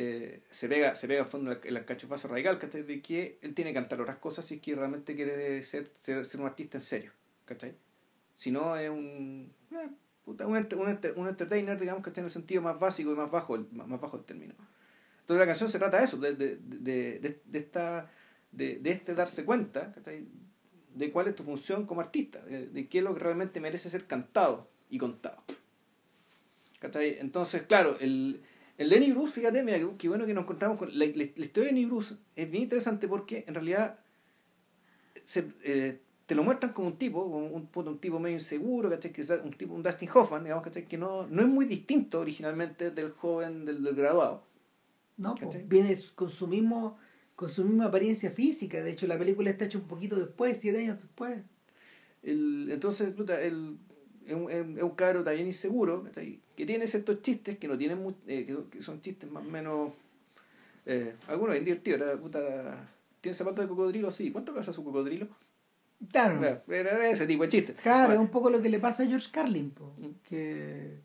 eh, 0.00 0.42
se 0.48 0.68
pega 0.68 0.94
se 0.94 1.08
pega 1.08 1.22
al 1.22 1.26
fondo 1.26 1.50
el, 1.50 1.76
el 1.76 1.84
cachofazo 1.84 2.28
radical, 2.28 2.56
¿cachai? 2.60 2.84
De 2.84 3.02
que 3.02 3.40
él 3.42 3.52
tiene 3.52 3.72
que 3.72 3.80
cantar 3.80 4.00
otras 4.00 4.18
cosas 4.18 4.44
si 4.44 4.54
es 4.54 4.60
que 4.60 4.76
realmente 4.76 5.16
quiere 5.16 5.60
ser, 5.64 5.90
ser, 5.98 6.24
ser 6.24 6.40
un 6.40 6.46
artista 6.46 6.76
en 6.76 6.82
serio, 6.82 7.12
¿cachai? 7.44 7.74
Si 8.32 8.52
no 8.52 8.76
es 8.76 8.88
un, 8.88 9.52
eh, 9.72 9.88
puta, 10.24 10.46
un, 10.46 10.54
un, 10.56 10.98
un, 11.16 11.28
entertainer, 11.28 11.80
digamos, 11.80 12.04
que 12.04 12.10
está 12.10 12.20
en 12.20 12.26
el 12.26 12.30
sentido 12.30 12.62
más 12.62 12.78
básico 12.78 13.10
y 13.10 13.16
más 13.16 13.28
bajo, 13.28 13.56
el, 13.56 13.66
más 13.72 14.00
bajo 14.00 14.18
el 14.18 14.24
término. 14.24 14.54
Entonces 15.20 15.40
la 15.40 15.46
canción 15.46 15.68
se 15.68 15.80
trata 15.80 15.98
de 15.98 16.04
eso, 16.04 16.16
de, 16.16 16.36
de, 16.36 16.58
de, 16.58 17.40
de 17.44 17.58
esta, 17.58 18.08
de, 18.52 18.80
este 18.84 19.16
darse 19.16 19.44
cuenta, 19.44 19.90
¿cachai? 19.90 20.28
De 20.94 21.10
cuál 21.10 21.26
es 21.26 21.34
tu 21.34 21.42
función 21.42 21.86
como 21.86 22.02
artista, 22.02 22.40
de 22.42 22.88
qué 22.88 22.98
es 22.98 23.04
lo 23.04 23.14
que 23.14 23.20
realmente 23.20 23.58
merece 23.58 23.90
ser 23.90 24.06
cantado 24.06 24.70
y 24.90 24.98
contado. 24.98 25.42
¿Cachai? 26.78 27.18
Entonces, 27.18 27.62
claro, 27.62 27.98
el 27.98 28.40
el 28.78 28.88
Lenny 28.88 29.10
Bruce, 29.10 29.32
fíjate, 29.32 29.62
mira, 29.64 29.78
qué 29.98 30.08
bueno 30.08 30.24
que 30.24 30.32
nos 30.32 30.44
encontramos 30.44 30.78
con. 30.78 30.96
La, 30.96 31.04
la, 31.04 31.24
historia 31.24 31.68
de 31.68 31.74
Lenny 31.74 31.86
Bruce 31.86 32.14
es 32.36 32.50
bien 32.50 32.62
interesante 32.62 33.08
porque 33.08 33.44
en 33.46 33.54
realidad 33.54 33.98
se, 35.24 35.48
eh, 35.64 36.00
te 36.26 36.34
lo 36.36 36.44
muestran 36.44 36.72
como 36.72 36.86
un 36.86 36.96
tipo, 36.96 37.24
un, 37.24 37.68
un, 37.74 37.86
un 37.88 37.98
tipo 37.98 38.20
medio 38.20 38.36
inseguro, 38.36 38.88
¿cachai? 38.88 39.12
Que 39.12 39.22
es 39.22 39.30
un 39.30 39.52
tipo, 39.52 39.74
un 39.74 39.82
Dustin 39.82 40.08
Hoffman, 40.14 40.44
digamos, 40.44 40.62
¿cachai? 40.62 40.86
Que 40.86 40.96
no, 40.96 41.26
no 41.26 41.42
es 41.42 41.48
muy 41.48 41.66
distinto 41.66 42.20
originalmente 42.20 42.92
del 42.92 43.10
joven, 43.10 43.64
del, 43.64 43.82
del 43.82 43.96
graduado. 43.96 44.44
No, 45.16 45.34
pues, 45.34 45.68
viene 45.68 45.98
con 46.14 46.30
su 46.30 46.46
mismo 46.46 46.98
con 47.34 47.48
su 47.48 47.64
misma 47.64 47.86
apariencia 47.86 48.30
física. 48.30 48.82
De 48.82 48.90
hecho, 48.90 49.06
la 49.06 49.16
película 49.16 49.50
está 49.50 49.64
hecha 49.64 49.78
un 49.78 49.86
poquito 49.86 50.16
después, 50.16 50.58
siete 50.58 50.78
años 50.78 50.98
después. 51.00 51.40
El, 52.22 52.68
entonces, 52.70 53.12
puta, 53.14 53.40
el, 53.40 53.78
es 54.26 54.34
un, 54.34 54.50
es 54.50 54.82
un 54.82 54.90
cabro 54.90 55.22
también 55.22 55.46
inseguro, 55.46 56.04
que 56.58 56.66
tiene 56.66 56.88
ciertos 56.88 57.22
chistes 57.22 57.56
que 57.56 57.68
no 57.68 57.78
tienen 57.78 58.16
eh, 58.26 58.44
que, 58.44 58.52
son, 58.52 58.64
que, 58.68 58.82
son, 58.82 59.00
chistes 59.00 59.30
más 59.30 59.46
o 59.46 59.48
menos 59.48 59.92
eh, 60.86 61.14
algunos 61.28 61.52
bien 61.52 61.64
divertidos 61.64 62.00
la 62.00 62.16
puta 62.16 62.88
tiene 63.20 63.32
zapatos 63.32 63.64
de 63.64 63.68
cocodrilo 63.68 64.10
sí. 64.10 64.32
¿cuánto 64.32 64.52
casa 64.52 64.72
su 64.72 64.82
cocodrilo? 64.82 65.28
claro. 66.10 66.60
Era 66.66 67.08
ese 67.10 67.28
tipo 67.28 67.44
de 67.44 67.48
chiste. 67.48 67.74
Claro 67.74 68.12
es 68.12 68.18
un 68.18 68.26
poco 68.26 68.50
lo 68.50 68.60
que 68.60 68.70
le 68.70 68.80
pasa 68.80 69.04
a 69.04 69.06
George 69.06 69.28
Carlin 69.30 69.70
po, 69.70 69.94
mm. 69.98 70.28
que 70.28 70.98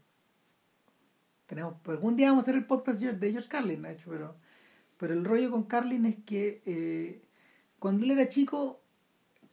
tenemos 1.46 1.76
pues, 1.84 1.98
algún 1.98 2.16
día 2.16 2.30
vamos 2.30 2.42
a 2.42 2.46
hacer 2.46 2.56
el 2.56 2.66
podcast 2.66 3.00
de 3.00 3.32
George 3.32 3.48
Carlin 3.48 3.84
de 3.84 3.92
hecho 3.92 4.10
pero 4.10 4.36
pero 4.98 5.14
el 5.14 5.24
rollo 5.24 5.52
con 5.52 5.66
Carlin 5.66 6.08
es 6.08 6.16
que 6.26 6.64
eh, 6.66 7.22
cuando 7.78 8.06
él 8.06 8.10
era 8.10 8.28
chico 8.28 8.82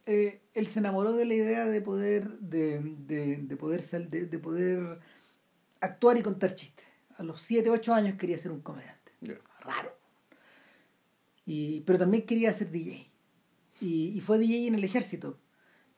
eh, 0.07 0.41
él 0.55 0.65
se 0.65 0.79
enamoró 0.79 1.13
de 1.13 1.25
la 1.25 1.35
idea 1.35 1.65
de 1.67 1.79
poder 1.79 2.39
de, 2.39 2.79
de, 3.05 3.37
de 3.37 3.55
poder 3.55 3.83
de, 3.83 4.25
de, 4.25 4.39
poder 4.39 4.99
actuar 5.81 6.17
y 6.17 6.21
contar 6.21 6.55
chistes. 6.55 6.85
A 7.17 7.23
los 7.23 7.41
7, 7.41 7.69
8 7.69 7.93
años 7.93 8.17
quería 8.17 8.37
ser 8.37 8.51
un 8.51 8.61
comediante. 8.61 9.11
Yeah. 9.21 9.39
raro. 9.59 9.95
Y, 11.45 11.81
pero 11.81 11.99
también 11.99 12.25
quería 12.25 12.53
ser 12.53 12.71
DJ 12.71 13.11
y, 13.79 14.09
y 14.09 14.21
fue 14.21 14.37
DJ 14.39 14.67
en 14.67 14.75
el 14.75 14.83
ejército. 14.83 15.39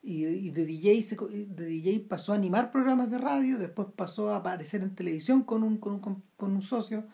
Y, 0.01 0.25
y, 0.25 0.49
de, 0.49 0.65
DJ 0.65 1.01
se, 1.03 1.15
de 1.15 1.65
DJ 1.65 2.01
pasó 2.01 2.33
a 2.33 2.35
animar 2.35 2.71
programas 2.71 3.09
de 3.09 3.17
radio 3.17 3.57
después 3.57 3.87
pasó 3.95 4.31
a 4.31 4.37
aparecer 4.37 4.81
en 4.81 4.95
televisión 4.95 5.43
con 5.43 5.63
un, 5.63 5.77
con 5.77 5.93
un, 5.93 6.23
con 6.35 6.51
un 6.51 6.61
socio 6.61 7.05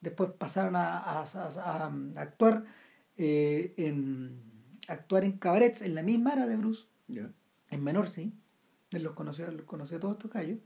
después 0.00 0.30
pasaron 0.30 0.76
a, 0.76 0.98
a, 0.98 1.22
a, 1.22 1.86
a 1.86 1.92
actuar 2.20 2.64
eh, 3.16 3.74
en 3.78 4.40
actuar 4.88 5.24
en 5.24 5.32
cabarets 5.32 5.82
en 5.82 5.94
la 5.94 6.02
misma 6.02 6.32
área 6.32 6.46
de 6.46 6.56
Bruce, 6.56 6.84
yeah. 7.08 7.32
en 7.70 7.82
menor 7.82 8.08
sí, 8.08 8.32
él 8.92 9.02
los 9.02 9.14
conoció, 9.14 9.50
los 9.50 9.66
conoció 9.66 9.96
a 9.96 10.00
todos 10.00 10.16
estos 10.16 10.30
gallos, 10.30 10.58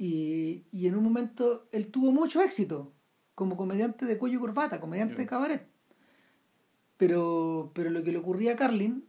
y, 0.00 0.64
y 0.72 0.86
en 0.86 0.96
un 0.96 1.04
momento 1.04 1.68
él 1.72 1.88
tuvo 1.88 2.10
mucho 2.10 2.40
éxito 2.40 2.94
como 3.34 3.58
comediante 3.58 4.06
de 4.06 4.16
cuello 4.16 4.38
y 4.38 4.40
corbata, 4.40 4.80
comediante 4.80 5.16
de 5.16 5.26
cabaret. 5.26 5.68
Pero, 6.96 7.70
pero 7.74 7.90
lo 7.90 8.02
que 8.02 8.10
le 8.10 8.18
ocurría 8.18 8.52
a 8.52 8.56
Carlin, 8.56 9.04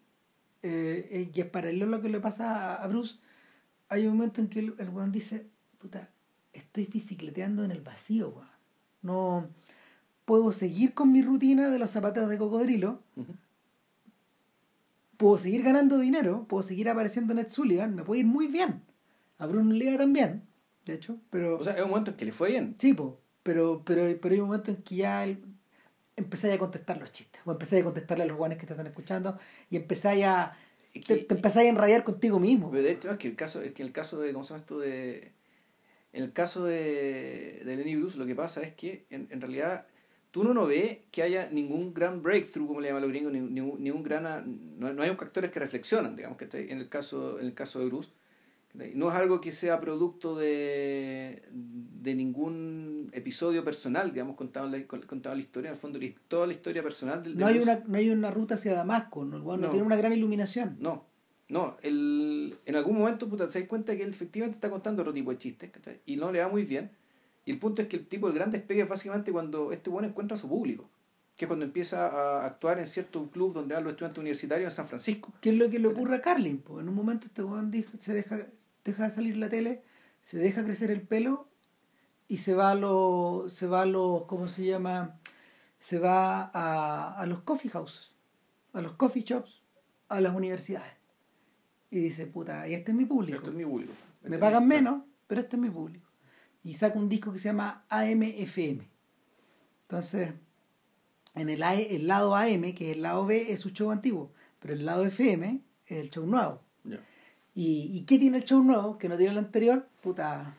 eh, 0.61 1.31
y 1.33 1.39
es 1.39 1.47
paralelo 1.47 1.85
a 1.85 1.89
lo 1.89 2.01
que 2.01 2.09
le 2.09 2.19
pasa 2.19 2.75
a, 2.75 2.83
a 2.83 2.87
Bruce, 2.87 3.19
hay 3.87 4.05
un 4.05 4.17
momento 4.17 4.41
en 4.41 4.49
que 4.49 4.59
el, 4.59 4.75
el 4.79 4.89
weón 4.89 5.13
dice, 5.13 5.47
puta, 5.77 6.09
estoy 6.51 6.87
bicicleteando 6.87 7.63
en 7.63 7.71
el 7.71 7.79
vacío, 7.79 8.29
weón. 8.29 8.49
No 9.01 9.47
puedo 10.25 10.51
seguir 10.51 10.93
con 10.93 11.13
mi 11.13 11.21
rutina 11.21 11.69
de 11.69 11.79
los 11.79 11.89
zapatos 11.89 12.27
de 12.29 12.37
cocodrilo, 12.37 13.01
uh 13.15 13.21
-huh 13.21 13.35
puedo 15.21 15.37
seguir 15.37 15.61
ganando 15.61 15.99
dinero, 15.99 16.47
puedo 16.49 16.63
seguir 16.63 16.89
apareciendo 16.89 17.31
en 17.31 17.39
Ed 17.39 17.49
Sullivan, 17.49 17.95
me 17.95 18.03
puede 18.03 18.21
ir 18.21 18.25
muy 18.25 18.47
bien. 18.47 18.81
A 19.37 19.45
Bruno 19.45 19.71
Liga 19.71 19.95
también, 19.95 20.47
de 20.85 20.93
hecho, 20.93 21.17
pero... 21.29 21.57
O 21.57 21.63
sea, 21.63 21.73
hay 21.73 21.81
un 21.81 21.89
momento 21.89 22.11
en 22.11 22.17
que 22.17 22.25
le 22.25 22.31
fue 22.31 22.49
bien. 22.49 22.75
Sí, 22.77 22.93
po, 22.93 23.19
pero, 23.43 23.83
pero, 23.85 24.03
pero 24.21 24.33
hay 24.33 24.39
un 24.39 24.47
momento 24.47 24.71
en 24.71 24.77
que 24.77 24.95
ya 24.95 25.23
él, 25.23 25.43
empezáis 26.15 26.53
a 26.53 26.57
contestar 26.57 26.99
los 26.99 27.11
chistes, 27.11 27.41
o 27.45 27.51
empezáis 27.51 27.81
a 27.81 27.85
contestarle 27.85 28.23
a 28.23 28.27
los 28.27 28.37
guanes 28.37 28.57
que 28.57 28.65
te 28.65 28.73
están 28.73 28.87
escuchando, 28.87 29.37
y 29.69 29.77
empezáis 29.77 30.25
a... 30.25 30.57
Es 30.93 31.05
que, 31.05 31.15
te, 31.15 31.23
te 31.23 31.33
empezáis 31.35 31.67
a 31.67 31.69
enrayar 31.69 32.03
contigo 32.03 32.39
mismo. 32.39 32.69
Pero 32.69 32.83
de 32.83 32.91
hecho, 32.91 33.11
es 33.11 33.17
que 33.17 33.27
el 33.27 33.35
caso, 33.35 33.61
es 33.61 33.73
que 33.73 33.83
el 33.83 33.91
caso 33.91 34.19
de, 34.19 34.33
¿cómo 34.33 34.43
se 34.43 34.49
llama 34.49 34.61
esto? 34.61 34.79
De, 34.79 35.31
en 36.13 36.23
el 36.23 36.33
caso 36.33 36.65
de, 36.65 37.61
de 37.63 37.75
Lenny 37.75 37.95
Bruce, 37.95 38.17
lo 38.17 38.25
que 38.25 38.35
pasa 38.35 38.61
es 38.61 38.73
que 38.73 39.05
en, 39.09 39.27
en 39.31 39.39
realidad 39.39 39.87
tú 40.31 40.43
no, 40.43 40.53
no 40.53 40.65
ves 40.65 40.99
que 41.11 41.23
haya 41.23 41.49
ningún 41.49 41.93
gran 41.93 42.21
breakthrough, 42.21 42.67
como 42.67 42.81
le 42.81 42.87
llaman 42.87 43.03
los 43.03 43.11
gringos, 43.11 43.31
ningún, 43.33 43.83
ningún 43.83 44.03
gran... 44.03 44.79
No, 44.79 44.91
no 44.93 45.03
hay 45.03 45.09
actores 45.09 45.51
que 45.51 45.59
reflexionan, 45.59 46.15
digamos, 46.15 46.37
que 46.37 46.47
en 46.51 46.77
el 46.77 46.89
caso, 46.89 47.39
en 47.39 47.47
el 47.47 47.53
caso 47.53 47.79
de 47.79 47.85
Bruce. 47.85 48.09
No 48.73 49.09
es 49.09 49.15
algo 49.15 49.41
que 49.41 49.51
sea 49.51 49.79
producto 49.81 50.35
de, 50.35 51.43
de 51.51 52.15
ningún 52.15 53.09
episodio 53.13 53.63
personal, 53.63 54.11
digamos, 54.13 54.35
contado 54.35 54.65
en 54.67 54.71
la, 54.71 54.87
contado 54.87 55.33
en 55.33 55.39
la 55.39 55.43
historia, 55.43 55.71
al 55.71 55.77
fondo, 55.77 55.99
toda 56.27 56.47
la 56.47 56.53
historia 56.53 56.81
personal 56.81 57.21
del 57.21 57.37
no 57.37 57.47
hay 57.47 57.59
una 57.59 57.83
No 57.85 57.97
hay 57.97 58.09
una 58.09 58.31
ruta 58.31 58.55
hacia 58.55 58.73
Damasco, 58.73 59.25
no, 59.25 59.39
no, 59.39 59.57
no 59.57 59.69
tiene 59.69 59.85
una 59.85 59.97
gran 59.97 60.13
iluminación. 60.13 60.77
No, 60.79 61.05
no, 61.49 61.77
el, 61.81 62.57
en 62.65 62.75
algún 62.75 62.97
momento 62.97 63.27
puta, 63.27 63.49
te 63.49 63.59
das 63.59 63.67
cuenta 63.67 63.95
que 63.97 64.03
él 64.03 64.09
efectivamente 64.09 64.55
está 64.55 64.69
contando 64.69 65.01
otro 65.01 65.13
tipo 65.13 65.31
de 65.31 65.37
chistes, 65.37 65.69
¿cachai? 65.69 65.99
Y 66.05 66.15
no 66.15 66.31
le 66.31 66.39
va 66.39 66.47
muy 66.47 66.63
bien 66.63 66.91
y 67.45 67.51
el 67.51 67.59
punto 67.59 67.81
es 67.81 67.87
que 67.87 67.97
el 67.97 68.07
tipo 68.07 68.27
del 68.27 68.35
gran 68.35 68.51
despegue 68.51 68.83
es 68.83 68.89
básicamente 68.89 69.31
cuando 69.31 69.71
este 69.71 69.89
bueno 69.89 70.07
encuentra 70.07 70.35
a 70.35 70.39
su 70.39 70.47
público. 70.47 70.89
Que 71.37 71.45
es 71.45 71.47
cuando 71.47 71.65
empieza 71.65 72.07
a 72.07 72.45
actuar 72.45 72.77
en 72.77 72.85
cierto 72.85 73.27
club 73.31 73.53
donde 73.53 73.73
van 73.73 73.83
los 73.83 73.93
estudiantes 73.93 74.19
universitarios 74.19 74.71
en 74.71 74.75
San 74.75 74.87
Francisco. 74.87 75.33
¿Qué 75.41 75.49
es 75.49 75.55
lo 75.55 75.69
que 75.69 75.79
le 75.79 75.87
ocurre 75.87 76.15
a 76.15 76.21
Carlin? 76.21 76.59
Pues 76.59 76.83
en 76.83 76.89
un 76.89 76.95
momento 76.95 77.27
este 77.27 77.43
weón 77.43 77.71
se 77.97 78.13
deja, 78.13 78.45
deja 78.83 79.05
de 79.05 79.09
salir 79.09 79.37
la 79.37 79.49
tele, 79.49 79.83
se 80.21 80.37
deja 80.37 80.63
crecer 80.63 80.91
el 80.91 81.01
pelo 81.01 81.49
y 82.27 82.37
se 82.37 82.53
va 82.53 82.71
a 82.71 82.75
los, 82.75 83.53
se 83.53 83.67
va 83.67 83.83
a 83.83 83.85
los, 83.85 84.23
¿cómo 84.25 84.47
se 84.47 84.65
llama? 84.65 85.19
Se 85.79 85.99
va 85.99 86.51
a, 86.53 87.15
a 87.19 87.25
los 87.25 87.41
coffee 87.41 87.71
houses, 87.71 88.15
a 88.73 88.81
los 88.81 88.93
coffee 88.93 89.23
shops, 89.23 89.63
a 90.09 90.21
las 90.21 90.35
universidades. 90.35 90.93
Y 91.89 91.99
dice, 91.99 92.27
puta, 92.27 92.67
y 92.67 92.73
este 92.73 92.91
es 92.91 92.97
mi 92.97 93.05
público. 93.05 93.37
Este 93.37 93.49
es 93.49 93.55
mi 93.55 93.65
público. 93.65 93.93
Este 94.17 94.29
Me 94.29 94.37
pagan 94.37 94.63
mi... 94.63 94.75
menos, 94.75 95.03
pero 95.27 95.41
este 95.41 95.55
es 95.55 95.61
mi 95.61 95.69
público 95.69 96.11
y 96.63 96.73
saca 96.73 96.97
un 96.97 97.09
disco 97.09 97.31
que 97.31 97.39
se 97.39 97.49
llama 97.49 97.85
AM-FM. 97.89 98.87
Entonces, 99.83 100.33
en 101.35 101.49
el, 101.49 101.63
a, 101.63 101.75
el 101.75 102.07
lado 102.07 102.35
AM, 102.35 102.73
que 102.73 102.91
es 102.91 102.95
el 102.97 103.01
lado 103.01 103.25
B, 103.25 103.51
es 103.51 103.59
su 103.61 103.69
show 103.71 103.91
antiguo, 103.91 104.31
pero 104.59 104.73
el 104.73 104.85
lado 104.85 105.05
FM 105.05 105.61
es 105.87 105.97
el 105.97 106.09
show 106.09 106.25
nuevo. 106.25 106.61
¿Y, 107.53 107.89
¿Y 107.93 108.05
qué 108.05 108.17
tiene 108.17 108.37
el 108.37 108.43
show 108.43 108.63
nuevo 108.63 108.97
que 108.97 109.09
no 109.09 109.17
tiene 109.17 109.33
el 109.33 109.37
anterior? 109.37 109.87
Puta. 110.01 110.55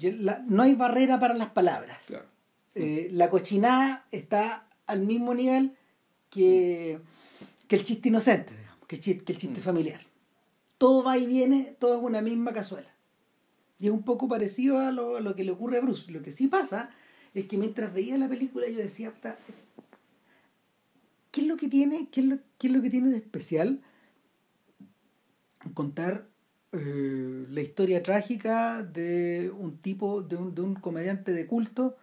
La, 0.00 0.44
no 0.48 0.62
hay 0.62 0.74
barrera 0.74 1.20
para 1.20 1.34
las 1.34 1.50
palabras. 1.50 1.98
Claro. 2.06 2.26
Eh, 2.74 3.08
la 3.12 3.30
cochinada 3.30 4.06
está 4.10 4.66
al 4.86 5.00
mismo 5.00 5.34
nivel 5.34 5.76
que, 6.30 6.98
que 7.68 7.76
el 7.76 7.84
chiste 7.84 8.08
inocente, 8.08 8.56
digamos, 8.56 8.86
que, 8.86 8.96
el 8.96 9.02
chiste, 9.02 9.24
que 9.24 9.32
el 9.32 9.38
chiste 9.38 9.60
mm. 9.60 9.62
familiar. 9.62 10.00
Todo 10.78 11.04
va 11.04 11.16
y 11.16 11.26
viene, 11.26 11.76
todo 11.78 11.96
es 11.98 12.02
una 12.02 12.20
misma 12.20 12.52
cazuela. 12.52 12.92
Y 13.78 13.86
es 13.86 13.92
un 13.92 14.02
poco 14.02 14.28
parecido 14.28 14.80
a 14.80 14.90
lo, 14.90 15.16
a 15.16 15.20
lo, 15.20 15.36
que 15.36 15.44
le 15.44 15.52
ocurre 15.52 15.78
a 15.78 15.80
Bruce. 15.80 16.10
Lo 16.10 16.22
que 16.22 16.32
sí 16.32 16.48
pasa 16.48 16.90
es 17.32 17.46
que 17.46 17.56
mientras 17.56 17.92
veía 17.92 18.18
la 18.18 18.28
película 18.28 18.68
yo 18.68 18.78
decía, 18.78 19.12
¿qué 21.30 21.40
es 21.40 21.46
lo 21.46 21.56
que 21.56 21.68
tiene, 21.68 22.08
qué 22.10 22.20
es 22.20 22.26
lo, 22.26 22.38
qué 22.58 22.66
es 22.66 22.72
lo 22.72 22.82
que 22.82 22.90
tiene 22.90 23.10
de 23.10 23.18
especial 23.18 23.80
contar 25.72 26.26
eh, 26.72 27.46
la 27.50 27.60
historia 27.60 28.02
trágica 28.02 28.82
de 28.82 29.50
un 29.56 29.78
tipo, 29.78 30.22
de 30.22 30.36
un, 30.36 30.54
de 30.54 30.60
un 30.62 30.74
comediante 30.74 31.32
de 31.32 31.46
culto 31.46 31.96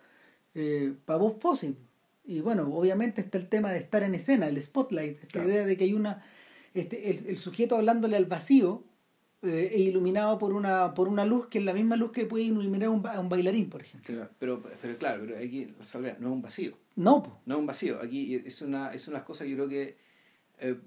eh, 0.55 0.93
para 1.05 1.19
Bob 1.19 1.39
Fosse? 1.39 1.75
Y, 2.23 2.39
bueno, 2.39 2.63
obviamente 2.73 3.21
está 3.21 3.37
el 3.37 3.47
tema 3.47 3.71
de 3.71 3.79
estar 3.79 4.03
en 4.03 4.15
escena, 4.15 4.47
el 4.47 4.61
spotlight, 4.61 5.15
esta 5.23 5.27
Claro. 5.27 5.49
idea 5.49 5.65
de 5.65 5.75
que 5.75 5.83
hay 5.85 5.93
una, 5.93 6.23
este, 6.73 7.09
el, 7.09 7.25
el 7.27 7.37
sujeto 7.37 7.75
hablándole 7.75 8.15
al 8.15 8.25
vacío 8.25 8.83
eh, 9.41 9.71
e 9.73 9.79
iluminado 9.79 10.37
por 10.37 10.53
una, 10.53 10.93
por 10.93 11.07
una 11.07 11.25
luz 11.25 11.47
que 11.47 11.57
es 11.57 11.65
la 11.65 11.73
misma 11.73 11.95
luz 11.95 12.11
que 12.11 12.25
puede 12.25 12.45
iluminar 12.45 12.83
a 12.87 12.91
un, 12.91 13.05
a 13.07 13.19
un 13.19 13.27
bailarín, 13.27 13.69
por 13.69 13.81
ejemplo. 13.81 14.13
Claro, 14.13 14.29
pero, 14.37 14.63
pero 14.81 14.97
claro, 14.97 15.23
pero 15.25 15.37
aquí 15.39 15.67
salvedad 15.81 16.19
no 16.19 16.27
es 16.27 16.33
un 16.33 16.41
vacío. 16.43 16.77
No, 16.95 17.23
po. 17.23 17.39
No 17.47 17.55
es 17.55 17.59
un 17.59 17.65
vacío. 17.65 17.99
Aquí 18.01 18.35
es 18.35 18.61
una, 18.61 18.93
es 18.93 19.07
unas 19.07 19.23
cosas 19.23 19.45
que 19.45 19.51
yo 19.51 19.55
creo 19.57 19.67
que 19.67 19.97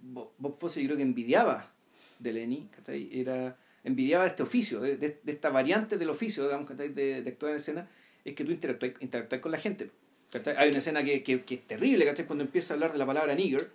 Bob 0.02 0.56
Fosse 0.60 0.80
yo 0.80 0.86
creo 0.86 0.96
que 0.96 1.02
envidiaba 1.02 1.73
de 2.18 2.32
Lenny, 2.32 2.68
¿cachai? 2.74 3.08
Era, 3.12 3.56
envidiaba 3.82 4.26
este 4.26 4.42
oficio, 4.42 4.80
de, 4.80 4.96
de- 4.96 5.20
de 5.22 5.32
esta 5.32 5.50
variante 5.50 5.98
del 5.98 6.10
oficio, 6.10 6.44
digamos, 6.44 6.68
¿cachai? 6.68 6.88
De, 6.90 7.22
de 7.22 7.30
actuar 7.30 7.50
en 7.50 7.56
escena, 7.56 7.88
es 8.24 8.34
que 8.34 8.44
tú 8.44 8.52
interactúas, 8.52 8.92
interactúas 9.00 9.40
con 9.40 9.52
la 9.52 9.58
gente. 9.58 9.90
¿cachai? 10.30 10.56
Hay 10.56 10.68
una 10.70 10.78
escena 10.78 11.04
que, 11.04 11.22
que, 11.22 11.42
que 11.42 11.54
es 11.56 11.66
terrible, 11.66 12.04
¿cachai? 12.06 12.26
Cuando 12.26 12.44
empieza 12.44 12.72
a 12.72 12.74
hablar 12.74 12.92
de 12.92 12.98
la 12.98 13.06
palabra 13.06 13.34
nigger 13.34 13.70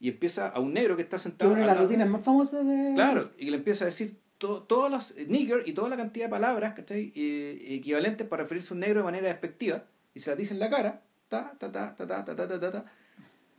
y 0.00 0.08
empieza 0.08 0.48
a 0.48 0.58
un 0.60 0.72
negro 0.74 0.96
que 0.96 1.02
está 1.02 1.16
Que 1.16 1.16
es 1.18 1.22
sentado. 1.22 1.52
una 1.52 1.60
de 1.60 1.66
las 1.66 1.78
rutinas 1.78 2.08
más 2.08 2.22
famosas 2.22 2.66
de... 2.66 2.92
Claro, 2.94 3.30
y 3.38 3.50
le 3.50 3.56
empieza 3.58 3.84
a 3.84 3.86
decir 3.86 4.16
to- 4.38 4.62
todos 4.64 4.90
los 4.90 5.14
nigger 5.28 5.62
y 5.66 5.72
toda 5.74 5.88
la 5.88 5.96
cantidad 5.96 6.26
de 6.26 6.30
palabras 6.30 6.74
¿cachai? 6.74 7.12
Eh, 7.14 7.66
equivalentes 7.68 8.26
para 8.26 8.42
referirse 8.42 8.72
a 8.72 8.74
un 8.74 8.80
negro 8.80 8.98
de 8.98 9.04
manera 9.04 9.28
despectiva 9.28 9.84
y 10.12 10.18
se 10.20 10.30
las 10.30 10.38
dice 10.38 10.54
en 10.54 10.58
la 10.60 10.68
cara 10.68 11.02
ta, 11.28 11.54
ta, 11.58 11.70
ta, 11.70 11.94
ta, 11.94 12.06
ta, 12.06 12.24
ta, 12.24 12.34
ta, 12.36 12.48
ta, 12.48 12.60
ta, 12.60 12.72
ta, 12.72 12.84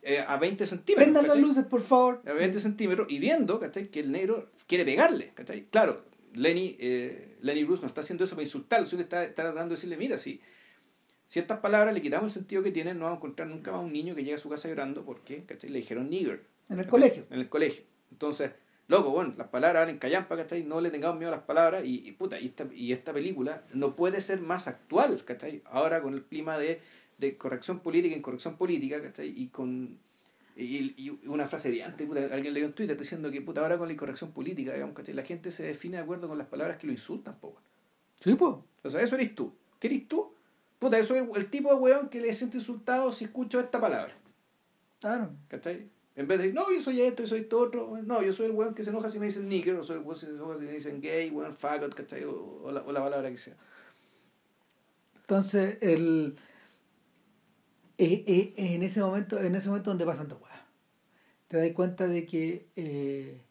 eh, 0.04 0.20
a 0.20 0.38
20 0.38 0.66
centímetros. 0.66 1.06
Prendan 1.06 1.28
las 1.28 1.38
luces, 1.38 1.66
por 1.66 1.82
favor. 1.82 2.22
A 2.26 2.34
20 2.34 2.60
centímetros 2.60 3.08
y 3.10 3.20
viendo 3.20 3.60
¿cachai? 3.60 3.90
que 3.90 4.02
el 4.02 4.12
negro 4.12 4.52
quiere 4.68 4.84
pegarle. 4.84 5.32
¿cachai? 5.34 5.68
Claro, 5.70 6.04
Lenny, 6.34 6.76
eh, 6.80 7.38
Lenny 7.42 7.64
Bruce 7.64 7.82
no 7.82 7.88
está 7.88 8.02
haciendo 8.02 8.26
eso 8.26 8.36
para 8.36 8.44
insultarlo, 8.44 8.86
sino 8.86 8.98
que 9.00 9.04
está, 9.04 9.24
está 9.24 9.44
tratando 9.44 9.70
de 9.70 9.76
decirle, 9.76 9.98
mira, 9.98 10.18
si, 10.18 10.42
si 11.26 11.40
estas 11.40 11.60
palabras 11.60 11.94
le 11.94 12.02
quitamos 12.02 12.36
el 12.36 12.42
sentido 12.42 12.62
que 12.64 12.72
tienen, 12.72 13.00
no 13.00 13.06
vamos 13.06 13.18
a 13.18 13.20
encontrar 13.20 13.48
nunca 13.48 13.72
más 13.72 13.82
un 13.82 13.94
niño 13.94 14.14
que 14.14 14.24
llega 14.24 14.36
a 14.36 14.40
su 14.40 14.50
casa 14.50 14.68
llorando 14.68 15.06
porque 15.06 15.46
¿cachai? 15.46 15.70
le 15.70 15.80
dijeron 15.80 16.10
nigger. 16.10 16.46
En 16.70 16.80
el 16.80 16.86
¿cachai? 16.86 16.90
colegio. 16.90 17.26
En 17.30 17.40
el 17.40 17.48
colegio. 17.48 17.84
Entonces, 18.12 18.52
loco, 18.88 19.12
bueno, 19.12 19.34
las 19.38 19.48
palabras 19.48 19.84
valen 19.84 20.00
callampa, 20.00 20.36
¿cachai? 20.36 20.64
No 20.64 20.82
le 20.82 20.92
tengamos 20.92 21.18
miedo 21.18 21.32
a 21.32 21.36
las 21.38 21.46
palabras 21.46 21.86
y, 21.86 22.08
y 22.08 22.12
puta, 22.12 22.40
y 22.40 22.48
esta, 22.48 22.68
y 22.74 22.92
esta 22.92 23.14
película 23.14 23.64
no 23.74 23.96
puede 23.96 24.22
ser 24.22 24.42
más 24.42 24.68
actual, 24.68 25.24
¿cachai? 25.24 25.62
Ahora 25.66 26.02
con 26.02 26.14
el 26.14 26.24
clima 26.24 26.58
de, 26.58 26.82
de 27.24 27.38
corrección 27.38 27.80
política, 27.80 28.16
incorrección 28.16 28.58
política, 28.58 29.02
¿cachai? 29.02 29.34
Y 29.36 29.48
con 29.48 29.98
y, 30.56 30.94
y 30.98 31.20
una 31.26 31.48
frase 31.48 31.70
brillante, 31.70 32.06
puta, 32.06 32.26
alguien 32.32 32.54
leyó 32.54 32.68
en 32.68 32.74
Twitter 32.74 32.98
diciendo 32.98 33.32
que 33.32 33.42
puta, 33.42 33.62
ahora 33.62 33.78
con 33.78 33.88
la 33.88 33.94
incorrección 33.94 34.32
política, 34.32 34.74
digamos, 34.74 34.96
¿cachai? 34.96 35.16
La 35.16 35.24
gente 35.24 35.52
se 35.52 35.64
define 35.64 35.98
de 35.98 36.04
acuerdo 36.04 36.28
con 36.28 36.38
las 36.38 36.48
palabras 36.48 36.78
que 36.78 36.88
lo 36.88 36.94
insultan, 36.94 37.36
po. 37.40 37.56
Sí, 38.20 38.36
pues. 38.36 38.56
O 38.84 38.90
sea, 38.90 39.02
eso 39.02 39.16
eres 39.16 39.34
tú. 39.34 39.54
¿Qué 39.80 39.88
eres 39.88 40.08
tú? 40.08 40.34
Puta, 40.78 40.98
yo 40.98 41.04
soy 41.04 41.20
el, 41.20 41.30
el 41.36 41.50
tipo 41.50 41.70
de 41.70 41.76
weón 41.76 42.10
que 42.10 42.22
le 42.22 42.34
siento 42.34 42.58
insultado 42.58 43.12
si 43.12 43.26
escucho 43.26 43.60
esta 43.60 43.82
palabra. 43.82 44.14
Claro. 45.00 45.32
¿Cachai? 45.48 45.90
En 46.16 46.28
vez 46.28 46.38
de 46.38 46.44
decir, 46.44 46.54
no, 46.54 46.72
yo 46.72 46.80
soy 46.80 47.02
esto, 47.02 47.24
yo 47.24 47.28
soy 47.28 47.40
esto 47.40 47.60
otro. 47.60 47.98
No, 48.04 48.22
yo 48.22 48.32
soy 48.32 48.46
el 48.46 48.52
weón 48.52 48.76
que 48.76 48.84
se 48.84 48.92
enoja 48.92 49.10
si 49.10 49.20
me 49.20 49.26
dicen 49.26 49.50
nigger, 49.50 49.76
o 49.76 49.84
soy 49.84 49.98
el 49.98 50.04
weón 50.04 50.20
que 50.20 50.26
se 50.26 50.32
enoja 50.32 50.58
si 50.60 50.66
me 50.66 50.74
dicen 50.74 51.02
gay, 51.02 51.32
weón, 51.32 51.56
faggot, 51.56 51.96
¿cachai? 51.96 52.24
O, 52.26 52.62
o 52.64 52.72
la, 52.72 52.82
o 52.82 52.92
la 52.92 53.02
palabra 53.02 53.32
que 53.32 53.38
sea. 53.38 53.56
Entonces, 55.22 55.78
el, 55.82 56.36
eh, 57.98 58.24
eh, 58.28 58.54
en 58.58 58.84
ese 58.84 59.02
momento, 59.02 59.40
en 59.40 59.56
ese 59.56 59.70
momento 59.70 59.90
donde 59.92 60.06
pasan 60.06 60.28
dos 60.28 60.42
weas. 60.42 60.60
Te 61.48 61.58
das 61.58 61.72
cuenta 61.72 62.08
de 62.08 62.26
que 62.26 62.68
eh, 62.76 63.42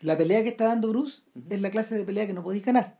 la 0.00 0.16
pelea 0.16 0.42
que 0.42 0.48
está 0.50 0.64
dando 0.66 0.88
Bruce 0.88 1.22
es 1.50 1.60
la 1.60 1.70
clase 1.70 1.94
de 1.96 2.04
pelea 2.04 2.26
que 2.26 2.32
no 2.32 2.42
podéis 2.42 2.64
ganar. 2.64 2.98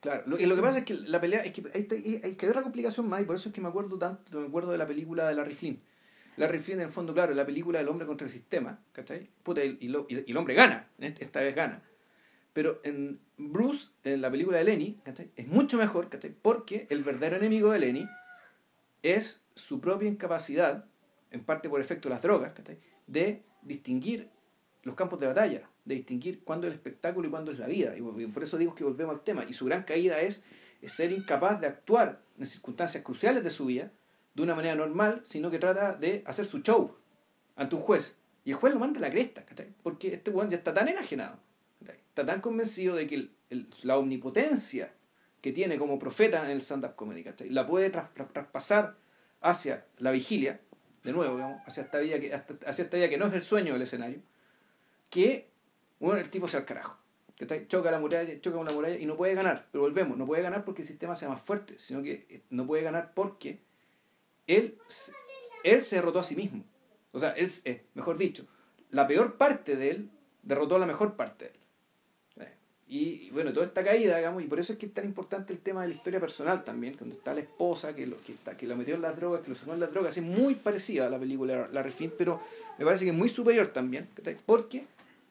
Claro, 0.00 0.24
lo, 0.26 0.38
y 0.38 0.46
lo 0.46 0.56
que 0.56 0.62
pasa 0.62 0.78
es 0.78 0.84
que 0.84 0.94
la 0.94 1.20
pelea, 1.20 1.40
es 1.44 1.52
que 1.52 1.62
hay, 1.72 1.86
hay- 1.90 2.20
hay 2.24 2.34
que 2.34 2.46
ver 2.46 2.56
la 2.56 2.62
complicación 2.62 3.08
más, 3.08 3.22
y 3.22 3.24
por 3.24 3.36
eso 3.36 3.48
es 3.50 3.54
que 3.54 3.60
me 3.60 3.68
acuerdo 3.68 3.96
tanto, 3.98 4.40
me 4.40 4.48
acuerdo 4.48 4.72
de 4.72 4.78
la 4.78 4.86
película 4.86 5.28
de 5.28 5.34
Larry 5.34 5.54
Flynn. 5.54 5.80
Larry 6.38 6.58
Flynn, 6.58 6.80
en 6.80 6.86
el 6.86 6.92
fondo, 6.92 7.12
claro, 7.14 7.32
la 7.34 7.46
película 7.46 7.78
del 7.78 7.88
hombre 7.88 8.06
contra 8.06 8.26
el 8.26 8.32
sistema, 8.32 8.80
¿cachai? 8.92 9.28
Puta, 9.44 9.62
y, 9.64 9.86
lo- 9.88 10.06
y- 10.08 10.28
el 10.28 10.36
hombre 10.36 10.54
gana, 10.54 10.88
esta 10.98 11.40
vez 11.40 11.54
gana. 11.54 11.82
Pero 12.52 12.80
en 12.82 13.20
Bruce, 13.38 13.90
en 14.02 14.20
la 14.20 14.30
película 14.30 14.58
de 14.58 14.64
Lenny, 14.64 14.96
¿cachai? 15.04 15.30
es 15.36 15.46
mucho 15.46 15.78
mejor, 15.78 16.08
¿cachai? 16.08 16.32
Porque 16.42 16.86
el 16.90 17.04
verdadero 17.04 17.36
enemigo 17.36 17.70
de 17.70 17.78
Lenny 17.78 18.06
es 19.02 19.41
su 19.54 19.80
propia 19.80 20.08
incapacidad, 20.08 20.84
en 21.30 21.44
parte 21.44 21.68
por 21.68 21.80
efecto 21.80 22.08
de 22.08 22.14
las 22.14 22.22
drogas, 22.22 22.52
de 23.06 23.42
distinguir 23.62 24.28
los 24.82 24.94
campos 24.94 25.18
de 25.20 25.26
batalla, 25.26 25.68
de 25.84 25.94
distinguir 25.94 26.42
cuándo 26.44 26.66
es 26.66 26.72
el 26.72 26.78
espectáculo 26.78 27.28
y 27.28 27.30
cuándo 27.30 27.52
es 27.52 27.58
la 27.58 27.66
vida. 27.66 27.94
Y 27.96 28.26
por 28.26 28.42
eso 28.42 28.58
digo 28.58 28.74
que 28.74 28.84
volvemos 28.84 29.14
al 29.14 29.22
tema. 29.22 29.44
Y 29.48 29.52
su 29.52 29.64
gran 29.66 29.84
caída 29.84 30.20
es, 30.20 30.44
ser 30.86 31.12
incapaz 31.12 31.60
de 31.60 31.68
actuar 31.68 32.20
en 32.38 32.46
circunstancias 32.46 33.02
cruciales 33.04 33.44
de 33.44 33.50
su 33.50 33.66
vida 33.66 33.92
de 34.34 34.42
una 34.42 34.54
manera 34.54 34.74
normal, 34.74 35.20
sino 35.24 35.50
que 35.50 35.58
trata 35.58 35.94
de 35.94 36.22
hacer 36.26 36.44
su 36.44 36.60
show 36.60 36.96
ante 37.54 37.76
un 37.76 37.82
juez. 37.82 38.16
Y 38.44 38.50
el 38.50 38.56
juez 38.56 38.74
lo 38.74 38.80
manda 38.80 38.98
a 38.98 39.02
la 39.02 39.10
cresta, 39.10 39.44
porque 39.84 40.14
este 40.14 40.30
weón 40.32 40.50
ya 40.50 40.56
está 40.56 40.74
tan 40.74 40.88
enajenado, 40.88 41.38
está 41.80 42.26
tan 42.26 42.40
convencido 42.40 42.96
de 42.96 43.06
que 43.06 43.28
la 43.84 43.96
omnipotencia 43.96 44.92
que 45.40 45.52
tiene 45.52 45.78
como 45.78 45.98
profeta 45.98 46.44
en 46.44 46.50
el 46.50 46.60
stand-up 46.60 46.96
comedy, 46.96 47.24
la 47.50 47.66
puede 47.66 47.90
tras- 47.90 48.12
tras- 48.14 48.32
traspasar 48.32 48.96
hacia 49.42 49.86
la 49.98 50.10
vigilia, 50.10 50.60
de 51.04 51.12
nuevo, 51.12 51.60
hacia 51.66 51.82
esta 51.82 51.98
vida 51.98 52.18
que, 52.20 52.32
hacia 52.34 52.84
esta 52.84 52.96
vida 52.96 53.08
que 53.08 53.18
no 53.18 53.26
es 53.26 53.34
el 53.34 53.42
sueño 53.42 53.72
del 53.72 53.82
escenario, 53.82 54.20
que 55.10 55.52
bueno, 56.02 56.20
el 56.20 56.30
tipo 56.30 56.48
se 56.48 56.56
al 56.56 56.64
carajo. 56.64 56.96
¿cachai? 57.38 57.68
Choca 57.68 57.90
la 57.92 58.00
muralla, 58.00 58.40
choca 58.40 58.58
una 58.58 58.72
muralla 58.72 58.98
y 58.98 59.06
no 59.06 59.16
puede 59.16 59.34
ganar. 59.34 59.68
Pero 59.70 59.82
volvemos, 59.82 60.18
no 60.18 60.26
puede 60.26 60.42
ganar 60.42 60.64
porque 60.64 60.82
el 60.82 60.88
sistema 60.88 61.14
sea 61.14 61.28
más 61.28 61.42
fuerte, 61.42 61.78
sino 61.78 62.02
que 62.02 62.26
eh, 62.28 62.42
no 62.50 62.66
puede 62.66 62.82
ganar 62.82 63.12
porque 63.14 63.60
él, 64.48 64.78
él 65.62 65.82
se 65.82 65.96
derrotó 65.96 66.18
a 66.18 66.24
sí 66.24 66.34
mismo. 66.34 66.64
O 67.12 67.20
sea, 67.20 67.30
él, 67.30 67.50
eh, 67.64 67.84
mejor 67.94 68.18
dicho, 68.18 68.46
la 68.90 69.06
peor 69.06 69.36
parte 69.36 69.76
de 69.76 69.90
él 69.90 70.10
derrotó 70.42 70.74
a 70.74 70.80
la 70.80 70.86
mejor 70.86 71.14
parte 71.14 71.44
de 71.44 71.50
él. 71.52 71.60
Y, 72.94 73.30
bueno, 73.30 73.54
toda 73.54 73.64
esta 73.64 73.82
caída, 73.82 74.18
digamos, 74.18 74.42
y 74.42 74.46
por 74.46 74.60
eso 74.60 74.74
es 74.74 74.78
que 74.78 74.84
es 74.84 74.92
tan 74.92 75.06
importante 75.06 75.54
el 75.54 75.60
tema 75.60 75.80
de 75.80 75.88
la 75.88 75.94
historia 75.94 76.20
personal 76.20 76.62
también, 76.62 76.92
cuando 76.92 77.16
está 77.16 77.32
la 77.32 77.40
esposa 77.40 77.96
que 77.96 78.06
lo, 78.06 78.22
que, 78.22 78.32
está, 78.32 78.54
que 78.54 78.66
lo 78.66 78.76
metió 78.76 78.96
en 78.96 79.00
las 79.00 79.16
drogas, 79.16 79.40
que 79.40 79.48
lo 79.48 79.54
sacó 79.54 79.72
en 79.72 79.80
las 79.80 79.90
drogas, 79.90 80.14
es 80.14 80.22
muy 80.22 80.56
parecida 80.56 81.06
a 81.06 81.08
la 81.08 81.18
película 81.18 81.70
La 81.72 81.82
Refin, 81.82 82.12
pero 82.18 82.38
me 82.78 82.84
parece 82.84 83.06
que 83.06 83.10
es 83.12 83.16
muy 83.16 83.30
superior 83.30 83.68
también, 83.68 84.08
porque 84.44 84.84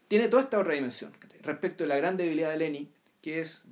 tiene 0.07 0.27
toda 0.27 0.41
esta 0.41 0.57
otra 0.57 0.73
dimensión, 0.73 1.11
respecto 1.43 1.83
de 1.83 1.89
la 1.89 1.97
gran 1.97 2.17
debilidad 2.17 2.49
de 2.49 2.57
Lenny, 2.57 2.87
que 3.21 3.41
es 3.41 3.63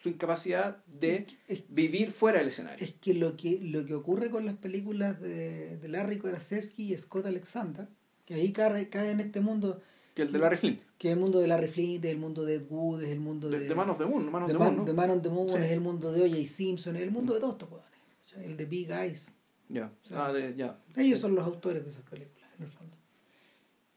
su 0.00 0.10
incapacidad 0.10 0.76
de 0.86 1.26
Es, 1.48 1.64
vivir 1.70 2.12
fuera 2.12 2.38
del 2.38 2.46
escenario. 2.46 2.86
es 2.86 2.92
que 2.92 3.14
lo 3.14 3.36
que 3.36 3.58
lo 3.60 3.84
que 3.84 3.94
ocurre 3.94 4.30
con 4.30 4.46
las 4.46 4.54
películas 4.58 5.20
de, 5.20 5.76
de 5.76 5.88
Larry 5.88 6.18
Korasewski 6.18 6.94
y 6.94 6.96
Scott 6.96 7.26
Alexander, 7.26 7.88
que 8.26 8.34
ahí 8.34 8.52
cae, 8.52 8.88
cae 8.88 9.10
en 9.10 9.18
este 9.18 9.40
mundo, 9.40 9.82
Que 10.18 10.22
el 10.22 10.32
de 10.32 10.38
La 10.40 10.48
Refin, 10.48 10.80
que 10.98 11.08
es 11.10 11.14
el 11.14 11.20
mundo 11.20 11.38
de 11.38 11.46
Larry 11.46 11.68
Flint, 11.68 12.04
es 12.04 12.10
el 12.10 12.18
mundo 12.18 12.44
de 12.44 12.56
Ed 12.56 12.64
Wood, 12.68 13.04
es 13.04 13.10
el 13.10 13.20
mundo 13.20 13.48
de, 13.48 13.60
de, 13.60 13.68
de 13.68 13.74
Man 13.76 13.88
of 13.88 13.98
the 13.98 14.04
Moon, 14.04 14.28
Man 14.32 14.42
of 14.42 14.48
the 14.50 14.58
Man, 14.58 14.66
Moon, 14.66 14.76
¿no? 14.78 14.84
de 14.84 14.92
Man 14.92 15.10
on 15.10 15.22
the 15.22 15.28
Moon, 15.28 15.48
Sí. 15.50 15.56
es 15.58 15.70
el 15.70 15.80
mundo 15.80 16.10
de 16.10 16.22
O.J. 16.22 16.44
Simpson, 16.48 16.96
es 16.96 17.02
el 17.02 17.12
mundo 17.12 17.34
de 17.34 17.38
todos 17.38 17.54
estos. 17.54 17.68
O 17.70 17.80
sea, 18.24 18.42
El 18.42 18.56
de 18.56 18.64
Big 18.64 18.90
Eyes. 18.90 19.30
Ya, 19.68 19.92
Sí. 20.02 20.14
ah, 20.16 20.32
de- 20.32 20.56
ya. 20.56 20.76
Ellos 20.96 21.20
son 21.20 21.36
los 21.36 21.44
autores 21.46 21.84
de 21.84 21.90
esas 21.90 22.02
películas, 22.02 22.50
en 22.58 22.64
el 22.64 22.70
fondo. 22.72 22.96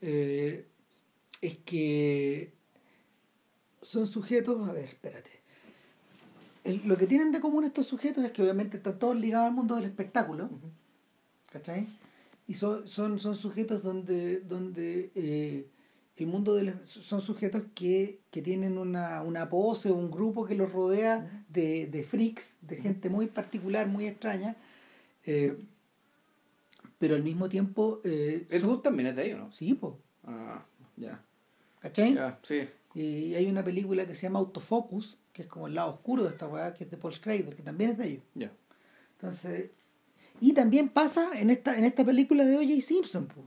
Eh, 0.01 0.67
es 1.41 1.57
que 1.65 2.53
son 3.81 4.05
sujetos, 4.05 4.69
a 4.69 4.73
ver, 4.73 4.85
espérate. 4.85 5.31
El- 6.63 6.87
lo 6.87 6.97
que 6.97 7.07
tienen 7.07 7.31
de 7.31 7.39
común 7.41 7.63
estos 7.63 7.87
sujetos 7.87 8.23
es 8.23 8.31
que 8.31 8.43
obviamente 8.43 8.77
están 8.77 8.99
todos 8.99 9.15
ligados 9.19 9.47
al 9.47 9.55
mundo 9.55 9.75
del 9.75 9.85
espectáculo, 9.85 10.45
Ujú. 10.45 10.69
¿cachai? 11.51 11.87
Y 12.47 12.53
son, 12.53 12.87
son, 12.87 13.17
son 13.17 13.33
sujetos 13.33 13.81
donde, 13.81 14.41
donde 14.41 15.11
eh, 15.15 15.67
el 16.17 16.27
mundo 16.27 16.53
del, 16.53 16.75
son 16.85 17.21
sujetos 17.21 17.63
que, 17.73 18.19
que 18.29 18.41
tienen 18.41 18.77
una, 18.77 19.21
una 19.23 19.49
pose, 19.49 19.91
un 19.91 20.11
grupo 20.11 20.45
que 20.45 20.55
los 20.55 20.71
rodea 20.71 21.45
de, 21.49 21.87
de 21.87 22.03
freaks, 22.03 22.57
de 22.61 22.75
gente 22.77 23.09
muy 23.09 23.27
particular, 23.27 23.87
muy 23.87 24.05
extraña, 24.07 24.55
eh, 25.25 25.57
pero 26.99 27.15
al 27.15 27.23
mismo 27.23 27.49
tiempo... 27.49 28.01
Eh, 28.03 28.45
son- 28.59 28.81
también 28.81 29.07
es 29.09 29.15
de 29.15 29.33
¿o 29.35 29.37
no? 29.39 29.51
Sí, 29.51 29.73
po, 29.73 29.97
Ah, 30.23 30.63
ya. 30.97 31.19
¿cachai? 31.79 32.13
Ya, 32.13 32.39
sí. 32.43 32.67
Y 32.93 33.33
hay 33.33 33.47
una 33.47 33.63
película 33.63 34.05
que 34.05 34.13
se 34.13 34.23
llama 34.23 34.39
Autofocus, 34.39 35.17
que 35.33 35.41
es 35.43 35.47
como 35.47 35.65
el 35.67 35.73
lado 35.75 35.93
oscuro 35.93 36.23
de 36.23 36.29
esta 36.29 36.47
weá, 36.47 36.73
que 36.73 36.83
es 36.83 36.91
de 36.91 36.97
Paul 36.97 37.13
Schrader, 37.13 37.55
que 37.55 37.63
también 37.63 37.91
es 37.91 37.97
de 37.97 38.07
ellos. 38.07 38.23
Ya. 38.35 38.51
Entonces, 39.13 39.71
y 40.39 40.53
también 40.53 40.89
pasa 40.89 41.29
en 41.39 41.49
esta, 41.49 41.77
en 41.77 41.85
esta 41.85 42.03
película 42.05 42.45
de 42.45 42.57
O.J. 42.57 42.81
Simpson, 42.81 43.25
po. 43.27 43.43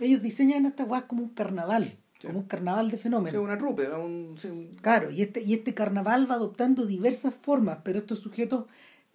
Ellos 0.00 0.22
diseñan 0.22 0.66
estas 0.66 0.88
weas 0.88 1.04
como 1.04 1.22
un 1.22 1.30
carnaval, 1.30 1.96
Sí. 2.20 2.26
como 2.26 2.40
un 2.40 2.46
carnaval 2.46 2.90
de 2.90 2.96
Sí, 2.96 3.02
fenómenos. 3.04 3.42
una 3.42 3.56
trupe, 3.58 3.88
un, 3.90 4.36
sí, 4.38 4.48
un- 4.48 4.68
Claro, 4.80 5.10
y 5.10 5.22
este, 5.22 5.42
y 5.42 5.54
este 5.54 5.74
carnaval 5.74 6.30
va 6.30 6.34
adoptando 6.36 6.86
diversas 6.86 7.34
formas, 7.34 7.78
pero 7.84 7.98
estos 7.98 8.18
sujetos, 8.20 8.66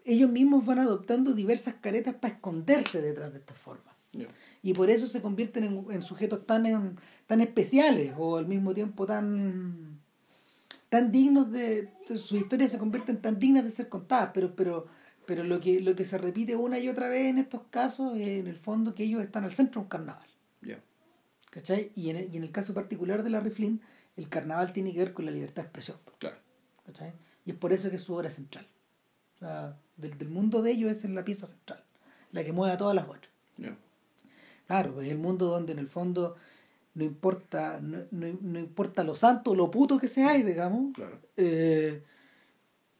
ellos 0.05 0.29
mismos 0.29 0.65
van 0.65 0.79
adoptando 0.79 1.33
diversas 1.33 1.75
caretas 1.75 2.15
para 2.15 2.33
esconderse 2.33 3.01
detrás 3.01 3.31
de 3.33 3.39
estas 3.39 3.57
formas. 3.57 3.93
Y 4.61 4.73
por 4.73 4.89
eso 4.91 5.07
se 5.07 5.21
convierten 5.21 5.63
en, 5.63 5.85
en 5.89 6.01
sujetos 6.03 6.45
tan, 6.45 6.65
en- 6.67 6.97
tan 7.25 7.41
especiales 7.41 8.13
o 8.17 8.37
al 8.37 8.45
mismo 8.47 8.73
tiempo 8.73 9.05
tan 9.05 9.99
tan 10.89 11.11
dignos 11.11 11.51
de 11.51 11.89
sus 12.05 12.31
historias 12.33 12.69
se 12.71 12.77
convierten 12.77 13.19
tan 13.19 13.39
dignas 13.39 13.63
de 13.63 13.71
ser 13.71 13.89
contadas 13.89 14.29
pero 14.31 14.55
pero 14.55 14.85
pero 15.25 15.43
lo 15.43 15.59
que, 15.59 15.79
lo 15.79 15.95
que 15.95 16.05
se 16.05 16.19
repite 16.19 16.55
una 16.55 16.77
y 16.77 16.87
otra 16.89 17.07
vez 17.07 17.25
en 17.27 17.39
estos 17.39 17.61
casos 17.71 18.15
es 18.15 18.27
en 18.27 18.45
el 18.45 18.57
fondo 18.57 18.93
que 18.93 19.03
ellos 19.03 19.23
están 19.23 19.45
al 19.45 19.53
centro 19.53 19.79
de 19.81 19.85
un 19.85 19.89
carnaval. 19.89 20.27
¿Cachai? 21.53 21.91
Y 21.93 22.09
en, 22.09 22.15
el, 22.15 22.33
y 22.33 22.37
en 22.37 22.43
el 22.43 22.51
caso 22.51 22.73
particular 22.73 23.21
de 23.21 23.29
la 23.29 23.41
Flynn, 23.41 23.79
el 24.17 24.27
carnaval 24.27 24.73
tiene 24.73 24.91
que 24.91 24.99
ver 24.99 25.13
con 25.13 25.25
la 25.25 25.31
libertad 25.31 25.61
de 25.61 25.67
expresión. 25.67 25.97
Claro. 26.17 26.37
¿cachai? 26.85 27.13
Y 27.45 27.51
es 27.51 27.57
por 27.57 27.73
eso 27.73 27.89
que 27.91 27.97
es 27.97 28.01
su 28.01 28.15
obra 28.15 28.31
central. 28.31 28.65
O 29.35 29.39
sea, 29.39 29.77
del, 29.97 30.17
del 30.17 30.29
mundo 30.29 30.63
de 30.63 30.71
ellos 30.71 30.91
es 30.91 31.09
la 31.11 31.23
pieza 31.23 31.45
central, 31.45 31.83
la 32.31 32.43
que 32.43 32.51
mueve 32.51 32.73
a 32.73 32.77
todas 32.77 32.95
las 32.95 33.07
otras. 33.07 33.29
Ya. 33.57 33.75
Claro, 34.65 34.99
es 35.01 35.11
el 35.11 35.19
mundo 35.19 35.45
donde 35.47 35.73
en 35.73 35.79
el 35.79 35.87
fondo 35.87 36.35
no 36.95 37.03
importa, 37.03 37.79
no, 37.81 37.99
no, 38.09 38.27
no 38.41 38.59
importa 38.59 39.03
lo 39.03 39.13
santo, 39.13 39.53
lo 39.53 39.69
puto 39.69 39.99
que 39.99 40.07
sea, 40.07 40.33
digamos, 40.33 40.93
Claro. 40.95 41.19
eh, 41.37 42.01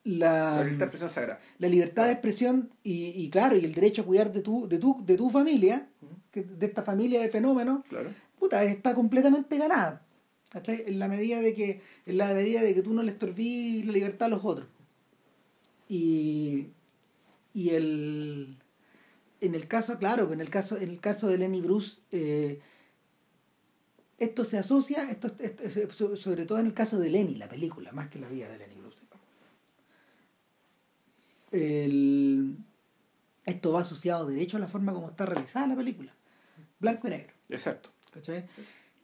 la, 0.03 0.57
La 0.57 0.63
libertad 0.63 0.77
de 0.79 0.83
expresión 0.85 1.09
sagrada. 1.09 1.39
la 1.59 1.67
libertad 1.69 2.05
de 2.05 2.11
expresión 2.11 2.69
y, 2.83 3.05
y 3.07 3.29
claro, 3.29 3.55
y 3.55 3.63
el 3.65 3.73
derecho 3.73 4.01
a 4.01 4.05
cuidar 4.05 4.31
de 4.31 4.41
tu, 4.41 4.67
de 4.67 4.77
tu, 4.77 5.03
de 5.05 5.15
tu 5.17 5.29
familia, 5.29 5.87
que- 6.31 6.43
de 6.43 6.65
esta 6.65 6.83
familia 6.83 7.21
de 7.21 7.29
fenómenos, 7.29 7.85
Claro. 7.87 8.09
Puta, 8.43 8.63
está 8.65 8.93
completamente 8.93 9.57
ganada. 9.57 10.01
¿Cachai? 10.51 10.83
En 10.85 10.99
la 10.99 11.07
medida 11.07 11.41
de 11.41 11.53
que, 11.53 11.81
en 12.05 12.17
la 12.17 12.33
medida 12.33 12.61
de 12.61 12.73
que 12.75 12.81
tú 12.83 12.93
no 12.93 13.01
le 13.03 13.11
estorbís 13.11 13.85
la 13.85 13.93
libertad 13.93 14.25
a 14.27 14.29
los 14.29 14.43
otros. 14.43 14.67
Y, 15.89 16.67
y 17.53 17.69
el 17.69 18.57
en 19.41 19.55
el 19.55 19.67
caso, 19.67 19.97
claro, 19.97 20.31
en 20.33 20.41
el 20.41 20.49
caso, 20.49 20.77
en 20.77 20.89
el 20.89 20.99
caso 20.99 21.27
de 21.27 21.37
Lenny 21.37 21.61
Bruce, 21.61 21.99
eh, 22.11 22.61
esto 24.17 24.43
se 24.45 24.57
asocia, 24.57 25.09
esto, 25.11 25.27
esto- 25.27 25.63
esto- 25.63 25.91
so- 25.91 26.15
sobre 26.15 26.45
todo 26.45 26.59
en 26.59 26.65
el 26.67 26.73
caso 26.73 26.99
de 26.99 27.09
Lenny, 27.09 27.35
la 27.35 27.47
película, 27.49 27.91
más 27.91 28.09
que 28.09 28.19
la 28.19 28.27
vida 28.29 28.47
de 28.49 28.57
Lenny 28.59 28.75
Bruce. 28.75 29.03
El- 31.51 32.57
esto 33.45 33.73
va 33.73 33.81
asociado 33.81 34.25
derecho 34.27 34.57
a 34.57 34.59
la 34.59 34.67
forma 34.67 34.93
como 34.93 35.09
está 35.09 35.25
realizada 35.25 35.67
la 35.67 35.75
película. 35.75 36.13
Blanco 36.79 37.07
y 37.07 37.11
negro. 37.11 37.33
Exacto. 37.49 37.92
¿Cachai? 38.13 38.45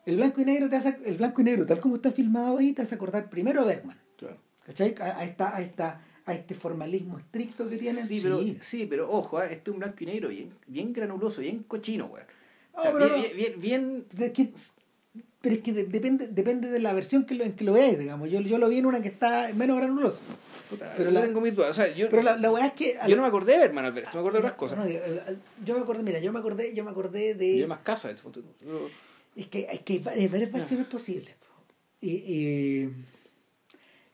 El 0.06 0.16
blanco 0.16 0.42
y 0.42 0.46
negro 0.46 0.70
te 0.70 0.76
hace, 0.78 0.98
el 1.06 1.18
blanco 1.18 1.42
y 1.42 1.44
negro, 1.44 1.66
tal 1.66 1.80
como 1.80 1.96
está 1.96 2.12
filmado 2.12 2.58
ahí, 2.58 2.74
te 2.74 2.82
hace 2.82 2.96
acordar 2.96 3.30
primero 3.30 3.62
a 3.62 3.66
Bergman. 3.66 3.98
Claro. 4.18 4.38
¿Cachai? 4.66 4.96
A, 5.00 5.20
a 5.20 5.24
esta, 5.24 5.56
a, 5.56 5.62
esta, 5.62 6.02
a 6.26 6.34
este 6.34 6.56
formalismo 6.56 7.18
estricto 7.18 7.68
que 7.70 7.78
tienen. 7.78 8.08
Sí, 8.08 8.20
pero, 8.22 8.40
sí, 8.62 8.86
pero 8.90 9.12
ojo, 9.12 9.42
¿eh? 9.42 9.48
este 9.52 9.70
es 9.70 9.74
un 9.74 9.80
blanco 9.80 9.98
y 10.02 10.06
negro 10.06 10.30
bien, 10.30 10.54
bien 10.68 10.94
granuloso, 10.94 11.42
bien 11.42 11.64
cochino, 11.64 12.06
weón. 12.06 12.26
O 12.74 12.82
sea, 12.82 12.92
bien, 12.92 13.36
bien, 13.36 13.60
bien, 13.60 14.06
bien- 14.16 14.54
pero 15.42 15.56
es 15.56 15.62
que 15.62 15.72
de- 15.74 15.86
depende, 15.86 16.28
depende 16.28 16.70
de 16.70 16.80
la 16.80 16.94
versión 16.94 17.26
que 17.26 17.34
lo, 17.36 17.44
en 17.46 17.54
que 17.54 17.64
lo 17.64 17.74
veáis, 17.74 17.98
digamos. 17.98 18.30
Yo, 18.30 18.42
yo 18.42 18.58
lo 18.58 18.68
vi 18.70 18.80
en 18.80 18.86
una 18.86 19.02
que 19.02 19.08
está 19.08 19.52
menos 19.54 19.78
granuloso. 19.78 20.20
puta, 20.70 20.94
pero 20.98 21.12
la- 21.12 21.22
tengo 21.22 21.40
mis 21.42 21.56
dudas. 21.56 21.72
O 21.72 21.74
sea, 21.74 21.94
yo, 21.96 22.10
Pero 22.10 22.22
la, 22.24 22.36
la 22.38 22.52
weá 22.52 22.66
es 22.68 22.74
que. 22.74 22.96
yo 23.08 23.16
no 23.16 23.22
me 23.22 23.28
acordé 23.30 23.54
de 23.54 23.60
Berman 23.60 23.86
al 23.86 23.94
ver 23.94 24.04
esto, 24.04 24.16
me 24.18 24.22
acordé 24.22 24.40
de 24.40 24.46
otras 24.46 24.54
cosas. 24.58 24.78
No, 24.80 24.88
yo, 24.90 25.00
yo 25.66 25.74
me 25.76 25.82
acordé, 25.82 26.04
mira, 26.04 26.20
yo 26.20 26.32
me 26.34 26.40
acordé, 26.40 26.74
yo 26.76 26.84
me 26.84 26.92
acordé 26.92 27.34
de. 27.36 27.46
Y 27.48 27.62
hay 27.62 27.68
más 27.68 27.80
tú. 28.32 28.44
Yo- 28.62 28.90
Es 29.36 29.48
que, 29.48 29.68
es 29.72 29.80
que 29.82 29.94
hay 29.94 30.00
varias, 30.28 30.52
versiones 30.52 30.88
posibles. 30.88 31.34
po. 31.36 31.46
Y, 32.02 32.10
y 32.12 32.94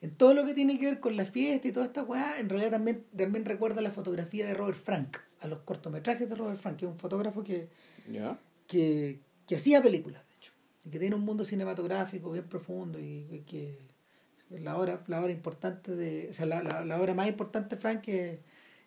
en 0.01 0.11
todo 0.17 0.33
lo 0.35 0.45
que 0.45 0.53
tiene 0.53 0.77
que 0.77 0.85
ver 0.85 0.99
con 0.99 1.15
la 1.17 1.25
fiesta 1.25 1.67
y 1.67 1.71
toda 1.71 1.87
esta 1.87 2.03
weá, 2.03 2.39
en 2.39 2.49
realidad 2.49 2.71
también, 2.71 3.03
también 3.15 3.45
recuerda 3.45 3.81
la 3.81 3.89
fotografía 3.91 4.45
de 4.45 4.53
Robert 4.53 4.77
Frank, 4.77 5.17
a 5.41 5.47
los 5.47 5.59
cortometrajes 5.61 6.29
de 6.29 6.35
Robert 6.35 6.59
Frank, 6.59 6.77
que 6.77 6.85
es 6.85 6.91
un 6.91 6.99
fotógrafo 6.99 7.43
que, 7.43 7.67
Ya. 8.11 8.37
que, 8.67 9.19
que 9.47 9.55
hacía 9.55 9.81
películas, 9.81 10.21
de 10.27 10.34
y 10.85 10.89
que 10.89 10.99
tiene 10.99 11.15
un 11.15 11.23
mundo 11.25 11.43
cinematográfico 11.43 12.31
bien 12.31 12.47
profundo 12.47 12.99
y, 12.99 13.27
y 13.31 13.39
que 13.41 13.79
la 14.51 14.77
obra, 14.77 15.01
la 15.07 15.19
obra 15.21 15.31
importante 15.31 15.95
de, 15.95 16.27
o 16.29 16.33
sea, 16.33 16.45
la, 16.45 16.61
la, 16.61 16.85
la 16.85 17.01
obra 17.01 17.13
más 17.15 17.27
importante 17.27 17.75
Frank 17.75 18.07
es, 18.07 18.39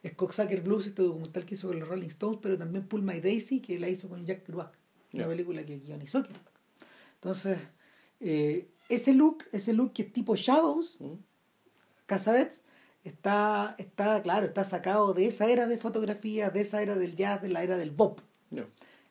es 0.02 0.14
Cocksucker 0.14 0.60
Blues, 0.62 0.86
este 0.86 1.02
documental 1.02 1.44
que 1.44 1.54
hizo 1.54 1.68
con 1.68 1.80
los 1.80 1.88
Rolling 1.88 2.06
Stones, 2.08 2.38
pero 2.40 2.56
también 2.56 2.86
Pull 2.86 3.02
My 3.02 3.20
Daisy, 3.20 3.60
que 3.60 3.78
la 3.78 3.88
hizo 3.88 4.08
con 4.08 4.24
Jack 4.24 4.44
Kerouac, 4.44 4.72
una 5.12 5.24
Ya. 5.24 5.28
película 5.28 5.64
que 5.66 5.78
guionizó. 5.80 6.22
Entonces, 7.14 7.58
eh, 8.20 8.68
ese 8.88 9.12
look, 9.14 9.44
ese 9.52 9.72
look 9.72 9.92
que 9.92 10.02
es 10.02 10.12
tipo 10.12 10.36
Shadows, 10.36 11.00
¿Mm? 11.00 11.14
Casabets, 12.06 12.62
está, 13.04 13.74
está, 13.78 14.22
claro, 14.22 14.46
está 14.46 14.64
sacado 14.64 15.12
de 15.14 15.26
esa 15.26 15.46
era 15.50 15.66
de 15.66 15.76
fotografía, 15.78 16.50
de 16.50 16.60
esa 16.60 16.80
era 16.80 16.94
del 16.94 17.16
jazz, 17.16 17.42
de 17.42 17.48
la 17.48 17.62
era 17.64 17.76
del 17.76 17.90
bop. 17.90 18.20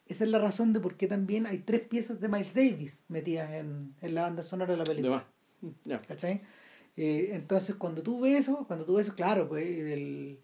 Esa 0.07 0.23
es 0.23 0.29
la 0.29 0.39
razón 0.39 0.73
de 0.73 0.79
por 0.79 0.95
qué 0.95 1.07
también 1.07 1.45
hay 1.45 1.59
tres 1.59 1.81
piezas 1.81 2.19
de 2.21 2.27
Miles 2.29 2.53
Davis 2.53 3.03
metidas 3.09 3.51
en, 3.51 3.93
en 4.01 4.15
la 4.15 4.21
banda 4.23 4.43
sonora 4.43 4.71
de 4.71 4.77
la 4.77 4.83
De 4.83 4.89
película. 4.89 5.25
Ya. 5.85 5.99
¿Cachai? 6.01 6.41
Eh, 6.95 7.31
entonces, 7.33 7.75
cuando 7.75 8.01
tú 8.03 8.19
ves 8.21 8.41
eso, 8.41 8.65
cuando 8.67 8.85
tú 8.85 8.95
ves 8.95 9.07
eso, 9.07 9.15
claro, 9.15 9.47
pues 9.49 9.67
el- 9.67 10.39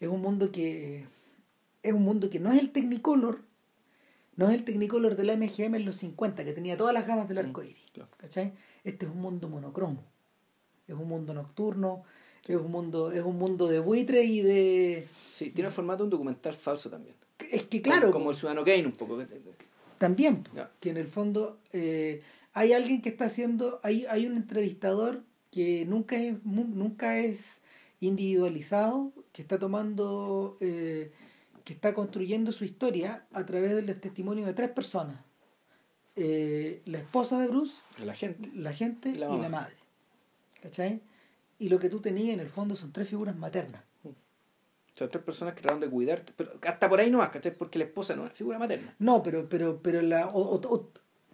es 0.00 0.08
un 0.08 0.20
mundo 0.20 0.52
que 0.52 1.04
es 1.82 1.92
un 1.92 2.02
mundo 2.02 2.28
que 2.30 2.38
no 2.40 2.50
es 2.52 2.58
el 2.58 2.70
Technicolor, 2.70 3.40
no 4.36 4.48
es 4.48 4.54
el 4.54 4.64
Technicolor 4.64 5.16
de 5.16 5.24
la 5.24 5.32
MGM 5.34 5.76
en 5.76 5.84
los 5.84 5.96
50, 5.96 6.44
que 6.44 6.52
tenía 6.52 6.76
todas 6.76 6.94
las 6.94 7.06
gamas 7.06 7.28
del 7.28 7.38
arco 7.38 7.62
iris. 7.62 7.78
claro. 7.92 8.10
¿Cachai? 8.16 8.52
Este 8.84 9.06
es 9.06 9.12
un 9.12 9.20
mundo 9.20 9.48
monocromo. 9.48 10.04
Es 10.86 10.94
un 10.94 11.08
mundo 11.08 11.34
nocturno, 11.34 12.04
es 12.44 12.56
un 12.56 12.70
mundo, 12.70 13.10
es 13.12 13.22
un 13.22 13.36
mundo 13.38 13.66
de 13.68 13.80
buitre 13.80 14.22
y 14.24 14.40
de. 14.42 15.06
Sí, 15.28 15.50
tiene 15.50 15.68
el 15.68 15.74
formato 15.74 15.98
de 15.98 16.04
un 16.04 16.10
documental 16.10 16.54
falso 16.54 16.88
también. 16.88 17.14
Es 17.50 17.64
que 17.64 17.80
claro, 17.82 18.10
Como 18.10 18.30
el 18.30 18.36
Ciudadano 18.36 18.64
Kane 18.64 18.86
un 18.86 18.92
poco. 18.92 19.18
también 19.98 20.44
que 20.80 20.90
en 20.90 20.96
el 20.96 21.06
fondo 21.08 21.58
eh, 21.72 22.22
hay 22.52 22.72
alguien 22.72 23.00
que 23.02 23.08
está 23.10 23.26
haciendo 23.26 23.80
hay, 23.82 24.06
hay 24.06 24.26
un 24.26 24.36
entrevistador 24.36 25.22
que 25.50 25.84
nunca 25.86 26.16
es 26.16 26.36
nunca 26.44 27.18
es 27.18 27.60
individualizado 28.00 29.12
que 29.32 29.42
está 29.42 29.58
tomando 29.58 30.56
eh, 30.60 31.10
que 31.64 31.72
está 31.72 31.94
construyendo 31.94 32.52
su 32.52 32.64
historia 32.64 33.26
a 33.32 33.44
través 33.46 33.74
del 33.74 33.98
testimonio 34.00 34.46
de 34.46 34.54
tres 34.54 34.70
personas 34.70 35.18
Eh, 36.20 36.82
la 36.84 36.98
esposa 36.98 37.38
de 37.38 37.46
Bruce 37.46 37.74
La 38.04 38.12
gente. 38.14 38.50
la 38.54 38.72
gente 38.72 39.10
Y 39.10 39.18
la 39.18 39.30
y 39.34 39.38
la 39.38 39.48
madre 39.48 39.76
¿cachai? 40.62 41.00
y 41.60 41.68
lo 41.68 41.78
que 41.78 41.88
tú 41.88 42.00
tenías 42.00 42.34
en 42.34 42.40
el 42.40 42.48
fondo 42.50 42.74
son 42.74 42.92
tres 42.92 43.08
figuras 43.08 43.36
maternas 43.36 43.82
sea, 44.98 45.08
tres 45.08 45.22
personas 45.24 45.54
que 45.54 45.60
trataron 45.62 45.80
de 45.80 45.88
cuidarte. 45.88 46.32
Pero 46.36 46.52
hasta 46.62 46.88
por 46.88 46.98
ahí 47.00 47.10
no 47.10 47.18
más, 47.18 47.28
¿cachai? 47.30 47.54
Porque 47.56 47.78
la 47.78 47.84
esposa 47.86 48.14
no 48.16 48.26
es 48.26 48.32
figura 48.32 48.58
materna. 48.58 48.94
no 48.98 49.22
pero 49.22 49.48
pero 49.48 49.80
pero 49.82 50.02
la 50.02 50.28
o- 50.28 50.56
o- 50.56 50.74
o- 50.74 50.90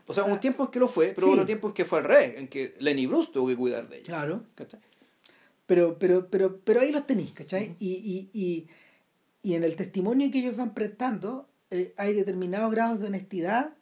O 0.07 0.13
sea, 0.13 0.25
un 0.25 0.39
tiempo 0.39 0.65
en 0.65 0.71
que 0.71 0.79
lo 0.79 0.87
fue, 0.89 1.13
pero 1.15 1.29
Sí. 1.29 1.33
otro 1.33 1.47
tiempo 1.47 1.69
en 1.69 1.73
que 1.75 1.85
fue 1.87 1.99
al 1.99 2.05
revés, 2.05 2.35
en 2.37 2.49
que 2.49 2.75
Lenny 2.79 3.07
Bruce 3.07 3.31
tuvo 3.33 3.47
que 3.49 3.57
cuidar 3.57 3.89
de 3.89 3.97
ella. 3.97 4.05
claro 4.07 4.45
¿cachai? 4.55 4.81
Pero, 5.67 5.99
pero, 5.99 6.29
pero, 6.29 6.59
pero 6.63 6.81
ahí 6.83 6.93
los 6.93 7.07
tenéis, 7.07 7.33
¿cachai? 7.33 7.75
y, 7.79 7.93
y, 7.95 8.29
y, 8.39 8.67
y 9.43 9.55
en 9.55 9.65
el 9.65 9.77
testimonio 9.77 10.31
que 10.31 10.41
ellos 10.41 10.57
van 10.59 10.75
prestando 10.75 11.49
eh, 11.71 11.95
hay 11.97 12.13
determinados 12.13 12.71
grados 12.71 13.01
de 13.01 13.07
honestidad, 13.07 13.75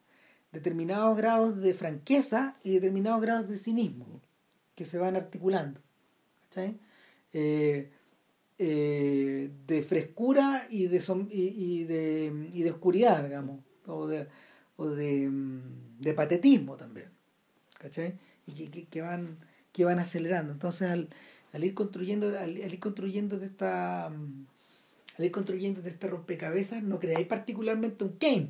determinados 0.53 1.17
grados 1.17 1.57
de 1.61 1.73
franqueza 1.73 2.55
y 2.63 2.71
determinados 2.75 3.21
grados 3.21 3.49
de 3.49 3.57
cinismo 3.57 4.21
que 4.75 4.85
se 4.85 4.97
van 4.97 5.15
articulando. 5.17 5.81
¿cachai? 6.49 6.79
Eh, 7.33 7.91
eh, 8.57 9.49
de 9.67 9.83
frescura 9.83 10.67
y 10.69 10.87
de, 10.87 11.03
y, 11.31 11.41
y 11.41 11.83
de, 11.85 12.49
y 12.51 12.63
de 12.63 12.71
oscuridad, 12.71 13.23
digamos, 13.23 13.61
o 13.87 14.07
de, 14.07 14.27
o 14.77 14.87
de, 14.87 15.29
mm, 15.29 15.99
de 15.99 16.13
patetismo 16.13 16.75
también. 16.75 17.09
¿cachai? 17.79 18.17
Y 18.45 18.53
que, 18.53 18.71
que, 18.71 18.85
que 18.85 19.01
van 19.01 19.37
que 19.73 19.83
van 19.83 19.99
acelerando. 19.99 20.53
Entonces 20.53 20.89
al, 20.89 21.09
al 21.51 21.63
ir 21.63 21.73
construyendo, 21.73 22.27
al, 22.27 22.37
al 22.37 22.73
ir 22.73 22.79
construyendo 22.79 23.37
de 23.39 23.47
esta 23.47 24.09
mm, 24.09 24.45
al 25.17 25.25
ir 25.25 25.31
construyendo 25.31 25.81
de 25.81 25.89
este 25.89 26.07
rompecabezas, 26.07 26.81
no 26.81 26.99
creáis 26.99 27.27
particularmente 27.27 28.03
un 28.03 28.15
game. 28.19 28.49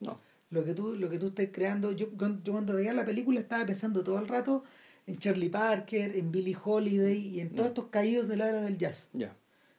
No. 0.00 0.18
Lo 0.50 0.64
que 0.64 0.74
tú, 0.74 0.96
lo 0.96 1.10
que 1.10 1.18
tú 1.18 1.28
estás 1.28 1.48
creando, 1.52 1.92
yo, 1.92 2.08
yo 2.42 2.52
cuando 2.52 2.74
veía 2.74 2.92
la 2.92 3.04
película 3.04 3.40
estaba 3.40 3.66
pensando 3.66 4.02
todo 4.02 4.18
el 4.18 4.28
rato 4.28 4.64
en 5.06 5.18
Charlie 5.18 5.48
Parker, 5.48 6.16
en 6.16 6.30
Billie 6.30 6.56
Holiday 6.62 7.18
y 7.18 7.40
en 7.40 7.54
todos 7.54 7.70
estos 7.70 7.86
caídos 7.86 8.28
de 8.28 8.36
la 8.36 8.48
era 8.48 8.60
del 8.60 8.78
jazz. 8.78 9.08
Ya. 9.12 9.34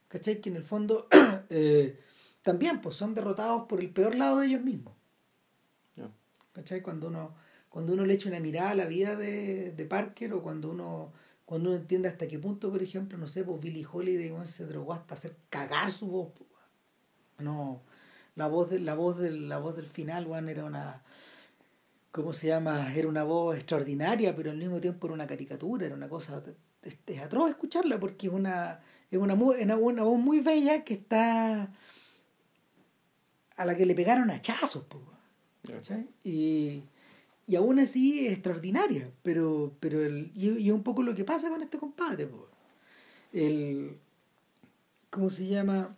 ¿Cachai? 0.08 0.42
Que 0.42 0.50
en 0.50 0.58
el 0.58 0.64
fondo 0.64 1.08
eh, 1.50 1.98
también 2.42 2.82
pues 2.82 2.96
son 2.96 3.14
derrotados 3.14 3.68
por 3.68 3.80
el 3.80 3.90
peor 3.90 4.16
lado 4.16 4.40
de 4.40 4.48
ellos 4.48 4.62
mismos. 4.62 4.94
Ya. 5.94 6.10
¿Cachai? 6.54 6.82
Cuando 6.82 7.08
uno, 7.08 7.34
cuando 7.70 7.94
uno 7.94 8.06
le 8.06 8.14
echa 8.14 8.30
una 8.30 8.40
mirada 8.40 8.72
a 8.72 8.76
la 8.76 8.86
vida 8.86 9.16
de, 9.16 9.72
de 9.72 9.86
Parker 9.86 10.34
o 10.34 10.42
cuando 10.42 10.70
uno, 10.72 11.14
cuando 11.46 11.70
uno 11.70 11.78
entiende 11.78 12.10
hasta 12.10 12.28
qué 12.28 12.40
punto, 12.40 12.72
por 12.72 12.84
ejemplo, 12.84 13.18
no 13.18 13.28
sé, 13.28 13.44
pues 13.44 13.60
Billie 13.62 13.88
Holiday 13.90 14.34
se 14.46 14.66
drogó 14.66 14.94
hasta 14.94 15.14
hacer 15.14 15.36
cagar 15.50 15.92
su 15.92 16.08
voz. 16.08 16.32
No, 17.40 17.82
la 18.36 18.48
voz 18.48 18.70
de, 18.70 18.80
la 18.80 18.96
voz 18.96 19.18
del, 19.18 19.50
la 19.50 19.58
voz 19.58 19.76
del 19.76 19.88
final, 19.88 20.28
weón, 20.28 20.50
era 20.50 20.64
una 20.64 21.04
¿cómo 22.12 22.34
se 22.34 22.48
llama? 22.48 22.94
Era 22.94 23.08
una 23.08 23.24
voz 23.24 23.56
extraordinaria, 23.56 24.36
pero 24.36 24.52
al 24.52 24.58
mismo 24.58 24.80
tiempo 24.80 25.08
era 25.08 25.14
una 25.14 25.28
caricatura, 25.28 25.86
era 25.86 25.96
una 25.96 26.10
cosa 26.10 26.44
es, 26.84 26.98
es 27.06 27.22
atroz 27.22 27.50
escucharla 27.50 28.00
porque 28.00 28.28
es 28.28 28.34
una 28.34 28.80
es 29.12 29.20
una, 29.20 29.34
una, 29.34 29.76
una 29.76 30.04
voz 30.04 30.20
muy 30.20 30.40
bella 30.40 30.84
que 30.84 30.94
está 30.96 31.70
a 33.58 33.66
la 33.66 33.76
que 33.76 33.86
le 33.86 33.94
pegaron 33.94 34.32
hachazos. 34.32 34.86
¿cachai? 35.68 36.08
Y, 36.24 36.84
y 37.46 37.56
aún 37.56 37.80
así 37.80 38.26
es 38.26 38.34
extraordinaria, 38.34 39.12
pero, 39.22 39.76
pero 39.80 40.04
el, 40.04 40.32
y, 40.34 40.50
y 40.50 40.70
es 40.70 40.74
un 40.74 40.84
poco 40.84 41.04
lo 41.04 41.14
que 41.14 41.26
pasa 41.26 41.50
con 41.50 41.62
este 41.62 41.78
compadre. 41.78 42.28
po. 42.28 42.48
El, 43.34 43.98
¿Cómo 45.10 45.30
se 45.30 45.46
llama? 45.46 45.96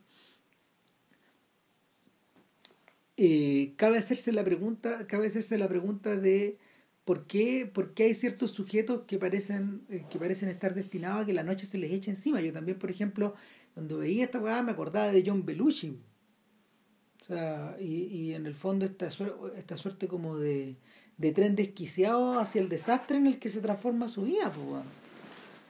Eh, 3.18 3.73
cabe 3.77 3.98
hacerse 3.98 4.31
la 4.31 4.44
pregunta, 4.44 5.06
cabe 5.07 5.27
hacerse 5.27 5.57
la 5.57 5.68
pregunta 5.68 6.15
de 6.15 6.57
por 7.06 7.26
qué, 7.27 7.69
por 7.72 7.94
qué 7.94 8.03
hay 8.03 8.15
ciertos 8.15 8.52
sujetos 8.52 9.03
que 9.07 9.18
parecen, 9.18 9.81
eh, 9.90 10.06
que 10.10 10.19
parecen 10.19 10.49
estar 10.49 10.73
destinados 10.73 11.23
a 11.23 11.26
que 11.26 11.34
la 11.34 11.44
noche 11.44 11.65
se 11.65 11.77
les 11.77 11.91
eche 11.91 12.11
encima. 12.11 12.41
Yo 12.41 12.53
también, 12.53 12.80
por 12.80 12.90
ejemplo, 12.90 13.35
cuando 13.73 13.98
veía 13.99 14.26
esta 14.26 14.40
weá 14.40 14.64
me 14.64 14.72
acordaba 14.72 15.11
de 15.11 15.23
John 15.26 15.45
Belushi. 15.45 15.98
O 17.22 17.26
sea, 17.26 17.77
y, 17.80 18.06
y 18.06 18.34
en 18.34 18.45
el 18.45 18.56
fondo 18.56 18.85
esta, 18.85 19.10
esta 19.57 19.77
suerte 19.77 20.07
como 20.07 20.38
de, 20.38 20.76
de 21.18 21.31
tren 21.31 21.56
desquiciado 21.56 22.40
hacia 22.40 22.61
el 22.61 22.69
desastre 22.69 23.18
en 23.18 23.27
el 23.27 23.40
que 23.40 23.49
se 23.49 23.61
transforma 23.61 24.07
su 24.07 24.23
vida, 24.23 24.52
pues, 24.52 24.84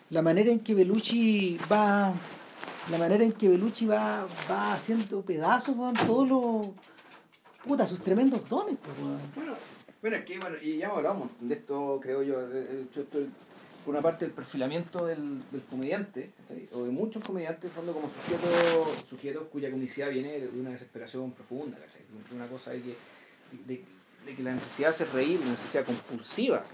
La 0.09 0.21
manera 0.21 0.51
en 0.51 0.59
que 0.59 0.73
Belushi 0.73 1.57
va. 1.71 2.13
La 2.91 2.97
manera 2.97 3.23
en 3.23 3.31
que 3.31 3.47
Belushi 3.47 3.85
va, 3.85 4.27
va 4.49 4.73
haciendo 4.73 5.21
pedazos, 5.21 5.75
weón, 5.75 5.93
todos 5.93 6.27
los. 6.27 6.92
Puta, 7.63 7.87
sus 7.87 7.99
tremendos 7.99 8.47
dones, 8.49 8.77
pues, 8.83 8.97
Bueno, 9.35 9.55
bueno, 10.01 10.17
es 10.17 10.25
que 10.25 10.37
bueno, 10.37 10.57
y 10.61 10.77
ya 10.77 10.89
hablamos 10.89 11.29
de 11.39 11.55
esto, 11.55 11.99
creo 12.01 12.21
yo. 12.23 12.35
por 13.85 13.93
una 13.93 14.01
parte, 14.01 14.25
el 14.25 14.31
perfilamiento 14.31 15.05
del, 15.05 15.41
del 15.49 15.61
comediante, 15.69 16.31
o 16.73 16.83
de 16.83 16.91
muchos 16.91 17.23
comediantes, 17.23 17.65
en 17.65 17.71
fondo, 17.71 17.93
como 17.93 18.09
sujetos 18.09 19.05
sujeto 19.07 19.47
cuya 19.49 19.71
comicidad 19.71 20.09
viene 20.09 20.39
de 20.41 20.59
una 20.59 20.71
desesperación 20.71 21.31
profunda, 21.31 21.77
de 21.77 22.35
una 22.35 22.47
cosa 22.47 22.71
de 22.71 22.81
que, 22.81 22.95
de, 23.65 23.83
de 24.25 24.35
que 24.35 24.43
la 24.43 24.53
necesidad 24.53 24.89
de 24.89 24.95
hacer 24.95 25.09
reír, 25.13 25.39
la 25.39 25.51
necesidad 25.51 25.85
compulsiva 25.85 26.65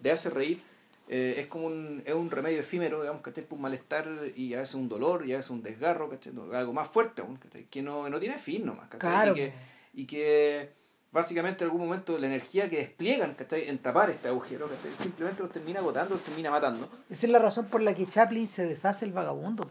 de 0.00 0.10
hacer 0.10 0.34
reír, 0.34 0.60
eh, 1.08 1.36
es 1.38 1.46
como 1.46 1.66
un, 1.66 2.02
es 2.04 2.14
un 2.14 2.30
remedio 2.30 2.60
efímero, 2.60 3.00
digamos, 3.00 3.22
que 3.22 3.30
por 3.42 3.56
un 3.56 3.62
malestar 3.62 4.06
y 4.36 4.52
a 4.54 4.58
veces 4.58 4.74
un 4.74 4.88
dolor 4.88 5.26
y 5.26 5.32
a 5.32 5.36
veces 5.36 5.50
un 5.50 5.62
desgarro, 5.62 6.10
algo 6.52 6.72
más 6.72 6.88
fuerte 6.88 7.22
aún, 7.22 7.38
que 7.70 7.82
no, 7.82 8.08
no 8.08 8.18
tiene 8.18 8.36
fin 8.38 8.66
nomás. 8.66 8.88
Claro. 8.90 9.32
Y, 9.32 9.36
que, 9.36 9.52
y 9.98 10.06
que 10.06 10.70
básicamente 11.10 11.64
en 11.64 11.70
algún 11.70 11.88
momento 11.88 12.16
la 12.18 12.28
energía 12.28 12.70
que 12.70 12.76
despliegan 12.76 13.36
en 13.50 13.78
tapar 13.78 14.10
este 14.10 14.28
agujero 14.28 14.70
simplemente 14.96 15.42
los 15.42 15.50
termina 15.50 15.80
agotando, 15.80 16.14
los 16.14 16.22
termina 16.22 16.52
matando. 16.52 16.88
Esa 17.10 17.26
es 17.26 17.32
la 17.32 17.40
razón 17.40 17.66
por 17.66 17.82
la 17.82 17.94
que 17.94 18.06
Chaplin 18.06 18.46
se 18.46 18.64
deshace 18.64 19.04
el 19.04 19.12
vagabundo. 19.12 19.68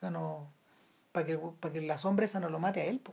No. 0.00 0.50
para, 1.12 1.26
que, 1.26 1.38
para 1.38 1.72
que 1.72 1.82
la 1.82 1.98
sombra 1.98 2.24
esa 2.24 2.40
no 2.40 2.48
lo 2.48 2.58
mate 2.58 2.80
a 2.80 2.86
él. 2.86 3.00
O 3.06 3.12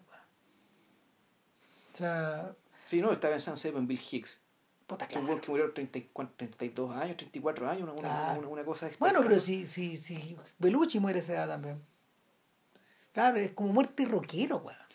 sea, 1.95 2.56
sí, 2.88 2.99
no, 2.99 3.11
está 3.11 3.30
pensando 3.30 3.78
en 3.78 3.86
Bill 3.86 3.99
Hicks. 3.99 4.41
Puta, 4.88 5.06
claro. 5.06 5.41
que 5.41 5.52
murió 5.52 5.65
a 5.65 5.74
32 5.74 6.95
años, 6.95 7.18
34 7.18 7.69
años, 7.69 7.90
una, 7.99 8.34
una, 8.34 8.48
una, 8.48 8.64
cosa 8.64 8.90
Bueno, 8.98 9.19
pero 9.22 9.40
si, 9.40 9.68
si, 9.68 9.98
si 9.98 10.38
Belucci 10.57 10.99
muere 10.99 11.19
esa 11.19 11.34
edad 11.34 11.49
también. 11.49 11.84
Claro, 13.11 13.38
es 13.38 13.52
como 13.52 13.74
muerte 13.74 14.06
rockero, 14.06 14.57
weón. 14.57 14.86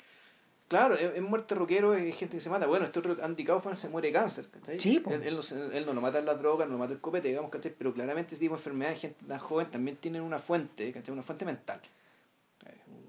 Claro, 0.73 0.95
es, 0.95 1.21
muerte 1.21 1.55
rockero, 1.55 1.93
es 1.93 2.17
gente 2.17 2.39
que 2.39 2.41
se 2.41 2.49
mata. 2.49 2.67
Bueno, 2.67 2.87
este 2.87 3.03
Andy 3.23 3.45
Kaufman 3.45 3.77
se 3.77 3.91
muere 3.91 4.09
de 4.09 4.15
cáncer, 4.15 4.47
¿cachai? 4.51 4.81
Sí, 4.81 5.03
él, 5.11 5.23
él, 5.23 5.37
no, 5.37 5.71
él, 5.71 5.85
no 5.85 5.93
lo 5.93 6.01
mata 6.01 6.19
en 6.19 6.25
la 6.25 6.33
droga, 6.33 6.65
no 6.65 6.73
lo 6.73 6.79
mata 6.79 6.95
el 6.95 6.99
copete, 6.99 7.29
digamos, 7.29 7.51
¿cachai? 7.51 7.75
Pero 7.77 7.93
claramente 7.93 8.35
ese 8.35 8.41
tipo 8.41 8.55
de 8.55 8.59
enfermedades, 8.59 9.03
gente 9.03 9.23
tan 9.27 9.39
joven, 9.39 9.71
también 9.71 9.99
tienen 9.99 10.23
una 10.23 10.39
fuente, 10.39 10.91
¿cachai? 10.91 11.13
Una 11.13 11.23
fuente 11.23 11.45
mental. 11.45 11.79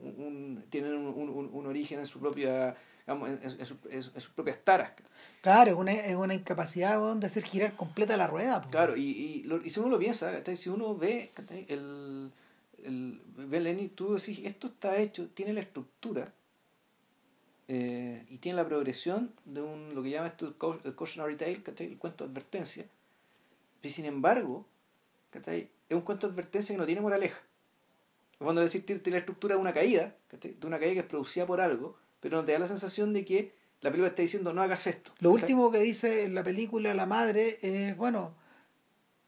Un, 0.02 0.66
tienen 0.70 0.92
un, 0.92 1.08
un, 1.08 1.50
un 1.54 1.66
origen 1.66 2.00
en 2.00 2.06
su 2.06 2.20
propia 2.20 2.76
digamos, 3.08 3.30
en, 3.30 4.04
sus 4.04 4.28
propias 4.36 4.58
taras. 4.62 4.92
Claro, 5.42 5.72
es 5.72 5.78
una, 5.78 5.94
es 5.94 6.16
una 6.18 6.34
incapacidad 6.34 7.00
de 7.16 7.26
hacer 7.26 7.44
girar 7.44 7.78
completa 7.78 8.18
la 8.18 8.28
rueda. 8.28 8.68
Claro, 8.72 8.98
y, 8.98 9.04
y, 9.04 9.44
lo, 9.44 9.64
y, 9.64 9.70
si 9.70 9.80
uno 9.80 9.88
lo 9.88 10.00
piensa, 10.00 10.34
si 10.58 10.70
uno 10.70 10.98
ve 10.98 11.32
el, 11.70 12.30
el 12.84 13.22
ve 13.38 13.62
Lenny, 13.62 13.88
tú 13.88 14.16
decís, 14.16 14.42
esto 14.44 14.68
está 14.68 14.98
hecho, 14.98 15.30
tiene 15.30 15.54
la 15.54 15.62
estructura 15.62 16.30
eh, 17.68 18.26
y 18.30 18.38
tiene 18.40 18.58
la 18.58 18.68
progresión 18.68 19.34
de 19.46 19.62
un 19.62 19.96
lo 19.96 20.04
que 20.04 20.10
llama 20.10 20.28
esto 20.28 20.48
el, 20.48 20.96
cautionary 20.96 21.36
tale, 21.38 21.62
el 21.78 21.98
cuento 21.98 22.26
de 22.26 22.32
advertencia, 22.32 22.86
y 23.82 23.90
sin 23.90 24.06
embargo, 24.06 24.66
es 25.34 25.68
un 25.92 26.02
cuento 26.02 26.28
de 26.28 26.34
advertencia 26.34 26.74
que 26.74 26.80
no 26.80 26.86
tiene 26.86 27.02
moraleja. 27.02 27.42
Cuando 28.38 28.62
decir, 28.62 28.86
tiene 28.86 29.02
la 29.12 29.18
estructura 29.18 29.56
de 29.56 29.62
una 29.62 29.74
caída, 29.74 30.16
de 30.32 30.68
una 30.68 30.80
caída 30.80 30.94
que 30.94 31.00
es 31.00 31.06
producida 31.06 31.46
por 31.46 31.62
algo, 31.62 31.98
pero 32.20 32.38
no 32.38 32.46
te 32.46 32.52
da 32.52 32.60
la 32.60 32.68
sensación 32.68 33.14
de 33.14 33.26
que 33.26 33.54
la 33.82 33.90
película 33.90 34.10
está 34.10 34.22
diciendo 34.22 34.54
no 34.54 34.62
hagas 34.62 34.88
esto. 34.88 35.12
Lo 35.20 35.32
último 35.32 35.72
que 35.72 35.80
dice 35.80 36.24
en 36.24 36.36
la 36.36 36.44
película 36.44 36.94
la 36.94 37.06
madre 37.06 37.60
es, 37.62 37.96
bueno, 37.98 38.36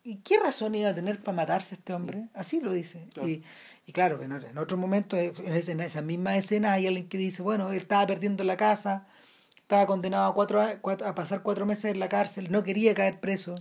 ¿y 0.06 0.18
qué 0.18 0.40
razón 0.40 0.76
iba 0.76 0.90
a 0.90 0.95
tener 0.95 1.19
para 1.19 1.36
matarse 1.36 1.76
este 1.76 1.91
hombre? 1.91 2.30
Así 2.36 2.61
lo 2.61 2.72
dice. 2.72 3.07
Y, 3.26 3.44
y, 3.88 3.91
claro, 3.91 4.22
en, 4.22 4.32
en 4.32 4.57
otro 4.57 4.77
momento, 4.77 5.18
en 5.18 5.80
esa 5.82 6.02
misma 6.02 6.38
escena 6.38 6.73
hay 6.73 6.86
alguien 6.88 7.10
que 7.10 7.18
dice, 7.18 7.41
bueno, 7.41 7.72
él 7.72 7.77
estaba 7.77 8.06
perdiendo 8.06 8.44
la 8.44 8.56
casa, 8.56 9.07
estaba 9.57 9.88
condenado 9.88 10.26
a, 10.26 10.34
cuatro, 10.36 10.61
a 10.61 11.15
pasar 11.15 11.41
cuatro 11.41 11.65
meses 11.65 11.86
en 11.86 11.99
la 11.99 12.07
cárcel, 12.07 12.52
no 12.52 12.64
quería 12.64 12.94
caer 12.94 13.19
preso. 13.19 13.56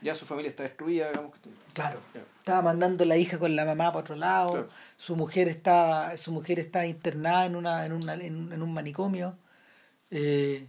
Ya 0.00 0.14
su 0.14 0.26
familia 0.26 0.48
está 0.48 0.64
destruida, 0.64 1.08
digamos. 1.08 1.32
Claro. 1.72 2.00
Estaba 2.38 2.62
mandando 2.62 3.04
la 3.04 3.16
hija 3.16 3.38
con 3.38 3.54
la 3.54 3.64
mamá 3.64 3.92
para 3.92 4.00
otro 4.00 4.16
lado. 4.16 4.68
Su 4.96 5.14
mujer 5.14 5.46
estaba, 5.46 6.16
su 6.16 6.32
mujer 6.32 6.58
estaba 6.58 6.86
internada 6.86 7.46
en 7.46 7.54
una, 7.54 7.86
en 7.86 7.92
una, 7.92 8.14
en, 8.14 8.62
un 8.62 8.72
manicomio. 8.74 9.36
Eh, 10.10 10.66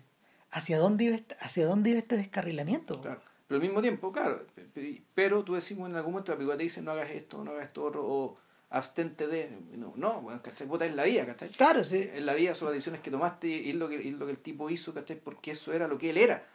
¿Hacia 0.51 0.77
dónde 0.77 1.05
iba 1.05 1.15
este, 1.15 1.35
hacia 1.39 1.65
dónde 1.65 1.89
iba 1.89 1.99
este 1.99 2.17
descarrilamiento? 2.17 3.01
Claro. 3.01 3.21
Pero 3.53 3.61
al 3.61 3.67
mismo 3.67 3.81
tiempo, 3.83 4.11
claro, 4.11 4.47
pero 5.13 5.43
tú 5.43 5.53
decimos 5.53 5.87
en 5.87 5.95
algún 5.95 6.13
momento 6.13 6.31
la 6.31 6.37
película 6.37 6.57
te 6.57 6.63
dice 6.63 6.81
no 6.81 6.89
hagas 6.89 7.11
esto, 7.11 7.43
no 7.43 7.51
hagas 7.51 7.67
esto 7.67 7.83
otro, 7.83 8.03
o 8.03 8.39
abstente 8.71 9.27
de. 9.27 9.55
No, 9.77 9.93
no 9.95 10.21
bueno, 10.21 10.41
¿cachai? 10.41 10.65
Vota 10.65 10.87
en 10.87 10.95
la 10.95 11.03
vida, 11.03 11.23
¿cachai? 11.27 11.49
Claro, 11.49 11.83
sí. 11.83 12.09
En 12.13 12.25
la 12.25 12.33
vida 12.33 12.55
son 12.55 12.69
las 12.69 12.73
decisiones 12.73 13.01
que 13.01 13.11
tomaste 13.11 13.47
y 13.47 13.69
es 13.69 13.75
lo 13.75 13.87
que, 13.87 14.07
es 14.07 14.13
lo 14.15 14.25
que 14.25 14.31
el 14.31 14.39
tipo 14.39 14.71
hizo, 14.71 14.91
¿cachai? 14.91 15.19
Porque 15.19 15.51
eso 15.51 15.71
era 15.71 15.87
lo 15.87 15.99
que 15.99 16.09
él 16.09 16.17
era. 16.17 16.47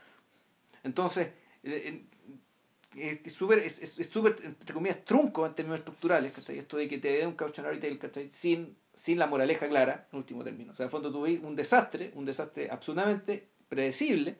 Entonces, 0.82 1.28
es 1.62 3.32
súper, 3.32 3.60
es, 3.60 3.78
es, 3.80 4.16
entre 4.42 4.74
comillas, 4.74 5.04
trunco 5.04 5.46
en 5.46 5.54
términos 5.54 5.78
estructurales, 5.78 6.32
¿cachai? 6.32 6.58
Esto 6.58 6.78
de 6.78 6.88
que 6.88 6.98
te 6.98 7.12
dé 7.12 7.28
un 7.28 7.34
cautionary 7.34 7.78
tale, 7.78 7.98
¿cachai? 7.98 8.28
Sin, 8.32 8.76
sin 8.92 9.20
la 9.20 9.28
moraleja 9.28 9.68
clara, 9.68 10.08
en 10.10 10.18
último 10.18 10.42
término. 10.42 10.72
O 10.72 10.74
sea, 10.74 10.86
de 10.86 10.90
fondo 10.90 11.12
tuve 11.12 11.38
un 11.38 11.54
desastre, 11.54 12.10
un 12.16 12.24
desastre 12.24 12.68
absolutamente 12.68 13.50
predecible, 13.68 14.36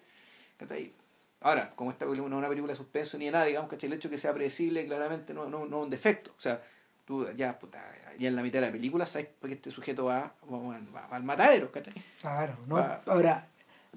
¿cachai? 0.57 0.93
Ahora, 1.41 1.73
como 1.77 1.91
esta 1.91 2.05
película 2.05 2.29
no 2.29 2.37
es 2.37 2.41
una 2.41 2.49
película 2.49 2.73
de 2.73 2.77
suspenso 2.77 3.17
ni 3.19 3.27
de 3.27 3.31
nada, 3.31 3.45
digamos, 3.45 3.71
¿cachai? 3.71 3.89
El 3.89 3.95
hecho 3.95 4.09
de 4.09 4.17
que 4.17 4.21
sea 4.21 4.35
predecible 4.35 4.85
claramente 4.87 5.33
no, 5.33 5.49
no, 5.49 5.67
no 5.67 5.79
es 5.79 5.85
un 5.85 5.91
defecto. 5.91 6.33
O 6.37 6.41
sea, 6.41 6.63
tú 7.05 7.27
ya, 7.37 7.59
puta, 7.59 7.85
ya 8.19 8.29
en 8.29 8.37
la 8.37 8.43
mitad 8.43 8.61
de 8.61 8.67
la 8.67 8.73
película 8.73 9.07
sabes 9.07 9.29
que 9.41 9.53
este 9.53 9.71
sujeto 9.71 10.07
va, 10.07 10.35
va, 10.51 11.07
al 11.11 11.23
matadero, 11.23 11.71
¿cachai? 11.71 11.95
Claro, 12.21 12.55
no. 12.67 12.77
Ahora, 13.07 13.47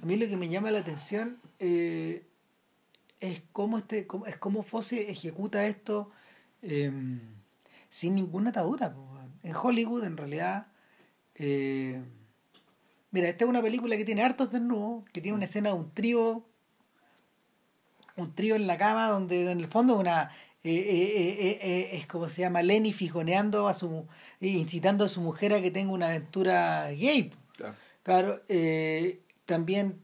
a 0.02 0.06
mí 0.06 0.18
lo 0.18 0.28
que 0.28 0.38
me 0.38 0.50
llama 0.50 0.72
la 0.72 0.80
atención... 0.80 1.40
Eh, 1.60 2.24
es 3.22 3.44
cómo, 3.54 3.78
este, 3.78 4.08
es 4.26 4.38
cómo 4.38 4.64
Fosse 4.64 5.10
ejecuta 5.10 5.66
esto 5.68 6.12
em, 6.62 7.22
sin 7.90 8.16
ninguna 8.16 8.50
atadura. 8.50 8.94
En 9.44 9.56
Hollywood, 9.56 10.04
en 10.04 10.18
realidad. 10.18 10.68
Eh, 11.36 12.02
mira, 13.12 13.30
esta 13.30 13.46
es 13.46 13.50
una 13.50 13.62
película 13.62 13.96
que 13.96 14.06
tiene 14.06 14.24
hartos 14.24 14.52
desnudos, 14.52 15.06
que 15.12 15.22
tiene 15.22 15.36
una 15.36 15.46
escena 15.46 15.70
de 15.70 15.76
un 15.76 15.92
trío. 15.92 16.44
Un 18.16 18.36
trío 18.36 18.56
en 18.56 18.68
la 18.68 18.78
cama 18.78 19.10
donde 19.10 19.52
en 19.52 19.60
el 19.60 19.68
fondo 19.68 19.98
una. 19.98 20.32
Eh, 20.64 21.60
eh, 21.64 21.90
es 21.94 22.06
como 22.06 22.30
se 22.30 22.42
llama 22.42 22.62
Lenny 22.62 22.94
fijoneando 22.94 23.68
a 23.68 23.74
su. 23.74 24.08
incitando 24.40 25.06
a 25.06 25.10
su 25.10 25.22
mujer 25.22 25.54
a 25.54 25.62
que 25.62 25.72
tenga 25.72 25.92
una 25.92 26.08
aventura 26.08 26.92
gay. 26.92 27.32
Claro. 27.56 27.76
claro 28.04 28.42
también 29.46 30.02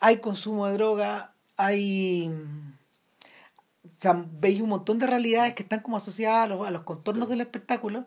hay 0.00 0.18
consumo 0.18 0.66
de 0.66 0.74
droga, 0.74 1.34
hay 1.56 2.30
veis 4.40 4.60
un 4.60 4.68
montón 4.68 4.98
de 4.98 5.06
realidades 5.06 5.54
que 5.54 5.62
están 5.62 5.80
como 5.80 5.96
asociadas 5.96 6.50
a 6.50 6.70
los, 6.70 6.82
contornos 6.82 7.28
del 7.28 7.40
espectáculo 7.40 8.06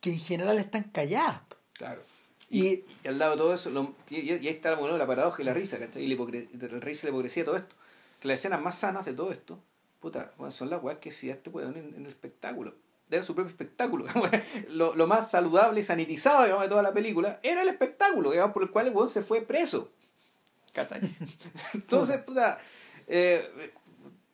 que 0.00 0.12
en 0.12 0.18
general 0.18 0.58
están 0.58 0.84
calladas. 0.84 1.40
Claro. 1.72 2.02
Y, 2.48 2.84
al 3.04 3.18
lado 3.18 3.32
de 3.32 3.38
todo 3.38 3.54
eso, 3.54 3.94
y, 4.08 4.30
ahí 4.30 4.48
está 4.48 4.74
bueno, 4.76 4.96
la 4.96 5.06
paradoja 5.06 5.42
y 5.42 5.44
la 5.44 5.54
risa, 5.54 5.78
¿cachai? 5.78 6.04
Y 6.04 6.06
la 6.06 6.14
hipocresía, 6.14 6.48
el 6.52 6.80
risa 6.80 7.06
y 7.06 7.10
la 7.10 7.14
hipocresía 7.14 7.42
de 7.42 7.46
todo 7.46 7.56
esto. 7.56 7.76
Que 8.20 8.28
las 8.28 8.38
escenas 8.38 8.60
más 8.62 8.78
sanas 8.78 9.04
de 9.04 9.12
todo 9.12 9.32
esto, 9.32 9.58
puta, 10.00 10.32
son 10.50 10.70
las 10.70 10.82
weas 10.82 10.98
que 10.98 11.10
si 11.10 11.28
este 11.28 11.50
puede 11.50 11.66
en, 11.66 11.76
en 11.76 12.02
el 12.02 12.06
espectáculo. 12.06 12.74
Era 13.10 13.22
su 13.22 13.34
propio 13.34 13.50
espectáculo. 13.50 14.06
lo, 14.70 14.94
lo 14.94 15.06
más 15.06 15.30
saludable 15.30 15.80
y 15.80 15.82
sanitizado 15.82 16.44
digamos, 16.44 16.64
de 16.64 16.68
toda 16.68 16.82
la 16.82 16.92
película 16.92 17.38
era 17.42 17.62
el 17.62 17.68
espectáculo 17.68 18.30
digamos, 18.30 18.52
por 18.52 18.62
el 18.62 18.70
cual 18.70 18.88
el 18.88 18.94
weón 18.94 19.08
se 19.08 19.22
fue 19.22 19.42
preso. 19.42 19.90
Entonces, 21.74 22.18
puta, 22.22 22.58
eh, 23.06 23.48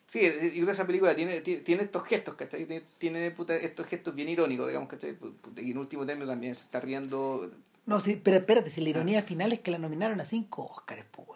sí, 0.06 0.20
y 0.20 0.68
esa 0.68 0.86
película 0.86 1.14
tiene, 1.14 1.40
tiene, 1.40 1.84
estos 1.84 2.04
gestos, 2.04 2.34
¿cachai? 2.34 2.66
Tiene, 2.98 3.30
puta, 3.30 3.56
estos 3.56 3.86
gestos 3.86 4.14
bien 4.14 4.28
irónicos, 4.28 4.66
digamos, 4.66 4.88
¿cachai? 4.88 5.16
Y 5.56 5.70
en 5.70 5.78
último 5.78 6.04
término 6.06 6.30
también 6.30 6.54
se 6.54 6.64
está 6.64 6.80
riendo. 6.80 7.50
No, 7.86 7.98
sí, 8.00 8.20
pero 8.22 8.36
espérate, 8.38 8.70
si 8.70 8.80
la 8.80 8.88
ironía 8.90 9.22
final 9.22 9.52
es 9.52 9.60
que 9.60 9.70
la 9.70 9.78
nominaron 9.78 10.20
a 10.20 10.24
cinco 10.24 10.64
Oscars, 10.66 11.04
pues. 11.10 11.28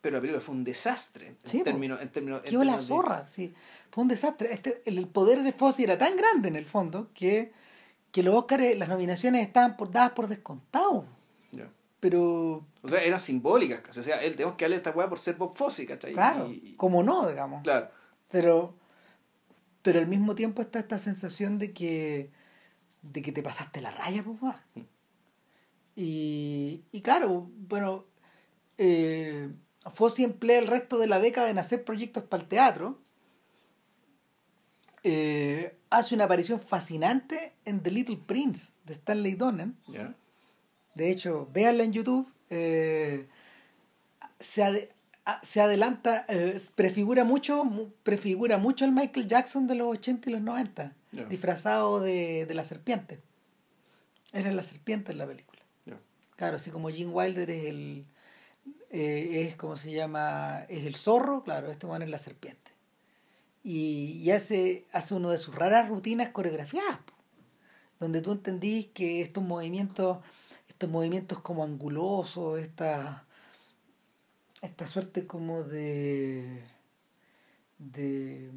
Pero 0.00 0.16
la 0.16 0.20
película 0.20 0.40
fue 0.40 0.54
un 0.54 0.64
desastre 0.64 1.26
en 1.28 1.36
términos. 1.62 2.00
En 2.00 2.08
términos, 2.10 2.40
Qué 2.42 2.56
la 2.56 2.80
zorra, 2.80 3.28
sí. 3.32 3.52
Fue 3.90 4.02
un 4.02 4.08
desastre. 4.08 4.52
Este, 4.52 4.82
el 4.86 5.06
poder 5.08 5.42
de 5.42 5.52
Fossi 5.52 5.84
era 5.84 5.98
tan 5.98 6.16
grande 6.16 6.48
en 6.48 6.56
el 6.56 6.66
fondo 6.66 7.08
que 7.14 7.52
que 8.10 8.24
los 8.24 8.34
Oscars, 8.34 8.76
las 8.76 8.88
nominaciones 8.88 9.46
estaban 9.46 9.76
por, 9.76 9.90
dadas 9.92 10.12
por 10.12 10.26
descontado. 10.26 11.04
Pero, 12.00 12.64
O 12.80 12.88
sea, 12.88 13.02
eran 13.04 13.18
simbólicas, 13.18 13.80
casi. 13.80 14.00
O 14.00 14.02
sea, 14.02 14.22
él 14.24 14.34
tenemos 14.34 14.56
que 14.56 14.64
darle 14.64 14.76
esta 14.76 14.90
weá 14.90 15.06
por 15.06 15.18
ser 15.18 15.34
Bob 15.36 15.54
Fosse, 15.54 15.84
¿cachai? 15.84 16.14
claro, 16.14 16.48
Y- 16.48 16.70
y- 16.70 16.74
como 16.76 17.02
no, 17.02 17.28
digamos. 17.28 17.62
claro. 17.62 17.90
Pero, 18.30 18.74
pero 19.82 19.98
al 20.00 20.06
mismo 20.06 20.34
tiempo 20.34 20.62
está 20.62 20.78
esta 20.78 20.98
sensación 20.98 21.58
de 21.58 21.72
que, 21.74 22.30
de 23.02 23.20
que 23.20 23.32
te 23.32 23.42
pasaste 23.42 23.82
la 23.82 23.90
raya, 23.90 24.24
pues. 24.24 24.40
Mm. 24.74 24.80
Y, 26.02 26.82
y 26.92 27.02
claro, 27.02 27.50
bueno, 27.68 28.06
eh, 28.78 29.50
Fossi 29.92 30.24
emplea 30.24 30.58
el 30.58 30.66
resto 30.66 30.96
de 30.98 31.06
la 31.06 31.18
década 31.18 31.50
en 31.50 31.58
hacer 31.58 31.84
proyectos 31.84 32.24
para 32.24 32.42
el 32.42 32.48
teatro. 32.48 32.98
Eh, 35.02 35.76
hace 35.90 36.14
una 36.14 36.24
aparición 36.24 36.58
fascinante 36.58 37.52
en 37.66 37.80
The 37.82 37.90
Little 37.90 38.16
Prince 38.26 38.72
de 38.86 38.94
Stanley 38.94 39.34
Donen. 39.34 39.76
De 40.94 41.10
hecho, 41.10 41.48
véanla 41.52 41.84
en 41.84 41.92
YouTube. 41.92 42.32
eh, 42.52 43.28
se, 44.40 44.62
ade- 44.64 44.88
a- 45.24 45.40
se 45.42 45.60
adelanta, 45.60 46.24
eh, 46.28 46.58
prefigura 46.74 47.22
mucho, 47.24 47.62
mu- 47.64 47.90
prefigura 48.02 48.56
mucho 48.58 48.84
al 48.86 48.92
Michael 48.92 49.28
Jackson 49.28 49.66
de 49.68 49.74
los 49.76 49.86
80 49.88 50.30
y 50.30 50.32
los 50.32 50.40
90, 50.42 50.94
Ya. 51.12 51.24
disfrazado 51.26 52.00
de, 52.00 52.46
de 52.46 52.54
la 52.54 52.64
serpiente. 52.64 53.20
Era 54.32 54.50
la 54.50 54.62
serpiente 54.64 55.12
en 55.12 55.18
la 55.18 55.26
película. 55.26 55.49
Claro, 56.40 56.56
así 56.56 56.70
como 56.70 56.88
Gene 56.88 57.10
Wilder 57.12 57.50
es 57.50 57.66
el 57.66 58.06
eh, 58.90 59.46
es 59.46 59.56
como 59.56 59.76
se 59.76 59.92
llama, 59.92 60.64
es 60.70 60.86
el 60.86 60.96
zorro, 60.96 61.42
claro, 61.44 61.70
este 61.70 61.86
man 61.86 62.00
es 62.00 62.08
la 62.08 62.18
serpiente. 62.18 62.72
Y, 63.62 64.12
y 64.22 64.30
hace, 64.30 64.86
hace 64.92 65.14
uno 65.14 65.28
de 65.30 65.36
sus 65.38 65.54
raras 65.54 65.90
rutinas 65.90 66.30
coreografiadas, 66.30 66.98
donde 68.00 68.22
tú 68.22 68.32
entendís 68.32 68.86
que 68.88 69.20
estos 69.20 69.44
movimientos, 69.44 70.18
estos 70.68 70.88
movimientos 70.88 71.40
como 71.40 71.62
angulosos, 71.62 72.58
esta, 72.58 73.26
esta 74.62 74.86
suerte 74.86 75.26
como 75.26 75.62
de, 75.62 76.62
de 77.78 78.50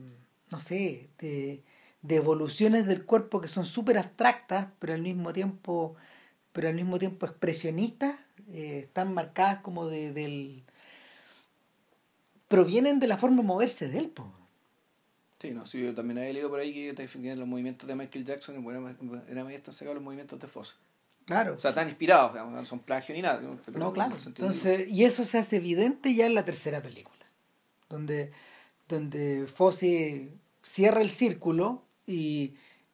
no 0.51 0.59
sé, 0.59 1.09
de, 1.19 1.63
de 2.01 2.15
evoluciones 2.15 2.85
del 2.85 3.05
cuerpo 3.05 3.41
que 3.41 3.47
son 3.49 3.65
súper 3.65 3.97
abstractas, 3.97 4.67
pero 4.79 4.93
al 4.93 5.01
mismo 5.01 5.33
tiempo, 5.33 5.95
pero 6.53 6.69
al 6.69 6.75
mismo 6.75 6.97
tiempo 6.99 7.25
expresionistas, 7.25 8.15
eh, 8.51 8.83
están 8.85 9.13
marcadas 9.13 9.59
como 9.59 9.87
de, 9.87 10.13
del 10.13 10.63
provienen 12.47 12.99
de 12.99 13.07
la 13.07 13.17
forma 13.17 13.37
de 13.37 13.47
moverse 13.47 13.87
de 13.87 13.97
él, 13.97 14.09
po. 14.09 14.31
Sí, 15.39 15.51
no, 15.51 15.65
sí, 15.65 15.81
yo 15.83 15.93
también 15.93 16.19
había 16.19 16.33
leído 16.33 16.49
por 16.49 16.59
ahí 16.59 16.73
que 16.73 16.93
te 16.93 17.01
defendían 17.01 17.37
los 17.37 17.47
movimientos 17.47 17.87
de 17.87 17.95
Michael 17.95 18.23
Jackson 18.23 18.55
y 18.55 18.59
bueno, 18.59 18.95
era 19.27 19.43
medio 19.43 19.57
están 19.57 19.73
sacados 19.73 19.95
los 19.95 20.03
movimientos 20.03 20.39
de 20.39 20.47
Fosse. 20.47 20.75
Claro. 21.25 21.55
O 21.55 21.59
sea, 21.59 21.71
están 21.71 21.89
inspirados, 21.89 22.33
digamos, 22.33 22.53
no 22.53 22.65
son 22.65 22.79
plagio 22.79 23.15
ni 23.15 23.21
nada. 23.21 23.41
pero 23.65 23.79
No, 23.79 23.91
claro. 23.91 24.15
en 24.15 24.27
Entonces, 24.27 24.87
y 24.87 25.03
eso 25.03 25.23
se 25.23 25.39
hace 25.39 25.57
evidente 25.57 26.13
ya 26.13 26.27
en 26.27 26.35
la 26.35 26.45
tercera 26.45 26.81
película, 26.81 27.25
donde, 27.89 28.31
donde 28.87 29.47
Fosse 29.47 30.29
cierra 30.61 31.01
el 31.01 31.09
círculo 31.09 31.83
y, 32.05 32.53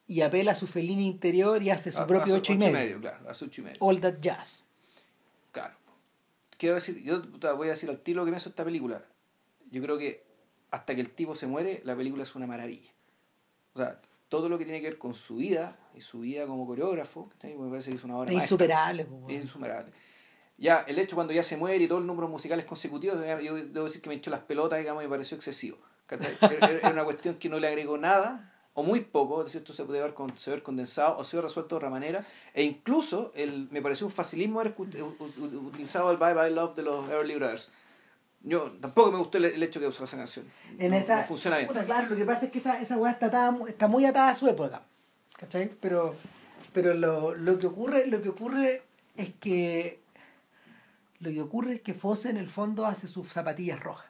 y 0.09 0.21
apela 0.21 0.51
a 0.51 0.55
su 0.55 0.67
felina 0.67 1.03
interior 1.03 1.61
y 1.63 1.69
hace 1.69 1.91
su 1.91 1.99
a- 2.01 2.07
propio 2.07 2.33
a 2.33 2.37
ocho 2.39 2.51
y 2.51 2.57
medio. 2.57 2.99
claro, 2.99 3.29
a 3.29 3.33
su 3.33 3.45
ocho 3.45 3.61
y 3.61 3.63
medio. 3.65 3.77
All 3.79 4.01
That 4.01 4.15
Jazz. 4.19 4.67
Claro. 5.53 5.75
Quiero 6.57 6.75
decir, 6.75 7.01
yo 7.03 7.21
puta, 7.21 7.53
voy 7.53 7.67
a 7.67 7.71
decir 7.71 7.89
al 7.89 7.99
tiro 7.99 8.25
que 8.25 8.31
me 8.31 8.37
hace 8.37 8.49
esta 8.49 8.65
película. 8.65 9.01
Yo 9.71 9.81
creo 9.81 9.97
que 9.97 10.25
hasta 10.71 10.95
que 10.95 11.01
el 11.01 11.11
tipo 11.11 11.35
se 11.35 11.47
muere, 11.47 11.81
la 11.85 11.95
película 11.95 12.23
es 12.23 12.35
una 12.35 12.47
maravilla. 12.47 12.91
O 13.75 13.77
sea, 13.79 14.01
todo 14.29 14.49
lo 14.49 14.57
que 14.57 14.65
tiene 14.65 14.81
que 14.81 14.87
ver 14.87 14.97
con 14.97 15.13
su 15.13 15.37
vida 15.37 15.77
y 15.95 16.01
su 16.01 16.19
vida 16.21 16.45
como 16.47 16.65
coreógrafo, 16.67 17.29
¿cachai? 17.29 17.55
me 17.55 17.69
parece 17.69 17.91
que 17.91 17.97
es 17.97 18.03
una 18.03 18.17
obra 18.17 18.29
Es 18.31 18.35
maestra. 18.35 18.55
insuperable. 18.55 19.05
po, 19.05 19.25
Es 19.29 19.43
insuperable. 19.43 19.91
Ya, 20.57 20.79
el 20.87 20.99
hecho 20.99 21.15
cuando 21.15 21.31
ya 21.33 21.41
se 21.43 21.55
muere 21.55 21.83
y 21.83 21.87
todos 21.87 22.01
los 22.01 22.07
números 22.07 22.29
musicales 22.29 22.65
consecutivos, 22.65 23.17
yo 23.43 23.55
debo 23.55 23.85
decir 23.85 24.01
que 24.01 24.09
me 24.09 24.15
echó 24.15 24.29
las 24.31 24.41
pelotas, 24.41 24.79
digamos, 24.79 25.01
y 25.03 25.05
me 25.05 25.09
pareció 25.11 25.35
excesivo. 25.37 25.77
era 26.09 26.89
una 26.91 27.03
cuestión 27.05 27.35
que 27.35 27.47
no 27.47 27.59
le 27.59 27.67
agregó 27.67 27.97
nada, 27.97 28.53
o 28.79 28.83
muy 28.83 29.01
poco, 29.01 29.39
es 29.39 29.45
decir, 29.45 29.59
esto 29.61 29.73
se 29.73 29.83
puede 29.83 30.01
ver, 30.01 30.13
con, 30.13 30.35
se 30.37 30.51
ver 30.51 30.63
condensado, 30.63 31.17
o 31.17 31.23
se 31.23 31.35
ve 31.35 31.41
resuelto 31.43 31.75
de 31.75 31.77
otra 31.77 31.89
manera, 31.89 32.25
e 32.53 32.63
incluso 32.63 33.31
el, 33.35 33.67
me 33.71 33.81
pareció 33.81 34.07
un 34.07 34.13
facilismo 34.13 34.59
haber 34.59 34.75
utilizado 34.77 36.11
el 36.11 36.17
Bye 36.17 36.33
Bye 36.33 36.51
Love 36.51 36.75
de 36.75 36.83
los 36.83 37.09
Early 37.09 37.35
Brothers. 37.35 37.69
Yo 38.41 38.71
tampoco 38.79 39.11
me 39.11 39.17
gustó 39.17 39.37
el, 39.37 39.45
el 39.45 39.61
hecho 39.63 39.79
que 39.81 39.87
usó 39.87 40.05
esa 40.05 40.15
canción. 40.15 40.45
En 40.77 40.91
No- 40.91 40.97
esa, 40.97 41.21
no 41.21 41.27
funciona 41.27 41.57
bien. 41.57 41.67
Puta, 41.67 41.83
claro, 41.85 42.07
lo 42.09 42.15
que 42.15 42.25
pasa 42.25 42.45
es 42.45 42.51
que 42.51 42.59
esa, 42.59 42.81
esa 42.81 42.95
weá 42.97 43.11
está, 43.11 43.25
atada 43.25 43.57
está 43.67 43.87
muy 43.89 44.05
atada 44.05 44.29
a 44.29 44.35
su 44.35 44.47
época. 44.47 44.81
¿Cachai? 45.37 45.69
Pero, 45.81 46.15
pero 46.73 46.93
lo, 46.93 47.35
lo 47.35 47.57
que 47.59 47.67
ocurre, 47.67 48.07
lo 48.07 48.21
que 48.21 48.29
ocurre 48.29 48.83
es 49.17 49.33
que 49.39 49.99
lo 51.19 51.31
que 51.31 51.41
ocurre 51.41 51.73
es 51.75 51.81
que 51.81 51.93
Fosse 51.93 52.29
en 52.29 52.37
el 52.37 52.47
fondo 52.47 52.85
hace 52.85 53.07
sus 53.09 53.27
zapatillas 53.27 53.79
rojas. 53.81 54.07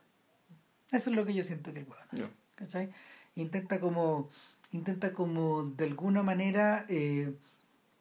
Eso 0.92 1.10
es 1.10 1.16
lo 1.16 1.26
que 1.26 1.34
yo 1.34 1.44
siento 1.44 1.74
que 1.74 1.80
el 1.80 1.86
weón 1.88 2.04
hace. 2.12 2.30
¿Cachai? 2.56 2.90
Intenta 3.36 3.80
como, 3.80 4.30
intenta 4.72 5.14
como 5.14 5.64
de 5.64 5.86
alguna 5.86 6.24
manera 6.24 6.86
eh, 6.90 7.34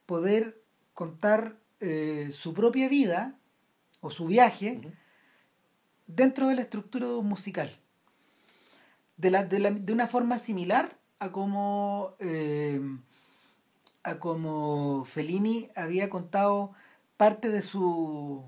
poder 0.06 0.62
contar 0.94 1.56
eh, 1.80 2.28
su 2.32 2.54
propia 2.54 2.88
vida 2.88 3.38
o 4.00 4.10
su 4.10 4.26
viaje 4.26 4.80
dentro 6.06 6.48
de 6.48 6.54
la 6.56 6.62
estructura 6.62 7.06
musical. 7.22 7.78
De, 9.16 9.30
la, 9.30 9.44
de, 9.44 9.58
la- 9.58 9.70
de 9.70 9.92
una 9.92 10.06
forma 10.06 10.38
similar 10.38 10.96
a 11.18 11.32
como, 11.32 12.14
eh, 12.20 12.80
a 14.04 14.18
como 14.18 15.04
Fellini 15.04 15.68
había 15.74 16.08
contado 16.08 16.72
parte 17.16 17.48
de 17.48 17.62
su 17.62 18.44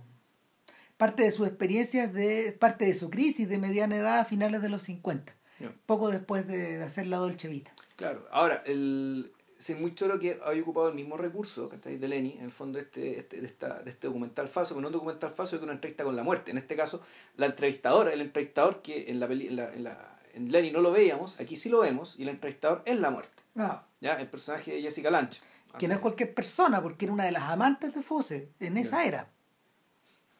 parte 0.96 1.22
de 1.22 1.32
sus 1.32 1.46
experiencias 1.48 2.12
de 2.12 2.52
parte 2.60 2.84
de 2.84 2.94
su 2.94 3.08
crisis 3.10 3.48
de 3.48 3.56
mediana 3.58 3.96
edad 3.96 4.18
a 4.20 4.24
finales 4.26 4.60
de 4.62 4.68
los 4.68 4.82
50 4.82 5.34
Ya. 5.58 5.74
poco 5.86 6.10
después 6.10 6.46
de, 6.46 6.76
de 6.78 6.84
hacer 6.84 7.06
la 7.06 7.16
Dolce 7.16 7.48
Vita 7.48 7.72
Claro, 8.00 8.26
ahora, 8.30 8.62
el, 8.66 9.30
sí, 9.58 9.74
muy 9.74 9.94
choro 9.94 10.18
que 10.18 10.38
haya 10.44 10.62
ocupado 10.62 10.88
el 10.88 10.94
mismo 10.94 11.16
recurso 11.18 11.68
¿cachai? 11.68 11.98
de 11.98 12.08
Lenny, 12.08 12.32
en 12.38 12.44
el 12.46 12.50
fondo 12.52 12.78
este, 12.78 13.18
este, 13.18 13.40
de, 13.40 13.46
esta, 13.46 13.74
de 13.82 13.90
este 13.90 14.06
documental 14.06 14.48
falso, 14.48 14.74
pero 14.74 14.80
no 14.82 14.88
un 14.88 14.92
documental 14.94 15.30
falso, 15.30 15.56
es 15.56 15.62
una 15.62 15.72
entrevista 15.74 16.02
con 16.02 16.16
la 16.16 16.22
muerte. 16.24 16.50
En 16.50 16.56
este 16.58 16.74
caso, 16.76 17.02
la 17.36 17.46
entrevistadora, 17.46 18.12
el 18.12 18.22
entrevistador 18.22 18.80
que 18.82 19.10
en 19.10 19.20
la, 19.20 19.28
peli- 19.28 19.48
en 19.48 19.56
la, 19.56 19.74
en 19.74 19.84
la- 19.84 20.16
en 20.32 20.50
Lenny 20.50 20.70
no 20.70 20.80
lo 20.80 20.92
veíamos, 20.92 21.38
aquí 21.40 21.56
sí 21.56 21.68
lo 21.68 21.80
vemos, 21.80 22.14
y 22.18 22.22
el 22.22 22.28
entrevistador 22.30 22.82
es 22.86 22.98
la 22.98 23.10
muerte. 23.10 23.42
no, 23.54 23.82
¿ya? 24.00 24.14
El 24.18 24.28
personaje 24.28 24.72
de 24.72 24.80
Jessica 24.82 25.10
Lange. 25.10 25.40
que 25.78 25.86
no 25.88 25.94
es 25.94 26.00
cualquier 26.00 26.32
persona 26.34 26.80
porque 26.82 27.04
era 27.04 27.12
una 27.12 27.24
de 27.24 27.32
las 27.32 27.42
amantes 27.44 27.94
de 27.94 28.02
Fosse 28.02 28.48
en 28.60 28.76
esa 28.78 29.04
era 29.04 29.28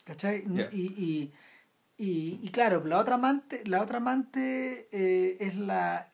¿cachai? 0.05 0.45
Y, 0.73 0.81
y, 0.81 1.33
y, 1.99 2.41
y 2.43 2.49
claro 2.51 2.83
la 2.85 2.99
otra 2.99 3.15
amante 3.17 3.63
la 3.67 3.83
otra 3.83 3.99
amante 3.99 4.89
eh, 4.93 5.37
es 5.41 5.57
la 5.57 6.10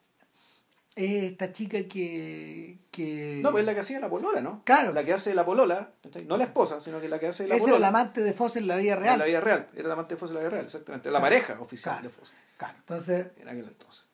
es 0.97 1.25
esta 1.25 1.53
chica 1.53 1.79
que, 1.87 2.79
que 2.91 3.41
No, 3.43 3.51
pues 3.53 3.61
es 3.61 3.67
la 3.67 3.75
que 3.75 3.81
hacía 3.81 4.01
la 4.01 4.09
polola, 4.09 4.41
¿no? 4.41 4.63
Claro. 4.65 4.93
La 4.95 5.05
que 5.05 5.13
hace 5.13 5.35
la 5.35 5.45
polola, 5.45 5.91
no 6.27 6.37
la 6.39 6.45
esposa, 6.45 6.81
sino 6.81 7.01
que 7.01 7.09
la 7.09 7.19
que 7.21 7.27
hace 7.29 7.47
la 7.47 7.55
esa 7.57 7.65
era 7.67 7.73
polola. 7.75 7.79
la 7.81 7.89
amante 7.89 8.23
de 8.23 8.33
Fosse 8.33 8.59
en 8.61 8.67
la 8.67 8.77
vida 8.77 8.97
real 8.97 9.13
En 9.13 9.19
la 9.21 9.27
vida 9.27 9.41
real. 9.41 9.67
Era 9.77 9.89
la 9.89 9.93
amante 9.95 10.15
de 10.15 10.19
Fosse 10.19 10.31
en 10.33 10.35
la 10.37 10.41
vida 10.41 10.51
real, 10.51 10.65
exactamente. 10.65 11.09
La 11.11 11.19
Claro. 11.19 11.23
pareja 11.25 11.61
oficial 11.61 11.97
Claro. 11.97 12.09
de 12.09 12.15
Fosse. 12.15 12.33
Claro, 12.57 12.79
entonces 12.79 13.27
En 13.39 13.49
aquel 13.49 13.67
entonces. 13.69 14.07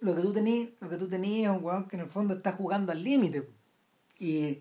lo 0.00 0.14
que 0.14 0.20
tú 0.20 0.32
tenías 0.34 0.68
lo 0.80 0.88
que 0.90 0.96
tú 0.98 1.08
tenías 1.08 1.50
es 1.52 1.58
un 1.58 1.64
weón 1.64 1.88
que 1.88 1.96
en 1.96 2.02
el 2.02 2.10
fondo 2.10 2.34
está 2.34 2.52
jugando 2.52 2.92
al 2.92 3.02
límite 3.02 3.48
y, 4.18 4.60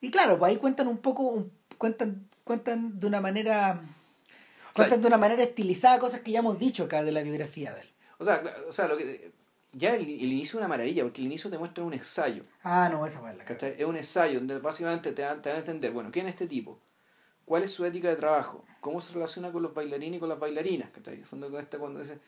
y 0.00 0.10
claro 0.10 0.38
pues 0.38 0.50
ahí 0.50 0.56
cuentan 0.56 0.88
un 0.88 0.98
poco 0.98 1.22
un- 1.24 1.52
cuentan 1.76 2.26
cuentan 2.44 2.98
de 2.98 3.06
una 3.06 3.20
manera 3.20 3.72
O 3.82 4.74
sea, 4.74 4.86
cuentan 4.86 5.02
de 5.02 5.06
una 5.08 5.18
manera 5.18 5.42
estilizada 5.42 5.98
cosas 5.98 6.20
que 6.20 6.30
ya 6.30 6.38
hemos 6.38 6.58
dicho 6.58 6.84
acá 6.84 7.04
de 7.04 7.12
la 7.12 7.20
biografía 7.22 7.74
de 7.74 7.82
él 7.82 7.90
O 8.18 8.24
sea, 8.24 8.42
o 8.66 8.72
sea 8.72 8.88
lo 8.88 8.96
que, 8.96 9.32
ya 9.72 9.94
el, 9.94 10.02
el 10.02 10.32
inicio 10.32 10.58
es 10.58 10.62
una 10.62 10.68
maravilla, 10.68 11.02
porque 11.04 11.20
el 11.20 11.26
inicio 11.26 11.50
te 11.50 11.58
muestra 11.58 11.84
un 11.84 11.94
ensayo. 11.94 12.42
ah 12.62 12.88
no 12.90 13.06
esa 13.06 13.20
fue 13.20 13.34
la 13.34 13.44
¿cachai? 13.44 13.74
Es 13.78 13.84
un 13.84 13.96
ensayo 13.96 14.38
donde 14.38 14.58
básicamente 14.58 15.12
te 15.12 15.22
dan, 15.22 15.40
te 15.42 15.48
dan 15.48 15.56
a 15.56 15.60
entender, 15.60 15.92
bueno, 15.92 16.10
¿quién 16.10 16.26
es 16.26 16.34
este 16.34 16.46
tipo? 16.46 16.78
¿Cuál 17.44 17.62
es 17.64 17.72
su 17.72 17.84
ética 17.84 18.08
de 18.08 18.16
trabajo? 18.16 18.64
¿Cómo 18.80 19.00
se 19.00 19.12
relaciona 19.12 19.50
con 19.52 19.62
los 19.62 19.74
bailarines 19.74 20.18
y 20.18 20.20
con 20.20 20.28
las 20.28 20.38
bailarinas? 20.38 20.90
¿cachai? 20.90 21.22
Fondo 21.24 21.50
con 21.50 21.60
este, 21.60 21.78
cuando 21.78 22.00
dice, 22.00 22.18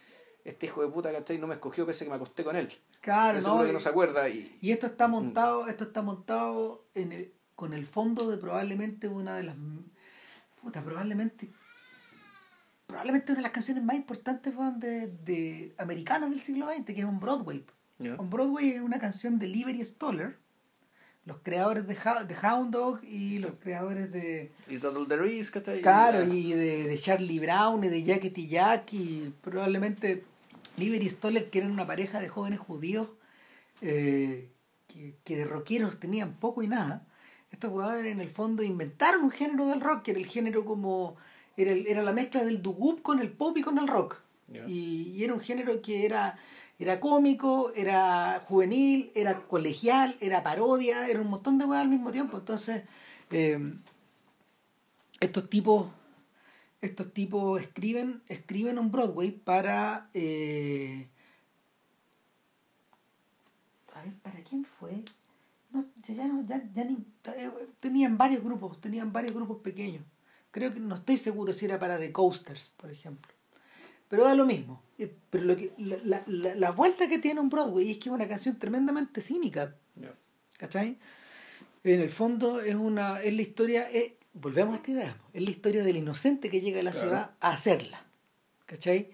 este 0.44 0.66
hijo 0.66 0.82
de 0.82 0.88
puta, 0.88 1.12
¿cachai? 1.12 1.38
No 1.38 1.46
me 1.46 1.54
escogió 1.54 1.86
pese 1.86 2.04
que 2.04 2.10
me 2.10 2.16
acosté 2.16 2.42
con 2.44 2.56
él. 2.56 2.68
claro 3.00 3.38
Eso 3.38 3.48
no, 3.48 3.54
es 3.56 3.60
lo 3.62 3.66
que 3.68 3.72
no 3.74 3.80
se 3.80 3.88
acuerda. 3.88 4.28
Y, 4.28 4.56
Y 4.60 4.72
esto 4.72 4.86
está 4.86 5.06
montado, 5.08 5.68
esto 5.68 5.84
está 5.84 6.02
montado 6.02 6.84
en 6.94 7.12
el- 7.12 7.32
con 7.54 7.72
el 7.74 7.86
fondo 7.86 8.28
de 8.28 8.36
probablemente 8.38 9.06
una 9.08 9.36
de 9.36 9.44
las 9.44 9.56
puta, 10.60 10.82
probablemente 10.82 11.48
probablemente 12.92 13.32
una 13.32 13.38
de 13.40 13.42
las 13.42 13.52
canciones 13.52 13.82
más 13.84 13.96
importantes 13.96 14.54
weón, 14.54 14.78
de, 14.80 15.08
de 15.24 15.74
americanas 15.78 16.30
del 16.30 16.40
siglo 16.40 16.68
XX, 16.70 16.84
que 16.86 17.00
es 17.00 17.04
un 17.04 17.18
Broadway. 17.20 17.64
¿ya? 17.98 18.14
On 18.16 18.30
Broadway 18.30 18.70
es 18.70 18.80
una 18.80 18.98
canción 18.98 19.38
de 19.38 19.48
Liberty 19.48 19.84
Stoller, 19.84 20.36
los 21.24 21.38
creadores 21.38 21.86
de, 21.86 21.94
de 21.94 22.36
Hound 22.48 22.72
Dog 22.72 23.04
y 23.04 23.38
los 23.38 23.52
creadores 23.60 24.10
de 24.10 24.50
Y 24.68 24.78
Total 24.78 25.06
the 25.06 25.16
Risk. 25.16 25.56
Claro, 25.80 26.24
Y- 26.24 26.52
y 26.52 26.54
de, 26.54 26.82
de 26.88 26.98
Charlie 26.98 27.38
Brown 27.38 27.82
y 27.84 27.88
de 27.88 28.02
Jacket 28.02 28.36
y 28.38 28.48
Jack 28.48 28.92
y 28.92 29.32
probablemente 29.40 30.24
Liberty 30.76 31.08
Stoller 31.08 31.48
que 31.50 31.58
eran 31.58 31.70
una 31.70 31.86
pareja 31.86 32.18
de 32.20 32.28
jóvenes 32.28 32.58
judíos 32.58 33.08
eh, 33.80 34.50
que, 34.88 35.14
que 35.24 35.36
de 35.36 35.44
rockeros 35.44 35.98
tenían 36.00 36.34
poco 36.34 36.62
y 36.62 36.68
nada, 36.68 37.06
estos 37.50 37.70
jugadores 37.70 38.06
en 38.06 38.20
el 38.20 38.28
fondo 38.30 38.62
inventaron 38.62 39.22
un 39.24 39.30
género 39.30 39.66
del 39.68 39.80
rock, 39.80 40.02
que 40.02 40.10
era 40.12 40.20
el 40.20 40.26
género 40.26 40.64
como... 40.64 41.16
Era, 41.56 41.72
el- 41.72 41.86
era 41.86 42.02
la 42.02 42.12
mezcla 42.12 42.44
del 42.44 42.62
doo 42.62 42.98
con 43.02 43.20
el 43.20 43.30
pop 43.32 43.56
y 43.58 43.62
con 43.62 43.78
el 43.78 43.88
rock. 43.88 44.20
Y, 44.66 45.12
y 45.16 45.24
era 45.24 45.34
un 45.34 45.40
género 45.40 45.80
que 45.82 46.04
era, 46.06 46.36
era 46.78 47.00
cómico, 47.00 47.72
era 47.74 48.40
juvenil, 48.46 49.10
era 49.14 49.46
colegial, 49.46 50.16
era 50.20 50.42
parodia, 50.42 51.08
era 51.08 51.20
un 51.20 51.28
montón 51.28 51.58
de 51.58 51.64
weas 51.64 51.82
al 51.82 51.88
mismo 51.88 52.12
tiempo. 52.12 52.38
Entonces, 52.38 52.82
eh, 53.30 53.58
estos 55.20 55.48
tipos 55.48 55.86
estos 56.80 57.12
tipos 57.14 57.60
escriben 57.60 58.22
escriben 58.28 58.78
un 58.78 58.90
Broadway 58.90 59.30
para 59.30 60.08
eh, 60.14 61.08
a 63.94 64.02
ver 64.02 64.14
para 64.22 64.38
quién 64.42 64.64
fue 64.64 65.02
no 65.72 65.84
yo 66.06 66.14
ya 66.14 66.26
no 66.26 66.44
ya, 66.46 66.62
ya 66.72 66.84
ni 66.84 66.94
eh, 67.36 67.50
tenían 67.80 68.18
varios 68.18 68.42
grupos 68.42 68.80
tenían 68.80 69.12
varios 69.12 69.34
grupos 69.34 69.58
pequeños 69.58 70.04
creo 70.52 70.72
que 70.72 70.78
no 70.80 70.94
estoy 70.94 71.16
seguro 71.16 71.52
si 71.52 71.64
era 71.64 71.78
para 71.80 71.98
The 71.98 72.12
Coasters 72.12 72.70
por 72.76 72.90
ejemplo 72.90 73.32
pero 74.08 74.22
da 74.24 74.34
lo 74.36 74.44
mismo 74.46 74.82
Eh, 74.98 75.12
pero 75.30 75.44
lo 75.44 75.56
que 75.56 75.72
la, 75.78 76.22
la, 76.26 76.54
la- 76.54 76.70
vuelta 76.70 77.08
que 77.08 77.18
tiene 77.18 77.40
un 77.40 77.48
Broadway 77.48 77.90
es 77.90 77.98
que 77.98 78.08
es 78.10 78.14
una 78.14 78.28
canción 78.28 78.58
tremendamente 78.58 79.20
cínica 79.20 79.74
Ya. 79.96 80.14
¿Cachai? 80.58 80.98
En 81.84 82.00
el 82.00 82.10
fondo 82.10 82.60
es 82.60 82.74
una 82.76 83.20
es 83.22 83.34
la 83.34 83.42
historia, 83.42 83.90
es- 83.90 84.12
volvemos 84.34 84.74
a 84.74 84.76
esta 84.76 84.90
idea, 84.92 85.16
es 85.32 85.42
la 85.42 85.50
historia 85.50 85.82
del 85.82 85.96
inocente 85.96 86.48
que 86.50 86.60
llega 86.60 86.78
a 86.80 86.82
la 86.84 86.92
Claro. 86.92 87.06
ciudad 87.08 87.30
a 87.40 87.50
hacerla. 87.52 88.04
¿Cachai? 88.66 89.10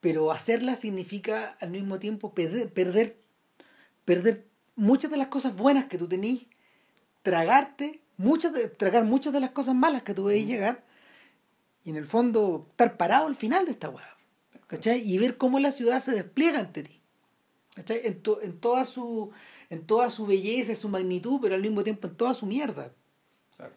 Pero 0.00 0.32
hacerla 0.32 0.74
significa 0.76 1.56
al 1.60 1.70
mismo 1.70 1.98
tiempo 1.98 2.32
perder, 2.34 2.72
perder, 2.72 3.16
perder 4.04 4.46
muchas 4.74 5.10
de 5.10 5.16
las 5.18 5.28
cosas 5.28 5.54
buenas 5.54 5.84
que 5.86 5.98
tú 5.98 6.08
tenís, 6.08 6.46
tragarte, 7.22 8.00
muchas 8.16 8.52
de, 8.52 8.68
tragar 8.68 9.04
muchas 9.04 9.32
de 9.32 9.40
las 9.40 9.50
cosas 9.50 9.74
malas 9.74 10.02
que 10.02 10.14
tú 10.14 10.24
veis 10.24 10.46
llegar, 10.46 10.82
y 11.84 11.90
en 11.90 11.96
el 11.96 12.06
fondo 12.06 12.66
estar 12.70 12.96
parado 12.96 13.26
al 13.26 13.36
final 13.36 13.64
de 13.66 13.72
esta. 13.72 13.92
¿Cachai? 14.66 15.00
Y 15.06 15.18
ver 15.18 15.36
cómo 15.36 15.58
la 15.58 15.70
ciudad 15.72 16.00
se 16.00 16.12
despliega 16.12 16.60
ante 16.60 16.82
ti. 16.82 17.00
¿Cachai? 17.74 18.00
En, 18.04 18.22
to- 18.22 18.40
en, 18.42 18.58
toda 18.58 18.84
su, 18.84 19.30
en 19.68 19.84
toda 19.86 20.08
su 20.10 20.26
belleza, 20.26 20.74
su 20.76 20.88
magnitud, 20.88 21.40
pero 21.42 21.54
al 21.54 21.60
mismo 21.62 21.82
tiempo 21.84 22.06
en 22.08 22.14
toda 22.16 22.32
su 22.34 22.46
mierda. 22.46 22.90
Claro. 23.56 23.72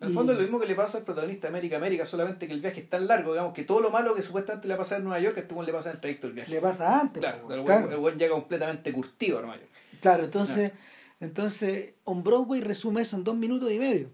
En 0.00 0.06
el 0.06 0.12
Y- 0.12 0.14
fondo 0.14 0.32
es 0.32 0.38
lo 0.38 0.42
mismo 0.42 0.60
que 0.60 0.66
le 0.66 0.74
pasa 0.74 0.98
al 0.98 1.04
protagonista 1.04 1.46
de 1.46 1.48
América 1.48 1.76
América, 1.78 2.04
solamente 2.04 2.46
que 2.46 2.52
el 2.52 2.60
viaje 2.60 2.80
es 2.82 2.90
tan 2.90 3.06
largo, 3.08 3.32
digamos, 3.32 3.54
que 3.54 3.64
todo 3.64 3.80
lo 3.80 3.90
malo 3.90 4.14
que 4.14 4.22
supuestamente 4.22 4.68
le 4.68 4.76
pasa 4.76 4.96
en 4.96 5.04
Nueva 5.04 5.18
York, 5.20 5.36
a 5.38 5.40
este 5.40 5.54
le 5.64 5.72
pasa 5.72 5.90
en 5.90 5.94
el 5.96 6.00
trayecto 6.00 6.26
del 6.28 6.34
viaje. 6.34 6.50
Le 6.52 6.60
pasa 6.60 7.00
antes. 7.00 7.20
Claro, 7.20 7.42
po, 7.42 7.52
el 7.54 7.64
claro. 7.64 8.00
weón 8.00 8.18
llega 8.18 8.34
completamente 8.34 8.92
curtido 8.92 9.38
a 9.38 9.42
Nueva 9.42 9.56
York. 9.56 9.70
Claro, 10.00 10.24
entonces, 10.24 10.72
entonces, 11.20 11.94
On 12.04 12.22
Broadway 12.22 12.60
resume 12.60 13.02
eso 13.02 13.16
en 13.16 13.24
dos 13.24 13.36
minutos 13.36 13.70
y 13.72 13.78
medio. 13.78 14.10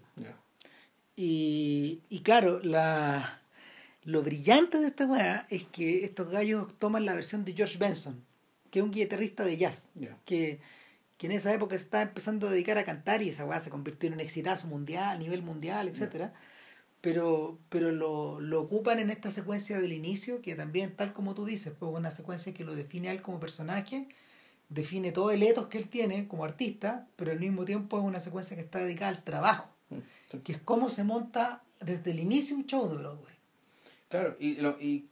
Y, 1.15 2.01
y 2.09 2.21
claro, 2.21 2.59
la, 2.63 3.41
lo 4.03 4.23
brillante 4.23 4.79
de 4.79 4.87
esta 4.87 5.05
weá 5.05 5.45
es 5.49 5.65
que 5.65 6.05
estos 6.05 6.29
gallos 6.29 6.67
toman 6.79 7.05
la 7.05 7.13
versión 7.13 7.45
de 7.45 7.53
George 7.53 7.77
Benson, 7.77 8.23
que 8.71 8.79
es 8.79 8.85
un 8.85 8.91
guitarrista 8.91 9.43
de 9.43 9.57
jazz, 9.57 9.89
que, 10.25 10.59
que 11.17 11.27
en 11.27 11.33
esa 11.33 11.53
época 11.53 11.77
se 11.77 11.83
estaba 11.83 12.03
empezando 12.03 12.47
a 12.47 12.51
dedicar 12.51 12.77
a 12.77 12.85
cantar 12.85 13.21
y 13.21 13.29
esa 13.29 13.45
weá 13.45 13.59
se 13.59 13.69
convirtió 13.69 14.07
en 14.07 14.13
un 14.13 14.19
exitazo 14.21 14.67
mundial, 14.67 15.17
a 15.17 15.19
nivel 15.19 15.43
mundial, 15.43 15.87
etcétera. 15.87 16.33
Pero, 17.01 17.59
pero 17.67 17.91
lo, 17.91 18.39
lo 18.39 18.61
ocupan 18.61 18.97
en 18.97 19.09
esta 19.09 19.29
secuencia 19.29 19.79
del 19.81 19.91
inicio, 19.91 20.41
que 20.41 20.55
también, 20.55 20.95
tal 20.95 21.13
como 21.13 21.35
tú 21.35 21.45
dices, 21.45 21.73
pues 21.77 21.91
una 21.93 22.11
secuencia 22.11 22.53
que 22.53 22.63
lo 22.63 22.75
define 22.75 23.09
a 23.09 23.11
él 23.11 23.21
como 23.21 23.41
personaje, 23.41 24.07
define 24.73 25.11
todo 25.11 25.31
el 25.31 25.43
etos 25.43 25.67
que 25.67 25.77
él 25.77 25.87
tiene 25.87 26.27
como 26.27 26.43
artista, 26.45 27.07
pero 27.15 27.31
al 27.31 27.39
mismo 27.39 27.65
tiempo 27.65 27.97
es 27.99 28.03
una 28.03 28.19
secuencia 28.19 28.55
que 28.57 28.63
está 28.63 28.79
dedicada 28.79 29.09
al 29.09 29.23
trabajo 29.23 29.69
Mm. 29.89 29.97
Sí. 30.31 30.39
que 30.39 30.51
es 30.53 30.57
cómo 30.59 30.89
se 30.89 31.03
monta 31.03 31.61
desde 31.79 32.11
el 32.11 32.19
inicio 32.19 32.55
un 32.55 32.65
show 32.65 32.89
de 32.89 32.95
Broadway. 32.97 33.35
Claro, 34.09 34.35
y, 34.39 34.55
lo- 34.55 34.79
y, 34.81 35.07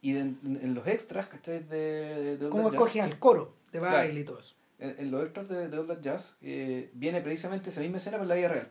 y 0.00 0.12
de- 0.12 0.20
en, 0.20 0.74
los 0.74 0.86
extras, 0.86 1.26
¿cachai? 1.26 1.62
De, 1.64 2.36
de, 2.36 2.48
Cómo 2.48 2.64
That 2.64 2.74
escoge 2.74 2.98
Jazz, 3.00 3.10
al 3.10 3.18
coro 3.18 3.54
de 3.72 3.78
Claro. 3.80 3.96
baile 3.96 4.20
y 4.20 4.24
todo 4.24 4.40
eso. 4.40 4.54
en, 4.78 4.94
en 4.98 5.10
los 5.10 5.22
extras 5.24 5.48
de, 5.48 5.68
de 5.68 5.78
All 5.78 5.86
That 5.86 6.00
Jazz 6.00 6.36
eh, 6.42 6.90
viene 6.94 7.20
precisamente 7.20 7.70
esa 7.70 7.80
misma 7.80 7.96
escena 7.98 8.16
pero 8.18 8.22
en 8.24 8.28
la 8.28 8.34
vida 8.36 8.48
real. 8.48 8.70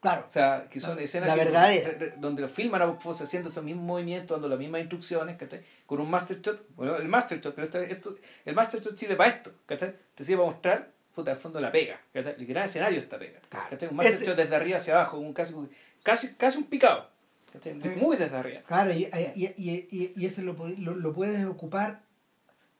Claro. 0.00 0.24
O 0.26 0.30
sea, 0.30 0.66
que 0.70 0.78
son 0.78 0.98
escenas 0.98 1.28
la 1.30 1.34
que- 1.36 1.80
re- 1.98 2.14
donde 2.18 2.42
lo 2.42 2.48
filman 2.48 2.82
a 2.82 2.92
Fox 2.94 3.22
haciendo 3.22 3.48
esos 3.48 3.64
mismos 3.64 3.84
movimientos, 3.84 4.36
dando 4.36 4.48
las 4.48 4.58
mismas 4.58 4.80
instrucciones, 4.82 5.36
¿cachai? 5.36 5.62
Con 5.86 6.00
un 6.00 6.08
master 6.10 6.40
shot, 6.40 6.64
bueno, 6.76 6.96
el 6.96 7.08
master 7.08 7.40
shot, 7.40 7.54
pero 7.54 7.64
esta- 7.64 7.82
esto, 7.82 8.14
el 8.44 8.54
master 8.54 8.80
shot 8.82 8.96
sirve 8.96 9.16
para 9.16 9.30
esto, 9.30 9.52
¿cachai? 9.66 9.94
Te 10.14 10.22
sirve 10.22 10.42
para 10.42 10.50
mostrar, 10.52 10.90
puta, 11.14 11.30
al 11.32 11.38
fondo 11.38 11.60
la 11.60 11.72
pega, 11.72 12.00
¿cachai? 12.12 12.34
El 12.38 12.46
gran 12.46 12.64
escenario 12.66 12.98
está 13.00 13.18
pega. 13.18 13.40
¿cachai? 13.48 13.88
Un 13.88 13.96
master 13.96 14.14
Ese- 14.14 14.24
shot 14.26 14.36
desde 14.36 14.54
arriba 14.54 14.76
hacia 14.76 14.94
abajo, 14.94 15.18
un 15.18 15.32
casi, 15.32 15.54
casi, 16.02 16.34
casi 16.34 16.58
un 16.58 16.64
picado, 16.64 17.08
¿cachai? 17.52 17.74
Muy 17.74 18.16
desde 18.16 18.36
arriba. 18.36 18.60
Claro, 18.66 18.92
y, 18.92 19.08
y, 19.34 19.44
y, 19.56 19.86
y, 19.90 20.12
y 20.14 20.26
ese 20.26 20.42
lo, 20.42 20.54
lo, 20.78 20.94
lo 20.94 21.12
puedes 21.14 21.44
ocupar 21.46 22.02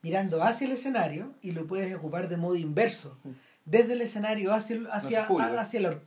mirando 0.03 0.43
hacia 0.43 0.67
el 0.67 0.73
escenario 0.75 1.35
y 1.43 1.53
lo 1.53 1.67
puedes 1.67 1.93
ocupar 1.95 2.29
de 2.29 2.37
modo 2.37 2.55
inverso. 2.57 3.19
Mm. 3.25 3.31
Desde 3.65 3.95
el 3.95 4.03
escenario 4.03 4.53
hacia, 4.53 4.77
el- 4.77 4.87
Hacia 4.87 4.97
hacia, 4.97 5.21
el 5.23 5.27
público. 5.27 5.59
hacia 5.59 5.81
la 5.81 5.99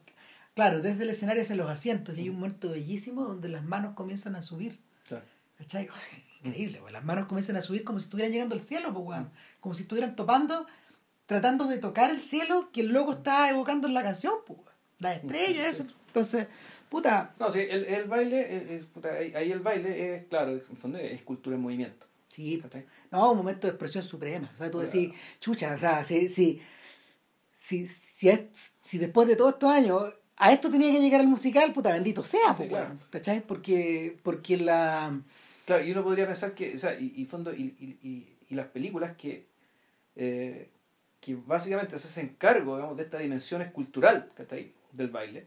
Claro, 0.55 0.81
desde 0.81 1.03
el 1.03 1.09
escenario 1.09 1.41
hacia 1.41 1.55
los 1.55 1.69
asientos. 1.69 2.17
Y 2.17 2.21
hay 2.21 2.29
un 2.29 2.35
momento 2.35 2.69
bellísimo 2.71 3.25
donde 3.25 3.49
las 3.49 3.63
manos 3.63 3.93
comienzan 3.95 4.35
a 4.35 4.41
subir. 4.41 4.79
Claro. 5.07 5.23
¿Cachai? 5.57 5.87
O 5.89 5.93
sea, 5.93 6.19
increíble, 6.43 6.79
pues, 6.81 6.93
las 6.93 7.03
manos 7.03 7.27
comienzan 7.27 7.55
a 7.57 7.61
subir 7.61 7.83
como 7.83 7.99
si 7.99 8.05
estuvieran 8.05 8.31
llegando 8.31 8.55
al 8.55 8.61
cielo, 8.61 8.93
pues, 8.93 9.05
weón. 9.05 9.29
Como 9.59 9.75
si 9.75 9.83
estuvieran 9.83 10.15
topando, 10.15 10.65
tratando 11.25 11.65
de 11.67 11.77
tocar 11.77 12.09
el 12.11 12.19
cielo 12.19 12.69
que 12.71 12.81
el 12.81 12.87
loco 12.93 13.11
está 13.13 13.49
evocando 13.49 13.87
en 13.87 13.93
la 13.93 14.03
canción, 14.03 14.33
pues, 14.45 14.59
weón. 14.59 14.69
Las 14.99 15.17
estrellas, 15.17 15.67
eso. 15.67 15.85
Entonces, 16.07 16.47
puta, 16.89 17.33
No, 17.39 17.49
sí, 17.51 17.59
el, 17.59 17.85
el 17.85 18.03
baile, 18.05 18.75
es- 18.75 18.85
puta, 18.85 19.13
ahí, 19.13 19.33
ahí 19.35 19.51
el 19.51 19.59
baile 19.59 20.15
es, 20.15 20.25
claro, 20.27 20.51
en 20.51 20.61
fondo 20.77 20.97
es 20.97 21.21
cultura 21.21 21.55
en 21.55 21.61
movimiento, 21.61 22.05
sí, 22.27 22.59
¿cachai? 22.61 22.85
no, 23.11 23.31
un 23.31 23.37
momento 23.37 23.67
de 23.67 23.71
expresión 23.71 24.03
suprema. 24.03 24.49
O 24.53 24.57
sea, 24.57 24.69
tú 24.71 24.79
decís, 24.79 25.11
chucha, 25.39 25.73
o 25.73 25.77
sea, 25.77 26.03
si, 26.03 26.27
si, 26.27 26.61
si, 27.53 27.87
si, 27.87 28.27
es- 28.29 28.73
si 28.81 28.97
después 28.97 29.27
de 29.27 29.35
todos 29.37 29.53
estos 29.53 29.71
años 29.71 30.13
a 30.39 30.51
esto 30.51 30.71
tenía 30.71 30.91
que 30.91 30.99
llegar 30.99 31.21
el 31.21 31.27
musical, 31.27 31.71
puta, 31.73 31.93
bendito 31.93 32.23
sea, 32.23 32.55
Sí, 32.57 32.67
claro. 32.67 32.97
¿Cachai? 33.11 33.41
Porque, 33.45 34.17
porque 34.23 34.57
la... 34.57 35.19
Claro, 35.65 35.83
y 35.85 35.91
uno 35.91 36.03
podría 36.03 36.25
pensar 36.25 36.53
que, 36.55 36.73
o 36.73 36.77
sea, 36.79 36.99
y, 36.99 37.13
y 37.15 37.25
fondo, 37.25 37.53
y, 37.53 37.75
y, 37.79 38.35
y, 38.49 38.55
las 38.55 38.65
películas 38.67 39.15
que, 39.15 39.45
eh, 40.15 40.69
que 41.19 41.35
básicamente 41.35 41.97
se 41.99 42.07
hacen 42.07 42.35
cargo, 42.37 42.75
digamos, 42.77 42.97
de 42.97 43.03
esta 43.03 43.19
dimensión 43.19 43.61
escultural, 43.61 44.31
¿cachai? 44.35 44.73
Del 44.91 45.09
baile, 45.09 45.45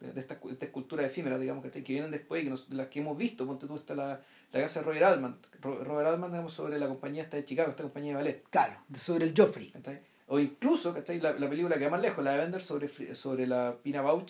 de 0.00 0.20
esta, 0.20 0.34
de 0.34 0.52
esta 0.52 0.66
escultura 0.66 1.06
efímera, 1.06 1.38
digamos, 1.38 1.64
¿cachai? 1.64 1.82
Que 1.82 1.92
vienen 1.94 2.10
después 2.10 2.42
y 2.42 2.44
que 2.44 2.50
nos- 2.50 2.68
de 2.68 2.76
las 2.76 2.88
que 2.88 2.98
hemos 3.00 3.16
visto, 3.16 3.46
ponte 3.46 3.66
tú, 3.66 3.76
está 3.76 3.94
la, 3.94 4.20
la 4.52 4.60
casa 4.60 4.80
de 4.80 4.86
Robert 4.86 5.04
Altman, 5.04 5.38
Ro- 5.62 5.82
Robert 5.84 6.08
Altman, 6.08 6.30
digamos, 6.30 6.52
sobre 6.52 6.78
la 6.78 6.88
compañía 6.88 7.22
esta 7.22 7.36
de 7.38 7.44
Chicago, 7.46 7.70
esta 7.70 7.82
compañía 7.84 8.10
de 8.10 8.16
ballet, 8.16 8.42
Claro, 8.50 8.74
sobre 8.94 9.24
el 9.24 9.34
Joffrey. 9.36 9.70
¿cachai? 9.70 10.00
O 10.32 10.38
incluso, 10.38 10.94
¿cachai? 10.94 11.20
La, 11.20 11.34
la 11.34 11.46
película 11.46 11.76
que 11.76 11.84
va 11.84 11.90
más 11.90 12.00
lejos, 12.00 12.24
la 12.24 12.32
de 12.32 12.38
Bender 12.38 12.62
sobre, 12.62 12.88
sobre 13.14 13.46
la 13.46 13.76
Pina 13.82 14.00
Claro. 14.00 14.26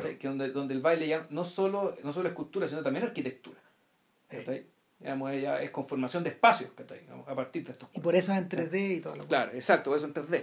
¿cachai? 0.00 0.16
que 0.16 0.26
donde, 0.26 0.48
donde 0.50 0.72
el 0.72 0.80
baile 0.80 1.06
ya 1.06 1.26
no 1.28 1.44
solo, 1.44 1.94
no 2.02 2.10
solo 2.10 2.30
escultura, 2.30 2.66
sino 2.66 2.82
también 2.82 3.04
arquitectura. 3.04 3.60
¿cachai? 4.30 4.64
Digamos, 4.98 5.30
ella 5.30 5.60
es 5.60 5.68
conformación 5.68 6.24
de 6.24 6.30
espacios, 6.30 6.70
¿cachai? 6.74 7.00
Digamos, 7.00 7.28
a 7.28 7.34
partir 7.34 7.66
de 7.66 7.72
estos 7.72 7.90
Y 7.92 8.00
por 8.00 8.14
eso 8.14 8.32
es 8.32 8.38
en 8.38 8.48
3D 8.48 8.96
y 8.96 9.00
todo 9.00 9.14
lo 9.14 9.26
Claro, 9.26 9.52
exacto, 9.52 9.90
por 9.90 9.98
eso 9.98 10.06
en 10.06 10.14
3D. 10.14 10.42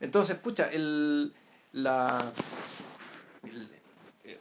Entonces, 0.00 0.36
pucha, 0.36 0.70
el, 0.70 1.32
la, 1.72 2.18
el, 3.44 3.70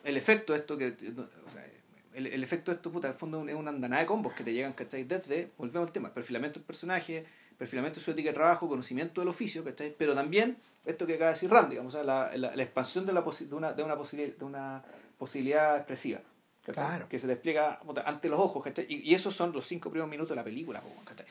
el 0.04 0.18
efecto 0.18 0.52
de 0.52 0.60
esto 0.60 0.78
que... 0.78 0.88
o 0.88 1.50
sea, 1.50 1.66
el, 2.14 2.28
el 2.28 2.44
efecto 2.44 2.72
de 2.72 2.76
esto, 2.76 2.92
puta, 2.92 3.14
fondo 3.14 3.48
es 3.48 3.56
una 3.56 3.70
andanada 3.70 4.02
de 4.02 4.06
combos 4.06 4.34
que 4.34 4.44
te 4.44 4.52
llegan, 4.52 4.74
¿cachai? 4.74 5.06
Desde, 5.06 5.52
volvemos 5.58 5.88
al 5.88 5.94
tema, 5.94 6.14
perfilamiento 6.14 6.60
del 6.60 6.68
personaje, 6.68 7.26
perfilamiento 7.58 8.00
de 8.00 8.04
su 8.06 8.12
ética 8.12 8.30
de 8.30 8.34
trabajo, 8.36 8.68
conocimiento 8.68 9.22
del 9.22 9.28
oficio, 9.30 9.64
¿cachai? 9.64 9.96
Pero 9.98 10.14
también, 10.14 10.58
esto 10.86 11.06
que 11.08 11.16
acaba 11.16 11.30
de 11.30 11.34
decir 11.36 11.50
Ram, 11.50 11.70
digamos, 11.70 11.94
o 11.94 11.98
sea, 11.98 12.06
la, 12.06 12.36
la, 12.38 12.56
la 12.56 12.64
expansión 12.64 13.06
de, 13.06 13.14
la 13.14 13.24
posi- 13.24 13.48
de, 13.48 13.56
una, 13.56 13.74
de, 13.74 13.84
una 13.84 13.96
de 13.96 14.44
una 14.46 14.84
posibilidad 15.18 15.78
expresiva. 15.78 16.20
Claro. 16.66 17.08
Que 17.08 17.20
se 17.20 17.28
despliega 17.28 17.80
ante 18.06 18.28
los 18.28 18.40
ojos, 18.40 18.64
¿cachai? 18.64 18.86
Y, 18.90 19.10
y 19.10 19.14
esos 19.14 19.36
son 19.36 19.52
los 19.54 19.66
cinco 19.68 19.90
primeros 19.92 20.10
minutos 20.10 20.30
de 20.32 20.36
la 20.36 20.44
película, 20.44 20.82
¿cachai? 21.06 21.26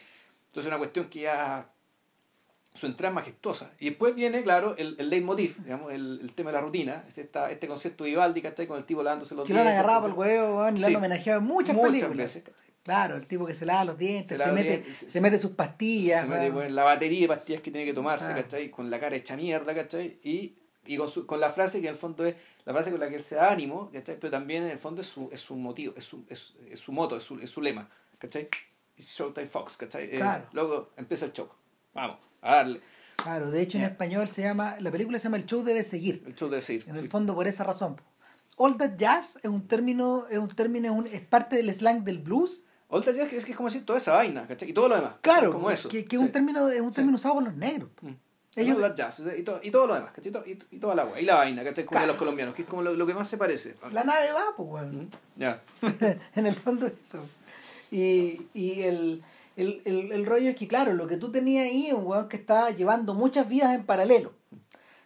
Entonces 0.46 0.64
es 0.64 0.66
una 0.68 0.78
cuestión 0.78 1.08
que 1.08 1.20
ya 1.22 1.68
su 2.72 2.86
entrada 2.86 3.10
es 3.10 3.14
majestuosa. 3.16 3.70
Y 3.80 3.90
después 3.90 4.14
viene, 4.14 4.42
claro, 4.44 4.76
el, 4.76 4.94
el 4.98 5.10
leitmotiv, 5.10 5.56
digamos, 5.64 5.92
el, 5.92 6.20
el 6.22 6.32
tema 6.34 6.50
de 6.50 6.54
la 6.54 6.60
rutina, 6.60 7.04
este, 7.08 7.22
esta- 7.22 7.50
este 7.50 7.66
concepto 7.66 8.04
de 8.04 8.10
Vivaldi, 8.10 8.42
¿cachai? 8.42 8.66
Con 8.68 8.78
el 8.78 8.84
tipo 8.84 9.02
lavándose 9.02 9.34
los 9.34 9.46
Que 9.46 9.52
lo 9.54 9.60
han 9.60 9.66
dientes. 9.66 9.80
agarrado 9.84 10.02
por 10.02 10.10
el 10.10 10.16
huevo, 10.16 10.58
weón, 10.58 10.76
y 10.76 10.80
lo 10.80 10.86
han 10.86 10.96
homenajeado 10.96 11.40
en 11.40 11.46
muchas, 11.46 11.74
Muchas 11.74 11.90
películas. 11.90 12.16
veces. 12.16 12.44
Claro, 12.84 13.16
el 13.16 13.26
tipo 13.26 13.46
que 13.46 13.54
se 13.54 13.64
lava 13.66 13.84
los 13.86 13.96
dientes, 13.98 14.36
Se 14.38 14.44
se, 14.44 14.52
mete, 14.52 14.68
dientes, 14.68 14.96
se, 14.96 15.10
se- 15.10 15.20
mete 15.20 15.38
sus 15.38 15.52
pastillas. 15.52 16.20
Se 16.22 16.28
mete 16.28 16.52
pues, 16.52 16.70
la 16.70 16.84
batería 16.84 17.22
de 17.22 17.28
pastillas 17.28 17.62
que 17.62 17.70
tiene 17.70 17.86
que 17.86 17.94
tomarse. 17.94 18.32
¿cachai? 18.34 18.70
Con 18.70 18.90
la 18.90 19.00
cara 19.00 19.16
hecha 19.16 19.36
mierda, 19.36 19.74
¿cachai? 19.74 20.18
Y, 20.22 20.54
y 20.86 20.96
con, 20.98 21.08
su, 21.08 21.24
con 21.26 21.40
la 21.40 21.48
frase 21.50 21.80
que 21.80 21.86
en 21.88 21.94
el 21.94 21.98
fondo 21.98 22.26
es 22.26 22.34
la 22.66 22.74
frase 22.74 22.90
con 22.90 23.00
la 23.00 23.08
que 23.08 23.16
él 23.16 23.24
se 23.24 23.36
da 23.36 23.50
ánimo, 23.50 23.90
¿cachai? 23.90 24.18
Pero 24.20 24.30
también 24.30 24.64
en 24.64 24.70
el 24.70 24.78
fondo 24.78 25.00
es 25.00 25.08
su, 25.08 25.30
es 25.32 25.40
su 25.40 25.56
motivo, 25.56 25.94
es 25.96 26.04
su, 26.04 26.24
es, 26.28 26.52
es 26.70 26.78
su 26.78 26.92
moto, 26.92 27.16
es 27.16 27.22
su, 27.24 27.38
es 27.40 27.48
su 27.50 27.62
lema, 27.62 27.88
¿cachai? 28.18 28.48
Showtime 28.98 29.46
Fox, 29.48 29.76
¿cachai? 29.78 30.04
Eh, 30.04 30.16
Claro. 30.18 30.44
luego 30.52 30.90
empieza 30.98 31.24
el 31.24 31.32
show. 31.32 31.48
Vamos, 31.94 32.18
a 32.42 32.56
darle. 32.56 32.80
Claro, 33.16 33.50
de 33.50 33.62
hecho 33.62 33.78
en 33.78 33.84
español 33.84 34.28
se 34.28 34.42
llama, 34.42 34.76
la 34.80 34.90
película 34.90 35.18
se 35.18 35.24
llama 35.24 35.38
El 35.38 35.46
show 35.46 35.62
debe 35.64 35.84
seguir. 35.84 36.22
El 36.26 36.34
show 36.34 36.50
debe 36.50 36.60
seguir. 36.60 36.84
En 36.86 36.96
el 36.96 37.08
fondo 37.08 37.34
por 37.34 37.46
esa 37.46 37.64
razón. 37.64 37.98
All 38.56 38.76
That 38.76 38.96
Jazz 38.96 39.38
es 39.42 39.48
un 39.50 39.66
término, 39.66 40.26
es 40.30 40.38
un 40.38 40.48
término, 40.48 41.02
es, 41.10 41.20
parte 41.22 41.56
del 41.56 41.72
slang 41.72 42.04
del 42.04 42.18
blues. 42.18 42.64
That 43.02 43.14
Jazz 43.14 43.32
es 43.32 43.44
que 43.44 43.52
es 43.52 43.56
como 43.56 43.68
decir 43.68 43.84
toda 43.84 43.98
esa 43.98 44.12
vaina, 44.14 44.46
¿cachai? 44.46 44.70
Y 44.70 44.72
todo 44.72 44.88
lo 44.88 44.96
demás. 44.96 45.14
Claro, 45.20 45.52
como 45.52 45.70
eso. 45.70 45.88
Que, 45.88 46.06
es 46.08 46.18
un 46.18 46.30
término, 46.30 46.68
es 46.68 46.80
un 46.80 46.92
término 46.92 47.16
usado 47.16 47.34
por 47.34 47.44
los 47.44 47.54
negros. 47.54 47.90
Mm. 48.00 48.12
Ellos... 48.56 48.78
That 48.78 48.94
Jazz 48.94 49.22
y 49.36 49.42
todo, 49.42 49.60
y 49.62 49.70
todo 49.70 49.86
lo 49.86 49.94
demás, 49.94 50.12
¿cachai? 50.12 50.32
Y, 50.70 50.78
toda 50.78 50.94
la 50.94 51.02
agua. 51.02 51.20
Y 51.20 51.24
la 51.24 51.36
vaina, 51.36 51.64
¿cachai? 51.64 51.84
Como 51.84 52.00
de 52.00 52.06
los 52.06 52.16
colombianos, 52.16 52.54
que 52.54 52.62
es 52.62 52.68
como 52.68 52.82
lo, 52.82 53.06
que 53.06 53.14
más 53.14 53.26
se 53.26 53.36
parece. 53.36 53.74
La 53.90 54.04
nave 54.04 54.32
va, 54.32 54.54
pues, 54.56 54.68
bueno. 54.68 55.02
Mm, 55.02 55.08
ya. 55.36 55.62
en 56.36 56.46
el 56.46 56.54
fondo 56.54 56.86
eso. 56.86 57.20
Y, 57.90 58.42
y 58.54 58.82
el, 58.82 59.22
el, 59.56 59.82
el, 59.84 60.12
el, 60.12 60.26
rollo 60.26 60.50
es 60.50 60.56
que, 60.56 60.68
claro, 60.68 60.92
lo 60.94 61.06
que 61.06 61.16
tú 61.16 61.30
tenías 61.30 61.66
ahí 61.66 61.88
es 61.88 61.92
un 61.94 62.06
weón 62.06 62.28
que 62.28 62.36
está 62.36 62.70
llevando 62.70 63.14
muchas 63.14 63.48
vidas 63.48 63.74
en 63.74 63.84
paralelo 63.84 64.32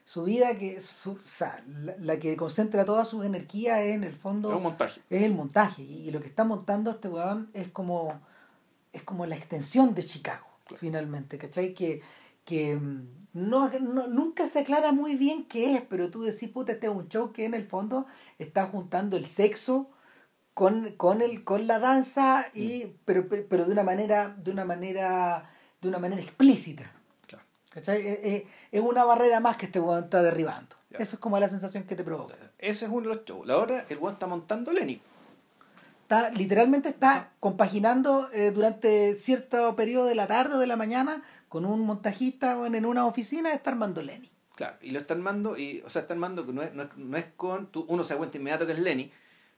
su 0.09 0.25
vida 0.25 0.57
que 0.57 0.81
su, 0.81 1.11
o 1.11 1.19
sea, 1.23 1.63
la, 2.01 2.19
que 2.19 2.35
concentra 2.35 2.87
toda 2.87 3.05
su 3.05 3.23
energía 3.25 3.85
en 3.85 4.05
el 4.05 4.15
fondo 4.15 4.57
es, 4.57 4.63
montaje. 4.63 5.03
es 5.11 5.23
el 5.23 5.35
montaje 5.35 5.83
y, 5.83 6.11
lo 6.11 6.21
que 6.21 6.29
está 6.29 6.45
montando 6.45 6.93
este 6.93 7.09
weón 7.09 7.51
es 7.53 7.69
como 7.69 8.19
es 8.95 9.03
como 9.03 9.27
la 9.27 9.37
extensión 9.37 9.95
de 9.95 10.03
Chicago 10.03 10.47
finalmente 10.77 11.37
¿cachai? 11.37 11.75
que 11.75 12.01
que 12.47 12.75
mm, 12.75 13.07
no, 13.35 13.69
nunca 14.09 14.47
se 14.47 14.61
aclara 14.61 14.93
muy 14.93 15.15
bien 15.15 15.45
qué 15.45 15.75
es 15.75 15.83
pero 15.83 16.11
tú 16.11 16.23
decís 16.23 16.49
puta 16.49 16.73
este 16.73 16.87
es 16.87 16.93
un 16.95 17.09
show 17.11 17.31
que 17.31 17.45
en 17.45 17.53
el 17.53 17.67
fondo 17.67 18.07
está 18.39 18.65
juntando 18.65 19.19
el 19.19 19.27
sexo 19.27 19.91
con, 20.55 20.93
con 20.93 21.21
el 21.21 21.45
con 21.45 21.67
la 21.67 21.81
danza 21.81 22.47
y 22.55 22.87
mm. 22.87 22.95
pero, 23.05 23.29
pero 23.29 23.67
de 23.67 23.73
una 23.73 23.83
manera 23.83 24.35
de 24.43 24.53
una 24.53 24.65
manera 24.65 25.51
de 25.83 25.89
una 25.89 25.99
manera 25.99 26.23
explícita 26.23 26.98
¿Cachai? 27.79 28.07
Eh, 28.07 28.21
eh, 28.25 28.47
es 28.73 28.81
una 28.81 29.05
barrera 29.05 29.39
más 29.39 29.57
que 29.57 29.67
este 29.67 29.79
weón 29.79 30.05
está 30.05 30.23
derribando. 30.23 30.77
Eso 30.91 31.17
es 31.17 31.21
como 31.21 31.39
la 31.39 31.49
sensación 31.49 31.85
que 31.85 31.95
te 31.95 32.03
provoca. 32.03 32.35
Ese 32.59 32.87
es 32.87 32.91
uno 32.91 33.09
de 33.09 33.15
los 33.15 33.25
shows. 33.25 33.47
La 33.47 33.57
otra, 33.57 33.87
el 33.89 33.99
weón 33.99 34.15
está 34.15 34.27
montando 34.27 34.73
Lenny. 34.73 35.01
Está, 36.03 36.31
literalmente 36.31 36.89
está 36.89 37.31
compaginando 37.39 38.31
eh, 38.33 38.51
durante 38.51 39.15
cierto 39.15 39.77
periodo 39.77 40.07
de 40.07 40.15
la 40.15 40.27
tarde 40.27 40.57
o 40.57 40.59
de 40.59 40.67
la 40.67 40.77
mañana 40.77 41.23
con 41.49 41.65
un 41.65 41.81
montajista 41.81 42.59
en 42.67 42.85
una 42.85 43.07
oficina, 43.07 43.53
está 43.53 43.71
armando 43.71 44.03
Lenny. 44.03 44.31
Claro, 44.57 44.77
y 44.83 44.91
lo 44.91 44.99
está 44.99 45.15
armando, 45.15 45.57
y, 45.57 45.83
o 45.83 45.91
sea, 45.91 46.03
está 46.03 46.15
armando 46.15 46.45
que 46.45 46.53
no 46.53 46.63
es, 46.63 46.73
no 46.75 47.17
es, 47.17 47.27
con, 47.37 47.71
uno 47.87 48.03
se 48.03 48.15
da 48.15 48.19
cuenta 48.19 48.39
inmediato 48.39 48.67
que 48.67 48.73
es 48.73 48.81
Lenny, 48.81 49.13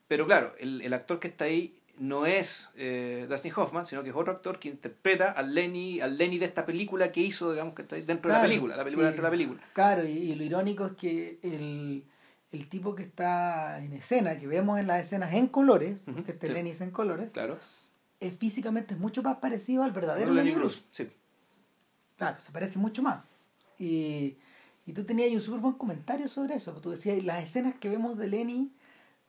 pero 0.06 0.26
claro, 0.26 0.54
el, 0.58 0.82
el 0.82 0.92
actor 0.92 1.18
que 1.18 1.28
está 1.28 1.46
ahí 1.46 1.79
no 2.00 2.24
es 2.24 2.70
eh, 2.76 3.26
Dustin 3.28 3.52
Hoffman, 3.54 3.84
sino 3.84 4.02
que 4.02 4.08
es 4.08 4.16
otro 4.16 4.32
actor 4.32 4.58
que 4.58 4.70
interpreta 4.70 5.32
al 5.32 5.54
Lenny, 5.54 6.00
al 6.00 6.16
Lenny 6.16 6.38
de 6.38 6.46
esta 6.46 6.64
película 6.64 7.12
que 7.12 7.20
hizo, 7.20 7.52
digamos, 7.52 7.74
que 7.74 7.82
está 7.82 7.96
dentro 7.96 8.30
de 8.30 8.38
la 8.38 8.42
película, 8.42 8.74
la 8.74 8.84
película 8.84 9.06
dentro 9.08 9.22
de 9.22 9.26
la 9.26 9.30
película. 9.30 9.60
Claro, 9.74 10.06
y, 10.06 10.34
lo 10.34 10.42
irónico 10.42 10.86
es 10.86 10.92
que 10.92 11.38
el, 11.42 12.04
tipo 12.70 12.94
que 12.94 13.02
está 13.02 13.84
en 13.84 13.92
escena, 13.92 14.38
que 14.38 14.46
vemos 14.46 14.78
en 14.80 14.86
las 14.86 15.02
escenas 15.02 15.34
en 15.34 15.48
colores, 15.48 16.00
que 16.24 16.32
este 16.32 16.48
Lenny 16.48 16.70
es 16.70 16.80
en 16.80 16.90
colores, 16.90 17.32
claro. 17.32 17.58
es 18.18 18.34
físicamente 18.34 18.96
mucho 18.96 19.22
más 19.22 19.36
parecido 19.36 19.82
al 19.82 19.92
verdadero 19.92 20.32
Lenny 20.32 20.52
Bruce. 20.52 20.80
Sí. 20.90 21.06
Claro, 22.16 22.40
se 22.40 22.50
parece 22.50 22.78
mucho 22.78 23.02
más. 23.02 23.24
Y, 23.78 24.38
y 24.86 24.94
tú 24.94 25.04
tenías 25.04 25.30
un 25.32 25.42
súper 25.42 25.60
buen 25.60 25.74
comentario 25.74 26.28
sobre 26.28 26.54
eso. 26.54 26.72
Tú 26.80 26.92
decías, 26.92 27.22
las 27.22 27.44
escenas 27.44 27.74
que 27.74 27.90
vemos 27.90 28.16
de 28.16 28.26
Lenny 28.26 28.72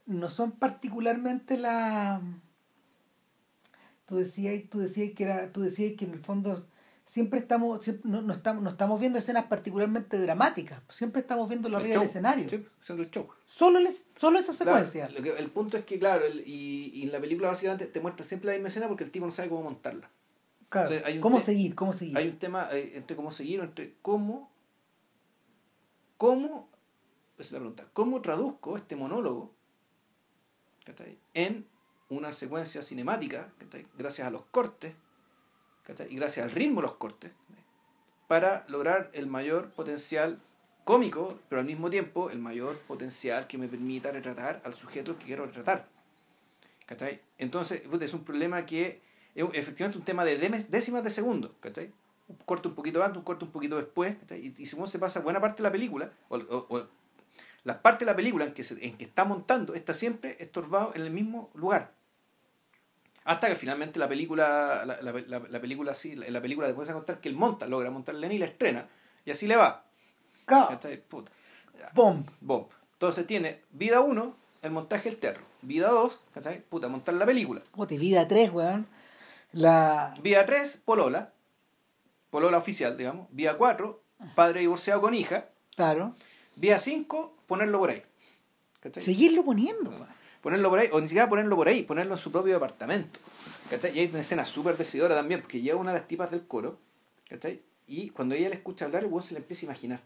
no 0.06 0.30
son 0.30 0.54
particularmente 0.54 1.58
la 1.58 2.22
tú 4.12 4.18
decías, 4.18 4.62
tú 4.70 4.80
decías 4.80 5.14
que 5.16 5.24
era, 5.24 5.54
tú 5.54 5.62
decías 5.62 5.94
que 5.98 6.04
en 6.04 6.12
el 6.12 6.20
fondo 6.20 6.68
siempre 7.06 7.40
estamos, 7.40 7.88
no, 8.04 8.34
estamos, 8.34 8.62
no 8.62 8.70
estamos 8.70 9.00
viendo 9.00 9.18
escenas 9.20 9.46
particularmente 9.46 10.20
dramáticas, 10.20 10.82
siempre 10.90 11.22
estamos 11.22 11.48
viendo 11.48 11.70
lo 11.70 11.78
arriba 11.78 11.96
del 11.96 12.10
escenario. 12.10 12.50
Sí, 12.50 12.66
el 12.90 13.10
show. 13.10 13.30
Solo, 13.46 13.80
les, 13.80 14.10
solo 14.20 14.38
esa 14.38 14.52
secuencia. 14.52 15.08
lo 15.08 15.24
que, 15.24 15.30
el 15.30 15.50
punto 15.50 15.78
es 15.78 15.86
que, 15.86 15.98
claro, 15.98 16.26
y, 16.28 16.92
y, 16.94 17.04
en 17.04 17.14
la 17.14 17.22
película 17.22 17.48
básicamente 17.48 17.86
te 17.86 18.02
muestra 18.02 18.26
siempre 18.26 18.48
la 18.48 18.54
misma 18.56 18.68
escena 18.68 18.90
porque 18.90 19.06
el 19.06 19.12
tipo 19.12 19.24
no 19.24 19.32
sabe 19.32 19.48
cómo 19.48 19.64
montarla. 19.64 20.12
Claro, 20.68 20.94
¿Cómo 21.22 21.40
seguir? 21.40 21.74
¿Cómo 21.74 21.94
seguir? 21.94 22.18
Hay 22.18 22.28
un 22.28 22.38
tema 22.38 22.68
eh, 22.74 22.92
entre 22.96 23.16
cómo 23.16 23.32
seguir, 23.32 23.62
entre 23.62 23.96
cómo, 24.02 24.52
cómo, 26.18 26.70
esa 27.38 27.48
es 27.48 27.52
la 27.54 27.60
pregunta, 27.60 27.88
cómo 27.94 28.22
traduzco 28.22 28.76
este 28.76 28.98
monólogo 28.98 29.54
en 31.34 31.71
una 32.12 32.34
secuencia 32.34 32.82
cinemática, 32.82 33.48
gracias 33.98 34.28
a 34.28 34.32
los 34.32 34.44
cortes, 34.52 34.94
y 36.10 36.16
gracias 36.18 36.46
al 36.46 36.52
ritmo 36.52 36.82
de 36.82 36.88
los 36.88 36.96
cortes, 36.98 37.32
para 38.28 38.66
lograr 38.68 39.10
el 39.14 39.28
mayor 39.28 39.72
potencial 39.72 40.40
cómico, 40.84 41.40
pero 41.50 41.62
al 41.62 41.66
mismo 41.66 41.90
tiempo 41.90 42.30
el 42.30 42.40
mayor 42.40 42.78
potencial 42.80 43.48
que 43.48 43.58
me 43.58 43.68
permita 43.68 44.12
retratar 44.12 44.62
al 44.66 44.74
sujeto 44.74 45.18
que 45.18 45.26
quiero 45.26 45.46
retratar. 45.46 45.88
Entonces, 47.38 47.84
es 48.02 48.14
un 48.14 48.26
problema 48.26 48.66
que 48.66 49.02
es 49.34 49.46
efectivamente 49.54 49.98
un 49.98 50.04
tema 50.04 50.26
de 50.26 50.38
décimas 50.70 51.04
de 51.06 51.10
segundo. 51.10 51.56
Un 52.28 52.36
corto 52.46 52.70
un 52.70 52.76
poquito 52.76 53.02
antes, 53.02 53.18
un 53.18 53.24
corto 53.24 53.46
un 53.46 53.52
poquito 53.52 53.78
después, 53.78 54.18
y, 54.32 54.62
y 54.62 54.66
según 54.66 54.88
se 54.88 55.00
pasa 55.00 55.22
buena 55.22 55.40
parte 55.40 55.58
de 55.58 55.64
la 55.64 55.72
película, 55.72 56.12
la 57.64 57.82
parte 57.82 58.06
de 58.06 58.12
la 58.12 58.16
película 58.16 58.46
en 58.46 58.54
que, 58.54 58.64
en 58.82 58.98
que 58.98 59.06
está 59.06 59.24
montando 59.24 59.74
está 59.76 59.94
siempre 59.94 60.36
estorbado 60.40 60.94
en 60.96 61.04
el 61.04 61.12
mismo 61.12 61.50
lugar. 61.54 62.01
Hasta 63.24 63.48
que 63.48 63.56
finalmente 63.56 64.00
la 64.00 64.10
película, 64.10 64.84
la, 64.86 65.02
la, 65.02 65.40
la, 65.40 65.62
película 65.62 65.94
sí, 65.94 66.16
la, 66.16 66.42
película 66.42 66.68
después 66.68 66.88
de 66.88 66.94
contar 66.94 67.20
que 67.20 67.30
él 67.30 67.36
monta, 67.36 67.68
logra 67.68 67.92
montar 67.92 68.16
Lenny 68.16 68.36
y 68.36 68.40
la 68.40 68.46
estrena. 68.46 68.88
Y 69.26 69.32
así 69.32 69.46
le 69.46 69.56
va. 69.56 69.84
Bomb. 71.94 72.28
Bomb. 72.42 72.68
Entonces 72.94 73.28
tiene 73.28 73.62
vida 73.72 74.02
1, 74.02 74.36
el 74.64 74.72
montaje 74.72 75.10
del 75.10 75.20
teatro. 75.20 75.44
Vida 75.62 75.90
2, 75.90 76.20
Puta, 76.70 76.88
montar 76.88 77.14
la 77.14 77.26
película. 77.28 77.62
Puta, 77.72 77.96
vida 77.96 78.28
3, 78.28 78.52
weón. 78.52 78.88
La... 79.52 80.16
Vida 80.24 80.46
3, 80.46 80.82
Polola. 80.84 81.32
Polola 82.32 82.58
oficial, 82.58 82.98
digamos. 82.98 83.28
Vida 83.32 83.56
4, 83.56 84.02
padre 84.34 84.62
divorciado 84.62 85.02
con 85.02 85.14
hija. 85.14 85.50
Claro. 85.76 86.16
Vía 86.56 86.80
5, 86.80 87.38
ponerlo 87.46 87.78
por 87.78 87.92
ahí. 87.92 88.04
Seguirlo 89.00 89.44
poniendo, 89.46 89.92
weón 89.92 90.21
ponerlo 90.42 90.70
por 90.70 90.80
ahí, 90.80 90.90
o 90.92 91.00
ni 91.00 91.08
siquiera 91.08 91.30
ponerlo 91.30 91.56
por 91.56 91.68
ahí, 91.68 91.84
ponerlo 91.84 92.14
en 92.14 92.18
su 92.18 92.32
propio 92.32 92.54
departamento. 92.54 93.20
¿cachai? 93.70 93.96
Y 93.96 94.00
hay 94.02 94.08
una 94.08 94.20
escena 94.20 94.46
súper 94.46 94.78
decidora 94.78 95.16
también, 95.16 95.42
porque 95.42 95.62
llega 95.62 95.78
una 95.78 95.94
de 95.94 96.00
las 96.00 96.08
tipas 96.08 96.32
del 96.32 96.46
coro, 96.48 96.80
¿cachai? 97.30 97.62
Y 97.88 98.10
cuando 98.10 98.36
ella 98.36 98.50
le 98.50 98.56
escucha 98.56 98.86
hablar, 98.86 99.04
el 99.04 99.10
weón 99.10 99.24
se 99.24 99.34
le 99.34 99.40
empieza 99.40 99.66
a 99.66 99.68
imaginar. 99.68 100.02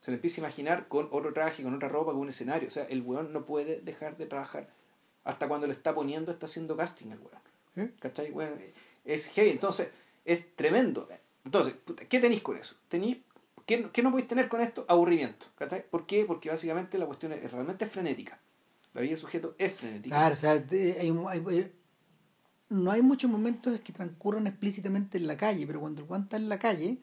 Se 0.00 0.10
le 0.10 0.16
empieza 0.16 0.40
a 0.40 0.44
imaginar 0.44 0.86
con 0.88 1.08
otro 1.10 1.32
traje, 1.32 1.62
con 1.62 1.74
otra 1.74 1.88
ropa, 1.88 2.12
con 2.12 2.20
un 2.20 2.28
escenario. 2.28 2.68
O 2.68 2.70
sea, 2.70 2.84
el 2.84 3.02
weón 3.02 3.32
no 3.32 3.44
puede 3.44 3.80
dejar 3.80 4.16
de 4.16 4.26
trabajar. 4.26 4.68
Hasta 5.24 5.48
cuando 5.48 5.66
lo 5.66 5.72
está 5.72 5.94
poniendo, 5.94 6.30
está 6.30 6.46
haciendo 6.46 6.76
casting 6.76 7.10
el 7.10 7.18
weón. 7.18 7.42
¿Eh? 7.76 7.92
¿Cachai? 7.98 8.30
Bueno, 8.30 8.56
es 9.04 9.26
heavy. 9.28 9.50
Entonces, 9.50 9.88
es 10.24 10.54
tremendo. 10.54 11.08
Entonces, 11.44 11.74
¿qué 12.08 12.20
tenéis 12.20 12.42
con 12.42 12.56
eso? 12.56 12.76
Tenéis 12.88 13.18
¿Qué, 13.66 13.82
¿Qué, 13.92 14.02
no 14.02 14.10
podéis 14.10 14.28
tener 14.28 14.48
con 14.48 14.62
esto? 14.62 14.86
Aburrimiento. 14.88 15.46
¿cachai? 15.56 15.84
¿Por 15.88 16.06
qué? 16.06 16.24
Porque 16.24 16.48
básicamente 16.48 16.96
la 16.96 17.04
cuestión 17.04 17.32
es 17.32 17.52
realmente 17.52 17.84
frenética. 17.86 18.38
La 18.94 19.02
vida 19.02 19.10
del 19.10 19.20
sujeto 19.20 19.54
es 19.58 19.72
frenética. 19.74 20.16
Claro, 20.16 20.34
o 20.34 20.36
sea, 20.36 20.52
hay, 20.52 21.72
no 22.70 22.90
hay 22.90 23.02
muchos 23.02 23.30
momentos 23.30 23.80
que 23.80 23.92
transcurran 23.92 24.46
explícitamente 24.46 25.18
en 25.18 25.26
la 25.26 25.36
calle, 25.36 25.66
pero 25.66 25.80
cuando 25.80 26.02
el 26.02 26.22
está 26.22 26.36
en 26.36 26.48
la 26.48 26.58
calle, 26.58 26.98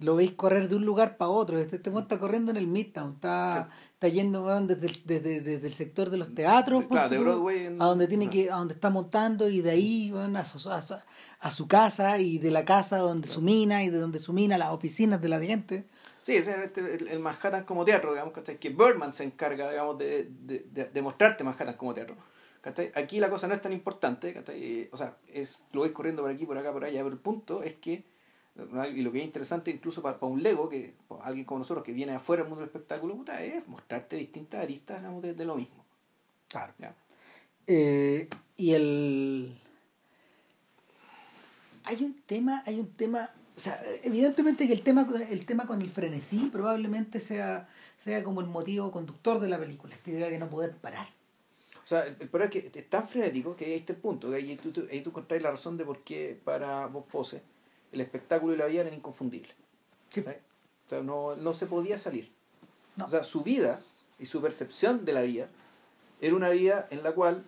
lo 0.00 0.16
veis 0.16 0.32
correr 0.32 0.68
de 0.68 0.76
un 0.76 0.84
lugar 0.84 1.16
para 1.16 1.30
otro. 1.30 1.58
Este, 1.58 1.76
este 1.76 1.90
está 1.90 2.18
corriendo 2.18 2.50
en 2.50 2.56
el 2.56 2.66
Midtown, 2.66 3.12
está, 3.14 3.68
está 3.92 4.08
yendo 4.08 4.46
desde, 4.66 4.88
desde, 5.04 5.40
desde, 5.40 5.66
el 5.66 5.74
sector 5.74 6.10
de 6.10 6.16
los 6.16 6.34
teatros 6.34 6.86
claro, 6.88 7.10
de 7.10 7.18
Broadway 7.18 7.66
a 7.78 7.84
donde 7.84 8.08
tiene 8.08 8.30
que, 8.30 8.50
a 8.50 8.56
donde 8.56 8.74
está 8.74 8.90
montando 8.90 9.48
y 9.48 9.60
de 9.60 9.70
ahí 9.70 10.10
van 10.10 10.36
a, 10.36 10.44
su, 10.44 10.70
a, 10.70 11.50
su, 11.50 11.68
casa 11.68 12.18
y 12.18 12.38
de 12.38 12.50
la 12.50 12.64
casa 12.64 12.98
donde 12.98 13.28
su 13.28 13.42
mina 13.42 13.84
y 13.84 13.90
de 13.90 13.98
donde 13.98 14.18
su 14.18 14.32
mina 14.32 14.56
las 14.58 14.70
oficinas 14.70 15.20
de 15.20 15.28
la 15.28 15.40
gente. 15.40 15.86
Sí, 16.20 16.36
ese 16.36 16.50
es 16.50 16.58
este, 16.58 17.12
el, 17.12 17.18
Manhattan 17.18 17.64
como 17.64 17.84
teatro, 17.84 18.12
digamos, 18.12 18.34
¿cachai? 18.34 18.58
Que 18.58 18.68
Birdman 18.68 19.12
se 19.12 19.24
encarga, 19.24 19.70
digamos, 19.70 19.98
de, 19.98 20.28
de, 20.28 20.90
de, 20.92 21.02
mostrarte 21.02 21.44
Manhattan 21.44 21.76
como 21.76 21.94
teatro. 21.94 22.16
¿cachai? 22.60 22.92
Aquí 22.94 23.20
la 23.20 23.30
cosa 23.30 23.48
no 23.48 23.54
es 23.54 23.62
tan 23.62 23.72
importante, 23.72 24.34
¿cachai? 24.34 24.88
O 24.92 24.96
sea, 24.96 25.16
es, 25.28 25.62
lo 25.72 25.82
ves 25.82 25.92
corriendo 25.92 26.22
por 26.22 26.30
aquí, 26.30 26.44
por 26.44 26.58
acá, 26.58 26.72
por 26.72 26.84
allá, 26.84 27.02
pero 27.02 27.14
el 27.14 27.20
punto 27.20 27.62
es 27.62 27.74
que, 27.74 28.04
y 28.94 29.00
lo 29.00 29.12
que 29.12 29.20
es 29.20 29.24
interesante 29.24 29.70
incluso 29.70 30.02
para, 30.02 30.20
para 30.20 30.30
un 30.30 30.42
Lego, 30.42 30.68
que 30.68 30.94
alguien 31.22 31.46
como 31.46 31.60
nosotros 31.60 31.84
que 31.84 31.92
viene 31.92 32.12
afuera 32.12 32.42
del 32.42 32.50
mundo 32.50 32.60
del 32.60 32.68
espectáculo, 32.68 33.16
puta, 33.16 33.42
es 33.42 33.66
mostrarte 33.66 34.16
distintas 34.16 34.62
aristas 34.62 34.98
digamos, 35.00 35.22
de, 35.22 35.44
lo 35.44 35.56
mismo. 35.56 35.84
Claro. 36.48 36.74
Eh, 37.66 38.28
y 38.56 38.74
el... 38.74 39.58
Hay 41.84 42.04
un 42.04 42.20
tema, 42.26 42.62
hay 42.66 42.78
un 42.78 42.92
tema 42.92 43.30
o 43.60 43.62
sea, 43.62 43.82
evidentemente 44.02 44.66
que 44.66 44.72
el 44.72 44.80
tema, 44.80 45.06
el 45.28 45.44
tema 45.44 45.66
con 45.66 45.82
el 45.82 45.90
frenesí 45.90 46.48
probablemente 46.50 47.20
sea, 47.20 47.68
sea 47.98 48.24
como 48.24 48.40
el 48.40 48.46
motivo 48.46 48.90
conductor 48.90 49.38
de 49.38 49.50
la 49.50 49.58
película, 49.58 49.94
esta 49.94 50.10
idea 50.10 50.30
de 50.30 50.38
no 50.38 50.48
poder 50.48 50.74
parar. 50.76 51.06
O 51.76 51.86
sea, 51.86 52.06
el 52.06 52.16
problema 52.16 52.50
es 52.50 52.70
que 52.70 52.78
es 52.78 52.88
tan 52.88 53.06
frenético 53.06 53.54
que 53.54 53.66
ahí 53.66 53.74
está 53.74 53.92
el 53.92 53.98
punto, 53.98 54.30
que 54.30 54.36
ahí 54.36 54.56
tú, 54.56 54.72
tú, 54.72 54.86
ahí 54.90 55.02
tú 55.02 55.12
la 55.28 55.50
razón 55.50 55.76
de 55.76 55.84
por 55.84 55.98
qué 55.98 56.40
para 56.42 56.86
Bob 56.86 57.04
Fosse 57.10 57.42
el 57.92 58.00
espectáculo 58.00 58.54
y 58.54 58.56
la 58.56 58.64
vida 58.64 58.80
eran 58.80 58.94
inconfundibles. 58.94 59.54
Sí. 60.08 60.22
O 60.22 60.88
sea, 60.88 61.02
no, 61.02 61.36
no 61.36 61.52
se 61.52 61.66
podía 61.66 61.98
salir. 61.98 62.32
No. 62.96 63.04
O 63.04 63.10
sea, 63.10 63.22
su 63.22 63.42
vida 63.42 63.82
y 64.18 64.24
su 64.24 64.40
percepción 64.40 65.04
de 65.04 65.12
la 65.12 65.20
vida 65.20 65.50
era 66.22 66.34
una 66.34 66.48
vida 66.48 66.88
en 66.90 67.02
la 67.02 67.12
cual 67.12 67.44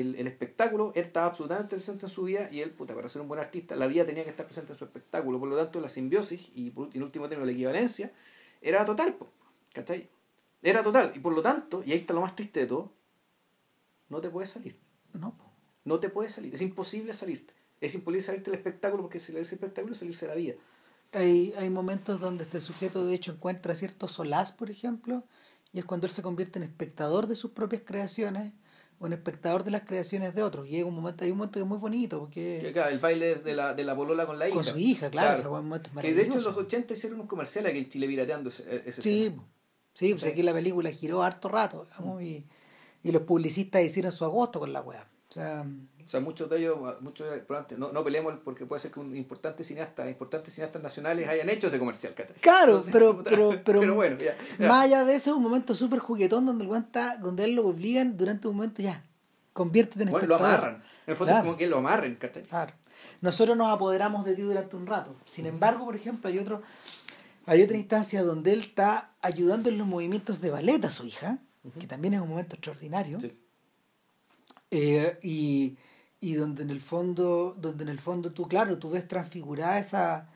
el, 0.00 0.14
el 0.16 0.26
espectáculo 0.26 0.92
él 0.94 1.04
estaba 1.06 1.26
absolutamente 1.26 1.76
presente 1.76 2.06
en 2.06 2.10
su 2.10 2.24
vida 2.24 2.48
y 2.50 2.60
él, 2.60 2.70
puta, 2.70 2.94
para 2.94 3.08
ser 3.08 3.22
un 3.22 3.28
buen 3.28 3.40
artista, 3.40 3.76
la 3.76 3.86
vida 3.86 4.04
tenía 4.04 4.24
que 4.24 4.30
estar 4.30 4.46
presente 4.46 4.72
en 4.72 4.78
su 4.78 4.84
espectáculo. 4.84 5.38
Por 5.38 5.48
lo 5.48 5.56
tanto, 5.56 5.80
la 5.80 5.88
simbiosis 5.88 6.50
y, 6.54 6.70
por, 6.70 6.88
en 6.94 7.02
último 7.02 7.28
término 7.28 7.46
la 7.46 7.52
equivalencia 7.52 8.12
era 8.60 8.84
total, 8.84 9.16
¿cachai? 9.72 10.08
Era 10.62 10.82
total. 10.82 11.12
Y 11.14 11.20
por 11.20 11.32
lo 11.34 11.42
tanto, 11.42 11.82
y 11.84 11.92
ahí 11.92 11.98
está 11.98 12.14
lo 12.14 12.20
más 12.20 12.34
triste 12.34 12.60
de 12.60 12.66
todo, 12.66 12.92
no 14.08 14.20
te 14.20 14.30
puedes 14.30 14.50
salir. 14.50 14.78
No, 15.12 15.36
po. 15.36 15.44
No 15.84 16.00
te 16.00 16.08
puedes 16.08 16.32
salir. 16.32 16.54
Es 16.54 16.62
imposible 16.62 17.12
salirte. 17.12 17.54
Es 17.80 17.94
imposible 17.94 18.20
salirte 18.20 18.50
del 18.50 18.58
espectáculo 18.58 19.02
porque 19.02 19.18
si 19.18 19.32
le 19.32 19.40
ese 19.40 19.54
espectáculo 19.54 19.92
es 19.92 19.98
salirse 19.98 20.26
de 20.26 20.30
la 20.30 20.36
vida. 20.36 20.54
Hay, 21.12 21.54
hay 21.56 21.70
momentos 21.70 22.20
donde 22.20 22.44
este 22.44 22.60
sujeto 22.60 23.06
de 23.06 23.14
hecho 23.14 23.32
encuentra 23.32 23.74
cierto 23.74 24.08
solaz, 24.08 24.52
por 24.52 24.70
ejemplo, 24.70 25.24
y 25.72 25.78
es 25.78 25.84
cuando 25.84 26.06
él 26.06 26.12
se 26.12 26.22
convierte 26.22 26.58
en 26.58 26.64
espectador 26.64 27.26
de 27.26 27.36
sus 27.36 27.52
propias 27.52 27.82
creaciones 27.84 28.52
en 29.00 29.12
espectador 29.12 29.62
de 29.64 29.70
las 29.70 29.82
creaciones 29.82 30.34
de 30.34 30.42
otros. 30.42 30.66
Y 30.68 30.76
hay 30.76 30.82
un 30.82 30.94
momento, 30.94 31.24
hay 31.24 31.30
un 31.30 31.36
momento 31.38 31.54
que 31.54 31.60
es 31.62 31.66
muy 31.66 31.78
bonito, 31.78 32.18
porque 32.20 32.60
Que, 32.62 32.72
claro, 32.72 32.90
el 32.90 32.98
baile 32.98 33.34
de 33.36 33.54
la, 33.54 33.74
de 33.74 33.84
la 33.84 33.94
polola 33.94 34.26
con 34.26 34.38
la 34.38 34.46
hija. 34.48 34.54
con 34.54 34.64
su 34.64 34.78
hija, 34.78 35.10
claro, 35.10 35.34
ese 35.38 35.46
buen 35.48 35.64
momento 35.64 35.90
es 35.94 35.96
Que 36.00 36.02
de 36.02 36.08
hecho 36.12 36.20
en 36.22 36.28
maravilloso. 36.30 36.48
los 36.50 36.66
80 36.66 36.92
hicieron 36.94 37.20
un 37.20 37.26
comercial 37.26 37.66
aquí 37.66 37.78
en 37.78 37.88
Chile 37.88 38.06
pirateando 38.06 38.48
ese, 38.48 38.82
ese 38.86 39.02
Sí, 39.02 39.24
escena. 39.26 39.42
sí, 39.94 40.10
pues 40.12 40.22
Sí. 40.22 40.28
aquí 40.28 40.42
la 40.42 40.52
película 40.52 40.90
giró 40.90 41.22
harto 41.22 41.48
rato, 41.48 41.84
digamos, 41.84 42.22
y, 42.22 42.46
y 43.02 43.12
los 43.12 43.22
publicistas 43.22 43.82
hicieron 43.82 44.12
su 44.12 44.24
agosto 44.24 44.60
con 44.60 44.72
la 44.72 44.80
weá. 44.80 45.06
O 45.28 45.32
sea, 45.32 45.66
O 46.06 46.08
sea, 46.08 46.20
muchos 46.20 46.48
de 46.48 46.58
ellos, 46.58 46.78
muchos 47.00 47.26
no, 47.76 47.90
no 47.90 48.04
peleemos 48.04 48.34
porque 48.44 48.64
puede 48.64 48.78
ser 48.80 48.92
que 48.92 49.00
un 49.00 49.16
importante 49.16 49.64
cineasta, 49.64 50.08
importantes 50.08 50.54
cineastas 50.54 50.80
nacionales 50.80 51.28
hayan 51.28 51.48
hecho 51.50 51.66
ese 51.66 51.80
comercial, 51.80 52.14
¿cachai? 52.14 52.36
Claro, 52.36 52.72
Entonces, 52.72 52.92
pero- 52.92 53.24
pero- 53.24 53.62
pero- 53.64 53.94
bueno, 53.94 54.16
ya, 54.18 54.36
ya. 54.58 54.68
más 54.68 54.84
allá 54.84 55.04
de 55.04 55.16
eso, 55.16 55.30
es 55.30 55.36
un 55.36 55.42
momento 55.42 55.74
súper 55.74 55.98
juguetón 55.98 56.46
donde 56.46 56.64
el 56.64 56.72
está, 56.76 57.16
donde 57.16 57.42
él 57.44 57.54
lo 57.56 57.66
obligan 57.66 58.16
durante 58.16 58.46
un 58.46 58.54
momento 58.54 58.82
ya, 58.82 59.02
conviértete 59.52 60.04
en 60.04 60.10
Bueno, 60.10 60.28
lo 60.28 60.36
amarran. 60.36 60.74
En 60.76 60.82
el 61.10 61.16
fondo 61.16 61.32
Claro. 61.32 61.38
es 61.38 61.44
como 61.46 61.56
que 61.58 61.66
lo 61.66 61.78
amarren, 61.78 62.14
¿cachai? 62.14 62.42
Claro. 62.42 62.72
Nosotros 63.20 63.56
nos 63.56 63.72
apoderamos 63.74 64.24
de 64.24 64.34
ti 64.36 64.42
durante 64.42 64.76
un 64.76 64.86
rato. 64.86 65.16
Sin 65.24 65.46
embargo, 65.46 65.84
por 65.84 65.96
ejemplo, 65.96 66.28
hay 66.30 66.38
otro, 66.38 66.62
hay 67.46 67.62
otra 67.62 67.76
instancia 67.76 68.22
donde 68.22 68.52
él 68.52 68.60
está 68.60 69.10
ayudando 69.22 69.68
en 69.70 69.78
los 69.78 69.86
movimientos 69.88 70.40
de 70.40 70.50
ballet 70.50 70.84
a 70.84 70.90
su 70.90 71.04
hija, 71.04 71.38
que 71.80 71.86
también 71.88 72.14
es 72.14 72.20
un 72.20 72.28
momento 72.28 72.54
extraordinario. 72.54 73.18
Sí. 73.20 73.36
Eh, 74.70 75.18
y, 75.22 75.76
y 76.26 76.34
donde 76.34 76.62
en 76.64 76.70
el 76.70 76.80
fondo, 76.80 77.54
donde 77.56 77.84
en 77.84 77.88
el 77.88 78.00
fondo 78.00 78.32
tú, 78.32 78.48
claro, 78.48 78.78
tú 78.78 78.90
ves 78.90 79.06
transfigurada 79.06 79.78
esa, 79.78 80.28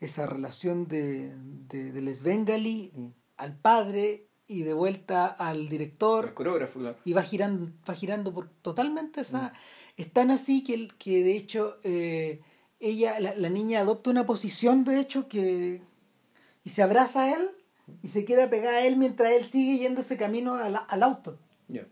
esa 0.00 0.24
relación 0.26 0.88
de, 0.88 1.32
de, 1.68 1.92
del 1.92 2.14
Svengali 2.16 2.90
Mm. 2.94 3.06
al 3.36 3.52
padre 3.68 4.26
y 4.46 4.62
de 4.62 4.72
vuelta 4.72 5.26
al 5.26 5.68
director 5.68 6.28
El 6.28 6.34
coreógrafo, 6.34 6.78
claro. 6.80 6.96
y 7.04 7.12
va 7.12 7.22
girando, 7.22 7.70
va 7.88 7.94
girando 7.94 8.32
por 8.32 8.48
totalmente 8.62 9.20
esa. 9.20 9.52
Es 9.98 10.10
tan 10.12 10.30
así 10.30 10.64
que, 10.64 10.74
el- 10.74 10.94
que 10.96 11.22
de 11.22 11.36
hecho 11.36 11.78
eh, 11.82 12.40
ella, 12.80 13.20
la, 13.20 13.34
la 13.36 13.50
niña 13.50 13.80
adopta 13.80 14.08
una 14.10 14.24
posición 14.24 14.84
de 14.84 14.98
hecho 14.98 15.28
que 15.28 15.82
y 16.64 16.70
se 16.70 16.82
abraza 16.82 17.24
a 17.24 17.34
él 17.34 17.50
y 18.02 18.08
se 18.08 18.24
queda 18.24 18.48
pegada 18.48 18.78
a 18.78 18.86
él 18.86 18.96
mientras 18.96 19.32
él 19.32 19.44
sigue 19.44 19.76
yendo 19.78 20.00
ese 20.00 20.16
camino 20.16 20.54
al, 20.54 20.80
al 20.88 21.02
auto. 21.02 21.38
Ya. 21.68 21.86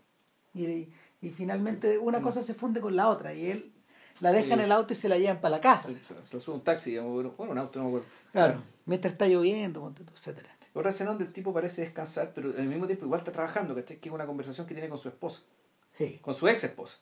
Y, 0.55 0.89
y 1.21 1.29
finalmente 1.29 1.97
una 1.97 2.21
cosa 2.21 2.41
se 2.41 2.53
funde 2.53 2.81
con 2.81 2.95
la 2.95 3.07
otra 3.09 3.33
y 3.33 3.49
él 3.51 3.71
la 4.19 4.31
deja 4.31 4.47
Sí. 4.47 4.51
en 4.53 4.59
el 4.61 4.71
auto 4.71 4.93
y 4.93 4.95
se 4.95 5.09
la 5.09 5.17
llevan 5.17 5.39
para 5.41 5.55
la 5.57 5.61
casa. 5.61 5.89
Se, 6.21 6.39
sube 6.39 6.55
un 6.55 6.63
taxi, 6.63 6.91
digamos, 6.91 7.35
bueno, 7.37 7.51
un 7.51 7.57
auto, 7.57 7.79
no 7.79 7.85
me 7.85 7.89
acuerdo. 7.91 8.07
Claro, 8.31 8.63
mientras 8.85 9.13
está 9.13 9.27
lloviendo, 9.27 9.93
etcétera. 10.13 10.49
Otra 10.73 10.89
escena 10.89 11.09
donde 11.09 11.25
el 11.25 11.33
tipo 11.33 11.53
parece 11.53 11.81
descansar, 11.81 12.31
pero 12.33 12.53
al 12.57 12.65
mismo 12.65 12.85
tiempo 12.85 13.05
igual 13.05 13.19
está 13.19 13.31
trabajando, 13.31 13.75
¿cachai? 13.75 13.97
Que 13.97 14.09
es 14.09 14.15
una 14.15 14.25
conversación 14.25 14.65
que 14.67 14.73
tiene 14.73 14.87
con 14.89 14.97
su 14.97 15.09
esposa, 15.09 15.41
Sí. 15.95 16.19
con 16.21 16.33
su 16.33 16.47
ex 16.47 16.63
esposa. 16.63 16.99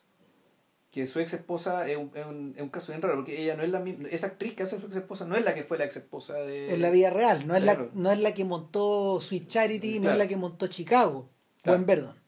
Que 0.90 1.06
su 1.06 1.20
ex 1.20 1.34
esposa 1.34 1.88
es 1.88 1.96
un, 1.96 2.10
es 2.14 2.26
un, 2.26 2.52
es 2.56 2.62
un 2.62 2.68
caso 2.68 2.90
bien 2.90 3.00
raro, 3.00 3.14
porque 3.14 3.40
ella 3.40 3.54
no 3.54 3.62
es 3.62 3.70
la 3.70 3.78
misma, 3.78 4.08
esa 4.08 4.26
actriz 4.26 4.54
que 4.54 4.64
hace 4.64 4.80
su 4.80 4.86
ex 4.86 4.96
esposa 4.96 5.24
no 5.24 5.36
es 5.36 5.44
la 5.44 5.54
que 5.54 5.62
fue 5.62 5.78
la 5.78 5.84
ex 5.84 5.96
esposa 5.98 6.34
de... 6.34 6.74
En 6.74 6.82
la 6.82 6.90
vida 6.90 7.10
real, 7.10 7.46
no 7.46 7.54
es, 7.54 7.62
la, 7.62 7.86
no 7.94 8.10
es 8.10 8.18
la 8.18 8.34
que 8.34 8.44
montó 8.44 9.20
Sweet 9.20 9.46
Charity, 9.46 10.00
no 10.00 10.10
es 10.10 10.18
la 10.18 10.26
que 10.26 10.36
montó 10.36 10.66
Chicago 10.66 11.28
Claro. 11.62 11.76
o 11.76 11.80
en 11.80 11.86
Verdon. 11.86 12.19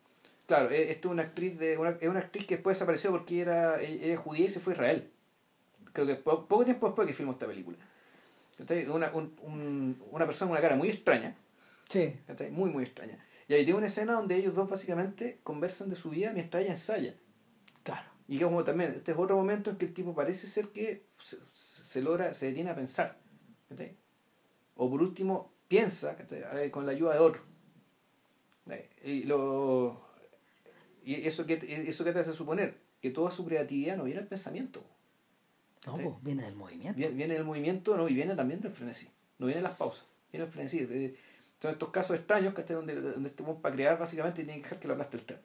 Claro, 0.52 0.68
e- 0.70 0.90
esta 0.90 1.08
es 1.08 1.12
una 1.12 1.22
actriz 1.22 1.58
de 1.58 1.78
una, 1.78 1.96
es 1.98 2.06
una 2.10 2.18
actriz 2.18 2.44
que 2.46 2.56
después 2.56 2.76
desapareció 2.76 3.10
porque 3.10 3.40
era, 3.40 3.80
ella 3.80 4.04
era 4.06 4.16
judía 4.20 4.44
y 4.44 4.50
se 4.50 4.60
fue 4.60 4.74
a 4.74 4.76
Israel. 4.76 5.10
Creo 5.94 6.06
que 6.06 6.14
po- 6.16 6.46
poco 6.46 6.62
tiempo 6.66 6.88
después 6.88 7.08
que 7.08 7.14
filmó 7.14 7.32
esta 7.32 7.46
película. 7.46 7.78
Una, 8.92 9.10
un- 9.14 9.34
un- 9.40 10.02
una 10.10 10.26
persona 10.26 10.50
con 10.50 10.52
una 10.58 10.60
cara 10.60 10.76
muy 10.76 10.90
extraña, 10.90 11.34
Sí. 11.88 12.14
muy 12.50 12.68
muy 12.68 12.84
extraña. 12.84 13.18
Y 13.48 13.54
ahí 13.54 13.64
tiene 13.64 13.78
una 13.78 13.86
escena 13.86 14.12
donde 14.12 14.36
ellos 14.36 14.54
dos 14.54 14.68
básicamente 14.68 15.40
conversan 15.42 15.88
de 15.88 15.96
su 15.96 16.10
vida 16.10 16.32
mientras 16.34 16.62
ella 16.62 16.72
ensaya. 16.72 17.14
Claro. 17.82 18.06
Y 18.28 18.36
que 18.36 18.44
como 18.44 18.62
también, 18.62 18.90
este 18.92 19.12
es 19.12 19.16
otro 19.18 19.36
momento 19.36 19.70
en 19.70 19.76
que 19.78 19.86
el 19.86 19.94
tipo 19.94 20.14
parece 20.14 20.46
ser 20.48 20.68
que 20.68 21.06
se, 21.18 21.38
se 21.54 22.02
logra, 22.02 22.34
se 22.34 22.44
detiene 22.48 22.68
a 22.68 22.74
pensar. 22.74 23.16
O 24.76 24.90
por 24.90 25.00
último, 25.00 25.50
piensa 25.66 26.14
con 26.70 26.84
la 26.84 26.92
ayuda 26.92 27.14
de 27.14 27.20
otro. 27.20 27.40
Y, 29.02 29.24
lo, 29.24 30.11
y 31.04 31.26
eso, 31.26 31.46
que, 31.46 31.84
eso 31.88 32.04
que 32.04 32.12
te 32.12 32.18
hace 32.20 32.32
suponer 32.32 32.78
que 33.00 33.10
toda 33.10 33.30
su 33.30 33.44
creatividad 33.44 33.96
no 33.96 34.04
viene 34.04 34.20
del 34.20 34.28
pensamiento. 34.28 34.84
No, 35.86 35.96
Sí. 35.96 36.02
pues, 36.04 36.16
viene 36.22 36.44
del 36.44 36.54
movimiento. 36.54 36.96
Viene, 36.96 37.14
viene 37.14 37.34
del 37.34 37.44
movimiento 37.44 37.96
¿no? 37.96 38.08
y 38.08 38.14
viene 38.14 38.36
también 38.36 38.60
del 38.60 38.70
frenesí. 38.72 39.08
No 39.38 39.46
viene 39.46 39.60
de 39.60 39.68
las 39.68 39.76
pausas, 39.76 40.06
viene 40.30 40.44
del 40.44 40.52
frenesí. 40.52 41.16
Son 41.60 41.72
estos 41.72 41.90
casos 41.90 42.16
extraños 42.16 42.54
¿cachai? 42.54 42.76
donde, 42.76 42.94
donde 43.00 43.28
este 43.28 43.42
hombre 43.42 43.60
para 43.62 43.74
crear 43.74 43.98
básicamente 43.98 44.44
tiene 44.44 44.58
que 44.60 44.64
dejar 44.64 44.78
que 44.80 44.86
lo 44.88 44.94
aplaste 44.94 45.16
el 45.16 45.24
tren. 45.24 45.40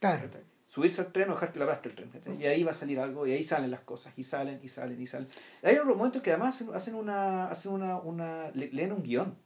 Claro. 0.00 0.28
Subirse 0.68 1.00
al 1.00 1.12
tren 1.12 1.30
o 1.30 1.34
dejar 1.34 1.52
que 1.52 1.58
lo 1.58 1.64
aplaste 1.64 1.88
el 1.88 1.94
tren. 1.94 2.40
Y 2.40 2.46
ahí 2.46 2.62
va 2.62 2.72
a 2.72 2.74
salir 2.74 3.00
algo, 3.00 3.26
y 3.26 3.32
ahí 3.32 3.42
salen 3.42 3.70
las 3.70 3.80
cosas, 3.80 4.12
y 4.16 4.22
salen, 4.22 4.60
y 4.62 4.68
salen, 4.68 5.00
y 5.00 5.06
salen. 5.06 5.28
Hay 5.62 5.76
otros 5.76 5.96
momentos 5.96 6.20
que 6.22 6.30
además 6.30 6.62
hacen, 6.74 6.94
una, 6.94 7.46
hacen 7.48 7.72
una, 7.72 7.96
una, 7.96 8.50
le- 8.50 8.70
leen 8.70 8.92
un 8.92 9.02
guion, 9.02 9.36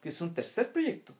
que 0.00 0.08
es 0.08 0.20
un 0.20 0.32
tercer 0.32 0.72
proyecto. 0.72 1.14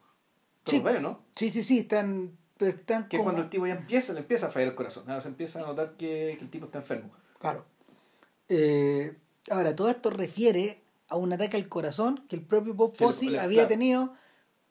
Sí. 0.65 0.81
¿no? 1.01 1.25
Sí, 1.35 1.51
sí, 1.51 1.63
sí, 1.63 1.81
están, 1.81 2.37
están 2.69 3.09
Que 3.09 3.17
es 3.17 3.21
como- 3.21 3.25
cuando 3.25 3.43
el 3.43 3.51
tipo 3.51 3.67
ya 3.67 3.75
empieza, 3.75 4.13
le 4.13 4.21
empieza 4.21 4.47
a 4.47 4.51
fallar 4.51 4.69
el 4.71 4.75
corazón. 4.75 5.05
nada, 5.07 5.21
Se 5.21 5.29
empieza 5.29 5.61
a 5.61 5.67
notar 5.67 5.93
que, 5.97 6.37
que 6.39 6.45
el 6.45 6.51
tipo 6.51 6.67
está 6.67 6.79
enfermo. 6.79 7.11
Claro. 7.39 7.65
Eh, 8.49 9.17
ahora, 9.51 9.75
todo 9.75 9.89
esto 9.89 10.11
refiere 10.11 10.83
a 11.09 11.17
un 11.17 11.33
ataque 11.33 11.57
al 11.57 11.69
corazón 11.69 12.25
que 12.29 12.37
el 12.37 12.43
propio 12.43 12.75
Bob 12.75 12.97
Fosse 12.97 13.27
había 13.39 13.61
claro. 13.63 13.69
tenido 13.69 14.15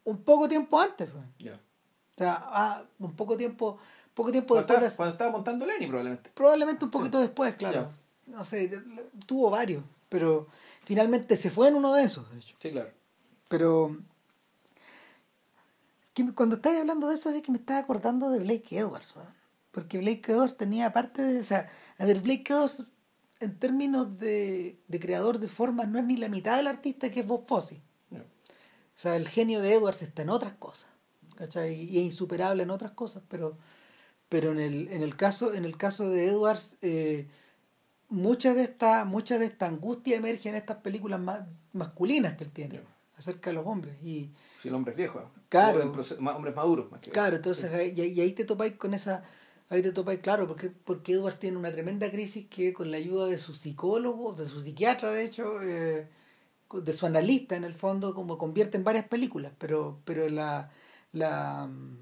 un 0.04 0.24
poco 0.24 0.48
tiempo 0.50 0.80
antes. 0.80 1.10
Ya. 1.40 1.54
O 1.56 2.18
sea, 2.18 2.38
ah, 2.46 2.84
un 3.00 3.16
poco 3.16 3.38
tiempo, 3.38 3.78
poco 4.14 4.32
tiempo 4.32 4.56
Cuando, 4.56 4.68
después 4.68 4.78
estaba, 4.78 4.90
de- 4.92 4.96
cuando 4.98 5.14
estaba 5.14 5.32
montando 5.32 5.66
Lenny 5.66 5.88
probablemente. 5.88 6.30
Probablemente 6.34 6.86
un 6.86 6.92
poquito 6.92 7.20
después, 7.20 7.56
claro. 7.56 7.92
No 8.28 8.44
sé, 8.44 8.72
tuvo 9.26 9.50
varios, 9.50 9.84
pero 10.10 10.48
finalmente 10.84 11.36
se 11.38 11.50
fue 11.50 11.70
en 11.70 11.76
uno 11.76 11.94
de 11.94 12.04
esos, 12.04 12.30
de 12.32 12.38
hecho. 12.40 12.56
Sí, 12.62 12.72
claro. 12.72 12.92
Pero 13.48 13.98
que 16.14 16.34
cuando 16.34 16.56
estáis 16.58 16.80
hablando 16.80 17.08
de 17.08 17.16
eso 17.16 17.30
es 17.30 17.42
que 17.42 17.52
me 17.52 17.58
estaba 17.58 17.80
acordando 17.80 18.30
de 18.30 18.40
Blake 18.40 18.78
Edwards, 18.78 19.16
weón. 19.16 19.34
porque 19.72 19.98
Blake 20.00 20.32
Edwards 20.32 20.58
tenía 20.58 20.88
aparte 20.88 21.22
de, 21.22 21.40
o 21.40 21.44
sea, 21.44 21.70
a 21.98 22.06
ver, 22.06 22.20
Blake 22.22 22.52
Edwards 22.52 22.84
en 23.40 23.58
términos 23.58 24.18
de, 24.18 24.80
de 24.88 25.00
creador 25.00 25.40
de 25.40 25.48
formas 25.48 25.88
no 25.88 25.98
es 26.00 26.06
ni 26.06 26.18
la 26.18 26.28
mitad 26.28 26.58
del 26.58 26.68
artista 26.68 27.10
que 27.10 27.22
es 27.22 27.28
Bob 27.28 27.48
Fosse. 27.48 27.82
O 28.12 29.02
sea, 29.02 29.16
el 29.16 29.30
genio 29.30 29.62
de 29.62 29.74
Edwards 29.76 30.02
está 30.02 30.24
en 30.24 30.30
otras 30.30 30.54
cosas, 30.56 30.90
¿cachai? 31.36 31.74
Y 31.84 32.00
es 32.00 32.04
insuperable 32.04 32.64
en 32.64 32.70
otras 32.70 32.92
cosas, 32.92 33.24
pero, 33.30 33.58
pero 34.28 34.52
en, 34.52 34.60
el, 34.60 34.90
en, 34.90 35.02
el 35.04 35.16
caso, 35.16 35.54
en 35.54 35.64
el 35.64 35.78
caso 35.78 36.10
de 36.10 36.28
Edwards, 36.28 36.76
eh, 36.82 37.26
mucha, 38.10 38.54
de 38.54 38.64
esta, 38.64 39.06
mucha 39.06 39.38
de 39.38 39.46
esta 39.46 39.68
angustia 39.68 40.18
emerge 40.18 40.50
en 40.50 40.56
estas 40.56 40.78
películas 40.78 41.22
ma- 41.22 41.48
masculinas 41.72 42.36
que 42.36 42.44
él 42.44 42.52
tiene 42.52 42.82
acerca 43.16 43.52
de 43.52 43.54
los 43.54 43.66
hombres. 43.66 43.96
Y 44.04 44.32
Si 44.62 44.68
el 44.68 44.76
hombre 44.76 44.92
es 44.92 44.98
viejo. 44.98 45.20
¿eh? 45.20 45.40
Claro. 45.50 45.82
Hombres 45.84 46.20
maduros 46.56 46.92
más 46.92 47.02
que 47.02 47.12
claro, 47.12 47.36
entonces 47.38 47.74
ahí- 47.74 47.94
y, 47.96 48.02
y 48.02 48.22
ahí 48.22 48.34
te 48.34 48.46
topáis 48.46 48.74
con 48.76 48.94
esa... 48.94 49.24
Ahí 49.72 49.84
te 49.84 49.92
topáis, 49.92 50.20
claro, 50.22 50.48
porque, 50.48 50.70
porque 50.72 51.14
Edwards 51.14 51.38
tiene 51.38 51.56
una 51.56 51.72
tremenda 51.72 52.10
crisis 52.10 52.48
que 52.50 52.74
con 52.74 52.90
la 52.90 52.98
ayuda 52.98 53.28
de 53.28 53.38
su 53.38 53.54
psicólogo, 53.54 54.34
de 54.34 54.48
su 54.48 54.62
psiquiatra, 54.62 55.12
de 55.12 55.24
hecho, 55.24 55.62
eh, 55.62 56.08
de 56.74 56.94
su 56.94 57.06
analista 57.06 57.56
en 57.56 57.64
el 57.64 57.76
fondo, 57.76 58.16
como 58.16 58.40
convierte 58.40 58.78
en 58.78 58.84
varias 58.84 59.08
películas, 59.08 59.54
pero, 59.60 60.00
pero 60.06 60.28
la, 60.28 60.72
la 61.14 61.68
mm, 61.68 61.98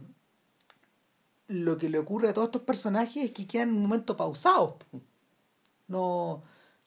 lo 1.50 1.78
que 1.78 1.90
le 1.90 2.00
ocurre 2.00 2.30
a 2.30 2.34
todos 2.34 2.48
estos 2.48 2.62
personajes 2.62 3.26
es 3.26 3.32
que 3.32 3.46
quedan 3.46 3.70
en 3.70 3.76
un 3.76 3.82
momento 3.82 4.16
pausados. 4.16 4.76
No, 5.90 6.42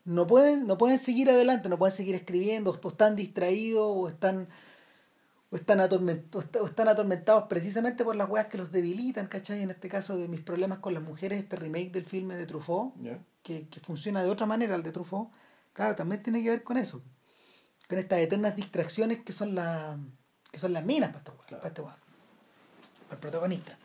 no 0.06 0.26
pueden, 0.26 0.66
no 0.66 0.78
pueden 0.78 0.98
seguir 0.98 1.30
adelante, 1.30 1.68
no 1.68 1.78
pueden 1.78 1.94
seguir 1.94 2.14
escribiendo, 2.14 2.70
o 2.70 2.88
están 2.88 3.16
distraídos, 3.16 3.84
o 3.86 4.08
están, 4.08 4.48
o 5.52 5.56
están, 5.56 5.80
atorment- 5.80 6.34
o 6.34 6.38
está- 6.40 6.62
o 6.62 6.66
están 6.66 6.88
atormentados 6.88 7.44
precisamente 7.48 8.04
por 8.04 8.14
las 8.16 8.28
weas 8.28 8.46
que 8.46 8.58
los 8.58 8.70
debilitan, 8.70 9.26
¿cachai? 9.26 9.62
En 9.62 9.70
este 9.70 9.88
caso 9.88 10.16
de 10.16 10.28
mis 10.28 10.40
problemas 10.40 10.78
con 10.78 10.94
las 10.94 11.02
mujeres, 11.02 11.42
este 11.42 11.56
remake 11.56 11.90
del 11.90 12.04
filme 12.04 12.36
de 12.36 12.46
Truffaut, 12.46 12.94
Ya. 13.02 13.18
que, 13.42 13.68
que 13.68 13.80
funciona 13.80 14.22
de 14.22 14.30
otra 14.30 14.46
manera 14.46 14.76
el 14.76 14.82
de 14.82 14.92
Truffaut, 14.92 15.30
claro, 15.72 15.94
también 15.94 16.22
tiene 16.22 16.42
que 16.42 16.50
ver 16.50 16.62
con 16.62 16.76
eso. 16.76 17.02
con 17.88 17.98
estas 17.98 18.20
eternas 18.20 18.54
distracciones 18.54 19.18
que 19.24 19.32
son 19.32 19.56
las 19.56 19.98
que 20.52 20.60
son 20.60 20.72
las 20.72 20.84
minas 20.84 21.08
para 21.10 21.18
este 21.18 21.30
weón, 21.32 21.44
Claro. 21.48 21.60
para 21.62 21.68
este 21.68 21.80
weón, 21.82 21.96
para 23.08 23.14
el 23.14 23.18
protagonista. 23.20 23.78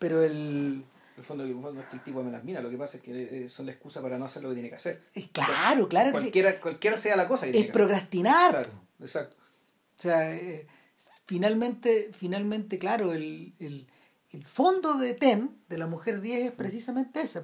Pero 0.00 0.20
el 0.24 0.84
En 1.16 1.18
el 1.18 1.24
fondo, 1.24 1.44
fondo 1.62 1.80
es 1.80 1.86
que 1.86 1.94
el 1.96 2.02
tipo 2.02 2.24
me 2.24 2.32
las 2.32 2.42
mira, 2.42 2.60
lo 2.60 2.68
que 2.70 2.76
pasa 2.76 2.96
es 2.96 3.04
que 3.04 3.44
eh, 3.44 3.48
son 3.48 3.66
la 3.66 3.72
excusa 3.72 4.02
para 4.02 4.18
no 4.18 4.24
hacer 4.24 4.42
lo 4.42 4.48
que 4.48 4.54
tiene 4.56 4.70
que 4.70 4.74
hacer. 4.74 5.04
claro, 5.32 5.88
claro 5.88 6.10
que 6.10 6.16
sí. 6.18 6.22
Cualquiera, 6.24 6.60
cualquiera 6.60 6.96
sea 6.96 7.14
la 7.14 7.28
cosa 7.28 7.46
que 7.46 7.50
es 7.50 7.52
tiene 7.52 7.66
que 7.66 7.70
hacer. 7.70 7.80
procrastinar. 7.86 8.50
Claro, 8.50 8.70
exacto. 8.98 9.36
O 9.96 10.02
sea, 10.02 10.34
eh, 10.34 10.66
finalmente, 11.26 12.10
finalmente, 12.12 12.78
claro, 12.78 13.12
el, 13.12 13.54
el, 13.58 13.86
el 14.30 14.46
fondo 14.46 14.94
de 14.98 15.14
TEN, 15.14 15.58
de 15.68 15.78
la 15.78 15.86
mujer 15.86 16.20
10, 16.20 16.46
es 16.46 16.52
precisamente 16.52 17.20
ese, 17.22 17.42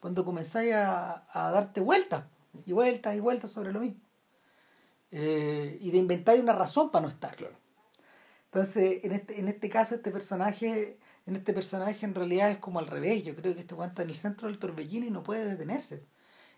cuando 0.00 0.24
comenzáis 0.24 0.74
a, 0.74 1.26
a 1.32 1.50
darte 1.50 1.80
vueltas, 1.80 2.24
y 2.64 2.72
vueltas 2.72 3.16
y 3.16 3.20
vueltas 3.20 3.50
sobre 3.50 3.72
lo 3.72 3.80
mismo. 3.80 4.00
Eh, 5.10 5.78
y 5.80 5.90
de 5.90 5.98
inventar 5.98 6.38
una 6.38 6.52
razón 6.52 6.90
para 6.90 7.02
no 7.02 7.08
estar. 7.08 7.34
Claro. 7.34 7.56
Entonces, 8.46 9.04
en 9.04 9.12
este, 9.12 9.40
en 9.40 9.48
este 9.48 9.68
caso, 9.68 9.94
este 9.94 10.10
personaje, 10.10 10.98
en 11.26 11.36
este 11.36 11.52
personaje 11.52 12.04
en 12.04 12.14
realidad 12.14 12.50
es 12.50 12.58
como 12.58 12.78
al 12.78 12.86
revés. 12.86 13.24
Yo 13.24 13.34
creo 13.34 13.54
que 13.54 13.60
este 13.60 13.74
weón 13.74 13.90
está 13.90 14.02
en 14.02 14.10
el 14.10 14.16
centro 14.16 14.48
del 14.48 14.58
torbellino 14.58 15.06
y 15.06 15.10
no 15.10 15.22
puede 15.22 15.44
detenerse. 15.44 16.04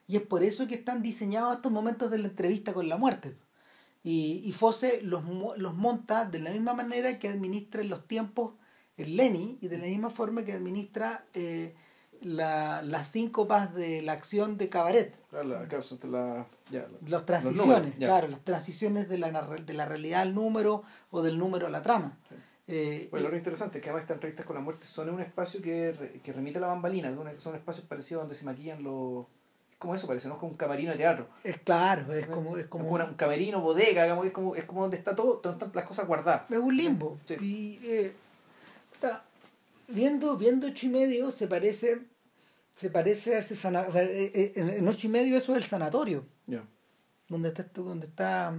Y 0.06 0.16
es 0.16 0.22
por 0.22 0.42
eso 0.42 0.66
que 0.66 0.74
están 0.74 1.02
diseñados 1.02 1.56
estos 1.56 1.70
momentos 1.72 2.10
de 2.10 2.18
la 2.18 2.28
entrevista 2.28 2.72
con 2.72 2.88
la 2.88 2.96
muerte. 2.96 3.36
Y, 4.02 4.40
y 4.44 4.52
Fosse 4.52 5.02
los, 5.02 5.22
los 5.56 5.74
monta 5.74 6.24
de 6.24 6.38
la 6.38 6.50
misma 6.50 6.72
manera 6.74 7.18
que 7.18 7.28
administra 7.28 7.82
los 7.84 8.06
tiempos 8.06 8.54
el 8.96 9.16
Lenny 9.16 9.58
y 9.60 9.68
de 9.68 9.78
la 9.78 9.84
misma 9.86 10.10
forma 10.10 10.44
que 10.44 10.52
administra 10.52 11.24
eh, 11.34 11.74
la, 12.22 12.82
las 12.82 13.06
síncopas 13.08 13.74
de 13.74 14.02
la 14.02 14.12
acción 14.12 14.56
de 14.58 14.68
Cabaret. 14.68 15.16
Claro, 15.30 15.48
la, 15.48 15.60
la, 15.62 16.46
ya, 16.70 16.86
Las 17.08 17.24
transiciones, 17.26 17.66
números, 17.66 17.94
claro, 17.98 18.28
las 18.28 18.44
transiciones 18.44 19.08
de 19.08 19.18
la, 19.18 19.30
de 19.30 19.72
la 19.74 19.86
realidad 19.86 20.20
al 20.22 20.34
número 20.34 20.82
o 21.10 21.22
del 21.22 21.38
número 21.38 21.66
a 21.66 21.70
la 21.70 21.82
trama. 21.82 22.18
Sí. 22.28 22.34
Eh, 22.68 23.08
Bueno, 23.10 23.28
lo 23.30 23.36
interesante 23.36 23.78
es 23.78 23.82
que 23.82 23.88
además 23.90 24.02
estas 24.02 24.16
entrevistas 24.16 24.46
con 24.46 24.54
la 24.56 24.62
muerte 24.62 24.86
son 24.86 25.08
en 25.08 25.14
un 25.14 25.20
espacio 25.22 25.60
que, 25.62 25.92
re- 25.92 26.20
que 26.22 26.32
remite 26.32 26.58
a 26.58 26.60
la 26.60 26.66
bambalina, 26.68 27.14
son 27.38 27.54
espacios 27.56 27.86
parecidos 27.86 28.22
donde 28.22 28.34
se 28.34 28.44
maquillan 28.44 28.82
los... 28.82 29.26
Como 29.80 29.94
eso 29.94 30.06
parece, 30.06 30.28
¿no? 30.28 30.34
Es 30.34 30.40
como 30.40 30.52
un 30.52 30.58
camerino 30.58 30.92
de 30.92 30.98
teatro. 30.98 31.26
es 31.42 31.56
claro, 31.58 32.12
es 32.12 32.26
como, 32.26 32.56
es 32.58 32.64
Es 32.64 32.68
como 32.68 32.88
un 32.90 33.14
camerino, 33.14 33.60
bodega, 33.62 34.02
digamos, 34.04 34.26
es 34.26 34.32
como, 34.32 34.54
es 34.54 34.64
como 34.64 34.82
donde 34.82 34.98
está 34.98 35.16
todo, 35.16 35.40
donde 35.42 35.56
están 35.64 35.72
las 35.74 35.86
cosas 35.88 36.06
guardadas. 36.06 36.42
es 36.50 36.58
un 36.58 36.76
limbo. 36.76 37.18
Sí. 37.24 37.34
Y 37.40 37.80
eh, 37.86 38.12
está- 38.92 39.24
viendo, 39.88 40.36
viendo 40.36 40.66
ocho 40.68 40.86
y 40.86 40.90
medio 40.90 41.30
se 41.30 41.48
parece, 41.48 42.02
se 42.74 42.90
parece 42.90 43.34
a 43.34 43.38
ese 43.38 43.56
sana- 43.56 43.86
o 43.88 43.92
sea, 43.92 44.02
eh, 44.02 44.30
eh, 44.34 44.52
en, 44.56 44.86
ocho 44.86 45.06
y 45.06 45.10
medio 45.10 45.36
eso 45.36 45.52
es 45.52 45.58
el 45.58 45.64
sanatorio, 45.64 46.24
Ya. 46.46 46.62
donde 47.28 47.48
está 47.48 47.64
donde 47.74 48.06
está 48.06 48.54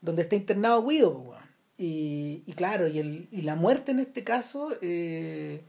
donde 0.00 0.22
está 0.22 0.34
internado 0.36 0.84
Guido, 0.86 1.34
y, 1.78 2.42
y 2.46 2.52
claro, 2.54 2.86
y 2.88 2.98
el, 2.98 3.28
y 3.30 3.42
la 3.42 3.54
muerte 3.54 3.92
en 3.92 4.00
este 4.00 4.22
caso, 4.24 4.68
eh, 4.82 5.62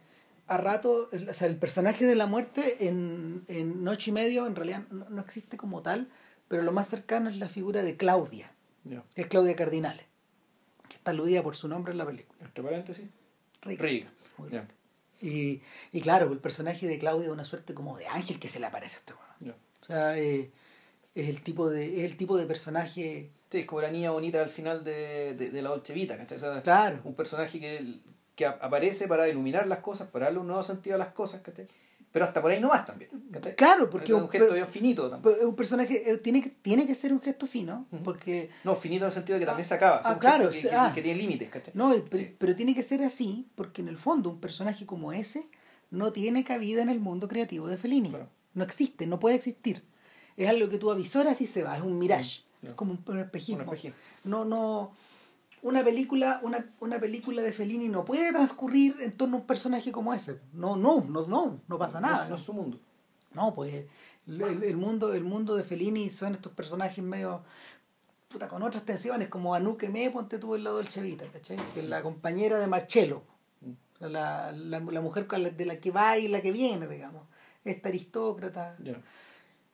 a 0.47 0.57
rato, 0.57 1.09
el- 1.11 1.29
o 1.29 1.33
sea, 1.33 1.47
el 1.47 1.57
personaje 1.57 2.05
de 2.05 2.15
la 2.15 2.25
muerte 2.27 2.87
en, 2.87 3.43
en 3.47 3.83
Noche 3.83 4.11
y 4.11 4.13
Medio 4.13 4.45
en 4.47 4.55
realidad 4.55 4.83
no, 4.91 5.09
no 5.09 5.21
existe 5.21 5.57
como 5.57 5.81
tal, 5.81 6.09
pero 6.47 6.61
lo 6.63 6.71
más 6.71 6.87
cercano 6.87 7.29
es 7.29 7.37
la 7.37 7.49
figura 7.49 7.83
de 7.83 7.97
Claudia, 7.97 8.51
que 9.15 9.21
es 9.21 9.27
Claudia 9.27 9.55
Cardinale, 9.55 10.05
que 10.87 10.95
está 10.95 11.11
aludida 11.11 11.41
por 11.41 11.55
su 11.55 11.67
nombre 11.67 11.91
en 11.91 11.97
la 11.97 12.05
película. 12.05 12.37
Entre 12.45 12.63
paréntesis. 12.63 13.05
Riga. 13.63 14.11
Muy 14.37 14.49
Ya. 14.51 14.67
Y, 15.21 15.61
y 15.91 16.01
claro, 16.01 16.31
el 16.31 16.39
personaje 16.39 16.87
de 16.87 16.99
Claudia 16.99 17.27
es 17.27 17.31
una 17.31 17.45
suerte 17.45 17.73
como 17.73 17.97
de 17.97 18.05
ángel 18.07 18.37
que 18.39 18.49
se 18.49 18.59
le 18.59 18.65
aparece 18.67 18.97
a 18.97 18.99
este. 18.99 19.13
O 19.81 19.85
sea, 19.85 20.17
eh, 20.17 20.51
es 21.15 21.29
el 21.29 21.41
tipo 21.41 21.69
de, 21.69 21.99
es 22.05 22.11
el 22.11 22.17
tipo 22.17 22.37
de 22.37 22.45
personaje, 22.45 23.31
Sí, 23.51 23.59
es 23.59 23.65
como 23.67 23.81
la 23.81 23.91
niña 23.91 24.09
bonita 24.11 24.41
al 24.41 24.49
final 24.49 24.83
de, 24.83 25.35
de, 25.35 25.51
de 25.51 25.61
la 25.61 25.69
Dolce 25.69 25.93
Vita, 25.93 26.17
¿cachai? 26.17 26.37
O 26.37 26.41
sea, 26.41 26.61
claro, 26.63 26.99
un 27.05 27.13
personaje 27.15 27.59
que, 27.59 27.85
que 28.35 28.45
aparece 28.45 29.07
para 29.07 29.27
iluminar 29.29 29.65
las 29.67 29.79
cosas, 29.79 30.07
para 30.09 30.25
darle 30.25 30.39
un 30.39 30.47
nuevo 30.47 30.63
sentido 30.63 30.95
a 30.95 30.99
las 30.99 31.09
cosas, 31.09 31.41
¿cachai? 31.41 31.67
Pero 32.11 32.23
hasta 32.25 32.41
por 32.41 32.49
ahí 32.51 32.61
no 32.61 32.69
más 32.69 32.85
también, 32.85 33.09
¿cachai? 33.31 33.55
claro, 33.55 33.89
porque 33.89 34.13
es 34.13 34.17
un 34.17 34.29
gesto 34.29 34.47
pero- 34.53 34.65
finito 34.67 35.09
también. 35.09 35.35
un 35.45 35.55
personaje 35.55 36.09
eh, 36.09 36.17
tiene 36.17 36.41
que, 36.41 36.49
tiene 36.49 36.87
que 36.87 36.95
ser 36.95 37.11
un 37.11 37.19
gesto 37.21 37.45
fino, 37.45 37.87
Ujú. 37.91 38.03
porque 38.03 38.49
No, 38.63 38.73
finito 38.75 39.03
en 39.03 39.07
el 39.07 39.13
sentido 39.13 39.35
de 39.35 39.41
que 39.41 39.45
también 39.45 39.65
se 39.67 39.73
acaba. 39.73 39.99
ah, 40.03 40.17
claro, 40.17 40.49
que, 40.49 40.61
sí, 40.61 40.67
ah. 40.71 40.89
que- 40.89 40.95
que 40.95 41.01
tiene 41.03 41.19
límites, 41.19 41.49
¿cachai? 41.49 41.73
no, 41.75 41.93
y- 41.93 42.01
pero, 42.01 42.23
Sí. 42.23 42.35
pero 42.37 42.55
tiene 42.55 42.73
que 42.73 42.83
ser 42.83 43.03
así, 43.03 43.47
porque 43.55 43.81
en 43.81 43.89
el 43.89 43.97
fondo 43.97 44.29
un 44.29 44.39
personaje 44.39 44.85
como 44.85 45.11
ese 45.11 45.49
no 45.91 46.11
tiene 46.13 46.43
cabida 46.45 46.81
en 46.81 46.89
el 46.89 46.99
mundo 47.01 47.27
creativo 47.27 47.67
de 47.67 47.77
Fellini. 47.77 48.09
Claro. 48.09 48.29
No 48.53 48.63
existe, 48.63 49.05
no 49.07 49.19
puede 49.19 49.35
existir. 49.35 49.83
Es 50.37 50.47
algo 50.49 50.69
que 50.69 50.77
tú 50.77 50.91
avisoras 50.91 51.39
y 51.41 51.47
se 51.47 51.63
va, 51.63 51.75
es 51.75 51.81
un 51.83 51.97
mirage, 51.99 52.43
Mm, 52.61 52.67
es 52.67 52.73
como 52.75 52.91
un, 52.93 53.03
un 53.05 53.19
espejismo. 53.19 53.57
Un 53.63 53.63
espejismo. 53.65 53.95
no 54.23 54.45
no 54.45 54.91
una 55.67 55.83
película 55.83 56.39
una, 56.43 56.63
una 56.79 56.99
película 56.99 57.41
de 57.41 57.51
Fellini 57.51 57.89
no 57.89 58.05
puede 58.05 58.31
transcurrir 58.31 58.97
en 59.01 59.11
torno 59.11 59.37
a 59.37 59.39
un 59.41 59.45
personaje 59.47 59.91
como 59.91 60.13
ese 60.13 60.39
no 60.53 60.75
no 60.75 61.01
no 61.01 61.25
no 61.27 61.59
no 61.67 61.77
pasa 61.79 61.99
No 61.99 62.07
nada 62.07 62.27
No, 62.29 62.35
es 62.35 62.41
su 62.41 62.53
mundo. 62.53 62.79
no 63.33 63.53
pues 63.55 63.85
el, 64.27 64.41
el- 64.41 64.77
mundo 64.77 65.13
el 65.13 65.23
mundo 65.23 65.55
de 65.55 65.63
Fellini 65.63 66.09
son 66.09 66.33
estos 66.33 66.51
personajes 66.53 67.03
medio 67.03 67.43
puta, 68.27 68.47
con 68.47 68.61
otras 68.63 68.83
tensiones 68.85 69.27
como 69.29 69.55
Anuke 69.55 69.89
Me 69.89 70.09
ponte 70.11 70.37
tú 70.39 70.53
el 70.55 70.63
lado 70.63 70.77
del 70.77 70.87
Chevita 70.89 71.25
¿cachai? 71.31 71.57
que 71.73 71.79
es 71.81 71.89
la 71.89 72.01
compañera 72.03 72.59
de 72.59 72.67
Marcello 72.67 73.23
Mm. 73.61 74.03
O 74.03 74.07
la, 74.09 74.51
la, 74.51 74.79
la 74.81 75.01
mujer 75.01 75.25
de 75.27 75.65
la 75.65 75.79
que 75.79 75.89
va 75.89 76.17
y 76.17 76.27
la 76.27 76.41
que 76.41 76.51
viene 76.51 76.87
digamos 76.87 77.23
esta 77.63 77.89
aristócrata 77.89 78.77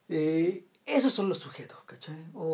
eh, 0.09 0.65
esos 0.85 1.13
son 1.13 1.29
los 1.29 1.37
sujetos, 1.37 1.83
¿cachai? 1.85 2.27
O, 2.33 2.45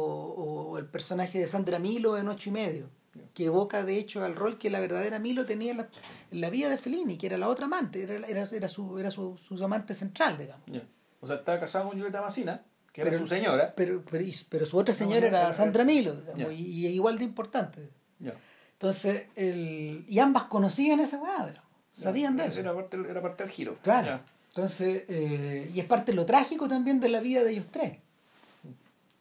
o 0.72 0.78
el 0.78 0.86
personaje 0.86 1.40
de 1.40 1.48
Sandra 1.48 1.80
Milo 1.80 2.18
en 2.18 2.28
ocho 2.28 2.50
y 2.50 2.52
medio, 2.52 2.90
que 3.34 3.46
evoca 3.46 3.84
de 3.84 3.98
hecho 3.98 4.24
al 4.24 4.36
rol 4.36 4.58
que 4.58 4.70
la 4.70 4.80
verdadera 4.80 5.20
Milo 5.20 5.46
tenía 5.46 5.72
en 5.72 5.78
la, 5.78 5.90
en 6.32 6.42
la 6.42 6.50
vida 6.50 6.70
de 6.70 6.78
Fellini, 6.78 7.18
que 7.18 7.28
era 7.28 7.38
la 7.38 7.48
otra 7.48 7.66
amante, 7.66 8.04
era, 8.04 8.16
era, 8.28 8.44
era 8.44 8.68
su, 8.70 8.98
era 9.00 9.12
su, 9.12 9.38
su 9.38 9.64
amante 9.64 9.94
central, 9.94 10.38
digamos. 10.38 10.64
Ya. 10.68 10.84
O 11.20 11.28
sea, 11.28 11.38
estaba 11.38 11.60
casado 11.60 11.86
con 11.90 11.98
Julieta 11.98 12.22
Massina, 12.22 12.64
que 12.94 13.02
era 13.02 13.10
Pero- 13.12 13.22
su 13.24 13.28
señora. 13.28 13.74
Pero, 13.76 14.04
pero, 14.10 14.26
pero 14.50 14.66
su 14.66 14.78
otra 14.78 14.94
señora 14.94 15.22
no, 15.22 15.28
era 15.28 15.42
era- 15.42 15.54
Sandra 15.54 15.84
Milo, 15.84 16.14
digamos, 16.16 16.38
Ya. 16.50 16.54
y, 16.54 16.88
igual 16.88 17.18
de 17.18 17.24
importante. 17.24 17.90
Ya. 18.20 18.34
Entonces, 18.74 19.24
el, 19.36 20.06
y 20.08 20.20
ambas 20.20 20.44
conocían 20.44 21.00
esa 21.00 21.18
weá, 21.18 21.64
sabían 22.00 22.36
de 22.38 22.44
Era- 22.44 22.52
eso. 22.52 22.60
Era 22.60 22.74
parte, 22.76 22.98
era 23.10 23.22
parte 23.22 23.44
del 23.44 23.52
giro. 23.52 23.78
Claro. 23.82 24.20
Entonces, 24.50 25.04
eh, 25.08 25.70
y 25.74 25.80
es 25.80 25.86
parte 25.86 26.12
de 26.12 26.16
lo 26.16 26.26
trágico 26.26 26.68
también 26.68 27.00
de 27.00 27.10
la 27.10 27.20
vida 27.20 27.44
de 27.44 27.52
ellos 27.52 27.68
tres. 27.72 27.98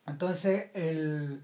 Entonces, 0.07 0.67
el, 0.75 1.43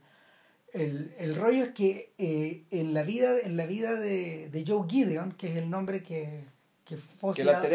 el, 0.72 1.14
el 1.18 1.36
rollo 1.36 1.64
es 1.64 1.70
que 1.70 2.12
eh, 2.18 2.64
en 2.70 2.94
la 2.94 3.02
vida, 3.02 3.38
en 3.38 3.56
la 3.56 3.66
vida 3.66 3.94
de, 3.96 4.48
de 4.50 4.64
Joe 4.66 4.86
Gideon, 4.88 5.32
que 5.32 5.48
es 5.52 5.56
el 5.56 5.68
nombre 5.70 6.02
que, 6.02 6.46
que 6.84 6.98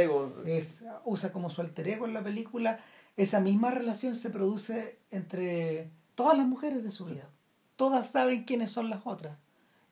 ego. 0.01 0.33
es, 0.45 0.83
usa 1.05 1.31
como 1.31 1.49
su 1.49 1.61
alter 1.61 1.87
ego 1.87 2.05
en 2.05 2.13
la 2.13 2.23
película, 2.23 2.79
esa 3.15 3.39
misma 3.39 3.71
relación 3.71 4.15
se 4.15 4.29
produce 4.29 4.97
entre 5.11 5.89
todas 6.15 6.37
las 6.37 6.47
mujeres 6.47 6.83
de 6.83 6.91
su 6.91 7.05
vida. 7.05 7.29
Todas 7.75 8.09
saben 8.09 8.43
quiénes 8.43 8.71
son 8.71 8.89
las 8.89 9.01
otras 9.05 9.37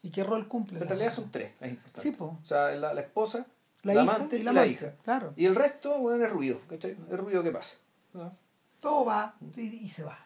y 0.02 0.10
qué 0.10 0.23
rol 0.23 0.48
cumplen. 0.48 0.82
En 0.82 0.90
realidad 0.90 1.14
son 1.14 1.32
tres. 1.32 1.52
es 1.61 1.69
importante. 1.69 2.02
Sí, 2.02 2.11
po. 2.11 2.40
O 2.41 2.45
sea, 2.45 2.72
la, 2.72 2.94
la 2.94 3.02
esposa, 3.02 3.45
La, 3.84 3.94
la, 3.94 4.03
hija 4.03 4.15
amante 4.15 4.38
y 4.38 4.41
y 4.41 4.44
la, 4.44 4.65
hija. 4.65 4.94
Claro. 5.03 5.34
Y 5.36 5.45
el 5.45 5.56
resto, 5.56 5.99
bueno, 5.99 6.26
es 6.26 6.32
ruido. 6.32 6.60
¿cachai? 6.68 6.91
Es 6.91 7.19
ruido 7.19 7.44
que 7.44 7.52
pasa. 7.52 7.77
¿no? 8.14 8.36
Todo 8.80 9.06
va 9.06 9.36
y, 9.56 9.61
y 9.61 9.90
se 9.90 10.03
va. 10.03 10.25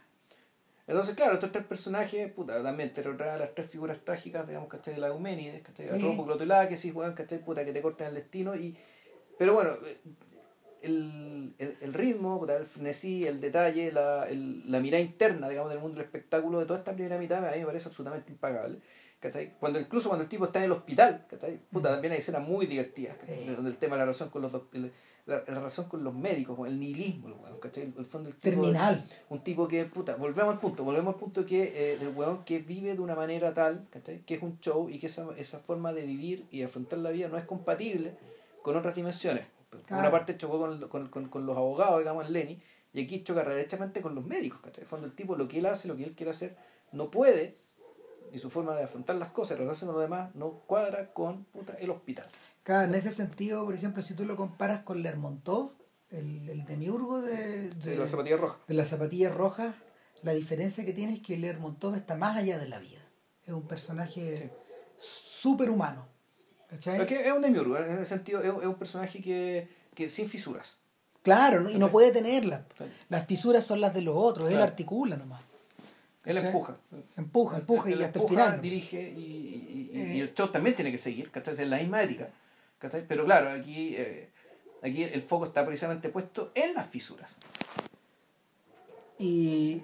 Entonces, 0.90 1.16
claro, 1.16 1.36
estos 1.36 1.52
tres 1.52 1.64
personajes, 1.66 2.32
puta, 2.34 2.62
también 2.64 2.92
te 2.92 3.02
retraen 3.04 3.40
las 3.40 3.54
tres 3.54 3.68
figuras 3.68 4.00
trágicas, 4.04 4.48
digamos, 4.48 4.68
¿cachai? 4.70 4.96
De 4.96 5.00
la 5.00 5.08
Euménides, 5.08 5.62
¿cachai? 5.62 5.88
Sí. 6.00 6.18
Glotulada, 6.26 6.68
que 6.68 6.76
sí, 6.76 6.92
weón, 6.92 7.14
¿cachai? 7.14 7.40
Puta, 7.40 7.64
que 7.64 7.72
te 7.72 7.82
cortan 7.82 8.08
el 8.08 8.16
destino 8.16 8.56
y... 8.56 8.76
Pero 9.38 9.54
bueno, 9.54 9.78
el, 10.82 11.54
el, 11.60 11.78
el 11.82 11.94
ritmo, 11.94 12.40
puta, 12.40 12.56
el 12.58 12.66
frenesí, 12.66 13.26
el 13.28 13.40
detalle, 13.40 13.92
la, 13.92 14.28
el- 14.30 14.70
la 14.70 14.80
mirada 14.80 15.02
interna, 15.04 15.48
digamos, 15.48 15.70
del 15.72 15.80
mundo 15.80 15.98
del 15.98 16.06
espectáculo 16.06 16.60
de 16.60 16.66
toda 16.66 16.80
esta 16.80 16.94
primera 16.94 17.18
mitad 17.18 17.46
a 17.46 17.52
mí 17.52 17.60
me 17.60 17.66
parece 17.66 17.88
absolutamente 17.90 18.32
impagable. 18.32 18.80
¿Cachai? 19.20 19.54
Cuando 19.60 19.80
incluso 19.80 20.10
cuando 20.10 20.24
el 20.24 20.30
tipo 20.30 20.46
está 20.46 20.60
en 20.60 20.66
el 20.66 20.72
hospital, 20.72 21.26
¿cachai? 21.30 21.58
Puta, 21.72 21.90
Mm. 21.90 21.94
también 21.94 22.14
hay 22.14 22.20
escenas 22.20 22.48
muy 22.48 22.66
divertidas, 22.66 23.18
¿cachai? 23.18 23.46
Donde 23.56 23.72
el 23.72 23.78
tema 23.78 23.96
de 23.96 24.00
la 24.00 24.06
relación 24.06 24.30
con 24.30 24.42
los 24.42 24.54
el- 24.74 24.92
la, 25.26 25.36
la 25.46 25.54
relación 25.56 25.88
con 25.88 26.04
los 26.04 26.14
médicos, 26.16 26.56
con 26.58 26.68
el 26.68 26.80
nihilismo, 26.80 27.36
¿cachai? 27.62 27.84
El, 27.84 27.94
el 28.00 28.06
fondo 28.06 28.30
del 28.30 28.40
tipo 28.40 28.50
de- 28.56 28.62
Terminal. 28.72 29.06
un 29.30 29.44
tipo 29.44 29.68
que, 29.68 29.86
puta, 29.86 30.16
volvemos 30.16 30.54
al 30.56 30.60
punto, 30.60 30.84
volvemos 30.84 31.14
al 31.14 31.20
punto 31.20 31.46
que 31.46 31.94
eh, 31.94 31.98
del 32.00 32.10
weón 32.16 32.44
que 32.46 32.60
vive 32.60 32.96
de 32.96 33.00
una 33.02 33.14
manera 33.16 33.54
tal, 33.54 33.86
¿cachai? 33.92 34.22
que 34.26 34.36
es 34.36 34.42
un 34.42 34.60
show 34.60 34.90
y 34.90 34.98
que 34.98 35.06
esa, 35.08 35.28
esa 35.38 35.60
forma 35.60 35.94
de 35.94 36.04
vivir 36.04 36.48
y 36.50 36.64
afrontar 36.64 36.98
la 37.00 37.12
vida 37.12 37.28
no 37.28 37.38
es 37.38 37.44
compatible 37.44 38.16
con 38.64 38.76
otras 38.76 38.96
dimensiones. 38.96 39.46
Por 39.70 39.82
Claro. 39.84 40.02
una 40.02 40.10
parte 40.12 40.36
chocó 40.36 40.58
con, 40.58 40.88
con, 40.88 41.10
con, 41.10 41.28
con 41.30 41.46
los 41.46 41.56
abogados, 41.56 42.00
digamos, 42.00 42.26
en 42.26 42.34
Lenny, 42.34 42.60
y 42.94 43.04
aquí 43.04 43.22
choca 43.22 43.44
derechamente 43.44 44.02
con 44.02 44.16
los 44.16 44.26
médicos, 44.26 44.60
¿cachai? 44.62 44.80
En 44.80 44.86
el 44.86 44.88
fondo 44.88 45.06
el 45.06 45.14
tipo 45.14 45.36
lo 45.36 45.48
que 45.48 45.60
él 45.60 45.68
hace, 45.68 45.88
lo 45.88 45.96
que 45.96 46.06
él 46.06 46.14
quiere 46.16 46.32
hacer, 46.32 46.56
no 46.92 47.12
puede, 47.12 47.54
y 48.34 48.40
su 48.40 48.50
forma 48.50 48.76
de 48.76 48.84
afrontar 48.84 49.16
las 49.16 49.32
cosas, 49.32 49.58
relacionarse 49.58 49.86
con 49.86 49.96
lo 49.96 50.02
demás, 50.02 50.36
no 50.36 50.52
cuadra 50.66 51.14
con 51.14 51.46
puta, 51.46 51.74
el 51.80 51.90
hospital. 51.90 52.26
Claro, 52.64 52.88
en 52.88 52.96
ese 52.96 53.12
sentido, 53.12 53.66
por 53.66 53.74
ejemplo, 53.74 54.02
si 54.02 54.14
tú 54.14 54.26
lo 54.26 54.36
comparas 54.36 54.84
con 54.84 55.02
Lermontov, 55.02 55.72
el, 56.10 56.50
el 56.50 56.66
demiurgo 56.66 57.22
de, 57.22 57.72
Sí, 57.80 57.90
de, 57.92 57.96
la 57.98 58.08
zapatilla 58.08 58.38
roja. 58.38 58.58
de 58.68 58.74
las 58.74 58.88
zapatillas 58.88 59.34
rojas, 59.34 59.76
la 60.24 60.34
diferencia 60.34 60.84
que 60.84 60.94
tiene 60.94 61.14
es 61.14 61.20
que 61.22 61.38
Lermontov 61.38 61.96
está 61.96 62.16
más 62.16 62.38
allá 62.38 62.58
de 62.58 62.68
la 62.68 62.80
vida. 62.80 63.00
Es 63.46 63.54
un 63.54 63.68
personaje 63.68 64.52
súper 64.98 65.70
humano. 65.70 66.08
¿cachai? 66.68 67.02
Es, 67.02 67.32
un 67.32 67.42
demiurgo, 67.42 67.78
en 67.78 67.92
ese 67.92 68.06
sentido, 68.06 68.42
es, 68.42 68.52
un 68.52 68.76
personaje 68.76 69.22
que, 69.22 69.70
que 69.96 70.10
sin 70.10 70.28
fisuras. 70.28 70.80
Claro, 71.24 71.70
y 71.70 71.78
no 71.78 71.90
puede 71.90 72.12
tenerlas. 72.12 72.62
Las 73.10 73.26
fisuras 73.26 73.66
son 73.66 73.82
las 73.82 73.94
de 73.94 74.02
los 74.02 74.16
otros, 74.16 74.52
él 74.52 74.62
articula 74.62 75.18
nomás. 75.18 75.42
Él 76.26 76.38
empuja. 76.38 76.78
Empuja, 77.16 77.58
empuja 77.58 77.90
y 77.90 78.04
hasta 78.04 78.20
el 78.20 78.28
final. 78.28 78.62
dirige 78.62 79.02
y, 79.02 79.90
y, 79.94 80.00
y, 80.00 80.22
el 80.22 80.34
show 80.34 80.50
también 80.50 80.76
tiene 80.76 80.92
que 80.92 80.98
seguir, 80.98 81.32
¿cachai? 81.32 81.54
Es 81.54 81.68
la 81.68 81.78
misma 81.78 82.04
ética. 82.04 82.30
¿cachai? 82.80 83.06
Pero 83.08 83.26
claro, 83.26 83.52
aquí, 83.52 83.96
eh, 83.96 84.30
aquí 84.84 85.04
el 85.04 85.22
foco 85.22 85.46
está 85.46 85.66
precisamente 85.66 86.10
puesto 86.10 86.52
en 86.56 86.74
las 86.74 86.88
fisuras. 86.88 87.36
Y, 89.18 89.82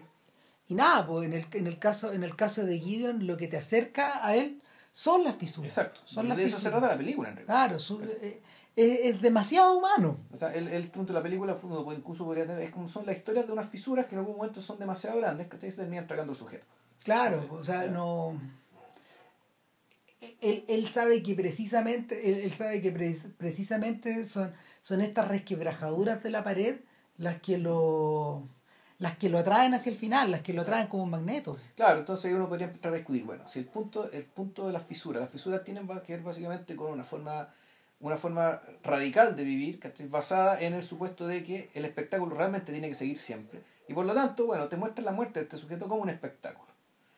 y 0.68 0.76
nada, 0.76 1.06
pues 1.06 1.28
en 1.28 1.34
el, 1.34 1.46
en, 1.52 1.68
el 1.68 1.78
caso, 1.78 2.14
en 2.14 2.24
el 2.24 2.36
caso 2.36 2.66
de 2.66 2.80
Gideon, 2.80 3.28
lo 3.28 3.38
que 3.38 3.48
te 3.48 3.58
acerca 3.58 4.26
a 4.26 4.36
él 4.36 4.62
son 4.94 5.24
las 5.24 5.36
fisuras. 5.36 5.72
Exacto. 5.72 6.00
Son 6.06 6.34
de 6.34 6.44
eso 6.44 6.60
se 6.60 6.70
trata 6.70 6.88
la 6.88 6.98
película, 6.98 7.30
en 7.30 7.36
realidad. 7.36 7.78
Claro, 7.78 8.08
eh, 8.22 8.42
es, 8.76 9.22
demasiado 9.22 9.78
humano. 9.78 10.18
O 10.34 10.38
sea, 10.38 10.54
el, 10.54 10.68
el 10.68 10.90
punto 10.90 11.14
de 11.14 11.20
la 11.20 11.24
película 11.24 11.58
incluso 11.96 12.26
podría 12.26 12.46
tener, 12.46 12.62
es 12.62 12.72
como 12.72 12.88
son 12.88 13.06
las 13.06 13.18
historias 13.18 13.48
de 13.48 13.54
unas 13.54 13.70
fisuras 13.70 14.06
que 14.06 14.16
en 14.16 14.20
algún 14.20 14.38
momento 14.38 14.62
son 14.62 14.80
demasiado 14.80 15.18
grandes, 15.18 15.48
que 15.48 15.60
se 15.60 15.78
terminan 15.78 16.08
tragando 16.08 16.34
el 16.34 16.38
sujeto. 16.38 16.66
Claro, 17.04 17.48
o 17.52 17.64
sea, 17.64 17.88
no... 17.88 18.40
Él, 20.42 20.66
él, 20.68 20.88
sabe 20.88 21.22
que 21.22 21.36
precisamente, 21.36 22.44
él, 22.44 22.52
sabe 22.52 22.82
que 22.82 22.92
precisamente 23.38 24.26
son, 24.26 24.54
son 24.82 25.02
estas 25.02 25.28
resquebrajaduras 25.28 26.24
de 26.24 26.32
la 26.32 26.44
pared 26.44 26.78
las 27.18 27.40
que 27.42 27.60
lo 27.60 28.48
las 28.98 29.18
que 29.18 29.30
lo 29.30 29.38
atraen 29.38 29.74
hacia 29.74 29.90
el 29.90 29.98
final, 29.98 30.32
las 30.32 30.42
que 30.42 30.54
lo 30.54 30.62
atraen 30.62 30.88
como 30.88 31.04
un 31.04 31.10
magneto. 31.10 31.58
Claro, 31.76 32.00
entonces 32.00 32.34
uno 32.34 32.48
podría 32.48 32.68
empezar 32.68 32.94
a 32.94 32.96
discutir, 32.96 33.24
bueno, 33.24 33.48
si 33.48 33.60
el 33.60 33.66
punto, 33.66 34.10
el 34.10 34.24
punto 34.24 34.68
de 34.68 34.74
las 34.74 34.84
fisuras, 34.84 35.22
las 35.22 35.30
fisuras 35.30 35.64
tienen 35.64 35.86
que 36.06 36.14
ver 36.14 36.24
básicamente 36.24 36.76
con 36.76 36.94
una 36.94 37.04
forma 37.04 37.50
una 38.00 38.18
forma 38.18 38.62
radical 38.84 39.36
de 39.36 39.44
vivir, 39.44 39.80
basada 40.10 40.62
en 40.62 40.74
el 40.74 40.84
supuesto 40.84 41.28
de 41.28 41.44
que 41.44 41.70
el 41.74 41.86
espectáculo 41.86 42.36
realmente 42.36 42.72
tiene 42.72 42.90
que 42.90 42.96
seguir 42.96 43.18
siempre. 43.18 43.62
Y 43.88 43.94
por 43.94 44.06
lo 44.06 44.14
tanto, 44.14 44.46
bueno, 44.46 44.68
te 44.68 44.78
muestra 44.78 45.04
la 45.04 45.12
muerte 45.12 45.40
de 45.40 45.44
este 45.44 45.58
sujeto 45.58 45.88
como 45.88 46.02
un 46.02 46.10
espectáculo. 46.10 46.72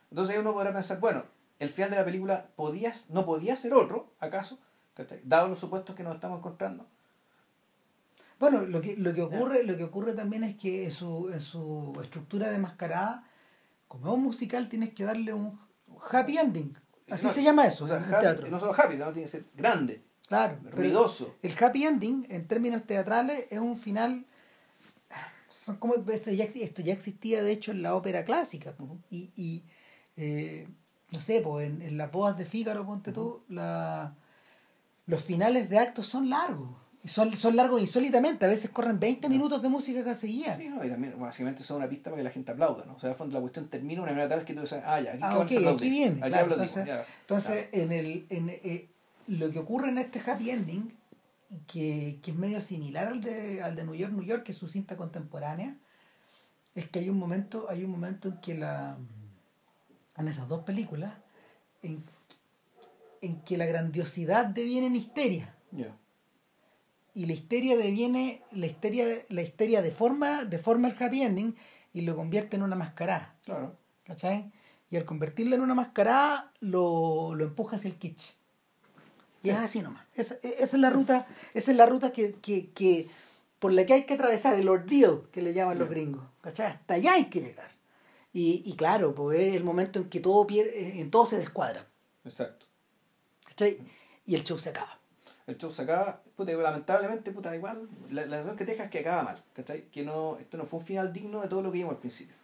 Entonces 0.09 0.35
ahí 0.35 0.41
uno 0.41 0.53
podrá 0.53 0.73
pensar, 0.73 0.99
bueno, 0.99 1.23
el 1.59 1.69
final 1.69 1.91
de 1.91 1.97
la 1.97 2.05
película 2.05 2.47
podías, 2.55 3.09
no 3.09 3.25
podía 3.25 3.55
ser 3.55 3.73
otro, 3.73 4.11
¿acaso? 4.19 4.59
Dado 5.23 5.47
los 5.47 5.59
supuestos 5.59 5.95
que 5.95 6.03
nos 6.03 6.15
estamos 6.15 6.39
encontrando. 6.39 6.85
Bueno, 8.39 8.61
lo 8.61 8.81
que, 8.81 8.95
lo 8.97 9.13
que 9.13 9.21
ocurre, 9.21 9.63
lo 9.63 9.75
que 9.77 9.83
ocurre 9.83 10.13
también 10.13 10.43
es 10.43 10.55
que 10.55 10.85
en 10.85 10.91
su, 10.91 11.29
en 11.31 11.39
su 11.39 11.97
estructura 12.01 12.49
de 12.51 12.59
mascarada, 12.59 13.23
como 13.87 14.07
es 14.07 14.13
un 14.13 14.23
musical, 14.23 14.69
tienes 14.69 14.93
que 14.93 15.03
darle 15.03 15.33
un 15.33 15.59
happy 16.11 16.37
ending. 16.37 16.77
Así 17.09 17.29
se 17.29 17.41
llama 17.41 17.65
eso 17.65 17.87
en 17.87 18.03
el 18.03 18.19
teatro. 18.19 18.47
No 18.47 18.59
solo 18.59 18.73
happy, 18.73 18.97
no 18.97 19.11
tiene 19.11 19.21
que 19.21 19.27
ser 19.27 19.45
grande. 19.55 20.03
Claro, 20.27 20.59
ruidoso. 20.71 21.35
el 21.41 21.53
happy 21.57 21.85
ending, 21.85 22.27
en 22.29 22.47
términos 22.47 22.83
teatrales, 22.83 23.45
es 23.49 23.59
un 23.59 23.77
final. 23.77 24.25
Son 25.49 25.77
como, 25.77 25.95
esto, 25.95 26.31
ya, 26.31 26.43
esto 26.45 26.81
ya 26.81 26.93
existía, 26.93 27.43
de 27.43 27.51
hecho, 27.51 27.71
en 27.71 27.81
la 27.81 27.95
ópera 27.95 28.25
clásica. 28.25 28.73
Y, 29.09 29.31
y 29.35 29.63
eh, 30.17 30.67
no 31.11 31.19
sé, 31.19 31.41
pues 31.41 31.67
en, 31.67 31.81
en 31.81 31.97
las 31.97 32.11
bodas 32.11 32.37
de 32.37 32.45
Fígaro, 32.45 32.85
ponte 32.85 33.11
tú, 33.11 33.43
la, 33.47 34.15
los 35.05 35.23
finales 35.23 35.69
de 35.69 35.79
actos 35.79 36.05
son 36.05 36.29
largos. 36.29 36.69
Y 37.03 37.07
son, 37.09 37.35
son 37.37 37.55
largos 37.55 37.79
insólitamente, 37.79 38.43
a 38.45 38.49
veces 38.49 38.69
corren 38.69 38.99
20 38.99 39.29
minutos 39.29 39.61
de 39.61 39.69
música 39.69 40.03
que 40.03 40.13
seguía. 40.13 40.57
Sí, 40.57 40.67
no, 40.67 40.83
y 40.83 40.89
también 40.89 41.17
básicamente 41.17 41.63
son 41.63 41.77
una 41.77 41.87
pista 41.87 42.09
para 42.09 42.17
que 42.17 42.23
la 42.23 42.31
gente 42.31 42.51
aplauda, 42.51 42.83
¿no? 42.85 42.95
O 42.95 42.99
sea, 42.99 43.11
al 43.11 43.15
fondo 43.15 43.35
la 43.35 43.39
cuestión 43.39 43.69
termina 43.69 44.01
de 44.01 44.03
una 44.03 44.11
manera 44.11 44.29
tal 44.29 44.43
que 44.43 44.53
tú 44.53 44.61
dices, 44.61 44.81
ah, 44.83 44.99
ya, 44.99 45.13
aquí, 45.13 45.21
ah, 45.23 45.71
aquí 45.71 45.89
viene. 45.89 46.19
claro, 46.19 46.51
entonces, 46.51 46.85
entonces 47.21 47.69
en 47.71 47.91
el, 47.93 48.25
en, 48.29 48.49
eh, 48.49 48.89
lo 49.27 49.51
que 49.51 49.59
ocurre 49.59 49.89
en 49.89 49.97
este 49.97 50.19
happy 50.19 50.49
ending, 50.49 50.93
que, 51.67 52.19
que, 52.21 52.31
es 52.31 52.37
medio 52.37 52.59
similar 52.59 53.07
al 53.07 53.21
de, 53.21 53.61
al 53.61 53.75
de 53.75 53.85
New 53.85 53.95
York, 53.95 54.13
New 54.13 54.23
York, 54.23 54.43
que 54.43 54.51
es 54.51 54.57
su 54.57 54.67
cinta 54.67 54.97
contemporánea, 54.97 55.77
es 56.75 56.89
que 56.89 56.99
hay 56.99 57.09
un 57.09 57.17
momento, 57.17 57.67
hay 57.69 57.83
un 57.83 57.91
momento 57.91 58.29
en 58.29 58.41
que 58.41 58.55
la 58.55 58.97
en 60.17 60.27
esas 60.27 60.47
dos 60.47 60.63
películas, 60.63 61.13
en, 61.81 62.03
en 63.21 63.41
que 63.41 63.57
la 63.57 63.65
grandiosidad 63.65 64.45
deviene 64.47 64.87
en 64.87 64.95
histeria. 64.95 65.53
Y 67.13 67.25
la 67.25 67.33
histeria 67.33 67.77
deviene, 67.77 68.41
la 68.51 68.67
histeria, 68.67 69.05
la 69.29 69.41
histeria 69.41 69.81
de 69.81 69.91
forma, 69.91 70.43
de 70.43 70.59
forma 70.59 70.87
el 70.87 70.95
happy 71.01 71.21
ending 71.21 71.55
y 71.93 72.01
lo 72.01 72.15
convierte 72.15 72.55
en 72.55 72.63
una 72.63 72.75
mascarada. 72.75 73.35
Claro. 73.43 73.77
¿Cachai? 74.03 74.51
Y 74.89 74.97
al 74.97 75.05
convertirla 75.05 75.55
en 75.55 75.61
una 75.61 75.75
mascarada, 75.75 76.51
lo, 76.59 77.35
lo 77.35 77.43
empuja 77.43 77.75
hacia 77.75 77.89
el 77.89 77.97
kitsch. 77.97 78.35
Y 79.47 79.51
es 79.51 79.57
así 79.57 79.81
nomás. 79.81 80.05
Esa, 80.15 80.37
es 80.43 80.73
la 80.73 80.89
ruta, 80.89 81.27
esa 81.53 81.71
es 81.71 81.77
la 81.77 81.85
ruta 81.85 82.11
que, 82.11 82.33
que, 82.35 82.71
que, 82.71 83.09
por 83.59 83.71
la 83.71 83.85
que 83.85 83.93
hay 83.93 84.03
que 84.05 84.13
atravesar, 84.15 84.59
el 84.59 84.69
ordeal 84.69 85.23
que 85.31 85.41
le 85.41 85.53
llaman 85.53 85.79
los 85.79 85.89
gringos. 85.89 86.23
¿Cachai? 86.41 86.73
Hasta 86.73 86.95
allá 86.95 87.13
hay 87.13 87.25
que 87.25 87.41
llegar. 87.41 87.71
Y, 88.33 88.61
y 88.65 88.75
claro, 88.75 89.15
pues 89.15 89.39
es 89.39 89.55
el 89.55 89.63
momento 89.63 89.99
en 89.99 90.09
que 90.09 90.19
todo, 90.19 90.45
pierde, 90.45 90.99
en 90.99 91.09
todo 91.09 91.25
se 91.25 91.37
descuadra. 91.37 91.87
Exacto. 92.23 92.65
¿Cachai? 93.45 93.79
Y 94.25 94.35
el 94.35 94.43
show 94.43 94.59
se 94.59 94.69
acaba. 94.69 94.99
El 95.47 95.57
show 95.57 95.71
se 95.71 95.83
acaba, 95.83 96.21
puta, 96.35 96.51
lamentablemente, 96.51 97.31
puta, 97.31 97.55
igual, 97.55 97.87
la, 98.09 98.25
la 98.25 98.35
sensación 98.35 98.57
que 98.57 98.65
te 98.65 98.71
deja 98.71 98.83
es 98.83 98.91
que 98.91 98.99
acaba 98.99 99.23
mal, 99.23 99.43
¿cachai? 99.53 99.83
Que 99.89 100.03
no, 100.03 100.37
esto 100.39 100.57
no 100.57 100.65
fue 100.65 100.79
un 100.79 100.85
final 100.85 101.13
digno 101.13 101.41
de 101.41 101.47
todo 101.47 101.61
lo 101.61 101.71
que 101.71 101.77
vimos 101.77 101.93
al 101.93 101.99
principio 101.99 102.36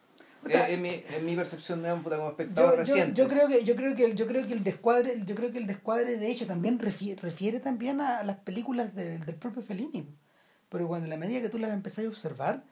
es, 0.49 0.79
mi, 0.79 1.03
mi, 1.21 1.35
percepción 1.35 1.81
de 1.81 1.93
un 1.93 2.03
como 2.03 2.29
espectador 2.29 2.77
reciente. 2.77 3.13
Yo, 3.13 3.27
creo 3.27 3.47
que 3.47 3.63
yo 3.63 3.75
creo 3.75 3.95
que 3.95 4.15
yo 4.15 4.27
creo 4.27 4.47
que 4.47 4.53
el 4.53 4.63
descuadre 4.63 5.23
yo 5.25 5.35
creo 5.35 5.51
que 5.51 5.57
el 5.57 5.67
descuadre 5.67 6.17
de 6.17 6.31
hecho 6.31 6.45
también 6.45 6.79
refiere, 6.79 7.21
refiere 7.21 7.59
también 7.59 8.01
a 8.01 8.23
las 8.23 8.37
películas 8.37 8.93
del 8.95 9.35
propio 9.35 9.61
Fellini. 9.61 10.07
Pero 10.69 10.87
cuando 10.87 11.05
en 11.05 11.11
la 11.11 11.17
medida 11.17 11.41
que 11.41 11.49
tú 11.49 11.59
las 11.59 11.71
empezás 11.71 12.05
a 12.05 12.07
observar, 12.07 12.63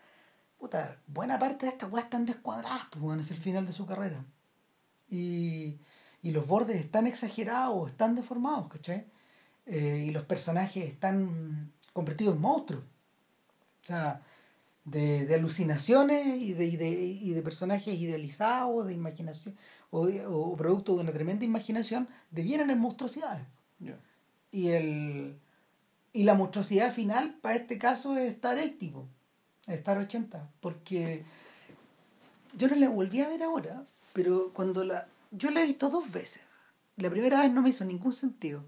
puta, 0.58 0.98
buena 1.08 1.38
parte 1.38 1.66
de 1.66 1.72
estas 1.72 1.92
weas 1.92 2.06
están 2.06 2.26
descuadradas, 2.26 2.88
pues 2.92 3.02
bueno, 3.02 3.22
es 3.22 3.32
el 3.32 3.38
final 3.38 3.66
de 3.66 3.74
su 3.74 3.86
carrera. 3.86 4.26
Y, 5.08 5.78
y 6.22 6.32
los 6.32 6.48
bordes 6.48 6.78
están 6.78 7.08
exagerados, 7.08 7.92
están 7.92 8.16
deformados, 8.16 8.70
¿cachai? 8.70 9.06
Eh, 9.66 10.06
y 10.08 10.12
los 10.12 10.26
personajes 10.26 10.86
están 10.86 11.72
convertidos 11.94 12.36
en 12.36 12.42
monstruos. 12.42 12.84
O 13.84 13.86
sea, 13.86 14.22
de, 14.86 15.26
de 15.26 15.36
alucinaciones 15.36 16.42
y 16.42 16.54
de, 16.54 16.66
y 16.66 16.78
de, 16.78 16.90
y 16.90 17.34
de 17.34 17.42
personajes 17.42 17.98
idealizados, 18.00 18.88
de 18.88 18.94
imaginación, 18.94 19.56
o, 19.92 20.08
o, 20.08 20.56
producto 20.56 20.96
de 20.96 21.02
una 21.02 21.12
tremenda 21.12 21.46
imaginación, 21.46 22.08
devienen 22.32 22.70
en 22.70 22.80
monstruosidades. 22.80 23.46
Y, 24.52 24.68
el, 24.70 25.40
y 26.14 26.24
la 26.24 26.34
monstruosidad 26.34 26.94
final, 26.94 27.36
para 27.42 27.56
este 27.56 27.78
caso, 27.78 28.18
es 28.18 28.34
Star 28.34 28.58
80, 28.58 29.00
Star 29.68 29.98
80, 29.98 30.50
porque 30.60 31.24
yo 32.58 32.68
no 32.68 32.76
la 32.76 32.90
volví 32.90 33.22
a 33.22 33.30
ver 33.30 33.44
ahora, 33.44 33.86
pero 34.14 34.52
cuando 34.54 34.84
la... 34.84 35.08
Yo 35.32 35.50
la 35.50 35.62
he 35.62 35.66
visto 35.66 35.90
dos 35.90 36.12
veces. 36.12 36.42
La 36.98 37.10
primera 37.10 37.40
vez 37.40 37.52
no 37.52 37.62
me 37.62 37.70
hizo 37.70 37.86
ningún 37.86 38.12
sentido. 38.12 38.66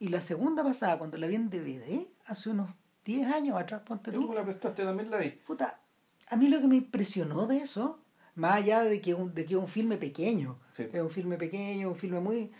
Y 0.00 0.08
la 0.08 0.20
segunda 0.20 0.64
pasada, 0.64 0.98
cuando 0.98 1.16
la 1.18 1.28
vi 1.28 1.36
en 1.36 1.48
DVD, 1.48 2.08
hace 2.26 2.50
unos 2.50 2.70
10 3.04 3.32
años 3.32 3.60
atrás, 3.60 3.82
ponte 3.84 4.12
tú. 4.12 4.26
¿Tú 4.26 4.32
la 4.32 4.44
prestaste 4.44 4.84
también 4.84 5.10
la 5.10 5.18
vi? 5.18 5.30
Puta, 5.30 5.80
a 6.28 6.36
mí 6.36 6.48
lo 6.48 6.60
que 6.60 6.66
me 6.66 6.76
impresionó 6.76 7.46
de 7.46 7.58
eso, 7.58 7.98
más 8.34 8.56
allá 8.56 8.82
de 8.84 9.00
que, 9.00 9.14
un, 9.14 9.34
de 9.34 9.44
que 9.44 9.54
es 9.54 9.60
un 9.60 9.68
filme 9.68 9.96
pequeño, 9.96 10.58
es 10.76 11.02
un 11.02 11.10
filme 11.10 11.36
pequeño, 11.36 11.88
un 11.88 11.96
filme 11.96 12.20
muy. 12.20 12.52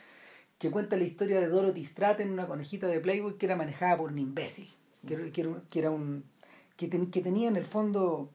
que 0.59 0.71
cuenta 0.71 0.97
la 0.97 1.05
historia 1.05 1.41
de 1.41 1.49
Dorothy 1.49 1.85
Stratton, 1.85 2.31
una 2.31 2.47
conejita 2.47 2.89
de 2.89 3.01
Playboy 3.01 3.39
que 3.39 3.47
era 3.47 3.57
manejada 3.57 3.97
por 3.97 4.11
un 4.11 4.19
imbécil, 4.19 4.73
que, 5.07 5.31
que, 5.33 5.79
era 5.79 5.91
un. 5.91 6.25
Que, 6.77 6.91
que, 6.91 7.23
tenía 7.23 7.49
en 7.49 7.57
el 7.57 7.65
fondo. 7.65 8.31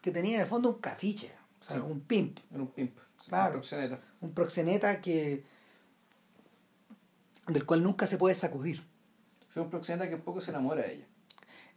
que 0.00 0.10
tenía 0.10 0.36
en 0.36 0.42
el 0.42 0.48
fondo 0.48 0.70
un 0.70 0.80
cafiche, 0.80 1.32
o 1.60 1.64
sea, 1.64 1.82
un 1.82 2.00
pimp. 2.00 2.38
Era 2.50 2.62
un 2.62 2.68
pimp, 2.68 2.98
claro, 3.28 3.46
un 3.46 3.60
proxeneta. 3.60 4.00
Un 4.20 4.34
proxeneta 4.34 5.00
que. 5.00 5.44
del 7.46 7.64
cual 7.64 7.82
nunca 7.82 8.06
se 8.08 8.18
puede 8.18 8.34
sacudir. 8.34 8.82
Es 9.48 9.56
un 9.56 9.70
proxeneta 9.70 10.08
que 10.08 10.16
poco 10.16 10.40
se 10.40 10.50
enamora 10.50 10.82
de 10.82 10.94
ella 10.94 11.06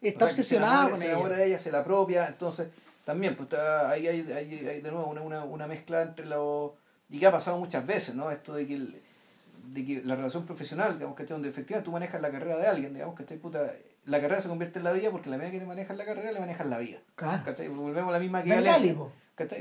está 0.10 0.26
obsesionado 0.26 0.91
con 0.91 1.02
ella. 1.02 1.06
Se 1.06 1.11
enamora 1.11 1.38
de 1.38 1.45
ella, 1.45 1.60
se 1.60 1.72
la 1.72 1.84
propia, 1.84 2.27
entonces 2.27 2.68
también 3.03 3.36
pues 3.36 3.53
ahí 3.53 4.07
hay, 4.07 4.32
hay, 4.32 4.68
hay, 4.68 4.82
de 4.82 4.91
nuevo 4.91 5.07
una, 5.07 5.22
una, 5.22 5.44
una 5.44 5.68
mezcla 5.68 6.02
entre 6.02 6.26
lo 6.26 6.76
y 7.10 7.19
que 7.19 7.27
ha 7.27 7.32
pasado 7.32 7.57
muchas 7.57 7.86
veces, 7.86 8.15
¿no? 8.15 8.32
Esto 8.32 8.56
de 8.56 8.65
que, 8.65 9.02
de 9.68 9.86
que 9.86 10.02
la 10.03 10.15
relación 10.15 10.45
profesional, 10.45 10.94
digamos, 10.95 11.15
que 11.15 11.23
donde 11.26 11.49
efectivamente 11.49 11.86
tú 11.86 11.91
manejas 11.91 12.22
la 12.22 12.32
carrera 12.32 12.57
de 12.57 12.68
alguien, 12.68 12.94
digamos, 12.94 13.15
que 13.15 13.23
puta, 13.36 13.72
la 14.06 14.22
carrera 14.22 14.41
se 14.41 14.49
convierte 14.49 14.80
en 14.80 14.86
la 14.86 14.91
vida 14.91 15.11
porque 15.11 15.30
la 15.30 15.38
medida 15.38 15.52
que 15.52 15.60
le 15.60 15.65
manejas 15.65 15.98
la 15.98 16.06
carrera 16.06 16.32
le 16.32 16.40
manejas 16.40 16.65
la 16.68 16.80
vida. 16.80 16.99
Claro. 17.15 17.44
Volvemos 17.76 18.10
a 18.10 18.14
la 18.14 18.19
misma 18.19 18.40
equivalencia. 18.41 18.95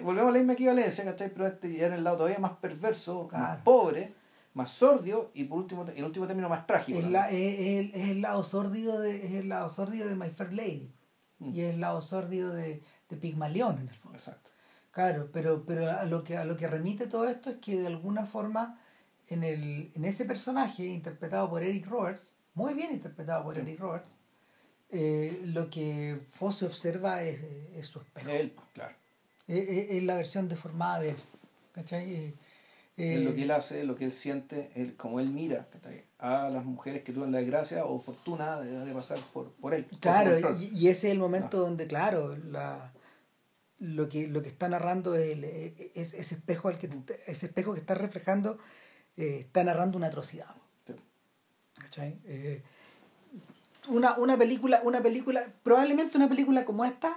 Volvemos 0.03 0.31
a 0.31 0.33
la 0.33 0.39
misma 0.39 0.53
equivalencia, 0.55 1.05
¿cachai? 1.05 1.31
Pero 1.31 1.47
este 1.47 1.73
ya 1.73 1.87
en 1.89 1.95
el 1.95 2.05
lado 2.05 2.19
todavía 2.19 2.39
más 2.39 2.53
perverso, 2.53 3.29
más 3.33 3.59
pobre 3.59 4.13
más 4.55 4.71
sordio 4.71 5.31
y 5.35 5.45
por 5.45 5.59
último 5.59 5.85
en 5.89 6.05
último 6.05 6.27
término 6.27 6.49
más 6.49 6.67
trágico. 6.67 6.99
Es, 6.99 7.11
la, 7.11 7.31
es, 7.31 7.95
es, 7.95 8.09
el 8.09 8.23
lado 8.23 8.43
sórdido 8.45 9.01
de, 9.01 9.27
es 9.27 9.33
el 9.33 9.49
lado 9.49 9.69
sórdido 9.69 10.09
de 10.09 10.15
My 10.15 10.31
Fair 10.31 10.53
Lady 10.53 10.93
mm. 11.41 11.53
y 11.53 11.61
es 11.61 11.75
el 11.75 11.81
lado 11.81 12.01
sórdido 12.01 12.55
de, 12.55 12.83
de 13.09 13.17
Pigmalión 13.17 13.79
en 13.79 13.89
el 13.89 13.95
fondo. 13.97 14.17
Exacto. 14.17 14.51
Claro, 14.93 15.29
pero, 15.33 15.65
pero 15.67 15.91
a, 15.91 16.05
lo 16.05 16.23
que, 16.23 16.37
a 16.37 16.45
lo 16.45 16.57
que 16.57 16.69
remite 16.69 17.09
todo 17.09 17.29
esto 17.29 17.51
es 17.51 17.57
que 17.57 17.77
de 17.77 17.89
alguna 17.89 18.27
forma 18.27 18.81
en, 19.27 19.43
el, 19.43 19.91
en 19.93 20.05
ese 20.05 20.25
personaje 20.25 20.87
interpretado 20.87 21.51
por 21.51 21.65
Eric 21.65 21.87
Roberts, 21.87 22.35
muy 22.55 22.75
bien 22.75 22.93
interpretado 22.93 23.43
por 23.43 23.59
Eric 23.59 23.81
Roberts, 23.81 24.17
eh, 24.91 25.43
lo 25.47 25.69
que 25.69 26.21
Fosse 26.31 26.67
observa 26.67 27.25
es, 27.25 27.43
es 27.75 27.89
su 27.89 27.99
espejo. 27.99 28.31
Él, 28.31 28.55
claro. 28.73 28.95
Es, 29.49 29.91
es 29.91 30.03
la 30.05 30.15
versión 30.15 30.49
deformada 30.49 31.01
de 31.01 31.11
él. 31.11 31.17
¿cachai? 31.75 32.35
Eh, 32.97 33.15
Es 33.17 33.25
lo 33.25 33.35
que 33.35 33.43
él 33.43 33.51
hace, 33.51 33.83
lo 33.85 33.97
que 33.97 34.05
él 34.05 34.13
siente, 34.13 34.71
él, 34.77 34.95
como 34.97 35.19
él 35.19 35.31
mira 35.31 35.67
a 36.19 36.49
las 36.49 36.65
mujeres 36.65 37.03
que 37.03 37.13
tuvieron 37.13 37.33
la 37.33 37.39
desgracia 37.39 37.85
o 37.85 37.99
fortuna 37.99 38.61
de, 38.61 38.85
de 38.85 38.93
pasar 38.93 39.19
por, 39.33 39.51
por 39.53 39.75
él. 39.75 39.87
Claro, 40.01 40.39
y, 40.61 40.67
y 40.67 40.89
ese 40.89 41.09
es 41.09 41.13
el 41.13 41.19
momento 41.19 41.59
donde, 41.59 41.87
claro, 41.89 42.37
la, 42.37 42.93
lo, 43.81 44.09
que, 44.09 44.29
lo 44.29 44.43
que 44.43 44.49
está 44.49 44.69
narrando 44.69 45.17
es, 45.17 45.33
el- 45.33 45.45
es 45.45 46.15
ese 46.15 46.37
espejo 46.37 46.69
al 46.69 46.79
que 46.79 46.87
te- 46.89 47.19
ese 47.27 47.47
espejo 47.47 47.75
que 47.75 47.81
está 47.81 47.95
reflejando 47.95 48.59
eh, 49.17 49.39
está 49.41 49.65
narrando 49.65 49.99
una 49.99 50.07
atrocidad. 50.07 50.55
Sí. 50.87 50.95
¿Cachai? 51.81 52.19
Eh, 52.27 52.63
una, 53.89 54.17
una 54.19 54.37
película, 54.39 54.81
una 54.85 55.03
película, 55.03 55.43
probablemente 55.65 56.17
una 56.17 56.29
película 56.29 56.65
como 56.65 56.85
esta, 56.85 57.13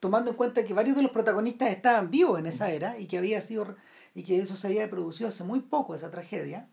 tomando 0.00 0.30
en 0.30 0.36
cuenta 0.36 0.64
que 0.64 0.74
varios 0.74 0.94
de 0.96 1.02
los 1.02 1.10
protagonistas 1.10 1.70
estaban 1.70 2.10
vivos 2.10 2.38
en 2.38 2.46
esa 2.46 2.70
era 2.70 2.98
y 2.98 3.06
que 3.06 3.18
había 3.18 3.40
sido 3.40 3.74
y 4.16 4.24
que 4.24 4.40
eso 4.40 4.56
se 4.56 4.66
había 4.68 4.88
producido 4.90 5.28
hace 5.28 5.44
muy 5.44 5.60
poco 5.60 5.94
esa 5.94 6.10
tragedia 6.10 6.68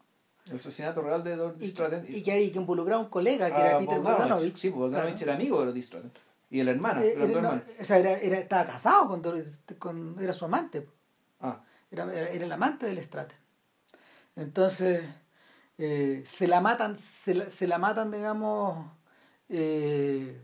El 0.45 0.55
asesinato 0.55 1.01
real 1.01 1.23
de 1.23 1.35
Dorothy 1.35 1.65
y, 1.65 1.69
Stratton. 1.69 2.05
y 2.09 2.23
que, 2.23 2.41
y 2.41 2.51
que 2.51 2.57
involucraba 2.57 3.01
a 3.01 3.03
un 3.03 3.09
colega 3.09 3.53
que 3.53 3.59
era 3.61 3.77
Peter 3.77 3.99
Bogdanovich. 3.99 4.55
Sí, 4.57 4.69
Bogdanovich 4.69 5.17
Claro. 5.17 5.31
era 5.31 5.35
amigo 5.35 5.59
de 5.59 5.65
Dorothy 5.65 5.81
Stratton. 5.81 6.11
Y 6.49 6.59
el 6.61 6.67
hermano. 6.69 7.01
Eh, 7.01 7.13
era, 7.17 7.41
no, 7.41 7.49
o 7.79 7.83
sea, 7.83 7.97
era, 7.97 8.13
era- 8.13 8.37
estaba 8.37 8.65
casado 8.65 9.07
con, 9.07 9.21
con 9.77 10.15
era 10.19 10.33
su 10.33 10.45
amante 10.45 10.87
Ah, 11.41 11.61
era, 11.91 12.03
era, 12.13 12.29
era 12.29 12.45
el 12.45 12.51
amante 12.51 12.85
del 12.85 13.03
Straten 13.03 13.37
entonces 14.35 15.03
eh, 15.77 16.23
se 16.25 16.47
la 16.47 16.61
matan 16.61 16.95
se 16.97 17.33
la, 17.35 17.49
se 17.49 17.67
la 17.67 17.77
matan 17.77 18.09
digamos 18.11 18.87
eh, 19.49 20.41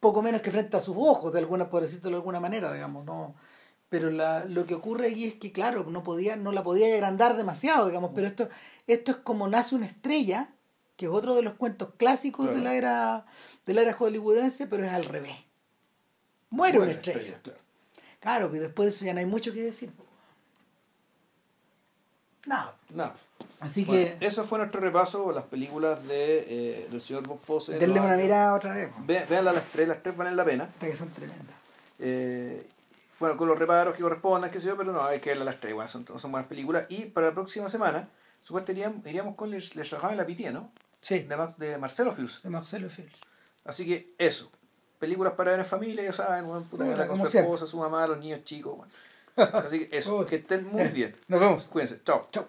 poco 0.00 0.22
menos 0.22 0.40
que 0.42 0.50
frente 0.50 0.76
a 0.76 0.80
sus 0.80 0.94
ojos 0.96 1.32
de 1.32 1.38
alguna 1.40 1.68
por 1.70 1.82
decirlo 1.82 2.10
de 2.10 2.16
alguna 2.16 2.40
manera 2.40 2.72
digamos 2.72 3.04
no 3.04 3.34
pero 3.88 4.10
la, 4.10 4.44
lo 4.44 4.66
que 4.66 4.74
ocurre 4.74 5.06
allí 5.06 5.26
es 5.26 5.34
que 5.34 5.50
claro 5.52 5.84
no 5.88 6.02
podía 6.02 6.36
no 6.36 6.52
la 6.52 6.62
podía 6.62 6.92
agrandar 6.94 7.36
demasiado 7.36 7.86
digamos 7.86 8.12
pero 8.14 8.26
esto 8.26 8.48
esto 8.86 9.12
es 9.12 9.16
como 9.18 9.48
nace 9.48 9.74
una 9.74 9.86
estrella 9.86 10.50
que 10.96 11.06
es 11.06 11.12
otro 11.12 11.34
de 11.34 11.42
los 11.42 11.54
cuentos 11.54 11.90
clásicos 11.96 12.48
de 12.48 12.58
la 12.58 12.74
era 12.74 13.26
de 13.66 13.74
la 13.74 13.80
era 13.82 13.92
hollywoodense 13.94 14.66
pero 14.66 14.84
es 14.84 14.92
al 14.92 15.04
revés 15.04 15.36
muere 16.50 16.78
una 16.78 16.90
estrella 16.92 17.38
claro. 17.42 17.58
Claro, 18.20 18.50
que 18.50 18.58
después 18.58 18.86
de 18.86 18.90
eso 18.96 19.04
ya 19.04 19.14
no 19.14 19.20
hay 19.20 19.26
mucho 19.26 19.52
que 19.52 19.62
decir. 19.62 19.92
No, 22.46 22.72
Nada. 22.94 23.14
así 23.60 23.84
Bueno, 23.84 24.02
que 24.18 24.26
eso 24.26 24.42
fue 24.44 24.58
nuestro 24.58 24.80
repaso 24.80 25.22
por 25.22 25.34
las 25.34 25.44
películas 25.44 26.02
de, 26.08 26.44
eh, 26.48 26.88
del 26.90 27.00
señor 27.00 27.26
Bob 27.26 27.38
Fosse. 27.38 27.78
denle 27.78 28.00
¿no? 28.00 28.06
una 28.06 28.16
mirada 28.16 28.54
otra 28.54 28.72
vez. 28.74 28.90
Ve- 29.06 29.24
Veanlas 29.28 29.54
las 29.54 29.64
tres, 29.66 29.86
las 29.88 30.02
tres 30.02 30.16
valen 30.16 30.34
la 30.36 30.44
pena. 30.44 30.64
Estas 30.64 30.88
que 30.90 30.96
son 30.96 31.10
tremendas. 31.10 31.54
Eh, 31.98 32.66
bueno, 33.20 33.36
con 33.36 33.48
los 33.48 33.58
reparos 33.58 33.96
que 33.96 34.02
correspondan, 34.02 34.50
qué 34.50 34.60
sé 34.60 34.66
yo, 34.68 34.76
pero 34.76 34.92
no, 34.92 35.02
hay 35.04 35.20
que 35.20 35.30
verlas 35.30 35.46
las 35.46 35.60
tres, 35.60 35.74
bueno, 35.74 35.88
son, 35.88 36.06
son 36.06 36.30
buenas 36.32 36.48
películas. 36.48 36.86
Y 36.88 37.06
para 37.06 37.28
la 37.28 37.34
próxima 37.34 37.68
semana, 37.68 38.08
supuestamente 38.42 39.08
iríamos, 39.10 39.34
con 39.36 39.50
Les, 39.50 39.74
Les 39.76 39.90
de 39.90 40.16
la 40.16 40.24
Pitié, 40.26 40.50
¿no? 40.52 40.70
Sí, 41.00 41.20
De, 41.20 41.36
Mar- 41.36 41.56
de 41.56 41.78
Marcelo 41.78 42.12
Fields. 42.12 42.42
de 42.42 42.50
Marcelo 42.50 42.88
Fields. 42.90 43.20
Así 43.64 43.86
que 43.86 44.14
eso. 44.18 44.50
Películas 44.98 45.34
para 45.34 45.52
ver 45.52 45.60
en 45.60 45.66
familia, 45.66 46.02
ya 46.02 46.12
saben, 46.12 46.46
bueno, 46.46 46.64
puta, 46.68 46.84
verla 46.84 47.06
con 47.06 47.16
su 47.18 47.22
esposa, 47.38 47.66
su 47.66 47.78
mamá, 47.78 48.06
los 48.06 48.18
niños 48.18 48.42
chicos. 48.44 48.76
bueno. 48.76 48.92
Así 49.58 49.86
que 49.86 49.96
eso, 49.96 50.26
que 50.26 50.36
estén 50.36 50.66
muy 50.66 50.88
bien. 50.88 51.14
Nos 51.28 51.38
vemos. 51.38 51.64
Cuídense, 51.64 52.02
chao. 52.04 52.26
Chao. 52.32 52.46